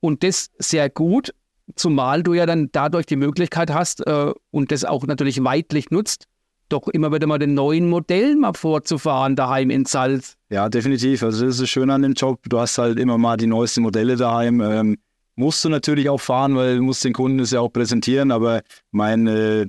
Und 0.00 0.22
das 0.22 0.50
sehr 0.58 0.90
gut, 0.90 1.32
zumal 1.76 2.22
du 2.22 2.34
ja 2.34 2.46
dann 2.46 2.68
dadurch 2.72 3.06
die 3.06 3.16
Möglichkeit 3.16 3.72
hast 3.72 4.06
äh, 4.06 4.32
und 4.50 4.70
das 4.70 4.84
auch 4.84 5.06
natürlich 5.06 5.42
weitlich 5.42 5.90
nutzt, 5.90 6.26
doch 6.68 6.88
immer 6.88 7.12
wieder 7.12 7.26
mal 7.26 7.38
den 7.38 7.54
neuen 7.54 7.88
Modellen 7.88 8.40
mal 8.40 8.54
vorzufahren 8.54 9.36
daheim 9.36 9.70
in 9.70 9.84
Salz. 9.84 10.36
Ja, 10.50 10.68
definitiv. 10.68 11.22
Also 11.22 11.46
das 11.46 11.60
ist 11.60 11.68
schön 11.68 11.90
an 11.90 12.02
dem 12.02 12.14
Job. 12.14 12.40
Du 12.48 12.58
hast 12.58 12.78
halt 12.78 12.98
immer 12.98 13.18
mal 13.18 13.36
die 13.36 13.46
neuesten 13.46 13.82
Modelle 13.82 14.16
daheim. 14.16 14.60
Ähm, 14.60 14.98
musst 15.36 15.64
du 15.64 15.68
natürlich 15.68 16.08
auch 16.08 16.20
fahren, 16.20 16.56
weil 16.56 16.76
du 16.76 16.82
musst 16.82 17.04
den 17.04 17.12
Kunden 17.12 17.38
das 17.38 17.50
ja 17.50 17.60
auch 17.60 17.70
präsentieren. 17.70 18.30
Aber 18.30 18.62
mein, 18.90 19.26
äh, 19.26 19.66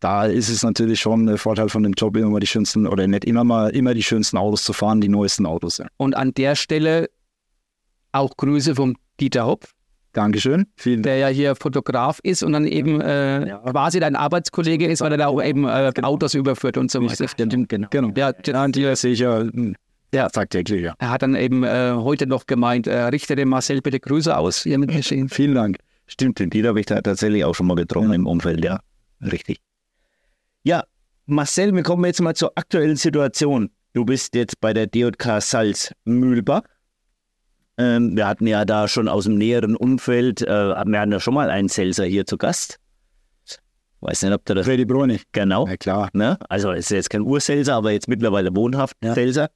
da 0.00 0.26
ist 0.26 0.48
es 0.48 0.62
natürlich 0.62 1.00
schon 1.00 1.28
ein 1.28 1.38
Vorteil 1.38 1.68
von 1.68 1.82
dem 1.82 1.92
Job, 1.92 2.16
immer 2.16 2.30
mal 2.30 2.40
die 2.40 2.46
schönsten 2.46 2.86
oder 2.86 3.06
nicht 3.06 3.24
immer 3.24 3.44
mal 3.44 3.70
immer 3.70 3.94
die 3.94 4.02
schönsten 4.02 4.36
Autos 4.36 4.64
zu 4.64 4.72
fahren, 4.72 5.00
die 5.00 5.08
neuesten 5.08 5.46
Autos. 5.46 5.78
Ja. 5.78 5.86
Und 5.96 6.16
an 6.16 6.34
der 6.34 6.56
Stelle 6.56 7.08
auch 8.12 8.36
Grüße 8.36 8.74
vom 8.74 8.96
Dieter 9.20 9.46
Hopf. 9.46 9.73
Dankeschön. 10.14 10.66
Vielen 10.76 11.02
Der 11.02 11.18
ja 11.18 11.28
hier 11.28 11.54
Fotograf 11.56 12.20
ist 12.22 12.42
und 12.42 12.52
dann 12.52 12.66
eben 12.66 13.00
äh, 13.00 13.48
ja. 13.48 13.58
quasi 13.58 14.00
dein 14.00 14.16
Arbeitskollege 14.16 14.86
ist, 14.86 15.00
weil 15.00 15.12
er 15.12 15.18
da 15.18 15.26
auch 15.26 15.42
eben 15.42 15.68
äh, 15.68 15.92
genau. 15.94 16.08
Autos 16.08 16.34
überführt 16.34 16.78
und 16.78 16.90
so 16.90 17.02
weiter. 17.02 17.28
Stimmt, 17.28 17.68
genau. 17.68 17.88
genau. 17.90 18.10
Ja, 18.16 18.32
ja, 18.46 18.68
die 18.68 18.96
sehe 18.96 19.12
ich 19.12 19.18
ja, 19.18 19.40
hm, 19.40 19.74
ja 20.14 20.28
tagtäglich, 20.28 20.82
ja. 20.82 20.94
Er 20.98 21.10
hat 21.10 21.22
dann 21.22 21.34
eben 21.34 21.64
äh, 21.64 21.92
heute 21.94 22.26
noch 22.26 22.46
gemeint, 22.46 22.86
äh, 22.86 23.02
richte 23.04 23.36
dem 23.36 23.48
Marcel 23.48 23.82
bitte 23.82 24.00
Grüße 24.00 24.34
aus 24.36 24.62
hier 24.62 24.78
mit 24.78 24.90
Geschehen. 24.92 25.28
Vielen 25.28 25.54
Dank. 25.54 25.78
Stimmt, 26.06 26.38
den 26.38 26.50
Dieter 26.50 26.68
habe 26.68 26.80
ich 26.80 26.86
da 26.86 27.00
tatsächlich 27.00 27.44
auch 27.44 27.54
schon 27.54 27.66
mal 27.66 27.76
getroffen 27.76 28.10
ja. 28.10 28.14
im 28.14 28.26
Umfeld, 28.26 28.64
ja. 28.64 28.80
Richtig. 29.20 29.58
Ja, 30.62 30.84
Marcel, 31.26 31.74
wir 31.74 31.82
kommen 31.82 32.04
jetzt 32.04 32.20
mal 32.20 32.34
zur 32.34 32.52
aktuellen 32.56 32.96
Situation. 32.96 33.70
Du 33.94 34.04
bist 34.04 34.34
jetzt 34.34 34.60
bei 34.60 34.72
der 34.72 34.86
DJK 34.86 35.40
Salz 35.40 35.92
Mühlbach 36.04 36.62
ähm, 37.78 38.16
wir 38.16 38.26
hatten 38.26 38.46
ja 38.46 38.64
da 38.64 38.88
schon 38.88 39.08
aus 39.08 39.24
dem 39.24 39.36
näheren 39.36 39.76
Umfeld, 39.76 40.42
äh, 40.42 40.46
wir 40.46 40.98
hatten 40.98 41.12
ja 41.12 41.20
schon 41.20 41.34
mal 41.34 41.50
einen 41.50 41.68
Selser 41.68 42.04
hier 42.04 42.26
zu 42.26 42.36
Gast. 42.38 42.78
Weiß 44.00 44.22
nicht, 44.22 44.32
ob 44.32 44.44
der 44.44 44.56
das. 44.56 44.66
Freddy 44.66 44.84
Bruni. 44.84 45.20
Genau. 45.32 45.66
Ja, 45.66 45.76
klar. 45.78 46.10
Ne? 46.12 46.38
Also 46.50 46.72
ist 46.72 46.90
jetzt 46.90 47.08
kein 47.08 47.22
Urselser, 47.22 47.74
aber 47.74 47.90
jetzt 47.92 48.06
mittlerweile 48.06 48.54
wohnhaft 48.54 48.96
ja. 49.02 49.14
Selser. 49.14 49.48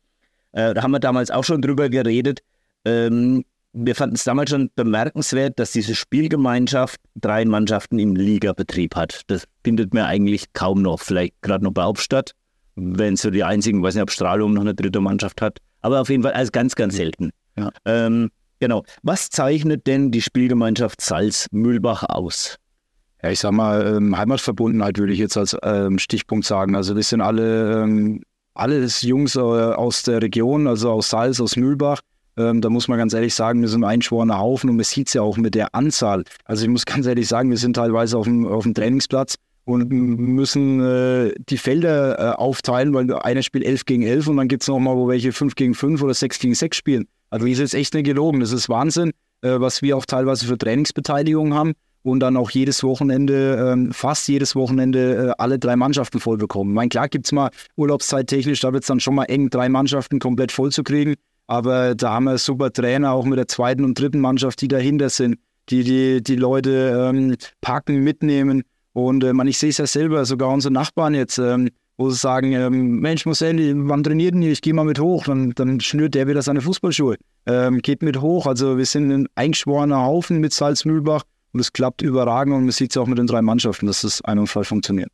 Äh, 0.53 0.73
da 0.73 0.83
haben 0.83 0.93
wir 0.93 1.01
damals 1.01 1.31
auch 1.31 1.45
schon 1.45 1.61
drüber 1.61 1.91
geredet. 1.91 2.41
Ähm, 2.87 3.45
wir 3.75 3.95
fanden 3.95 4.17
es 4.17 4.25
damals 4.25 4.51
schon 4.51 4.71
bemerkenswert, 4.75 5.59
dass 5.59 5.73
diese 5.73 5.95
Spielgemeinschaft 5.95 6.99
drei 7.15 7.45
Mannschaften 7.45 7.99
im 7.99 8.17
Ligabetrieb 8.17 8.97
hat. 8.97 9.21
Das 9.27 9.45
findet 9.63 9.93
man 9.93 10.05
eigentlich 10.05 10.53
kaum 10.55 10.81
noch. 10.81 11.01
Vielleicht 11.01 11.35
gerade 11.43 11.63
noch 11.63 11.73
bei 11.73 11.83
Hauptstadt, 11.83 12.33
wenn 12.75 13.17
so 13.17 13.31
die 13.31 13.45
einzigen, 13.45 13.83
weiß 13.83 13.95
nicht, 13.95 14.03
ob 14.03 14.11
Strahlung 14.11 14.55
noch 14.55 14.63
eine 14.63 14.75
dritte 14.75 15.01
Mannschaft 15.01 15.43
hat. 15.43 15.59
Aber 15.83 16.01
auf 16.01 16.09
jeden 16.09 16.23
Fall 16.23 16.33
als 16.33 16.51
ganz, 16.53 16.75
ganz 16.75 16.97
selten. 16.97 17.31
Ja. 17.59 17.71
Ähm, 17.85 18.31
genau. 18.61 18.85
Was 19.03 19.29
zeichnet 19.31 19.87
denn 19.87 20.11
die 20.11 20.23
Spielgemeinschaft 20.23 21.01
Salz-Mühlbach 21.01 22.05
aus? 22.05 22.57
Ja, 23.23 23.31
ich 23.31 23.41
sag 23.41 23.53
mal, 23.53 23.97
ähm, 23.97 24.17
Heimatverbundenheit 24.17 24.99
würde 24.99 25.13
ich 25.13 25.19
jetzt 25.19 25.37
als 25.37 25.57
ähm, 25.63 25.99
Stichpunkt 25.99 26.47
sagen. 26.47 26.77
Also 26.77 26.95
wir 26.95 27.03
sind 27.03 27.21
alle, 27.21 27.83
ähm, 27.83 28.23
alles 28.55 29.03
Jungs 29.03 29.35
äh, 29.35 29.41
aus 29.41 30.05
der 30.05 30.23
Region, 30.23 30.69
also 30.69 30.93
aus 30.93 31.11
Salz, 31.11 31.41
aus 31.41 31.57
Mühlbach. 31.57 32.01
Ähm, 32.37 32.61
da 32.61 32.71
muss 32.71 32.87
man 32.87 32.99
ganz 32.99 33.13
ehrlich 33.15 33.35
sagen, 33.35 33.61
wir 33.61 33.69
sind 33.69 33.83
ein 33.83 33.91
einschworener 33.91 34.39
Haufen 34.39 34.71
und 34.71 34.77
man 34.77 34.85
sieht 34.85 35.09
es 35.09 35.15
ja 35.15 35.23
auch 35.23 35.37
mit 35.37 35.57
der 35.57 35.75
Anzahl. 35.75 36.23
Also 36.45 36.65
ich 36.65 36.71
muss 36.71 36.87
ganz 36.87 37.07
ehrlich 37.07 37.27
sagen, 37.27 37.51
wir 37.51 37.57
sind 37.57 37.75
teilweise 37.75 38.17
auf 38.17 38.25
dem, 38.25 38.47
auf 38.47 38.63
dem 38.63 38.75
Trainingsplatz 38.75 39.35
und 39.65 39.91
müssen 39.91 40.81
äh, 40.81 41.35
die 41.49 41.59
Felder 41.59 42.19
äh, 42.19 42.37
aufteilen, 42.37 42.95
weil 42.95 43.13
einer 43.13 43.43
spielt 43.43 43.65
11 43.65 43.85
gegen 43.85 44.03
11 44.03 44.29
und 44.29 44.37
dann 44.37 44.49
gibt 44.49 44.63
es 44.63 44.69
nochmal, 44.69 44.97
wo 44.97 45.09
welche 45.09 45.33
5 45.33 45.57
gegen 45.57 45.75
5 45.75 46.01
oder 46.03 46.15
6 46.15 46.39
gegen 46.39 46.55
6 46.55 46.77
spielen. 46.77 47.09
Also 47.31 47.47
das 47.47 47.59
jetzt 47.59 47.75
echt 47.75 47.95
nicht 47.95 48.05
gelogen. 48.05 48.41
Das 48.41 48.53
ist 48.53 48.69
Wahnsinn, 48.69 49.13
äh, 49.43 49.61
was 49.61 49.83
wir 49.83 49.97
auch 49.97 50.07
teilweise 50.07 50.47
für 50.47 50.59
Trainingsbeteiligung 50.59 51.55
haben 51.55 51.73
und 52.03 52.21
dann 52.21 52.37
auch 52.37 52.51
jedes 52.51 52.83
Wochenende, 52.83 53.73
ähm, 53.73 53.93
fast 53.93 54.29
jedes 54.29 54.55
Wochenende 54.55 55.29
äh, 55.29 55.33
alle 55.39 55.59
drei 55.59 55.77
Mannschaften 55.77 56.21
voll 56.21 56.39
bekommen. 56.39 56.71
Ich 56.71 56.75
meine, 56.75 56.89
klar 56.89 57.09
gibt 57.09 57.27
es 57.27 57.33
mal 57.33 57.51
Urlaubszeittechnisch, 57.77 58.61
da 58.61 58.73
wird 58.73 58.85
es 58.85 58.89
dann 58.89 59.01
schon 59.01 59.15
mal 59.15 59.25
eng, 59.25 59.51
drei 59.51 59.69
Mannschaften 59.69 60.19
komplett 60.19 60.53
voll 60.53 60.73
zu 60.73 60.83
kriegen. 60.83 61.15
Aber 61.47 61.95
da 61.95 62.13
haben 62.13 62.25
wir 62.25 62.37
super 62.39 62.73
Trainer, 62.73 63.13
auch 63.13 63.25
mit 63.25 63.39
der 63.39 63.49
zweiten 63.49 63.85
und 63.85 63.99
dritten 63.99 64.21
Mannschaft, 64.21 64.61
die 64.61 64.69
dahinter 64.69 65.09
sind, 65.09 65.39
die 65.71 65.83
die, 65.83 66.23
die 66.23 66.37
Leute 66.37 67.11
ähm, 67.11 67.37
packen, 67.61 68.05
mitnehmen. 68.05 68.63
Und 68.93 69.25
äh, 69.25 69.33
man, 69.33 69.49
ich 69.49 69.59
sehe 69.59 69.71
es 69.71 69.79
ja 69.79 69.87
selber, 69.87 70.25
sogar 70.25 70.51
unsere 70.51 70.73
Nachbarn 70.73 71.15
jetzt, 71.15 71.39
ähm, 71.39 71.71
wo 71.99 72.09
sie 72.11 72.17
sagen, 72.17 72.53
ähm, 72.53 73.01
Mensch 73.01 73.27
Marcel, 73.27 73.75
wann 73.89 74.05
trainiert 74.05 74.33
denn 74.33 74.43
ihr? 74.43 74.53
Ich 74.53 74.63
gehe 74.63 74.73
mal 74.73 74.85
mit 74.85 75.01
hoch. 75.01 75.25
Dann, 75.25 75.51
dann 75.51 75.81
schnürt 75.81 76.15
der 76.15 76.29
wieder 76.29 76.41
seine 76.43 76.61
Fußballschuhe. 76.61 77.17
Ähm, 77.47 77.83
geht 77.83 78.03
mit 78.03 78.21
hoch. 78.21 78.47
Also 78.47 78.79
wir 78.79 78.87
sind 78.87 79.11
ein 79.11 79.29
eingeschworener 79.35 80.05
Haufen 80.05 80.39
mit 80.39 80.53
Salzmühlbach 80.53 81.25
und 81.53 81.61
es 81.61 81.73
klappt 81.73 82.01
überragend 82.01 82.55
und 82.55 82.63
man 82.63 82.71
sieht 82.71 82.93
es 82.93 82.97
auch 82.97 83.09
mit 83.09 83.19
den 83.19 83.27
drei 83.27 83.43
Mannschaften, 83.43 83.87
dass 83.87 84.03
das 84.03 84.23
ein 84.23 84.39
und 84.39 84.47
Fall 84.47 84.65
funktioniert. 84.65 85.11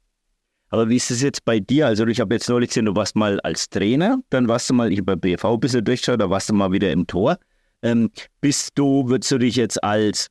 Aber 0.68 0.89
wie 0.89 0.97
ist 0.97 1.11
es 1.11 1.22
jetzt 1.22 1.45
bei 1.47 1.59
dir? 1.59 1.87
Also 1.87 2.07
ich 2.07 2.20
habe 2.20 2.35
jetzt 2.35 2.49
neulich 2.49 2.68
gesehen, 2.68 2.85
du 2.85 2.95
warst 2.95 3.16
mal 3.16 3.41
als 3.41 3.70
Trainer, 3.70 4.18
dann 4.28 4.47
warst 4.49 4.68
du 4.68 4.74
mal, 4.74 4.93
ich 4.93 4.99
habe 4.99 5.16
bei 5.16 5.37
BV 5.37 5.55
ein 5.55 5.61
bisschen 5.61 5.85
durchgeschaut, 5.85 6.20
da 6.20 6.28
warst 6.28 6.51
du 6.51 6.53
mal 6.53 6.70
wieder 6.70 6.93
im 6.93 7.07
Tor. 7.07 7.39
Ähm, 7.82 8.11
bist 8.41 8.72
du, 8.74 9.09
würdest 9.09 9.30
du 9.30 9.39
dich 9.39 9.57
jetzt 9.57 9.82
als 9.82 10.28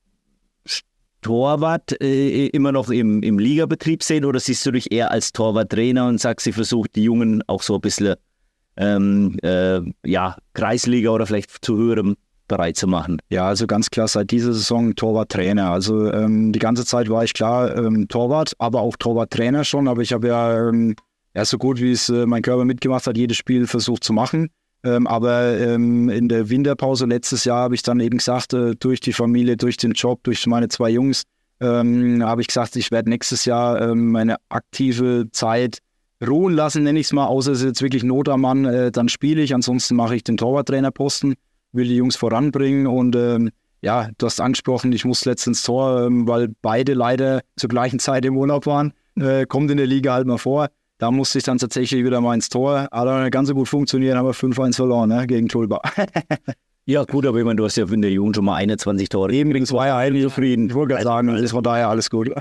Torwart 1.24 2.00
äh, 2.02 2.48
immer 2.48 2.72
noch 2.72 2.90
im, 2.90 3.24
im 3.24 3.40
Ligabetrieb 3.40 4.04
sehen 4.04 4.26
oder 4.26 4.40
siehst 4.40 4.66
du 4.66 4.72
dich 4.72 4.92
eher 4.92 5.12
als 5.12 5.32
Torwarttrainer 5.32 6.06
und 6.06 6.20
sagst, 6.20 6.44
sie 6.44 6.52
versucht 6.52 6.96
die 6.96 7.04
Jungen 7.04 7.42
auch 7.48 7.64
so 7.64 7.76
ein 7.76 7.82
bisschen 7.82 8.16
ähm, 8.78 9.38
äh, 9.42 9.82
ja, 10.06 10.38
Kreisliga 10.54 11.10
oder 11.10 11.26
vielleicht 11.26 11.66
zu 11.66 11.78
höherem 11.78 12.16
bereit 12.48 12.78
zu 12.78 12.88
machen? 12.88 13.18
Ja, 13.30 13.48
also 13.48 13.66
ganz 13.66 13.90
klar 13.90 14.08
seit 14.08 14.30
dieser 14.30 14.54
Saison 14.54 14.96
Torwarttrainer. 14.96 15.72
Also 15.72 16.12
ähm, 16.12 16.52
die 16.52 16.60
ganze 16.60 16.86
Zeit 16.86 17.10
war 17.10 17.24
ich 17.24 17.34
klar 17.34 17.76
ähm, 17.76 18.08
Torwart, 18.08 18.54
aber 18.60 18.82
auch 18.82 18.96
Torwarttrainer 18.98 19.64
schon. 19.64 19.88
Aber 19.88 20.02
ich 20.02 20.14
habe 20.14 20.28
ja 20.28 20.70
ähm, 20.70 20.96
ja, 21.36 21.46
so 21.46 21.58
gut 21.58 21.80
wie 21.80 21.92
es 21.92 22.10
äh, 22.10 22.26
mein 22.26 22.42
Körper 22.42 22.66
mitgemacht 22.66 23.08
hat, 23.08 23.18
jedes 23.18 23.38
Spiel 23.38 23.66
versucht 23.68 24.04
zu 24.04 24.14
machen. 24.14 24.50
Ähm, 24.84 25.08
aber 25.08 25.58
ähm, 25.58 26.10
in 26.10 26.28
der 26.28 26.50
Winterpause 26.50 27.06
letztes 27.06 27.46
Jahr 27.46 27.60
habe 27.60 27.76
ich 27.76 27.84
dann 27.84 28.00
eben 28.00 28.18
gesagt, 28.18 28.54
äh, 28.54 28.76
durch 28.76 29.00
die 29.00 29.14
Familie, 29.14 29.56
durch 29.56 29.78
den 29.78 29.94
Job, 29.94 30.24
durch 30.24 30.46
meine 30.46 30.68
zwei 30.68 30.90
Jungs, 30.90 31.24
ähm, 31.62 32.22
habe 32.24 32.42
ich 32.42 32.48
gesagt, 32.48 32.76
ich 32.76 32.92
werde 32.92 33.10
nächstes 33.10 33.46
Jahr 33.46 33.82
ähm, 33.82 34.12
meine 34.12 34.36
aktive 34.50 35.28
Zeit 35.32 35.80
ruhen 36.26 36.54
lassen, 36.54 36.84
nenne 36.84 37.00
ich 37.00 37.08
es 37.08 37.14
mal, 37.14 37.28
außer 37.28 37.54
es 37.54 37.60
ist 37.60 37.66
jetzt 37.66 37.82
wirklich 37.82 38.04
Not 38.04 38.28
am 38.28 38.42
Mann, 38.42 38.66
äh, 38.66 38.92
dann 38.92 39.08
spiele 39.08 39.42
ich. 39.42 39.54
Ansonsten 39.54 39.96
mache 39.96 40.16
ich 40.16 40.24
den 40.24 40.38
Torwarttrainerposten, 40.38 41.36
will 41.72 41.88
die 41.88 41.96
Jungs 41.96 42.16
voranbringen 42.16 42.88
und 42.88 43.16
ähm, 43.16 43.52
ja, 43.82 44.10
du 44.18 44.26
hast 44.26 44.40
angesprochen, 44.40 44.94
ich 44.94 45.04
muss 45.04 45.26
letztens 45.26 45.64
Tor, 45.64 46.06
ähm, 46.06 46.28
weil 46.28 46.50
beide 46.62 46.94
leider 46.94 47.42
zur 47.58 47.70
gleichen 47.70 48.00
Zeit 48.00 48.26
im 48.26 48.38
Urlaub 48.38 48.66
waren. 48.66 48.94
Äh, 49.16 49.46
kommt 49.46 49.70
in 49.72 49.78
der 49.78 49.88
Liga 49.88 50.14
halt 50.14 50.26
mal 50.26 50.38
vor. 50.38 50.70
Da 51.04 51.12
musste 51.12 51.38
ich 51.38 51.44
dann 51.44 51.58
tatsächlich 51.58 52.06
wieder 52.06 52.22
mal 52.22 52.34
ins 52.34 52.48
Tor. 52.48 52.84
Hat 52.84 52.94
aber 52.94 53.30
ganz 53.30 53.50
so 53.50 53.54
gut 53.54 53.68
funktioniert, 53.68 54.16
haben 54.16 54.26
wir 54.26 54.34
5-1 54.34 54.78
verloren 54.78 55.10
ne, 55.10 55.28
gegen 55.28 55.50
Tulba. 55.50 55.82
ja, 56.86 57.04
gut, 57.04 57.26
aber 57.26 57.40
ich 57.40 57.44
meine, 57.44 57.58
du 57.58 57.66
hast 57.66 57.76
ja 57.76 57.86
in 57.92 58.02
der 58.02 58.12
Jugend 58.12 58.38
schon 58.38 58.46
mal 58.46 58.56
21 58.56 59.10
Tore. 59.10 59.34
Eben, 59.34 59.52
das 59.52 59.74
war 59.74 59.88
ja 59.88 59.98
eigentlich 59.98 60.24
zufrieden. 60.24 60.70
Ich 60.70 60.74
wollte 60.74 60.94
gerade 60.94 61.04
sagen, 61.04 61.28
das 61.28 61.54
war 61.54 61.62
daher 61.62 61.90
alles 61.90 62.10
gut. 62.10 62.32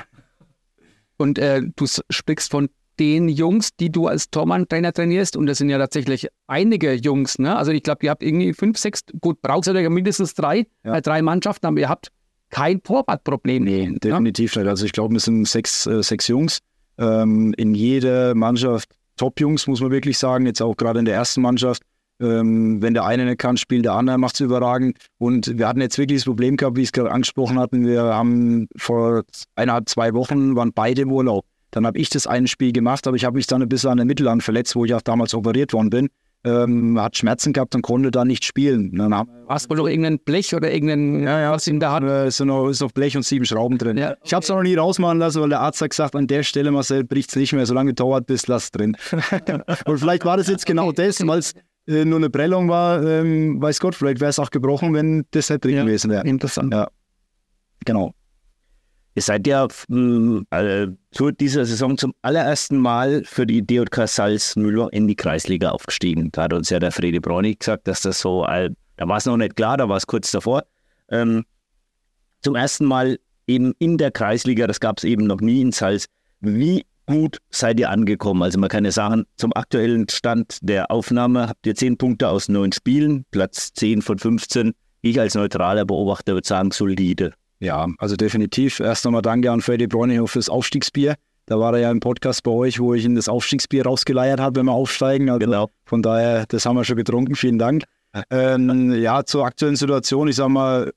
Und 1.17 1.41
äh, 1.41 1.63
du 1.75 1.87
sprichst 2.09 2.53
von 2.53 2.69
den 3.01 3.29
Jungs, 3.29 3.71
die 3.75 3.91
du 3.91 4.07
als 4.07 4.31
Tormann-Trainer 4.31 4.93
trainierst, 4.93 5.37
und 5.37 5.47
das 5.47 5.59
sind 5.59 5.69
ja 5.69 5.79
tatsächlich 5.79 6.29
einige 6.47 6.93
Jungs, 6.93 7.41
ne? 7.41 7.57
Also 7.57 7.73
ich 7.73 7.83
glaube, 7.83 8.07
ihr 8.07 8.11
habt 8.11 8.23
irgendwie 8.23 8.53
fünf, 8.53 8.79
sechs, 8.79 9.01
gut, 9.21 9.43
braucht 9.43 9.67
ihr 9.67 9.81
ja 9.81 9.91
mindestens 9.91 10.35
drei, 10.35 10.69
ja. 10.85 10.99
äh, 10.99 11.03
drei 11.03 11.21
Mannschaften, 11.21 11.67
aber 11.67 11.81
ihr 11.81 11.89
habt 11.89 12.13
kein 12.51 12.81
Torwartproblem. 12.81 13.65
Nee, 13.65 13.99
definitiv 14.01 14.55
nicht. 14.55 14.69
Also 14.69 14.87
ich 14.87 14.93
glaube, 14.93 15.15
wir 15.15 15.21
sind 15.21 15.49
sechs, 15.49 15.85
äh, 15.89 16.01
sechs 16.01 16.29
Jungs. 16.29 16.61
Ähm, 16.99 17.55
in 17.57 17.75
jeder 17.75 18.35
Mannschaft 18.35 18.91
Top-Jungs, 19.17 19.67
muss 19.67 19.81
man 19.81 19.91
wirklich 19.91 20.19
sagen, 20.19 20.47
jetzt 20.47 20.63
auch 20.63 20.77
gerade 20.77 20.99
in 20.99 21.05
der 21.05 21.15
ersten 21.15 21.43
Mannschaft. 21.43 21.83
Ähm, 22.21 22.81
wenn 22.81 22.95
der 22.95 23.05
eine 23.05 23.25
nicht 23.25 23.39
kann, 23.39 23.57
spielt 23.57 23.85
der 23.85 23.95
andere, 23.95 24.19
macht 24.19 24.35
es 24.35 24.41
überragend. 24.41 24.97
Und 25.19 25.59
wir 25.59 25.67
hatten 25.67 25.81
jetzt 25.81 25.99
wirklich 25.99 26.21
das 26.21 26.25
Problem 26.25 26.57
gehabt, 26.57 26.77
wie 26.77 26.83
ich 26.83 26.89
es 26.89 26.93
gerade 26.93 27.11
angesprochen 27.11 27.59
hatten. 27.59 27.87
Wir 27.87 28.03
haben 28.03 28.69
vor 28.77 29.23
eineinhalb, 29.57 29.89
zwei 29.89 30.15
Wochen, 30.15 30.55
waren 30.57 30.73
beide 30.73 31.03
im 31.03 31.13
Urlaub. 31.13 31.45
Dann 31.73 31.87
habe 31.87 31.99
ich 31.99 32.11
das 32.11 32.27
eine 32.27 32.49
Spiel 32.49 32.73
gemacht, 32.73 33.07
aber 33.07 33.17
ich 33.17 33.25
habe 33.25 33.37
mich 33.37 33.47
dann 33.47 33.63
ein 33.63 33.69
bisschen 33.69 33.91
an 33.91 33.97
der 33.97 34.07
Mittelhand 34.07 34.43
verletzt, 34.43 34.77
wo 34.77 34.85
ich 34.85 34.95
auch 34.95 35.03
damals 35.03 35.35
operiert 35.35 35.73
worden 35.73 35.91
bin. 35.91 36.09
Ähm, 36.45 37.01
hat 37.01 37.17
Schmerzen 37.17 37.53
gehabt 37.53 37.75
und 37.77 37.83
konnte 37.83 38.11
da 38.11 38.25
nicht 38.25 38.45
spielen. 38.45 38.97
Dann 38.97 39.15
haben, 39.15 39.31
Hast 39.49 39.71
du 39.71 39.77
noch 39.77 39.87
irgendein 39.87 40.19
Blech 40.19 40.55
oder 40.55 40.73
irgendein 40.73 41.23
ja, 41.23 41.41
ja, 41.41 41.53
was 41.53 41.67
in 41.69 41.79
der 41.79 41.93
Hand? 41.93 42.07
Äh, 42.07 42.27
ist 42.27 42.41
noch, 42.41 42.69
ist 42.69 42.81
noch 42.81 42.91
Blech 42.91 43.17
und 43.17 43.23
sieben 43.23 43.45
Schrauben 43.45 43.79
drin. 43.79 43.97
Ja, 43.97 44.13
okay. 44.13 44.21
Ich 44.25 44.35
habe 44.35 44.43
es 44.43 44.49
noch 44.49 44.63
nie 44.63 44.75
rausmachen 44.75 45.19
lassen, 45.19 45.41
weil 45.41 45.51
der 45.51 45.61
Arzt 45.61 45.81
hat 45.81 45.91
gesagt, 45.91 46.17
an 46.17 46.27
der 46.27 46.43
Stelle, 46.43 46.73
Marcel, 46.73 47.05
bricht 47.05 47.31
es 47.31 47.37
nicht 47.37 47.53
mehr. 47.53 47.67
Solange 47.67 47.91
du 47.91 48.03
dauert 48.03 48.27
bist, 48.27 48.49
lass 48.49 48.71
drin. 48.71 48.97
und 49.87 49.99
vielleicht 49.99 50.25
war 50.25 50.37
das 50.37 50.49
jetzt 50.49 50.67
genau 50.67 50.91
das, 50.91 51.25
weil 51.27 51.39
es 51.39 51.53
äh, 51.87 52.05
nur 52.05 52.19
eine 52.19 52.31
Prellung 52.31 52.69
war. 52.69 53.05
Ähm, 53.05 53.61
weiß 53.61 53.79
Gott, 53.79 53.95
vielleicht 53.95 54.21
wäre 54.21 54.31
es 54.31 54.39
auch 54.39 54.51
gebrochen, 54.51 54.95
wenn 54.95 55.25
das 55.31 55.51
nicht 55.51 55.65
drin 55.65 55.77
gewesen 55.77 56.11
wäre. 56.11 56.27
Interessant. 56.27 56.73
Ja, 56.73 56.89
genau. 57.85 58.15
Ihr 59.15 59.23
seid 59.23 59.47
ja 59.47 59.67
äh, 59.67 60.87
zu 61.11 61.31
dieser 61.33 61.67
Saison 61.67 61.99
zum 61.99 62.15
allerersten 62.23 62.79
Mal 62.79 63.23
für 63.25 63.47
die 63.47 63.67
DJK 63.67 64.09
Salzmüller 64.09 64.91
in 64.93 65.07
die 65.07 65.17
Kreisliga 65.17 65.71
aufgestiegen. 65.71 66.31
Da 66.33 66.45
hat 66.45 66.55
uns 66.55 66.71
ja 66.71 66.79
der 66.79 66.93
Fredi 66.93 67.21
Braunig 67.21 67.59
gesagt, 67.59 67.87
dass 67.89 68.01
das 68.01 68.21
so, 68.21 68.47
äh, 68.47 68.71
da 68.97 69.09
war 69.09 69.19
es 69.19 69.27
noch 69.27 69.37
nicht 69.37 69.57
klar, 69.57 69.77
da 69.77 69.89
war 69.89 69.99
es 69.99 70.07
kurz 70.07 70.31
davor. 70.31 70.65
Ähm, 71.11 71.45
zum 72.41 72.55
ersten 72.55 72.87
Mal 72.87 73.19
eben 73.47 73.75
in 73.79 73.99
der 73.99 74.11
Kreisliga, 74.11 74.67
das 74.67 74.81
gab 74.81 74.99
es 74.99 75.05
eben 75.05 75.27
noch 75.27 75.43
nie 75.43 75.61
in 75.61 75.73
Salz. 75.73 76.07
Wie 76.41 76.87
gut 77.07 77.37
seid 77.51 77.79
ihr 77.81 77.91
angekommen? 77.91 78.43
Also 78.43 78.59
man 78.59 78.71
kann 78.71 78.87
ja 78.87 78.93
sagen, 78.93 79.25
zum 79.37 79.53
aktuellen 79.55 80.09
Stand 80.09 80.59
der 80.63 80.91
Aufnahme 80.91 81.49
habt 81.49 81.67
ihr 81.67 81.75
zehn 81.75 81.99
Punkte 81.99 82.29
aus 82.29 82.49
neun 82.49 82.73
Spielen, 82.73 83.27
Platz 83.31 83.75
10 83.75 84.01
von 84.01 84.19
15. 84.19 84.73
Ich 85.03 85.21
als 85.21 85.35
neutraler 85.35 85.85
Beobachter 85.85 86.33
würde 86.33 86.49
sagen, 86.49 86.71
solide. 86.71 87.35
Ja, 87.63 87.87
also 87.99 88.17
definitiv. 88.17 88.81
Erst 88.81 89.05
nochmal 89.05 89.23
danke 89.23 89.49
an 89.49 89.61
Freddy 89.61 89.87
Bräuninger 89.87 90.27
fürs 90.27 90.49
Aufstiegsbier. 90.49 91.15
Da 91.47 91.61
war 91.61 91.73
er 91.75 91.79
ja 91.79 91.91
im 91.93 92.01
Podcast 92.01 92.43
bei 92.43 92.51
euch, 92.51 92.81
wo 92.81 92.93
ich 92.93 93.05
ihn 93.05 93.15
das 93.15 93.29
Aufstiegsbier 93.29 93.87
rausgeleiert 93.87 94.41
habe, 94.41 94.59
wenn 94.59 94.67
wir 94.67 94.73
aufsteigen. 94.73 95.29
Also 95.31 95.39
genau. 95.39 95.71
Von 95.85 96.03
daher, 96.03 96.45
das 96.49 96.67
haben 96.67 96.75
wir 96.75 96.83
schon 96.83 96.97
getrunken. 96.97 97.37
Vielen 97.37 97.61
Dank. 97.61 97.85
Ähm, 98.31 98.93
ja, 99.01 99.25
zur 99.25 99.45
aktuellen 99.45 99.77
Situation, 99.77 100.27
ich 100.27 100.35
sag 100.35 100.49
mal, 100.49 100.93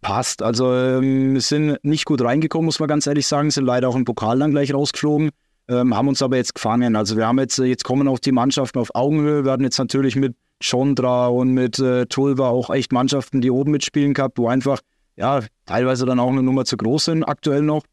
passt. 0.00 0.42
Also 0.42 0.74
ähm, 0.74 1.34
wir 1.34 1.40
sind 1.40 1.78
nicht 1.84 2.04
gut 2.04 2.20
reingekommen, 2.20 2.64
muss 2.64 2.80
man 2.80 2.88
ganz 2.88 3.06
ehrlich 3.06 3.28
sagen. 3.28 3.52
Sind 3.52 3.64
leider 3.64 3.88
auch 3.88 3.94
im 3.94 4.04
Pokal 4.04 4.40
dann 4.40 4.50
gleich 4.50 4.74
rausgeflogen. 4.74 5.30
Ähm, 5.68 5.96
haben 5.96 6.08
uns 6.08 6.20
aber 6.20 6.36
jetzt 6.36 6.56
gefangen. 6.56 6.96
Also 6.96 7.16
wir 7.16 7.28
haben 7.28 7.38
jetzt, 7.38 7.58
jetzt 7.58 7.84
kommen 7.84 8.08
auch 8.08 8.18
die 8.18 8.32
Mannschaften 8.32 8.80
auf 8.80 8.92
Augenhöhe. 8.96 9.44
Wir 9.44 9.52
hatten 9.52 9.62
jetzt 9.62 9.78
natürlich 9.78 10.16
mit 10.16 10.34
Chondra 10.60 11.28
und 11.28 11.50
mit 11.50 11.78
äh, 11.78 12.06
Tulva 12.06 12.48
auch 12.48 12.70
echt 12.70 12.92
Mannschaften, 12.92 13.40
die 13.40 13.52
oben 13.52 13.70
mitspielen 13.70 14.14
gehabt, 14.14 14.36
wo 14.38 14.48
einfach 14.48 14.80
ja, 15.16 15.40
teilweise 15.66 16.06
dann 16.06 16.20
auch 16.20 16.30
eine 16.30 16.42
Nummer 16.42 16.64
zu 16.64 16.76
groß 16.76 17.06
sind 17.06 17.24
aktuell 17.24 17.62
noch. 17.62 17.84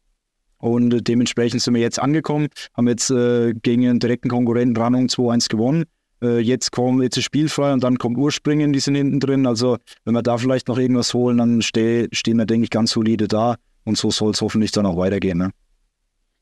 Und 0.58 0.92
äh, 0.92 1.02
dementsprechend 1.02 1.62
sind 1.62 1.74
wir 1.74 1.80
jetzt 1.80 1.98
angekommen, 1.98 2.48
haben 2.76 2.88
jetzt 2.88 3.10
äh, 3.10 3.54
gegen 3.54 3.88
einen 3.88 3.98
direkten 3.98 4.28
Konkurrenten 4.28 4.76
Ranung 4.76 5.06
2-1 5.06 5.48
gewonnen. 5.48 5.84
Äh, 6.22 6.40
jetzt 6.40 6.70
kommt 6.72 7.02
jetzt 7.02 7.16
ist 7.16 7.24
spielfrei 7.24 7.72
und 7.72 7.82
dann 7.82 7.98
kommt 7.98 8.18
Urspringen, 8.18 8.72
die 8.72 8.80
sind 8.80 8.94
hinten 8.94 9.20
drin. 9.20 9.46
Also 9.46 9.78
wenn 10.04 10.14
wir 10.14 10.22
da 10.22 10.36
vielleicht 10.36 10.68
noch 10.68 10.78
irgendwas 10.78 11.14
holen, 11.14 11.38
dann 11.38 11.62
steh, 11.62 12.08
stehen 12.12 12.36
wir, 12.36 12.46
denke 12.46 12.64
ich, 12.64 12.70
ganz 12.70 12.90
solide 12.92 13.26
da. 13.26 13.56
Und 13.84 13.96
so 13.96 14.10
soll 14.10 14.32
es 14.32 14.42
hoffentlich 14.42 14.72
dann 14.72 14.84
auch 14.84 14.98
weitergehen. 14.98 15.38
Ne? 15.38 15.50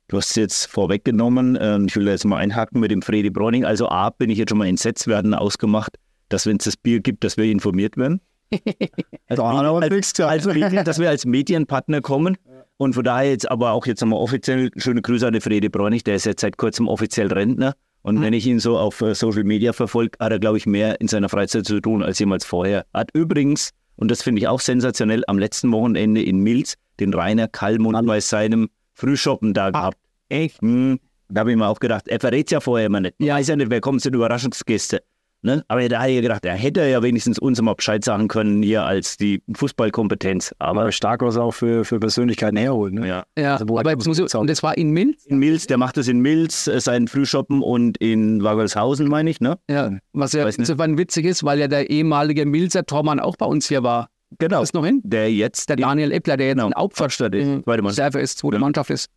Du 0.09 0.17
hast 0.17 0.31
es 0.31 0.37
jetzt 0.37 0.67
vorweggenommen. 0.67 1.57
Ähm, 1.61 1.87
ich 1.87 1.95
will 1.95 2.05
da 2.05 2.11
jetzt 2.11 2.25
mal 2.25 2.39
einhaken 2.39 2.81
mit 2.81 2.91
dem 2.91 3.03
Fredi 3.03 3.31
Browning. 3.31 3.65
Also 3.65 3.89
A, 3.89 4.11
bin 4.11 4.31
ich 4.31 4.39
jetzt 4.39 4.51
schon 4.51 4.59
mal 4.59 4.67
entsetzt. 4.67 5.07
Hatten 5.07 5.35
ausgemacht, 5.35 5.97
dass 6.29 6.47
wenn 6.47 6.57
es 6.57 6.65
das 6.65 6.77
Bier 6.77 7.01
gibt, 7.01 7.23
dass 7.23 7.37
wir 7.37 7.45
informiert 7.45 7.97
werden. 7.97 8.21
also, 9.29 9.45
als, 9.45 10.21
als 10.21 10.47
Medien, 10.47 10.85
dass 10.85 10.99
wir 10.99 11.09
als 11.09 11.27
Medienpartner 11.27 12.01
kommen. 12.01 12.37
Und 12.77 12.95
von 12.95 13.05
daher 13.05 13.31
jetzt 13.31 13.51
aber 13.51 13.73
auch 13.73 13.87
jetzt 13.87 14.01
nochmal 14.01 14.21
offiziell 14.21 14.71
schöne 14.77 15.03
Grüße 15.03 15.27
an 15.27 15.33
den 15.33 15.43
Frede 15.43 15.69
Bräunig, 15.69 16.05
der 16.05 16.15
ist 16.15 16.27
jetzt 16.27 16.41
seit 16.41 16.57
kurzem 16.57 16.87
offiziell 16.87 17.27
Rentner. 17.33 17.75
Und 18.03 18.17
mhm. 18.17 18.23
wenn 18.23 18.33
ich 18.33 18.47
ihn 18.47 18.61
so 18.61 18.79
auf 18.79 19.01
äh, 19.01 19.15
Social 19.15 19.45
Media 19.45 19.73
verfolge, 19.73 20.17
hat 20.21 20.31
er, 20.31 20.39
glaube 20.39 20.59
ich, 20.59 20.67
mehr 20.67 21.01
in 21.01 21.09
seiner 21.09 21.29
Freizeit 21.29 21.67
zu 21.67 21.81
tun 21.81 22.03
als 22.03 22.19
jemals 22.21 22.45
vorher. 22.45 22.87
Hat 22.95 23.11
übrigens, 23.13 23.71
und 23.97 24.11
das 24.11 24.23
finde 24.23 24.41
ich 24.41 24.49
auch 24.49 24.61
sensationell, 24.61 25.25
am 25.27 25.39
letzten 25.39 25.73
Wochenende 25.73 26.23
in 26.23 26.39
Milz 26.39 26.75
den 27.01 27.13
Rainer 27.13 27.49
Kallmund 27.49 28.07
bei 28.07 28.21
seinem 28.21 28.69
Frühshoppen 28.95 29.55
da 29.55 29.71
gehabt. 29.71 29.99
Echt? 30.29 30.61
Hm. 30.63 31.01
Da 31.29 31.41
habe 31.41 31.51
ich 31.51 31.57
mir 31.57 31.67
auch 31.67 31.81
gedacht, 31.81 32.09
er 32.09 32.21
verrät 32.21 32.47
es 32.47 32.53
ja 32.53 32.61
vorher 32.61 32.87
immer 32.87 33.01
nicht. 33.01 33.15
Ja. 33.19 33.37
Weiß 33.37 33.49
ja 33.49 33.57
nicht, 33.57 33.71
wer 33.71 33.81
kommt, 33.81 34.01
sind 34.01 34.15
Überraschungsgäste. 34.15 35.03
Ne? 35.43 35.65
Aber 35.69 35.89
da 35.89 36.03
hätte 36.03 36.13
ich 36.15 36.23
gedacht, 36.23 36.45
er 36.45 36.55
hätte 36.55 36.85
ja 36.85 37.01
wenigstens 37.03 37.39
uns 37.39 37.63
mal 37.63 37.75
Bescheid 37.75 38.05
sagen 38.05 38.27
können, 38.27 38.61
hier 38.63 38.85
als 38.85 39.17
die 39.17 39.41
Fußballkompetenz. 39.55 40.53
Aber, 40.59 40.81
aber 40.83 40.93
stark 40.93 41.23
was 41.23 41.37
auch 41.37 41.53
für, 41.53 41.85
für 41.85 42.01
Persönlichkeiten 42.01 42.57
herholen. 42.57 42.95
Ne? 42.95 43.09
Ja, 43.09 43.25
ja 43.39 43.57
also, 43.57 43.79
aber 43.79 43.91
jetzt 43.93 44.07
muss 44.07 44.19
ich, 44.19 44.35
und 44.35 44.51
das 44.51 44.65
war 44.65 44.77
in 44.77 44.91
Milz? 44.91 45.27
In 45.27 45.39
Milz, 45.39 45.69
der 45.69 45.79
macht 45.79 45.97
das 45.97 46.09
in 46.09 46.19
Milz, 46.21 46.67
äh, 46.67 46.81
sein 46.81 47.07
Frühschoppen 47.07 47.63
und 47.63 47.99
in 47.99 48.43
Wagelshausen, 48.43 49.07
meine 49.07 49.31
ich. 49.31 49.41
Ne? 49.41 49.59
Ja, 49.71 49.93
was 50.13 50.33
ja 50.33 50.47
insofern 50.49 50.99
witzig 50.99 51.25
ist, 51.25 51.45
weil 51.45 51.61
ja 51.61 51.69
der 51.69 51.89
ehemalige 51.89 52.45
Milzer 52.45 52.85
Tormann 52.85 53.21
auch 53.21 53.37
bei 53.37 53.47
uns 53.47 53.69
hier 53.69 53.85
war. 53.85 54.09
Genau. 54.39 54.63
Ist 54.63 54.75
noch 54.75 54.85
hin? 54.85 55.01
Der 55.05 55.33
jetzt. 55.33 55.69
Der 55.69 55.77
Daniel 55.77 56.13
Eppler, 56.13 56.37
der 56.37 56.49
jetzt 56.49 56.57
genau. 56.57 56.69
in 56.69 56.75
Hauptverstadt 56.75 57.35
ist. 57.35 57.47
Mhm. 57.47 57.63
Mannschaft. 57.65 58.17
ist, 58.17 58.39
zweite 58.39 58.57
ja. 58.57 58.61
Mannschaft 58.61 58.91
ist. 58.91 59.09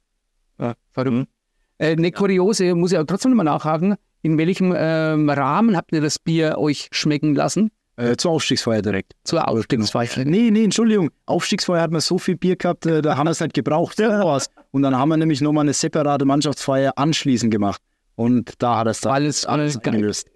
Ja, 0.60 0.74
verrückt. 0.94 1.16
Mhm. 1.16 1.28
Äh, 1.80 1.92
eine 1.94 2.12
kuriose, 2.12 2.76
muss 2.76 2.92
ich 2.92 2.98
auch 2.98 3.06
trotzdem 3.06 3.32
nochmal 3.32 3.46
nachhaken. 3.46 3.96
In 4.22 4.38
welchem 4.38 4.74
ähm, 4.78 5.30
Rahmen 5.30 5.76
habt 5.76 5.92
ihr 5.94 6.02
das 6.02 6.20
Bier 6.20 6.58
euch 6.58 6.90
schmecken 6.92 7.34
lassen? 7.36 7.72
Äh, 7.98 8.16
zur 8.16 8.32
Aufstiegsfeier 8.32 8.82
direkt. 8.82 9.14
Zur 9.24 9.48
Aufstiegsfeier? 9.48 10.26
Nee, 10.26 10.50
nee, 10.52 10.64
Entschuldigung. 10.64 11.10
Aufstiegsfeier 11.26 11.82
hat 11.82 11.92
man 11.92 12.02
so 12.02 12.18
viel 12.18 12.38
Bier 12.38 12.56
gehabt, 12.56 12.86
äh, 12.86 13.02
da 13.02 13.18
haben 13.18 13.28
wir 13.28 13.32
es 13.32 13.40
nicht 13.40 13.54
gebraucht. 13.54 14.00
Und 14.72 14.82
dann 14.82 14.96
haben 14.96 15.10
wir 15.10 15.18
nämlich 15.18 15.42
nochmal 15.42 15.66
eine 15.66 15.74
separate 15.74 16.26
Mannschaftsfeier 16.26 16.94
anschließend 16.96 17.52
gemacht. 17.52 17.82
Und 18.16 18.54
da 18.60 18.78
hat 18.78 18.88
es 18.88 19.02
dann 19.02 19.14
alles, 19.14 19.46
alles 19.46 19.80
gelöst. 19.80 20.28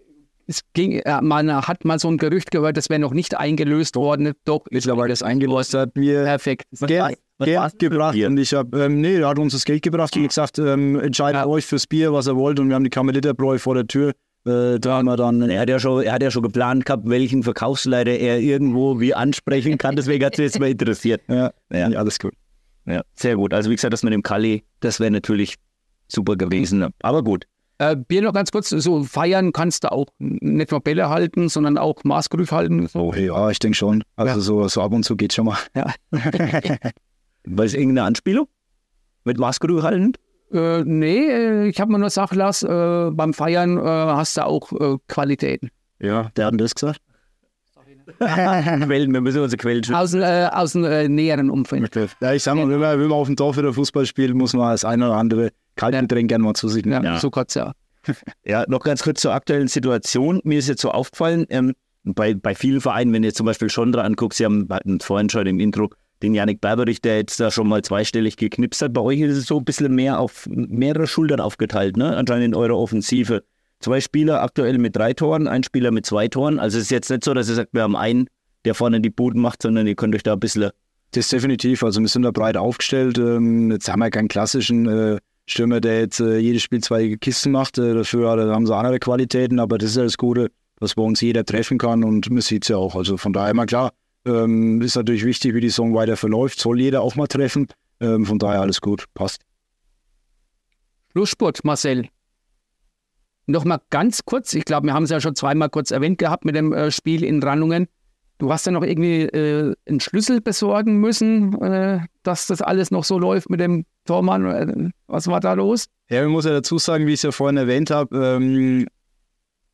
Es 0.47 0.61
ging, 0.73 0.99
äh, 0.99 1.21
man 1.21 1.51
hat 1.67 1.85
mal 1.85 1.97
so 1.97 2.07
ein 2.07 2.17
Gerücht 2.17 2.51
gehört, 2.51 2.77
das 2.77 2.89
wäre 2.89 2.99
noch 2.99 3.13
nicht 3.13 3.35
eingelöst 3.37 3.95
worden. 3.95 4.33
Doch, 4.45 4.65
mittlerweile 4.69 5.13
ist 5.13 5.23
eingelöst. 5.23 5.73
Hat 5.73 5.95
mir 5.95 6.23
perfekt. 6.23 6.65
Geld, 6.81 7.17
Geld 7.39 7.79
gebracht 7.79 8.17
und 8.17 8.37
ich 8.37 8.53
habe, 8.53 8.85
ähm, 8.85 9.01
nee, 9.01 9.17
er 9.17 9.27
hat 9.27 9.39
uns 9.39 9.53
das 9.53 9.65
Geld 9.65 9.81
gebracht 9.81 10.15
und 10.15 10.27
gesagt, 10.27 10.57
ähm, 10.57 10.99
entscheidet 10.99 11.41
ja. 11.41 11.47
euch 11.47 11.65
fürs 11.65 11.85
Bier, 11.85 12.13
was 12.13 12.27
ihr 12.27 12.35
wollt 12.35 12.59
und 12.59 12.69
wir 12.69 12.75
haben 12.75 12.83
die 12.83 12.89
Karmeliterbräu 12.89 13.57
vor 13.57 13.75
der 13.75 13.87
Tür. 13.87 14.13
Äh, 14.45 14.79
da 14.79 14.97
haben 14.97 15.05
wir 15.05 15.17
dann, 15.17 15.41
er 15.41 15.61
hat, 15.61 15.69
ja 15.69 15.79
schon, 15.79 16.03
er 16.03 16.13
hat 16.13 16.23
ja 16.23 16.31
schon 16.31 16.43
geplant 16.43 16.85
gehabt, 16.85 17.09
welchen 17.09 17.43
Verkaufsleiter 17.43 18.11
er 18.11 18.39
irgendwo 18.39 18.99
wie 18.99 19.13
ansprechen 19.13 19.77
kann, 19.77 19.95
deswegen 19.95 20.23
hat 20.23 20.33
es 20.33 20.39
jetzt 20.39 20.59
mal 20.59 20.69
interessiert. 20.69 21.21
Ja, 21.27 21.51
ja. 21.71 21.89
ja, 21.89 21.99
alles 21.99 22.19
gut. 22.19 22.33
Ja, 22.85 23.01
sehr 23.15 23.35
gut. 23.35 23.53
Also 23.53 23.69
wie 23.69 23.75
gesagt, 23.75 23.93
das 23.93 24.03
mit 24.03 24.13
dem 24.13 24.23
Kali, 24.23 24.63
das 24.79 24.99
wäre 24.99 25.11
natürlich 25.11 25.55
super 26.07 26.35
gewesen, 26.35 26.87
aber 27.01 27.23
gut. 27.23 27.45
Äh, 27.79 27.97
Bier 27.97 28.21
noch 28.21 28.31
ganz 28.31 28.51
kurz, 28.51 28.69
so 28.69 29.03
feiern 29.03 29.51
kannst 29.51 29.83
du 29.83 29.91
auch 29.91 30.05
nicht 30.19 30.71
nur 30.71 30.79
Bälle 30.79 31.09
halten, 31.09 31.49
sondern 31.49 31.77
auch 31.77 32.03
Maßgrüf 32.05 32.51
halten. 32.51 32.87
So. 32.87 32.99
Oh, 32.99 33.13
ja, 33.13 33.49
ich 33.49 33.59
denke 33.59 33.75
schon. 33.75 34.03
Also 34.15 34.35
ja. 34.35 34.39
so, 34.39 34.67
so 34.69 34.81
ab 34.81 34.93
und 34.93 35.03
zu 35.03 35.17
geht 35.17 35.33
schon 35.33 35.45
mal. 35.47 35.57
Ja. 35.75 35.93
Was 37.45 37.67
ist 37.67 37.73
irgendeine 37.75 38.03
Anspielung? 38.07 38.47
Mit 39.23 39.37
Maßgrüf 39.37 39.81
halten? 39.83 40.13
Äh, 40.51 40.83
nee, 40.83 41.27
äh, 41.29 41.67
ich 41.67 41.79
habe 41.81 41.91
mir 41.91 41.97
nur 41.99 42.07
gesagt, 42.07 42.35
Lars, 42.35 42.63
äh, 42.63 43.09
beim 43.11 43.33
Feiern 43.33 43.77
äh, 43.77 43.81
hast 43.81 44.37
du 44.37 44.45
auch 44.45 44.71
äh, 44.71 44.97
Qualitäten. 45.07 45.69
Ja, 45.99 46.29
der 46.35 46.47
hat 46.47 46.53
das 46.61 46.75
gesagt. 46.75 46.99
Quellen, 48.19 49.11
wir 49.13 49.21
müssen 49.21 49.41
unsere 49.41 49.57
Quellen 49.57 49.83
schützen. 49.83 49.95
Aus, 49.95 50.13
äh, 50.13 50.47
aus 50.51 50.73
dem 50.73 50.83
äh, 50.83 51.07
näheren 51.09 51.49
Umfeld. 51.49 51.95
Ja, 52.21 52.33
ich 52.33 52.43
sag 52.43 52.55
mal, 52.55 52.69
wenn 52.69 52.79
man, 52.79 52.99
wenn 52.99 53.07
man 53.07 53.17
auf 53.17 53.27
dem 53.27 53.35
Dorf 53.35 53.57
wieder 53.57 53.73
Fußball 53.73 54.05
spielt, 54.05 54.33
muss 54.35 54.53
man 54.53 54.71
das 54.71 54.85
eine 54.85 55.07
oder 55.07 55.17
andere 55.17 55.51
Kaltgetränk 55.75 56.29
gerne 56.29 56.43
mal 56.43 56.53
zu 56.53 56.67
sich 56.67 56.85
Ja, 56.85 56.99
nehmen. 56.99 57.05
Ja. 57.05 57.19
so 57.19 57.29
kurz, 57.31 57.53
ja. 57.55 57.73
Ja, 58.45 58.63
noch 58.67 58.81
ganz 58.81 59.01
kurz 59.01 59.21
zur 59.21 59.33
aktuellen 59.33 59.67
Situation. 59.67 60.39
Mir 60.43 60.59
ist 60.59 60.67
jetzt 60.69 60.81
so 60.81 60.91
aufgefallen, 60.91 61.45
ähm, 61.49 61.73
bei, 62.03 62.35
bei 62.35 62.53
vielen 62.53 62.81
Vereinen, 62.81 63.11
wenn 63.13 63.23
ihr 63.23 63.33
zum 63.33 63.47
Beispiel 63.47 63.69
Schondra 63.69 64.01
anguckt, 64.01 64.35
Sie 64.35 64.45
haben 64.45 64.67
hatten 64.69 64.99
vorhin 64.99 65.29
schon 65.29 65.47
im 65.47 65.59
Intro 65.59 65.89
den 66.25 66.33
Janik 66.33 66.61
Berberich, 66.61 67.01
der 67.01 67.17
jetzt 67.17 67.39
da 67.39 67.51
schon 67.51 67.67
mal 67.67 67.81
zweistellig 67.81 68.37
geknipst 68.37 68.81
hat. 68.81 68.93
Bei 68.93 69.01
euch 69.01 69.19
ist 69.19 69.37
es 69.37 69.45
so 69.45 69.59
ein 69.59 69.65
bisschen 69.65 69.93
mehr 69.93 70.19
auf 70.19 70.47
mehrere 70.49 71.07
Schultern 71.07 71.39
aufgeteilt, 71.39 71.97
ne? 71.97 72.15
Anscheinend 72.17 72.45
in 72.45 72.55
eurer 72.55 72.77
Offensive. 72.77 73.43
Zwei 73.79 74.01
Spieler 74.01 74.41
aktuell 74.41 74.77
mit 74.77 74.95
drei 74.95 75.13
Toren, 75.13 75.47
ein 75.47 75.63
Spieler 75.63 75.91
mit 75.91 76.05
zwei 76.05 76.27
Toren. 76.27 76.59
Also 76.59 76.77
es 76.77 76.85
ist 76.85 76.91
jetzt 76.91 77.09
nicht 77.09 77.23
so, 77.23 77.33
dass 77.33 77.49
ihr 77.49 77.55
sagt, 77.55 77.73
wir 77.73 77.83
haben 77.83 77.95
einen, 77.95 78.27
der 78.63 78.73
vorne 78.73 78.99
die 78.99 79.09
Buden 79.09 79.41
macht, 79.41 79.61
sondern 79.61 79.85
ihr 79.85 79.95
könnt 79.95 80.15
euch 80.15 80.23
da 80.23 80.33
ein 80.33 80.39
bisschen 80.39 80.71
Das 81.11 81.25
ist 81.25 81.31
definitiv. 81.31 81.83
Also 81.83 82.01
wir 82.01 82.07
sind 82.07 82.23
da 82.23 82.31
breit 82.31 82.57
aufgestellt. 82.57 83.17
Ähm, 83.17 83.71
jetzt 83.71 83.89
haben 83.89 83.99
wir 83.99 84.09
keinen 84.09 84.27
klassischen 84.27 84.87
äh, 84.87 85.19
Stürmer, 85.45 85.81
der 85.81 85.99
jetzt 85.99 86.19
äh, 86.19 86.37
jedes 86.37 86.63
Spiel 86.63 86.81
zwei 86.81 87.15
Kisten 87.17 87.51
macht. 87.51 87.77
Äh, 87.77 87.93
dafür 87.93 88.29
haben 88.29 88.65
sie 88.65 88.75
andere 88.75 88.99
Qualitäten, 88.99 89.59
aber 89.59 89.77
das 89.77 89.91
ist 89.91 89.97
ja 89.97 90.03
das 90.03 90.17
Gute, 90.17 90.49
dass 90.79 90.95
bei 90.95 91.03
uns 91.03 91.21
jeder 91.21 91.45
treffen 91.45 91.77
kann 91.77 92.03
und 92.03 92.29
man 92.31 92.41
sieht 92.41 92.63
es 92.63 92.69
ja 92.69 92.77
auch. 92.77 92.95
Also 92.95 93.17
von 93.17 93.33
daher 93.33 93.53
mal 93.53 93.65
klar, 93.65 93.91
ähm, 94.25 94.81
ist 94.81 94.95
natürlich 94.95 95.25
wichtig, 95.25 95.53
wie 95.53 95.61
die 95.61 95.69
Saison 95.69 95.93
weiter 95.93 96.17
verläuft. 96.17 96.59
Soll 96.59 96.79
jeder 96.79 97.01
auch 97.01 97.15
mal 97.15 97.27
treffen. 97.27 97.67
Ähm, 97.99 98.25
von 98.25 98.39
daher 98.39 98.61
alles 98.61 98.81
gut, 98.81 99.05
passt. 99.13 99.41
Schlussspurt, 101.11 101.63
Marcel. 101.63 102.09
Nochmal 103.47 103.79
ganz 103.89 104.25
kurz, 104.25 104.53
ich 104.53 104.65
glaube, 104.65 104.87
wir 104.87 104.93
haben 104.93 105.03
es 105.03 105.11
ja 105.11 105.21
schon 105.21 105.35
zweimal 105.35 105.69
kurz 105.69 105.91
erwähnt 105.91 106.17
gehabt 106.17 106.45
mit 106.45 106.55
dem 106.55 106.73
äh, 106.73 106.91
Spiel 106.91 107.23
in 107.23 107.41
Rannungen. 107.41 107.87
Du 108.37 108.51
hast 108.51 108.65
ja 108.65 108.71
noch 108.71 108.83
irgendwie 108.83 109.21
äh, 109.21 109.73
einen 109.87 109.99
Schlüssel 109.99 110.41
besorgen 110.41 110.97
müssen, 110.97 111.53
äh, 111.61 111.99
dass 112.23 112.47
das 112.47 112.61
alles 112.61 112.91
noch 112.91 113.05
so 113.05 113.17
läuft 113.17 113.49
mit 113.49 113.61
dem 113.61 113.85
Tormann. 114.05 114.45
Äh, 114.45 114.89
was 115.07 115.27
war 115.27 115.39
da 115.39 115.53
los? 115.53 115.85
Ja, 116.09 116.23
ich 116.23 116.29
muss 116.29 116.45
ja 116.45 116.51
dazu 116.51 116.77
sagen, 116.77 117.05
wie 117.05 117.11
ich 117.11 117.19
es 117.19 117.23
ja 117.23 117.31
vorhin 117.31 117.57
erwähnt 117.57 117.91
habe, 117.91 118.17
ähm, 118.17 118.87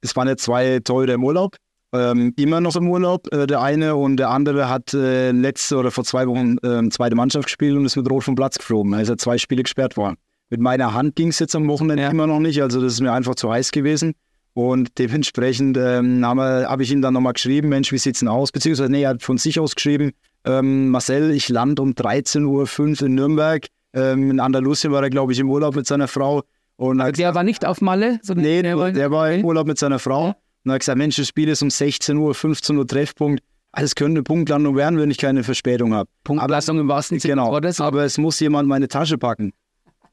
es 0.02 0.16
waren 0.16 0.28
ja 0.28 0.36
zwei 0.36 0.80
Torhüter 0.80 1.14
im 1.14 1.24
Urlaub, 1.24 1.56
ähm, 1.94 2.34
immer 2.38 2.62
noch 2.62 2.76
im 2.76 2.88
Urlaub, 2.90 3.28
äh, 3.34 3.48
der 3.48 3.62
eine 3.62 3.96
und 3.96 4.18
der 4.18 4.30
andere 4.30 4.70
hat 4.70 4.94
äh, 4.94 5.32
letzte 5.32 5.78
oder 5.78 5.92
vor 5.92 6.04
zwei 6.04 6.28
Wochen 6.28 6.58
äh, 6.64 6.90
zweite 6.90 7.16
Mannschaft 7.16 7.46
gespielt 7.46 7.76
und 7.76 7.86
ist 7.86 7.96
mit 7.96 8.10
Rot 8.10 8.24
vom 8.24 8.36
Platz 8.36 8.58
geflogen. 8.58 8.92
Da 8.94 9.02
ist 9.02 9.10
er 9.10 9.18
zwei 9.18 9.38
Spiele 9.38 9.64
gesperrt 9.64 9.98
worden. 9.98 10.16
Mit 10.50 10.60
meiner 10.60 10.94
Hand 10.94 11.16
ging 11.16 11.30
es 11.30 11.40
jetzt 11.40 11.56
am 11.56 11.68
Wochenende 11.68 12.04
Ja. 12.04 12.10
immer 12.10 12.28
noch 12.28 12.40
nicht, 12.40 12.62
also 12.62 12.82
das 12.82 12.94
ist 12.94 13.02
mir 13.02 13.12
einfach 13.14 13.36
zu 13.36 13.52
heiß 13.52 13.72
gewesen. 13.72 14.14
Und 14.54 15.00
dementsprechend 15.00 15.78
ähm, 15.78 16.26
habe 16.26 16.66
hab 16.68 16.82
ich 16.82 16.92
ihm 16.92 17.02
dann 17.02 17.14
nochmal 17.14 17.34
geschrieben, 17.34 17.70
Mensch, 17.70 17.92
wie 17.94 17.98
sieht's 17.98 18.20
denn 18.20 18.28
aus? 18.28 18.52
Beziehungsweise, 18.52 18.92
nee, 18.92 19.04
er 19.04 19.12
hat 19.12 19.24
von 19.24 19.38
sich 19.38 19.60
aus 19.62 19.76
geschrieben, 19.76 20.12
ähm, 20.44 20.90
Marcel, 20.90 21.32
ich 21.32 21.48
lande 21.48 21.82
um 21.82 21.92
13.05 21.92 22.80
Uhr 23.02 23.08
in 23.08 23.16
Nürnberg. 23.16 23.66
Ähm, 23.94 24.32
in 24.32 24.40
Andalusien 24.42 24.92
war 24.92 25.04
er, 25.04 25.10
glaube 25.10 25.32
ich, 25.32 25.40
im 25.40 25.50
Urlaub 25.50 25.76
mit 25.76 25.88
seiner 25.88 26.08
Frau. 26.10 26.44
Und 26.76 26.98
Der 27.18 27.36
war 27.36 27.44
nicht 27.44 27.66
auf 27.66 27.80
Malle, 27.80 28.20
sondern 28.24 28.46
Nee, 28.46 28.62
der 28.62 29.12
war 29.12 29.32
im 29.32 29.46
Urlaub 29.46 29.68
mit 29.68 29.78
seiner 29.78 30.00
Frau. 30.00 30.36
Und 30.64 30.72
hat 30.72 30.80
gesagt, 30.80 30.98
Mensch, 30.98 31.16
das 31.16 31.28
Spiel 31.28 31.50
ist 31.50 31.62
um 31.62 31.70
16 31.70 32.18
Uhr, 32.18 32.34
15 32.36 32.78
Uhr 32.78 32.88
Treffpunkt. 32.88 33.44
Also 33.72 33.86
es 33.86 33.96
könnte 33.96 34.18
eine 34.20 34.24
Punktlandung 34.24 34.76
werden, 34.76 35.00
wenn 35.00 35.10
ich 35.10 35.18
keine 35.18 35.44
Verspätung 35.44 35.94
habe. 35.94 36.10
Punktleistung 36.24 36.80
im 36.80 36.88
wahrsten 36.88 37.20
Sinne 37.20 37.36
des 37.36 37.42
Genau, 37.44 37.52
Wortes. 37.52 37.80
aber 37.80 38.04
es 38.04 38.18
muss 38.18 38.40
jemand 38.40 38.68
meine 38.68 38.88
Tasche 38.88 39.18
packen. 39.18 39.54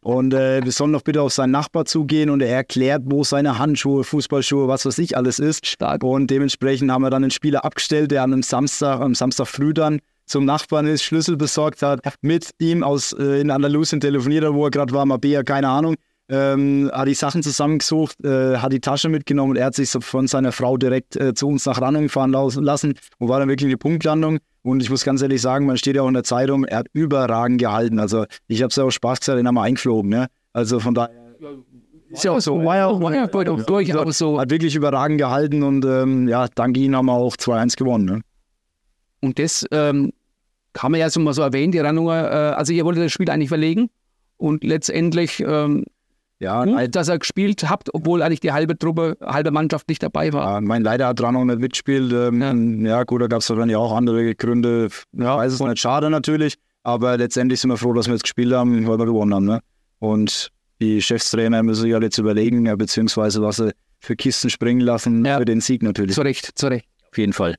Und 0.01 0.33
äh, 0.33 0.65
wir 0.65 0.71
sollen 0.71 0.93
doch 0.93 1.03
bitte 1.03 1.21
auf 1.23 1.33
seinen 1.33 1.51
Nachbar 1.51 1.85
zugehen 1.85 2.31
und 2.31 2.41
er 2.41 2.51
erklärt, 2.55 3.03
wo 3.07 3.25
seine 3.25 3.59
Handschuhe, 3.59 4.05
Fußballschuhe, 4.05 4.69
was 4.69 4.87
weiß 4.87 4.97
ich 4.99 5.17
alles 5.17 5.41
ist. 5.41 5.67
Stark. 5.67 6.05
Und 6.05 6.31
dementsprechend 6.31 6.91
haben 6.93 7.03
wir 7.03 7.11
dann 7.11 7.25
einen 7.25 7.33
Spieler 7.33 7.65
abgestellt, 7.65 8.13
der 8.13 8.23
an 8.23 8.33
einem 8.33 8.43
Samstag, 8.45 9.01
am 9.01 9.17
Samstag 9.17 9.49
früh 9.49 9.75
dann 9.75 9.99
zum 10.25 10.45
Nachbarn 10.45 10.87
ist, 10.87 11.03
Schlüssel 11.03 11.37
besorgt 11.37 11.83
hat, 11.83 12.01
mit 12.21 12.51
ihm 12.59 12.85
aus 12.85 13.13
äh, 13.13 13.41
in 13.41 13.51
Andalusien 13.51 14.01
telefoniert 14.01 14.45
hat, 14.45 14.53
wo 14.55 14.67
er 14.67 14.71
gerade 14.71 14.93
war, 14.93 15.05
Mabea, 15.05 15.43
keine 15.43 15.69
Ahnung. 15.69 15.97
Ähm, 16.31 16.91
hat 16.93 17.09
die 17.09 17.15
Sachen 17.15 17.43
zusammengesucht, 17.43 18.23
äh, 18.23 18.59
hat 18.59 18.73
die 18.73 18.81
Tasche 18.81 19.09
mitgenommen 19.09 19.53
und 19.53 19.57
er 19.57 19.67
hat 19.67 19.75
sich 19.75 19.89
so 19.89 20.01
von 20.01 20.27
seiner 20.27 20.53
Frau 20.53 20.77
direkt 20.77 21.17
äh, 21.17 21.33
zu 21.33 21.49
uns 21.49 21.65
nach 21.65 21.81
Rannung 21.81 22.11
fahren 22.11 22.33
lassen 22.33 22.95
und 23.19 23.29
war 23.29 23.41
dann 23.41 23.49
wirklich 23.49 23.69
eine 23.69 23.79
Punktlandung. 23.79 24.39
Und 24.63 24.83
ich 24.83 24.91
muss 24.91 25.05
ganz 25.05 25.23
ehrlich 25.23 25.41
sagen, 25.41 25.65
man 25.65 25.79
steht 25.79 25.97
ja 25.97 26.03
auch 26.03 26.09
in 26.09 26.15
der 26.15 26.25
Zeitung, 26.25 26.65
er 26.65 26.79
hat 26.79 26.89
überragend 26.93 27.59
gehalten. 27.61 27.99
Also 27.99 28.27
ich 28.47 28.61
habe 28.61 28.69
es 28.69 28.77
ja 28.77 28.85
auch 28.85 28.91
Spaß 28.91 29.21
gesagt, 29.21 29.39
den 29.39 29.47
haben 29.47 29.55
wir 29.55 29.63
eingeflogen. 29.63 30.11
Ne? 30.11 30.27
Also 30.53 30.81
von 30.81 30.95
daher 30.95 31.11
ist 32.11 32.25
ja 32.25 32.33
auch 32.33 32.41
so. 32.41 32.63
War 32.65 32.77
ja 32.77 32.87
auch, 32.87 33.01
war 33.01 33.15
ja 33.15 33.25
auch 33.25 33.63
durchaus 33.65 34.19
so. 34.19 34.39
hat 34.39 34.51
wirklich 34.51 34.75
überragend 34.75 35.19
gehalten 35.19 35.63
und 35.63 35.85
ähm, 35.85 36.29
ja, 36.29 36.47
dank 36.55 36.77
ihm 36.77 36.95
haben 36.97 37.07
wir 37.07 37.15
auch 37.15 37.37
2-1 37.37 37.77
gewonnen. 37.77 38.05
Ne? 38.05 38.21
Und 39.21 39.39
das 39.39 39.67
ähm, 39.71 40.13
kann 40.73 40.93
man 40.93 41.01
ja 41.01 41.11
so 41.11 41.21
mal 41.21 41.35
so 41.35 41.43
erwähnen, 41.43 41.73
die 41.73 41.79
Rannunger, 41.79 42.31
äh, 42.31 42.55
also 42.55 42.73
ihr 42.73 42.85
wolltet 42.85 43.05
das 43.05 43.13
Spiel 43.13 43.31
eigentlich 43.31 43.49
verlegen 43.49 43.91
und 44.37 44.65
letztendlich 44.65 45.41
ähm, 45.41 45.85
Ja, 46.41 46.65
gut, 46.65 46.95
dass 46.95 47.09
ihr 47.09 47.19
gespielt 47.19 47.69
habt, 47.69 47.93
obwohl 47.95 48.23
eigentlich 48.23 48.39
die 48.41 48.53
halbe 48.53 48.79
Truppe, 48.79 49.17
halbe 49.21 49.51
Mannschaft 49.51 49.89
nicht 49.89 50.03
dabei 50.03 50.33
war. 50.33 50.55
Ja, 50.55 50.61
mein 50.61 50.83
leider 50.83 51.09
hat 51.09 51.19
dran 51.21 51.35
noch 51.35 51.45
nicht 51.45 51.59
mitgespielt. 51.59 52.13
Ähm, 52.13 52.87
ja. 52.87 53.03
gut, 53.03 53.23
da 53.23 53.27
gab 53.27 53.41
es 53.41 53.51
wahrscheinlich 53.51 53.77
auch 53.77 53.93
andere 53.93 54.35
Gründe. 54.37 54.89
Ja, 55.13 55.37
weiß 55.37 55.55
es 55.55 55.61
nicht. 55.61 55.79
Schade 55.81 56.11
natürlich. 56.11 56.55
Aber 56.85 57.17
letztendlich 57.17 57.61
sind 57.61 57.71
wir 57.71 57.77
froh, 57.77 57.93
dass 57.93 58.07
wir 58.07 58.15
jetzt 58.15 58.23
gespielt 58.23 58.53
haben, 58.53 58.87
weil 58.87 58.99
wir 58.99 59.07
gewonnen 59.07 59.35
haben. 59.35 59.47
Ne? 59.47 59.61
Und 59.99 60.51
die 60.81 61.03
Chefstrainer 61.03 61.63
müssen 61.65 61.83
sich 61.83 61.93
halt 61.93 62.05
jetzt 62.05 62.19
überlegen, 62.19 62.67
ja, 62.67 62.77
beziehungsweise 62.77 63.43
was 63.43 63.57
sie 63.57 63.73
für 63.99 64.15
Kisten 64.15 64.49
springen 64.49 64.81
lassen 64.81 65.25
Ja. 65.25 65.39
für 65.39 65.45
den 65.45 65.61
Sieg 65.61 65.83
natürlich. 65.83 66.15
Zu 66.15 66.23
Recht, 66.23 66.53
zu 66.57 66.69
Recht. 66.69 66.87
auf 67.11 67.19
jeden 67.19 67.33
Fall. 67.33 67.57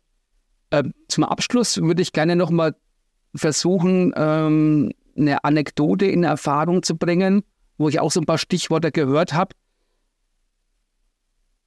Ähm, 0.72 0.94
zum 1.10 1.26
Abschluss 1.26 1.82
würde 1.82 2.02
ich 2.02 2.14
gerne 2.14 2.38
nochmal 2.38 2.76
versuchen, 3.36 4.14
ähm, 4.16 4.92
eine 5.18 5.44
Anekdote 5.44 6.06
in 6.06 6.24
Erfahrung 6.24 6.82
zu 6.82 6.96
bringen, 6.96 7.44
wo 7.80 7.90
ich 7.90 8.00
auch 8.00 8.12
so 8.12 8.20
ein 8.20 8.26
paar 8.28 8.38
Stichworte 8.38 8.92
gehört 8.92 9.34
habe. 9.34 9.56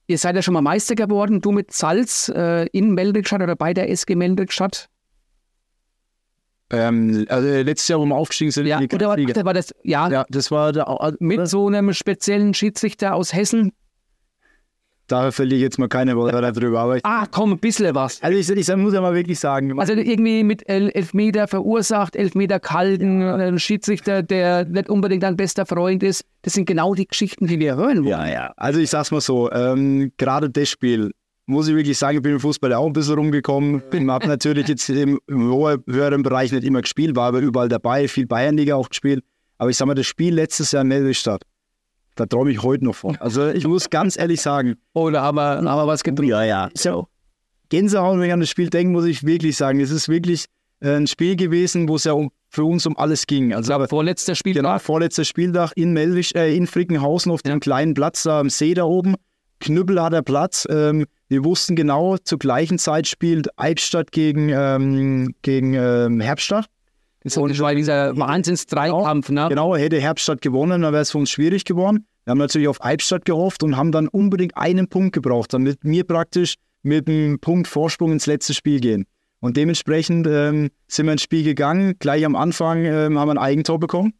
Ihr 0.07 0.17
seid 0.17 0.35
ja 0.35 0.41
schon 0.41 0.53
mal 0.53 0.61
Meister 0.61 0.95
geworden, 0.95 1.41
du 1.41 1.51
mit 1.51 1.73
Salz 1.73 2.29
äh, 2.29 2.67
in 2.67 2.93
Meldrickstadt 2.93 3.41
oder 3.41 3.55
bei 3.55 3.73
der 3.73 3.89
SG 3.89 4.15
Meldrickstadt. 4.15 4.89
Ähm, 6.69 7.25
also 7.29 7.47
letztes 7.47 7.87
Jahr, 7.87 7.99
wo 7.99 8.05
wir 8.05 8.15
aufgestiegen 8.15 8.51
sind, 8.51 8.67
Ja, 8.67 8.79
in 8.79 8.87
die 8.87 8.95
oder 8.95 9.09
war, 9.09 9.45
war 9.45 9.53
das, 9.53 9.73
ja, 9.83 10.09
Ja, 10.09 10.25
das 10.29 10.51
war 10.51 10.71
der, 10.71 11.15
mit 11.19 11.47
so 11.47 11.67
einem 11.67 11.93
speziellen 11.93 12.53
Schiedsrichter 12.53 13.15
aus 13.15 13.33
Hessen. 13.33 13.73
Da 15.13 15.31
verliere 15.31 15.57
ich 15.57 15.61
jetzt 15.63 15.77
mal 15.79 15.87
keine 15.87 16.15
Worte 16.17 16.51
drüber. 16.51 16.79
Aber 16.79 16.97
ich, 16.97 17.05
Ah, 17.05 17.25
komm, 17.29 17.51
ein 17.53 17.59
bisschen 17.59 17.93
was. 17.95 18.21
also 18.21 18.37
ich, 18.37 18.49
ich 18.49 18.75
muss 18.75 18.93
ja 18.93 19.01
mal 19.01 19.13
wirklich 19.13 19.39
sagen, 19.39 19.79
Also 19.79 19.93
irgendwie 19.93 20.43
mit 20.43 20.67
El 20.67 20.89
Elfmeter 20.89 21.47
verursacht, 21.47 22.15
Elfmeter 22.15 22.59
kalten, 22.59 23.21
ein 23.21 23.59
Schiedsrichter, 23.59 24.23
der 24.23 24.65
nicht 24.65 24.89
unbedingt 24.89 25.23
dein 25.23 25.37
bester 25.37 25.65
Freund 25.65 26.01
ist. 26.03 26.25
Das 26.41 26.53
sind 26.53 26.65
genau 26.65 26.93
die 26.95 27.07
Geschichten, 27.07 27.47
die 27.47 27.59
wir 27.59 27.75
hören 27.75 27.97
wollen. 28.03 28.07
Ja, 28.07 28.27
ja. 28.27 28.53
Also 28.57 28.79
ich 28.79 28.89
sag's 28.89 29.11
mal 29.11 29.21
so, 29.21 29.51
ähm, 29.51 30.11
gerade 30.17 30.49
das 30.49 30.69
Spiel, 30.69 31.11
muss 31.45 31.67
ich 31.67 31.75
wirklich 31.75 31.97
sagen, 31.97 32.17
ich 32.17 32.23
bin 32.23 32.31
im 32.33 32.39
Fußball 32.39 32.73
auch 32.73 32.85
ein 32.87 32.93
bisschen 32.93 33.15
rumgekommen. 33.15 33.81
Bin, 33.91 34.09
hab 34.09 34.25
natürlich 34.25 34.67
jetzt 34.67 34.89
im, 34.89 35.19
im 35.27 35.51
höheren 35.87 36.23
Bereich 36.23 36.51
nicht 36.51 36.63
immer 36.63 36.81
gespielt, 36.81 37.15
war 37.15 37.27
aber 37.27 37.39
überall 37.39 37.69
dabei, 37.69 38.07
viel 38.07 38.25
Bayernliga 38.25 38.75
auch 38.75 38.89
gespielt. 38.89 39.23
Aber 39.57 39.69
ich 39.69 39.77
sag 39.77 39.85
mal, 39.85 39.93
das 39.93 40.07
Spiel 40.07 40.33
letztes 40.33 40.71
Jahr 40.71 40.81
in 40.81 40.87
Melrichstadt, 40.87 41.43
da 42.15 42.25
träume 42.25 42.51
ich 42.51 42.61
heute 42.63 42.85
noch 42.85 42.95
von. 42.95 43.17
Also 43.17 43.47
ich 43.49 43.67
muss 43.67 43.89
ganz 43.89 44.17
ehrlich 44.17 44.41
sagen, 44.41 44.75
Oh, 44.93 45.09
da 45.09 45.21
haben 45.21 45.35
wir, 45.35 45.61
da 45.61 45.69
haben 45.69 45.79
wir 45.79 45.87
was 45.87 46.03
getrunken. 46.03 46.29
Ja, 46.29 46.43
ja. 46.43 46.69
so, 46.75 47.07
Gänsehaut, 47.69 48.19
wenn 48.19 48.27
ich 48.27 48.33
an 48.33 48.39
das 48.39 48.49
Spiel 48.49 48.69
denke, 48.69 48.91
muss 48.91 49.05
ich 49.05 49.25
wirklich 49.25 49.57
sagen, 49.57 49.79
es 49.79 49.89
ist 49.89 50.07
wirklich 50.09 50.45
äh, 50.81 50.95
ein 50.95 51.07
Spiel 51.07 51.35
gewesen, 51.35 51.87
wo 51.87 51.95
es 51.95 52.03
ja 52.03 52.13
um, 52.13 52.29
für 52.49 52.63
uns 52.65 52.85
um 52.85 52.95
alles 52.97 53.25
ging. 53.25 53.53
Also 53.53 53.73
aber 53.73 53.87
Vorletzter 53.87 54.35
Spiel. 54.35 54.53
Genau, 54.53 54.77
vorletzter 54.77 55.25
Spieltag 55.25 55.71
in, 55.75 55.93
Melrich, 55.93 56.35
äh, 56.35 56.55
in 56.55 56.67
Frickenhausen 56.67 57.31
auf 57.31 57.41
dem 57.41 57.59
kleinen 57.59 57.93
Platz 57.93 58.23
da 58.23 58.39
am 58.39 58.49
See 58.49 58.73
da 58.73 58.83
oben. 58.83 59.15
Knüppel 59.59 60.01
hat 60.01 60.13
der 60.13 60.21
Platz. 60.21 60.67
Ähm, 60.69 61.05
wir 61.29 61.43
wussten 61.43 61.75
genau, 61.75 62.17
zur 62.17 62.37
gleichen 62.37 62.77
Zeit 62.77 63.07
spielt 63.07 63.57
Albstadt 63.57 64.11
gegen, 64.11 64.49
ähm, 64.49 65.33
gegen 65.41 65.73
ähm, 65.73 66.19
Herbstadt. 66.19 66.67
Das 67.23 67.37
war 67.37 67.73
dieser 67.73 68.17
Wahnsinns-Dreikampf, 68.17 69.29
ne? 69.29 69.47
Genau, 69.49 69.75
hätte 69.75 69.99
Herbstadt 69.99 70.41
gewonnen, 70.41 70.81
dann 70.81 70.93
wäre 70.93 71.03
es 71.03 71.11
für 71.11 71.19
uns 71.19 71.29
schwierig 71.29 71.63
geworden. 71.63 72.05
Wir 72.25 72.31
haben 72.31 72.37
natürlich 72.37 72.67
auf 72.67 72.83
Albstadt 72.83 73.25
gehofft 73.25 73.63
und 73.63 73.77
haben 73.77 73.91
dann 73.91 74.07
unbedingt 74.07 74.57
einen 74.57 74.87
Punkt 74.87 75.13
gebraucht, 75.13 75.53
damit 75.53 75.79
wir 75.81 76.03
praktisch 76.05 76.55
mit 76.81 77.07
einem 77.07 77.39
Punkt 77.39 77.67
Vorsprung 77.67 78.11
ins 78.11 78.25
letzte 78.25 78.53
Spiel 78.53 78.79
gehen. 78.79 79.05
Und 79.39 79.57
dementsprechend 79.57 80.25
ähm, 80.27 80.69
sind 80.87 81.05
wir 81.05 81.13
ins 81.13 81.21
Spiel 81.21 81.43
gegangen. 81.43 81.95
Gleich 81.99 82.25
am 82.25 82.35
Anfang 82.35 82.85
ähm, 82.85 83.19
haben 83.19 83.27
wir 83.27 83.33
ein 83.33 83.37
Eigentor 83.37 83.79
bekommen. 83.79 84.13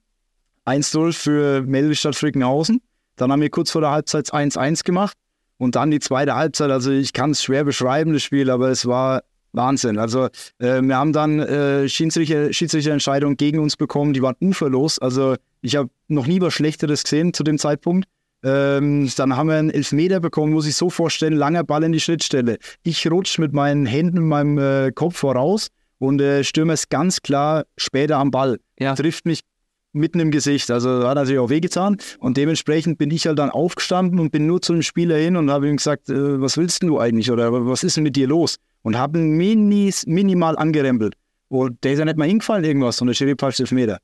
1-0 0.65 1.13
für 1.13 1.61
Melrichstadt 1.61 2.15
Frickenhausen. 2.15 2.81
Dann 3.15 3.31
haben 3.31 3.41
wir 3.41 3.49
kurz 3.49 3.71
vor 3.71 3.81
der 3.81 3.91
Halbzeit 3.91 4.33
1-1 4.33 4.83
gemacht. 4.83 5.15
Und 5.57 5.75
dann 5.75 5.91
die 5.91 5.99
zweite 5.99 6.35
Halbzeit. 6.35 6.71
Also 6.71 6.91
ich 6.91 7.13
kann 7.13 7.31
es 7.31 7.41
schwer 7.41 7.63
beschreiben, 7.63 8.11
das 8.11 8.23
Spiel, 8.23 8.49
aber 8.49 8.69
es 8.69 8.85
war 8.85 9.23
Wahnsinn. 9.53 9.97
Also 9.97 10.25
äh, 10.57 10.81
wir 10.81 10.97
haben 10.97 11.13
dann 11.13 11.39
äh, 11.39 11.87
Schiedsrichter, 11.87 12.51
Schiedsrichterentscheidungen 12.51 13.37
gegen 13.37 13.59
uns 13.59 13.77
bekommen, 13.77 14.13
die 14.13 14.21
waren 14.21 14.35
uferlos. 14.41 14.99
Also 14.99 15.35
ich 15.61 15.75
habe 15.75 15.89
noch 16.07 16.27
nie 16.27 16.41
was 16.41 16.53
Schlechteres 16.53 17.03
gesehen 17.03 17.33
zu 17.33 17.43
dem 17.43 17.57
Zeitpunkt. 17.57 18.07
Ähm, 18.43 19.09
dann 19.15 19.37
haben 19.37 19.47
wir 19.47 19.55
einen 19.55 19.69
Elfmeter 19.69 20.19
bekommen, 20.19 20.51
muss 20.51 20.67
ich 20.67 20.75
so 20.75 20.89
vorstellen, 20.89 21.33
langer 21.33 21.63
Ball 21.63 21.83
in 21.83 21.93
die 21.93 22.01
Schnittstelle. 22.01 22.57
Ich 22.83 23.09
rutsche 23.09 23.39
mit 23.39 23.53
meinen 23.53 23.85
Händen 23.85 24.27
meinem 24.27 24.57
äh, 24.57 24.91
Kopf 24.91 25.17
voraus 25.17 25.69
und 25.99 26.19
äh, 26.19 26.43
Stürmer 26.43 26.73
ist 26.73 26.89
ganz 26.89 27.21
klar 27.21 27.63
später 27.77 28.17
am 28.17 28.31
Ball. 28.31 28.59
Ja. 28.79 28.95
Trifft 28.95 29.25
mich 29.25 29.39
mitten 29.93 30.19
im 30.19 30.31
Gesicht. 30.31 30.69
Also 30.71 31.07
hat 31.07 31.15
natürlich 31.15 31.39
auch 31.39 31.49
wehgetan. 31.49 31.97
Und 32.19 32.35
dementsprechend 32.35 32.97
bin 32.97 33.11
ich 33.11 33.27
halt 33.27 33.39
dann 33.39 33.49
aufgestanden 33.49 34.19
und 34.19 34.31
bin 34.31 34.47
nur 34.47 34.61
zu 34.61 34.73
dem 34.73 34.81
Spieler 34.81 35.15
hin 35.15 35.37
und 35.37 35.49
habe 35.49 35.69
ihm 35.69 35.77
gesagt, 35.77 36.09
äh, 36.09 36.41
was 36.41 36.57
willst 36.57 36.83
du 36.83 36.99
eigentlich 36.99 37.31
oder 37.31 37.65
was 37.65 37.83
ist 37.83 37.95
denn 37.95 38.03
mit 38.03 38.15
dir 38.15 38.27
los? 38.27 38.57
Und 38.83 38.97
habe 38.97 39.19
minis, 39.19 40.05
minimal 40.05 40.57
angerempelt. 40.57 41.15
Und 41.47 41.83
der 41.83 41.93
ist 41.93 41.99
ja 41.99 42.05
nicht 42.05 42.17
mal 42.17 42.27
hingefallen 42.27 42.63
irgendwas 42.63 43.01
und 43.01 43.07
der 43.07 43.13
Schiri 43.13 43.35
falsch 43.37 43.71
Meter. 43.71 43.99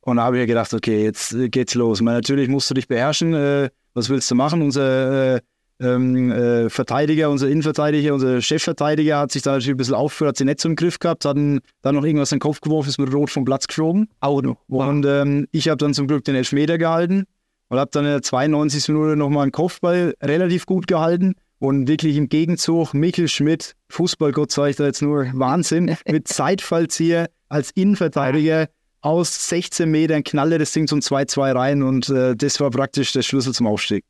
Und 0.00 0.16
da 0.16 0.24
habe 0.24 0.40
ich 0.40 0.46
gedacht, 0.46 0.72
okay, 0.72 1.04
jetzt 1.04 1.34
äh, 1.34 1.48
geht's 1.48 1.74
los. 1.74 2.00
Meine, 2.00 2.18
natürlich 2.18 2.48
musst 2.48 2.70
du 2.70 2.74
dich 2.74 2.88
beherrschen. 2.88 3.34
Äh, 3.34 3.70
was 3.94 4.08
willst 4.08 4.30
du 4.30 4.34
machen? 4.34 4.62
Unser 4.62 5.36
äh, 5.36 5.40
ähm, 5.80 6.32
äh, 6.32 6.70
Verteidiger, 6.70 7.30
unser 7.30 7.48
Innenverteidiger, 7.48 8.14
unser 8.14 8.40
Chefverteidiger 8.40 9.18
hat 9.18 9.32
sich 9.32 9.42
da 9.42 9.52
natürlich 9.52 9.74
ein 9.74 9.76
bisschen 9.76 9.94
aufgeführt, 9.94 10.28
hat 10.28 10.36
sie 10.36 10.44
nicht 10.44 10.60
so 10.60 10.68
im 10.68 10.76
Griff 10.76 10.98
gehabt, 10.98 11.24
hat 11.24 11.36
dann 11.36 11.60
noch 11.82 12.04
irgendwas 12.04 12.32
in 12.32 12.36
den 12.36 12.40
Kopf 12.40 12.60
geworfen, 12.60 12.88
ist 12.88 12.98
mit 12.98 13.12
Rot 13.12 13.30
vom 13.30 13.44
Platz 13.44 13.66
geflogen. 13.66 14.08
Auch 14.20 14.42
noch. 14.42 14.56
Und 14.68 15.06
ähm, 15.06 15.46
ich 15.52 15.68
habe 15.68 15.76
dann 15.76 15.94
zum 15.94 16.06
Glück 16.06 16.24
den 16.24 16.34
Elfmeter 16.34 16.78
gehalten 16.78 17.24
und 17.68 17.78
habe 17.78 17.90
dann 17.92 18.04
in 18.04 18.10
der 18.12 18.22
92. 18.22 18.88
Minute 18.88 19.16
nochmal 19.16 19.42
einen 19.42 19.52
Kopfball 19.52 20.14
relativ 20.22 20.66
gut 20.66 20.86
gehalten. 20.86 21.34
Und 21.58 21.88
wirklich 21.88 22.16
im 22.16 22.28
Gegenzug, 22.28 22.94
Michel 22.94 23.28
Schmidt, 23.28 23.74
Fußballgott 23.88 24.52
sage 24.52 24.70
ich 24.70 24.76
da 24.76 24.86
jetzt 24.86 25.02
nur, 25.02 25.30
Wahnsinn, 25.34 25.96
mit 26.08 26.28
Zeitfallzieher 26.28 27.28
als 27.48 27.70
Innenverteidiger 27.72 28.68
aus 29.00 29.48
16 29.48 29.90
Metern 29.90 30.24
knalle 30.24 30.58
das 30.58 30.72
Ding 30.72 30.86
zum 30.86 31.00
2-2 31.00 31.54
rein 31.54 31.82
und 31.82 32.08
äh, 32.08 32.36
das 32.36 32.60
war 32.60 32.70
praktisch 32.70 33.12
der 33.12 33.22
Schlüssel 33.22 33.54
zum 33.54 33.66
Aufstieg 33.66 34.04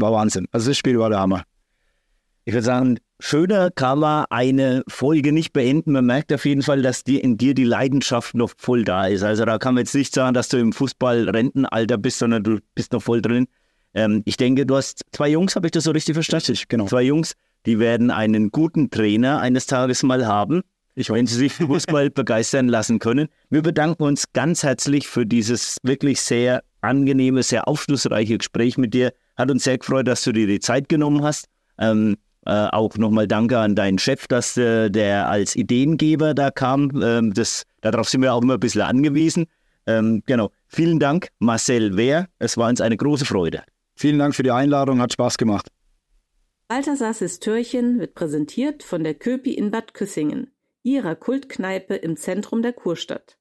war 0.00 0.12
Wahnsinn. 0.12 0.46
Also 0.52 0.70
das 0.70 0.78
Spiel 0.78 0.98
war 0.98 1.10
der 1.10 1.20
Hammer. 1.20 1.44
Ich 2.44 2.54
würde 2.54 2.64
sagen, 2.64 2.98
schöner 3.20 3.70
kann 3.70 3.98
man 3.98 4.24
eine 4.30 4.82
Folge 4.88 5.32
nicht 5.32 5.52
beenden. 5.52 5.92
Man 5.92 6.06
merkt 6.06 6.32
auf 6.32 6.46
jeden 6.46 6.62
Fall, 6.62 6.80
dass 6.80 7.04
dir 7.04 7.22
in 7.22 7.36
dir 7.36 7.54
die 7.54 7.64
Leidenschaft 7.64 8.34
noch 8.34 8.52
voll 8.56 8.84
da 8.84 9.06
ist. 9.06 9.22
Also 9.22 9.44
da 9.44 9.58
kann 9.58 9.74
man 9.74 9.82
jetzt 9.82 9.94
nicht 9.94 10.14
sagen, 10.14 10.32
dass 10.32 10.48
du 10.48 10.56
im 10.56 10.72
Fußball-Rentenalter 10.72 11.98
bist, 11.98 12.20
sondern 12.20 12.42
du 12.42 12.58
bist 12.74 12.92
noch 12.92 13.02
voll 13.02 13.20
drin. 13.20 13.48
Ähm, 13.98 14.22
ich 14.26 14.36
denke, 14.36 14.64
du 14.64 14.76
hast 14.76 15.02
zwei 15.10 15.28
Jungs, 15.28 15.56
habe 15.56 15.66
ich 15.66 15.72
das 15.72 15.84
so 15.84 15.90
richtig 15.90 16.14
verstanden? 16.14 16.56
Genau. 16.68 16.86
Zwei 16.86 17.02
Jungs, 17.02 17.32
die 17.66 17.80
werden 17.80 18.12
einen 18.12 18.50
guten 18.50 18.90
Trainer 18.90 19.40
eines 19.40 19.66
Tages 19.66 20.04
mal 20.04 20.24
haben, 20.24 20.62
ich 20.94 21.10
wenn 21.10 21.26
sie 21.26 21.34
sich 21.34 21.52
für 21.52 21.66
Fußball 21.66 22.10
begeistern 22.14 22.68
lassen 22.68 23.00
können. 23.00 23.26
Wir 23.50 23.62
bedanken 23.62 24.04
uns 24.04 24.32
ganz 24.32 24.62
herzlich 24.62 25.08
für 25.08 25.26
dieses 25.26 25.78
wirklich 25.82 26.20
sehr 26.20 26.62
angenehme, 26.80 27.42
sehr 27.42 27.66
aufschlussreiche 27.66 28.38
Gespräch 28.38 28.78
mit 28.78 28.94
dir. 28.94 29.12
Hat 29.36 29.50
uns 29.50 29.64
sehr 29.64 29.78
gefreut, 29.78 30.06
dass 30.06 30.22
du 30.22 30.30
dir 30.30 30.46
die 30.46 30.60
Zeit 30.60 30.88
genommen 30.88 31.24
hast. 31.24 31.46
Ähm, 31.78 32.16
äh, 32.46 32.68
auch 32.68 32.96
nochmal 32.98 33.26
danke 33.26 33.58
an 33.58 33.74
deinen 33.74 33.98
Chef, 33.98 34.28
dass 34.28 34.56
äh, 34.56 34.90
der 34.90 35.28
als 35.28 35.56
Ideengeber 35.56 36.34
da 36.34 36.52
kam. 36.52 37.02
Ähm, 37.02 37.34
das, 37.34 37.64
darauf 37.80 38.08
sind 38.08 38.22
wir 38.22 38.32
auch 38.32 38.42
immer 38.42 38.54
ein 38.54 38.60
bisschen 38.60 38.82
angewiesen. 38.82 39.46
Ähm, 39.88 40.22
genau. 40.24 40.52
Vielen 40.68 41.00
Dank, 41.00 41.30
Marcel 41.40 41.96
Wehr. 41.96 42.28
Es 42.38 42.56
war 42.56 42.68
uns 42.68 42.80
eine 42.80 42.96
große 42.96 43.24
Freude. 43.24 43.64
Vielen 43.98 44.18
Dank 44.18 44.34
für 44.34 44.42
die 44.42 44.50
Einladung, 44.50 45.00
hat 45.00 45.12
Spaß 45.12 45.36
gemacht. 45.36 45.68
Balthasars 46.68 47.40
Türchen 47.40 47.98
wird 47.98 48.14
präsentiert 48.14 48.82
von 48.82 49.02
der 49.02 49.14
Köpi 49.14 49.52
in 49.52 49.70
Bad 49.70 49.92
Küssingen, 49.92 50.52
ihrer 50.82 51.16
Kultkneipe 51.16 51.94
im 51.96 52.16
Zentrum 52.16 52.62
der 52.62 52.72
Kurstadt 52.72 53.38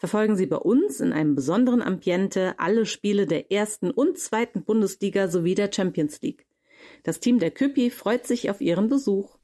verfolgen 0.00 0.34
Sie 0.34 0.46
bei 0.46 0.56
uns 0.56 1.00
in 1.00 1.12
einem 1.12 1.34
besonderen 1.34 1.82
Ambiente 1.82 2.54
alle 2.58 2.86
Spiele 2.86 3.26
der 3.26 3.52
ersten 3.52 3.90
und 3.90 4.18
zweiten 4.18 4.64
Bundesliga 4.64 5.28
sowie 5.28 5.54
der 5.54 5.70
Champions 5.70 6.22
League. 6.22 6.46
Das 7.02 7.20
Team 7.20 7.38
der 7.38 7.50
Küppi 7.50 7.90
freut 7.90 8.26
sich 8.26 8.48
auf 8.48 8.62
Ihren 8.62 8.88
Besuch. 8.88 9.36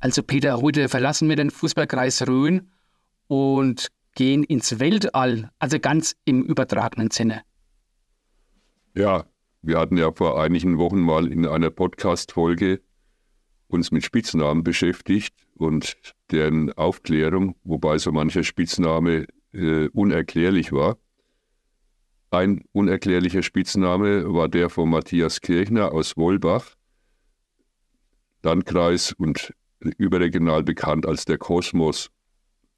Also 0.00 0.24
Peter, 0.24 0.60
heute 0.60 0.88
verlassen 0.88 1.28
wir 1.28 1.36
den 1.36 1.52
Fußballkreis 1.52 2.26
Rhön 2.26 2.72
und 3.28 3.86
gehen 4.16 4.42
ins 4.42 4.80
Weltall, 4.80 5.52
also 5.60 5.78
ganz 5.78 6.16
im 6.24 6.42
übertragenen 6.42 7.12
Sinne. 7.12 7.42
Ja, 8.96 9.26
wir 9.62 9.78
hatten 9.78 9.96
ja 9.96 10.12
vor 10.12 10.40
einigen 10.42 10.78
Wochen 10.78 11.00
mal 11.00 11.30
in 11.30 11.46
einer 11.46 11.70
Podcast-Folge 11.70 12.80
uns 13.68 13.90
mit 13.92 14.04
Spitznamen 14.04 14.64
beschäftigt 14.64 15.34
und 15.54 15.96
deren 16.30 16.72
Aufklärung, 16.72 17.54
wobei 17.62 17.98
so 17.98 18.10
mancher 18.12 18.42
Spitzname 18.42 19.26
äh, 19.52 19.88
unerklärlich 19.88 20.72
war. 20.72 20.98
Ein 22.30 22.64
unerklärlicher 22.72 23.42
Spitzname 23.42 24.32
war 24.32 24.48
der 24.48 24.68
von 24.68 24.90
Matthias 24.90 25.40
Kirchner 25.40 25.92
aus 25.92 26.16
Wolbach, 26.16 26.74
Landkreis 28.42 29.12
und 29.12 29.54
überregional 29.78 30.62
bekannt 30.64 31.06
als 31.06 31.24
der 31.24 31.38
Kosmos. 31.38 32.10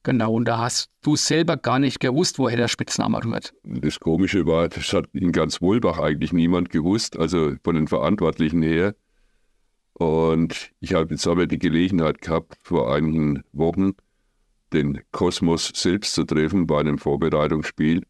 Genau, 0.05 0.35
und 0.35 0.45
da 0.45 0.59
hast 0.59 0.91
du 1.03 1.17
selber 1.17 1.57
gar 1.57 1.79
nicht 1.79 1.99
gewusst, 1.99 2.39
woher 2.39 2.59
der 2.59 2.69
Spitzname 2.69 3.25
rührt. 3.25 3.55
Das 3.65 3.99
Komische 3.99 4.47
war, 4.47 4.69
das 4.69 4.93
hat 4.93 5.07
in 5.15 5.33
ganz 5.33 5.63
Wolbach 5.63 5.99
eigentlich 5.99 6.33
niemand 6.33 6.69
gewusst, 6.69 7.17
also 7.17 7.55
von 7.65 7.75
den 7.75 7.89
Verantwortlichen 7.89 8.63
her. 8.63 8.95
Und 9.95 10.73
ich 10.81 10.93
habe 10.93 11.15
jetzt 11.15 11.27
aber 11.27 11.47
die 11.47 11.59
Gelegenheit 11.59 12.21
gehabt, 12.21 12.57
vor 12.63 12.95
einigen 12.95 13.45
Wochen 13.53 13.93
den 14.75 15.01
Kosmos 15.11 15.73
selbst 15.75 16.15
zu 16.15 16.25
treffen 16.25 16.67
bei 16.67 16.81
einem 16.81 16.99
Vorbereitungsspiel 16.99 18.03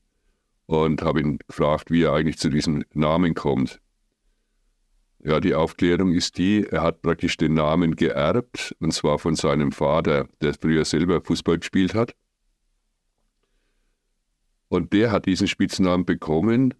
und 0.66 1.02
habe 1.02 1.20
ihn 1.20 1.38
gefragt, 1.46 1.92
wie 1.92 2.02
er 2.02 2.14
eigentlich 2.14 2.38
zu 2.38 2.48
diesem 2.48 2.84
Namen 2.92 3.34
kommt. 3.34 3.80
Ja, 5.24 5.40
die 5.40 5.54
Aufklärung 5.54 6.12
ist 6.12 6.36
die, 6.36 6.66
er 6.70 6.82
hat 6.82 7.00
praktisch 7.00 7.38
den 7.38 7.54
Namen 7.54 7.96
geerbt, 7.96 8.76
und 8.80 8.92
zwar 8.92 9.18
von 9.18 9.36
seinem 9.36 9.72
Vater, 9.72 10.28
der 10.42 10.52
früher 10.52 10.84
selber 10.84 11.22
Fußball 11.22 11.58
gespielt 11.58 11.94
hat. 11.94 12.14
Und 14.68 14.92
der 14.92 15.10
hat 15.12 15.24
diesen 15.24 15.48
Spitznamen 15.48 16.04
bekommen, 16.04 16.74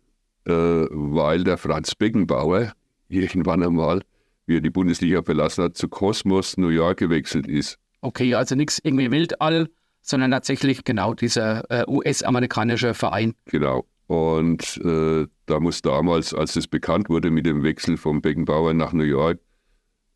äh, 0.45 0.53
weil 0.53 1.43
der 1.45 1.57
Franz 1.57 1.95
Beckenbauer 1.95 2.75
irgendwann 3.09 3.63
einmal, 3.63 4.03
wie 4.45 4.57
er 4.57 4.61
die 4.61 4.71
Bundesliga 4.71 5.23
verlassen 5.23 5.65
hat, 5.65 5.79
zu 5.79 5.89
Kosmos 5.89 6.59
New 6.59 6.69
York 6.69 6.99
gewechselt 6.99 7.47
ist. 7.47 7.79
Okay, 8.03 8.35
also 8.35 8.55
nichts 8.55 8.79
irgendwie 8.83 9.11
Weltall, 9.11 9.71
sondern 10.03 10.33
tatsächlich 10.33 10.85
genau 10.85 11.15
dieser 11.15 11.71
äh, 11.71 11.85
US-amerikanische 11.89 12.93
Verein. 12.93 13.35
Genau. 13.47 13.87
Und 14.15 14.81
äh, 14.85 15.27
da 15.47 15.59
muss 15.59 15.83
damals, 15.83 16.35
als 16.35 16.55
es 16.55 16.69
bekannt 16.69 17.09
wurde 17.09 17.33
mit 17.33 17.47
dem 17.47 17.65
Wechsel 17.65 17.97
vom 17.97 18.23
Beckenbauer 18.23 18.73
nach 18.73 18.93
New 18.93 19.03
York, 19.03 19.41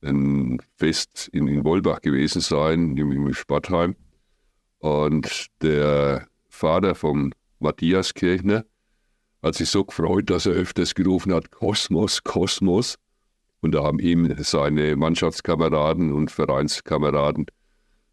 ein 0.02 0.62
Fest 0.76 1.28
in, 1.32 1.48
in 1.48 1.64
Wolbach 1.64 2.00
gewesen 2.00 2.40
sein, 2.40 2.96
im, 2.96 3.10
im 3.10 3.34
Sportheim. 3.34 3.96
Und 4.78 5.48
der 5.62 6.28
Vater 6.48 6.94
von 6.94 7.34
Matthias 7.58 8.14
Kirchner 8.14 8.64
hat 9.42 9.56
sich 9.56 9.68
so 9.68 9.84
gefreut, 9.84 10.30
dass 10.30 10.46
er 10.46 10.52
öfters 10.52 10.94
gerufen 10.94 11.34
hat, 11.34 11.50
Kosmos, 11.50 12.22
Kosmos. 12.22 12.98
Und 13.62 13.72
da 13.74 13.82
haben 13.82 13.98
ihm 13.98 14.32
seine 14.38 14.94
Mannschaftskameraden 14.94 16.12
und 16.12 16.30
Vereinskameraden 16.30 17.46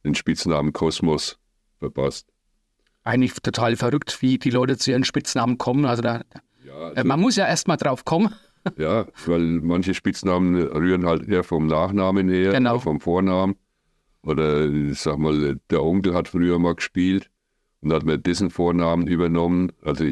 den 0.04 0.16
Spitznamen 0.16 0.74
Kosmos 0.74 1.38
verpasst. 1.78 2.28
Eigentlich 3.06 3.34
total 3.42 3.78
verrückt, 3.78 4.22
wie 4.22 4.38
die 4.38 4.50
Leute 4.50 4.78
zu 4.78 4.92
ihren 4.92 5.06
Spitznamen 5.06 5.58
kommen. 5.58 5.86
Also, 5.86 6.02
da, 6.02 6.22
ja, 6.66 6.74
also 6.74 7.08
man 7.08 7.22
muss 7.22 7.38
ja 7.38 7.48
erst 7.48 7.68
mal 7.68 7.78
drauf 7.78 8.06
kommen. 8.06 8.34
Ja, 8.78 9.06
weil 9.28 9.62
manche 9.62 9.94
Spitznamen 9.94 10.56
rühren 10.56 11.06
halt 11.06 11.30
eher 11.30 11.44
vom 11.44 11.68
Nachnamen 11.68 12.30
her, 12.30 12.52
genau. 12.52 12.80
vom 12.80 13.00
Vornamen. 13.00 13.58
Oder 14.24 14.66
ich 14.66 15.00
sag 15.00 15.20
mal, 15.20 15.60
der 15.70 15.84
Onkel 15.84 16.16
hat 16.16 16.30
früher 16.30 16.58
mal 16.58 16.74
gespielt 16.74 17.30
und 17.82 17.94
hat 17.94 18.06
mir 18.06 18.18
dessen 18.18 18.50
Vornamen 18.50 19.06
übernommen. 19.06 19.72
Also 19.84 20.06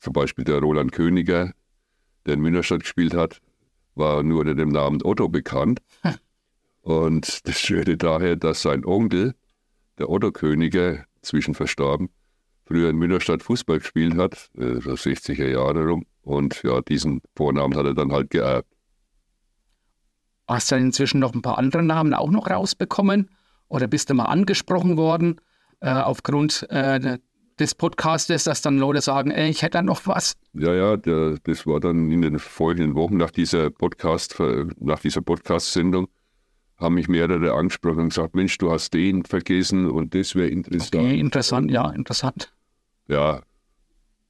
zum 0.00 0.14
Beispiel 0.14 0.44
der 0.44 0.60
Roland 0.60 0.92
Königer, 0.92 1.52
der 2.24 2.32
in 2.32 2.40
Münnerstadt 2.40 2.80
gespielt 2.80 3.12
hat, 3.12 3.42
war 3.94 4.22
nur 4.22 4.40
unter 4.40 4.54
dem 4.54 4.70
Namen 4.70 5.02
Otto 5.04 5.28
bekannt. 5.28 5.82
Und 6.80 7.46
das 7.46 7.68
rührte 7.68 7.98
daher, 7.98 8.36
dass 8.36 8.62
sein 8.62 8.86
Onkel, 8.86 9.34
der 9.98 10.08
Otto 10.08 10.32
Königer, 10.32 11.04
zwischen 11.20 11.54
verstorben, 11.54 12.08
früher 12.68 12.90
in 12.90 12.96
Münnerstadt 12.96 13.42
Fußball 13.42 13.78
gespielt 13.78 14.16
hat, 14.16 14.50
äh, 14.56 14.78
60er 14.78 15.48
Jahre 15.48 15.86
rum. 15.86 16.04
Und 16.22 16.62
ja, 16.62 16.80
diesen 16.82 17.22
Vornamen 17.34 17.76
hat 17.76 17.86
er 17.86 17.94
dann 17.94 18.12
halt 18.12 18.30
geerbt. 18.30 18.68
Hast 20.46 20.70
du 20.70 20.76
inzwischen 20.76 21.20
noch 21.20 21.34
ein 21.34 21.42
paar 21.42 21.58
andere 21.58 21.82
Namen 21.82 22.14
auch 22.14 22.30
noch 22.30 22.48
rausbekommen? 22.48 23.30
Oder 23.68 23.86
bist 23.86 24.10
du 24.10 24.14
mal 24.14 24.26
angesprochen 24.26 24.96
worden 24.96 25.40
äh, 25.80 25.90
aufgrund 25.90 26.66
äh, 26.70 27.18
des 27.58 27.74
Podcastes, 27.74 28.44
dass 28.44 28.62
dann 28.62 28.78
Leute 28.78 29.00
sagen, 29.00 29.30
ey, 29.30 29.50
ich 29.50 29.62
hätte 29.62 29.78
da 29.78 29.82
noch 29.82 30.06
was? 30.06 30.36
Ja, 30.52 30.72
ja, 30.72 30.96
der, 30.96 31.38
das 31.42 31.66
war 31.66 31.80
dann 31.80 32.10
in 32.10 32.22
den 32.22 32.38
folgenden 32.38 32.94
Wochen 32.94 33.16
nach 33.16 33.30
dieser 33.30 33.70
Podcast, 33.70 34.36
nach 34.78 35.00
dieser 35.00 35.22
Podcast-Sendung 35.22 36.08
haben 36.78 36.94
mich 36.94 37.08
mehrere 37.08 37.52
angesprochen 37.52 38.00
und 38.00 38.08
gesagt, 38.10 38.34
Mensch, 38.34 38.56
du 38.58 38.70
hast 38.70 38.94
den 38.94 39.24
vergessen 39.24 39.90
und 39.90 40.14
das 40.14 40.34
wäre 40.34 40.48
interessant. 40.48 40.94
Okay, 40.94 41.18
interessant, 41.18 41.70
ja, 41.70 41.90
interessant. 41.90 42.52
Ja, 43.08 43.42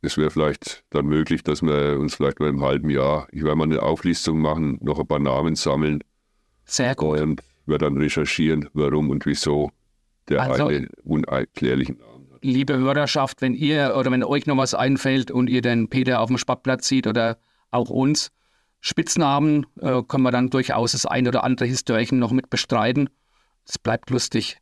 es 0.00 0.16
wäre 0.16 0.30
vielleicht 0.30 0.84
dann 0.90 1.06
möglich, 1.06 1.42
dass 1.42 1.62
wir 1.62 1.98
uns 1.98 2.14
vielleicht 2.14 2.38
mal 2.40 2.48
im 2.48 2.62
halben 2.62 2.90
Jahr, 2.90 3.26
ich 3.32 3.42
werde 3.42 3.56
mal 3.56 3.64
eine 3.64 3.82
Auflistung 3.82 4.38
machen, 4.38 4.78
noch 4.80 4.98
ein 4.98 5.06
paar 5.06 5.18
Namen 5.18 5.56
sammeln. 5.56 6.02
Sehr 6.64 6.94
gut. 6.94 7.20
Und 7.20 7.42
werde 7.66 7.86
dann 7.86 7.98
recherchieren, 7.98 8.68
warum 8.72 9.10
und 9.10 9.26
wieso 9.26 9.70
der 10.28 10.42
also, 10.42 10.68
eine 10.68 10.88
unerklärlichen 11.02 11.98
Namen 11.98 12.28
hat. 12.32 12.38
Liebe 12.42 12.76
Hörerschaft, 12.76 13.42
wenn 13.42 13.54
ihr 13.54 13.94
oder 13.96 14.10
wenn 14.10 14.22
euch 14.22 14.46
noch 14.46 14.56
was 14.56 14.74
einfällt 14.74 15.30
und 15.30 15.50
ihr 15.50 15.62
den 15.62 15.88
Peter 15.88 16.20
auf 16.20 16.28
dem 16.28 16.38
Sportplatz 16.38 16.86
sieht 16.86 17.06
oder 17.06 17.38
auch 17.70 17.90
uns, 17.90 18.30
Spitznamen 18.80 19.66
äh, 19.80 20.02
können 20.02 20.22
wir 20.22 20.30
dann 20.30 20.50
durchaus 20.50 20.92
das 20.92 21.04
ein 21.04 21.26
oder 21.26 21.42
andere 21.42 21.66
Historien 21.66 22.18
noch 22.18 22.30
mit 22.30 22.48
bestreiten. 22.48 23.10
Es 23.66 23.78
bleibt 23.78 24.10
lustig. 24.10 24.58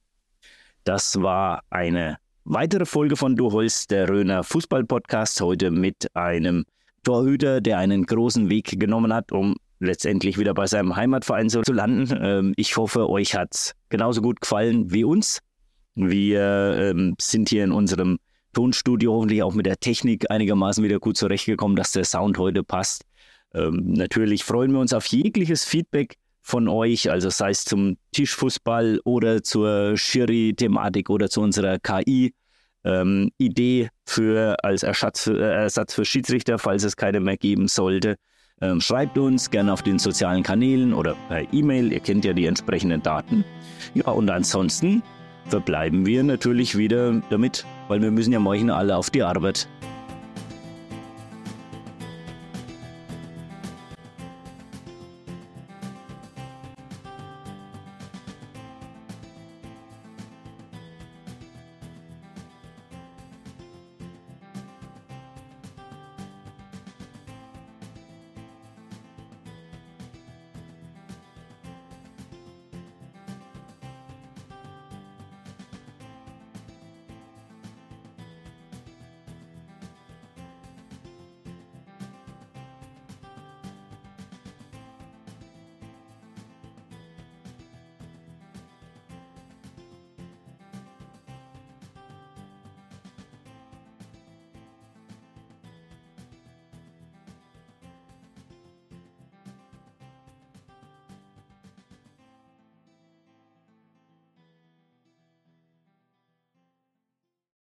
Das 0.85 1.21
war 1.21 1.63
eine 1.69 2.19
Weitere 2.49 2.87
Folge 2.87 3.17
von 3.17 3.35
Du 3.35 3.51
Holst, 3.51 3.91
der 3.91 4.09
Röner 4.09 4.45
Fußball-Podcast, 4.45 5.41
heute 5.41 5.73
mit 5.73 6.07
einem 6.15 6.65
Torhüter, 7.03 7.61
der 7.61 7.79
einen 7.79 8.07
großen 8.07 8.49
Weg 8.49 8.79
genommen 8.79 9.13
hat, 9.13 9.33
um 9.33 9.57
letztendlich 9.81 10.39
wieder 10.39 10.55
bei 10.55 10.69
seinem 10.69 10.95
Heimatverein 10.95 11.51
zu 11.51 11.61
landen. 11.73 12.17
Ähm, 12.23 12.55
ich 12.57 12.77
hoffe, 12.77 13.11
euch 13.11 13.35
hat 13.35 13.53
es 13.53 13.73
genauso 13.89 14.23
gut 14.23 14.41
gefallen 14.41 14.93
wie 14.93 15.03
uns. 15.03 15.41
Wir 15.97 16.77
ähm, 16.79 17.17
sind 17.21 17.49
hier 17.49 17.65
in 17.65 17.73
unserem 17.73 18.19
Tonstudio 18.53 19.15
hoffentlich 19.15 19.43
auch 19.43 19.55
mit 19.55 19.67
der 19.67 19.79
Technik 19.79 20.31
einigermaßen 20.31 20.85
wieder 20.85 21.01
gut 21.01 21.17
zurechtgekommen, 21.17 21.77
dass 21.77 21.91
der 21.91 22.05
Sound 22.05 22.39
heute 22.39 22.63
passt. 22.63 23.03
Ähm, 23.55 23.95
natürlich 23.95 24.45
freuen 24.45 24.71
wir 24.71 24.79
uns 24.79 24.93
auf 24.93 25.07
jegliches 25.07 25.65
Feedback 25.65 26.17
von 26.47 26.69
euch, 26.69 27.11
also 27.11 27.29
sei 27.29 27.51
es 27.51 27.65
zum 27.65 27.97
Tischfußball 28.13 29.01
oder 29.05 29.43
zur 29.43 29.97
Schiri-Thematik 29.97 31.11
oder 31.11 31.29
zu 31.29 31.41
unserer 31.41 31.81
KI. 31.81 32.35
Ähm, 32.85 33.33
für 34.05 34.55
als 34.63 34.85
Ersatz, 34.85 35.27
äh, 35.27 35.37
Ersatz 35.37 35.95
für 35.95 36.05
Schiedsrichter, 36.05 36.61
falls 36.61 36.85
es 36.85 36.97
keine 36.97 37.19
mehr 37.19 37.37
geben 37.37 37.67
sollte. 37.67 38.15
Ähm, 38.61 38.81
schreibt 38.81 39.19
uns 39.19 39.51
gerne 39.51 39.73
auf 39.73 39.83
den 39.83 39.99
sozialen 39.99 40.45
Kanälen 40.45 40.95
oder 40.95 41.17
per 41.29 41.53
E-Mail. 41.53 41.93
Ihr 41.93 41.99
kennt 41.99 42.25
ja 42.25 42.33
die 42.33 42.47
entsprechenden 42.47 43.03
Daten. 43.03 43.45
Ja, 43.95 44.07
und 44.07 44.31
ansonsten 44.31 45.03
verbleiben 45.49 46.07
wir 46.07 46.23
natürlich 46.23 46.79
wieder 46.79 47.21
damit, 47.29 47.67
weil 47.89 48.01
wir 48.01 48.13
müssen 48.13 48.33
ja 48.33 48.39
morgen 48.39 48.71
alle 48.71 48.97
auf 48.97 49.11
die 49.11 49.25
Arbeit. 49.25 49.69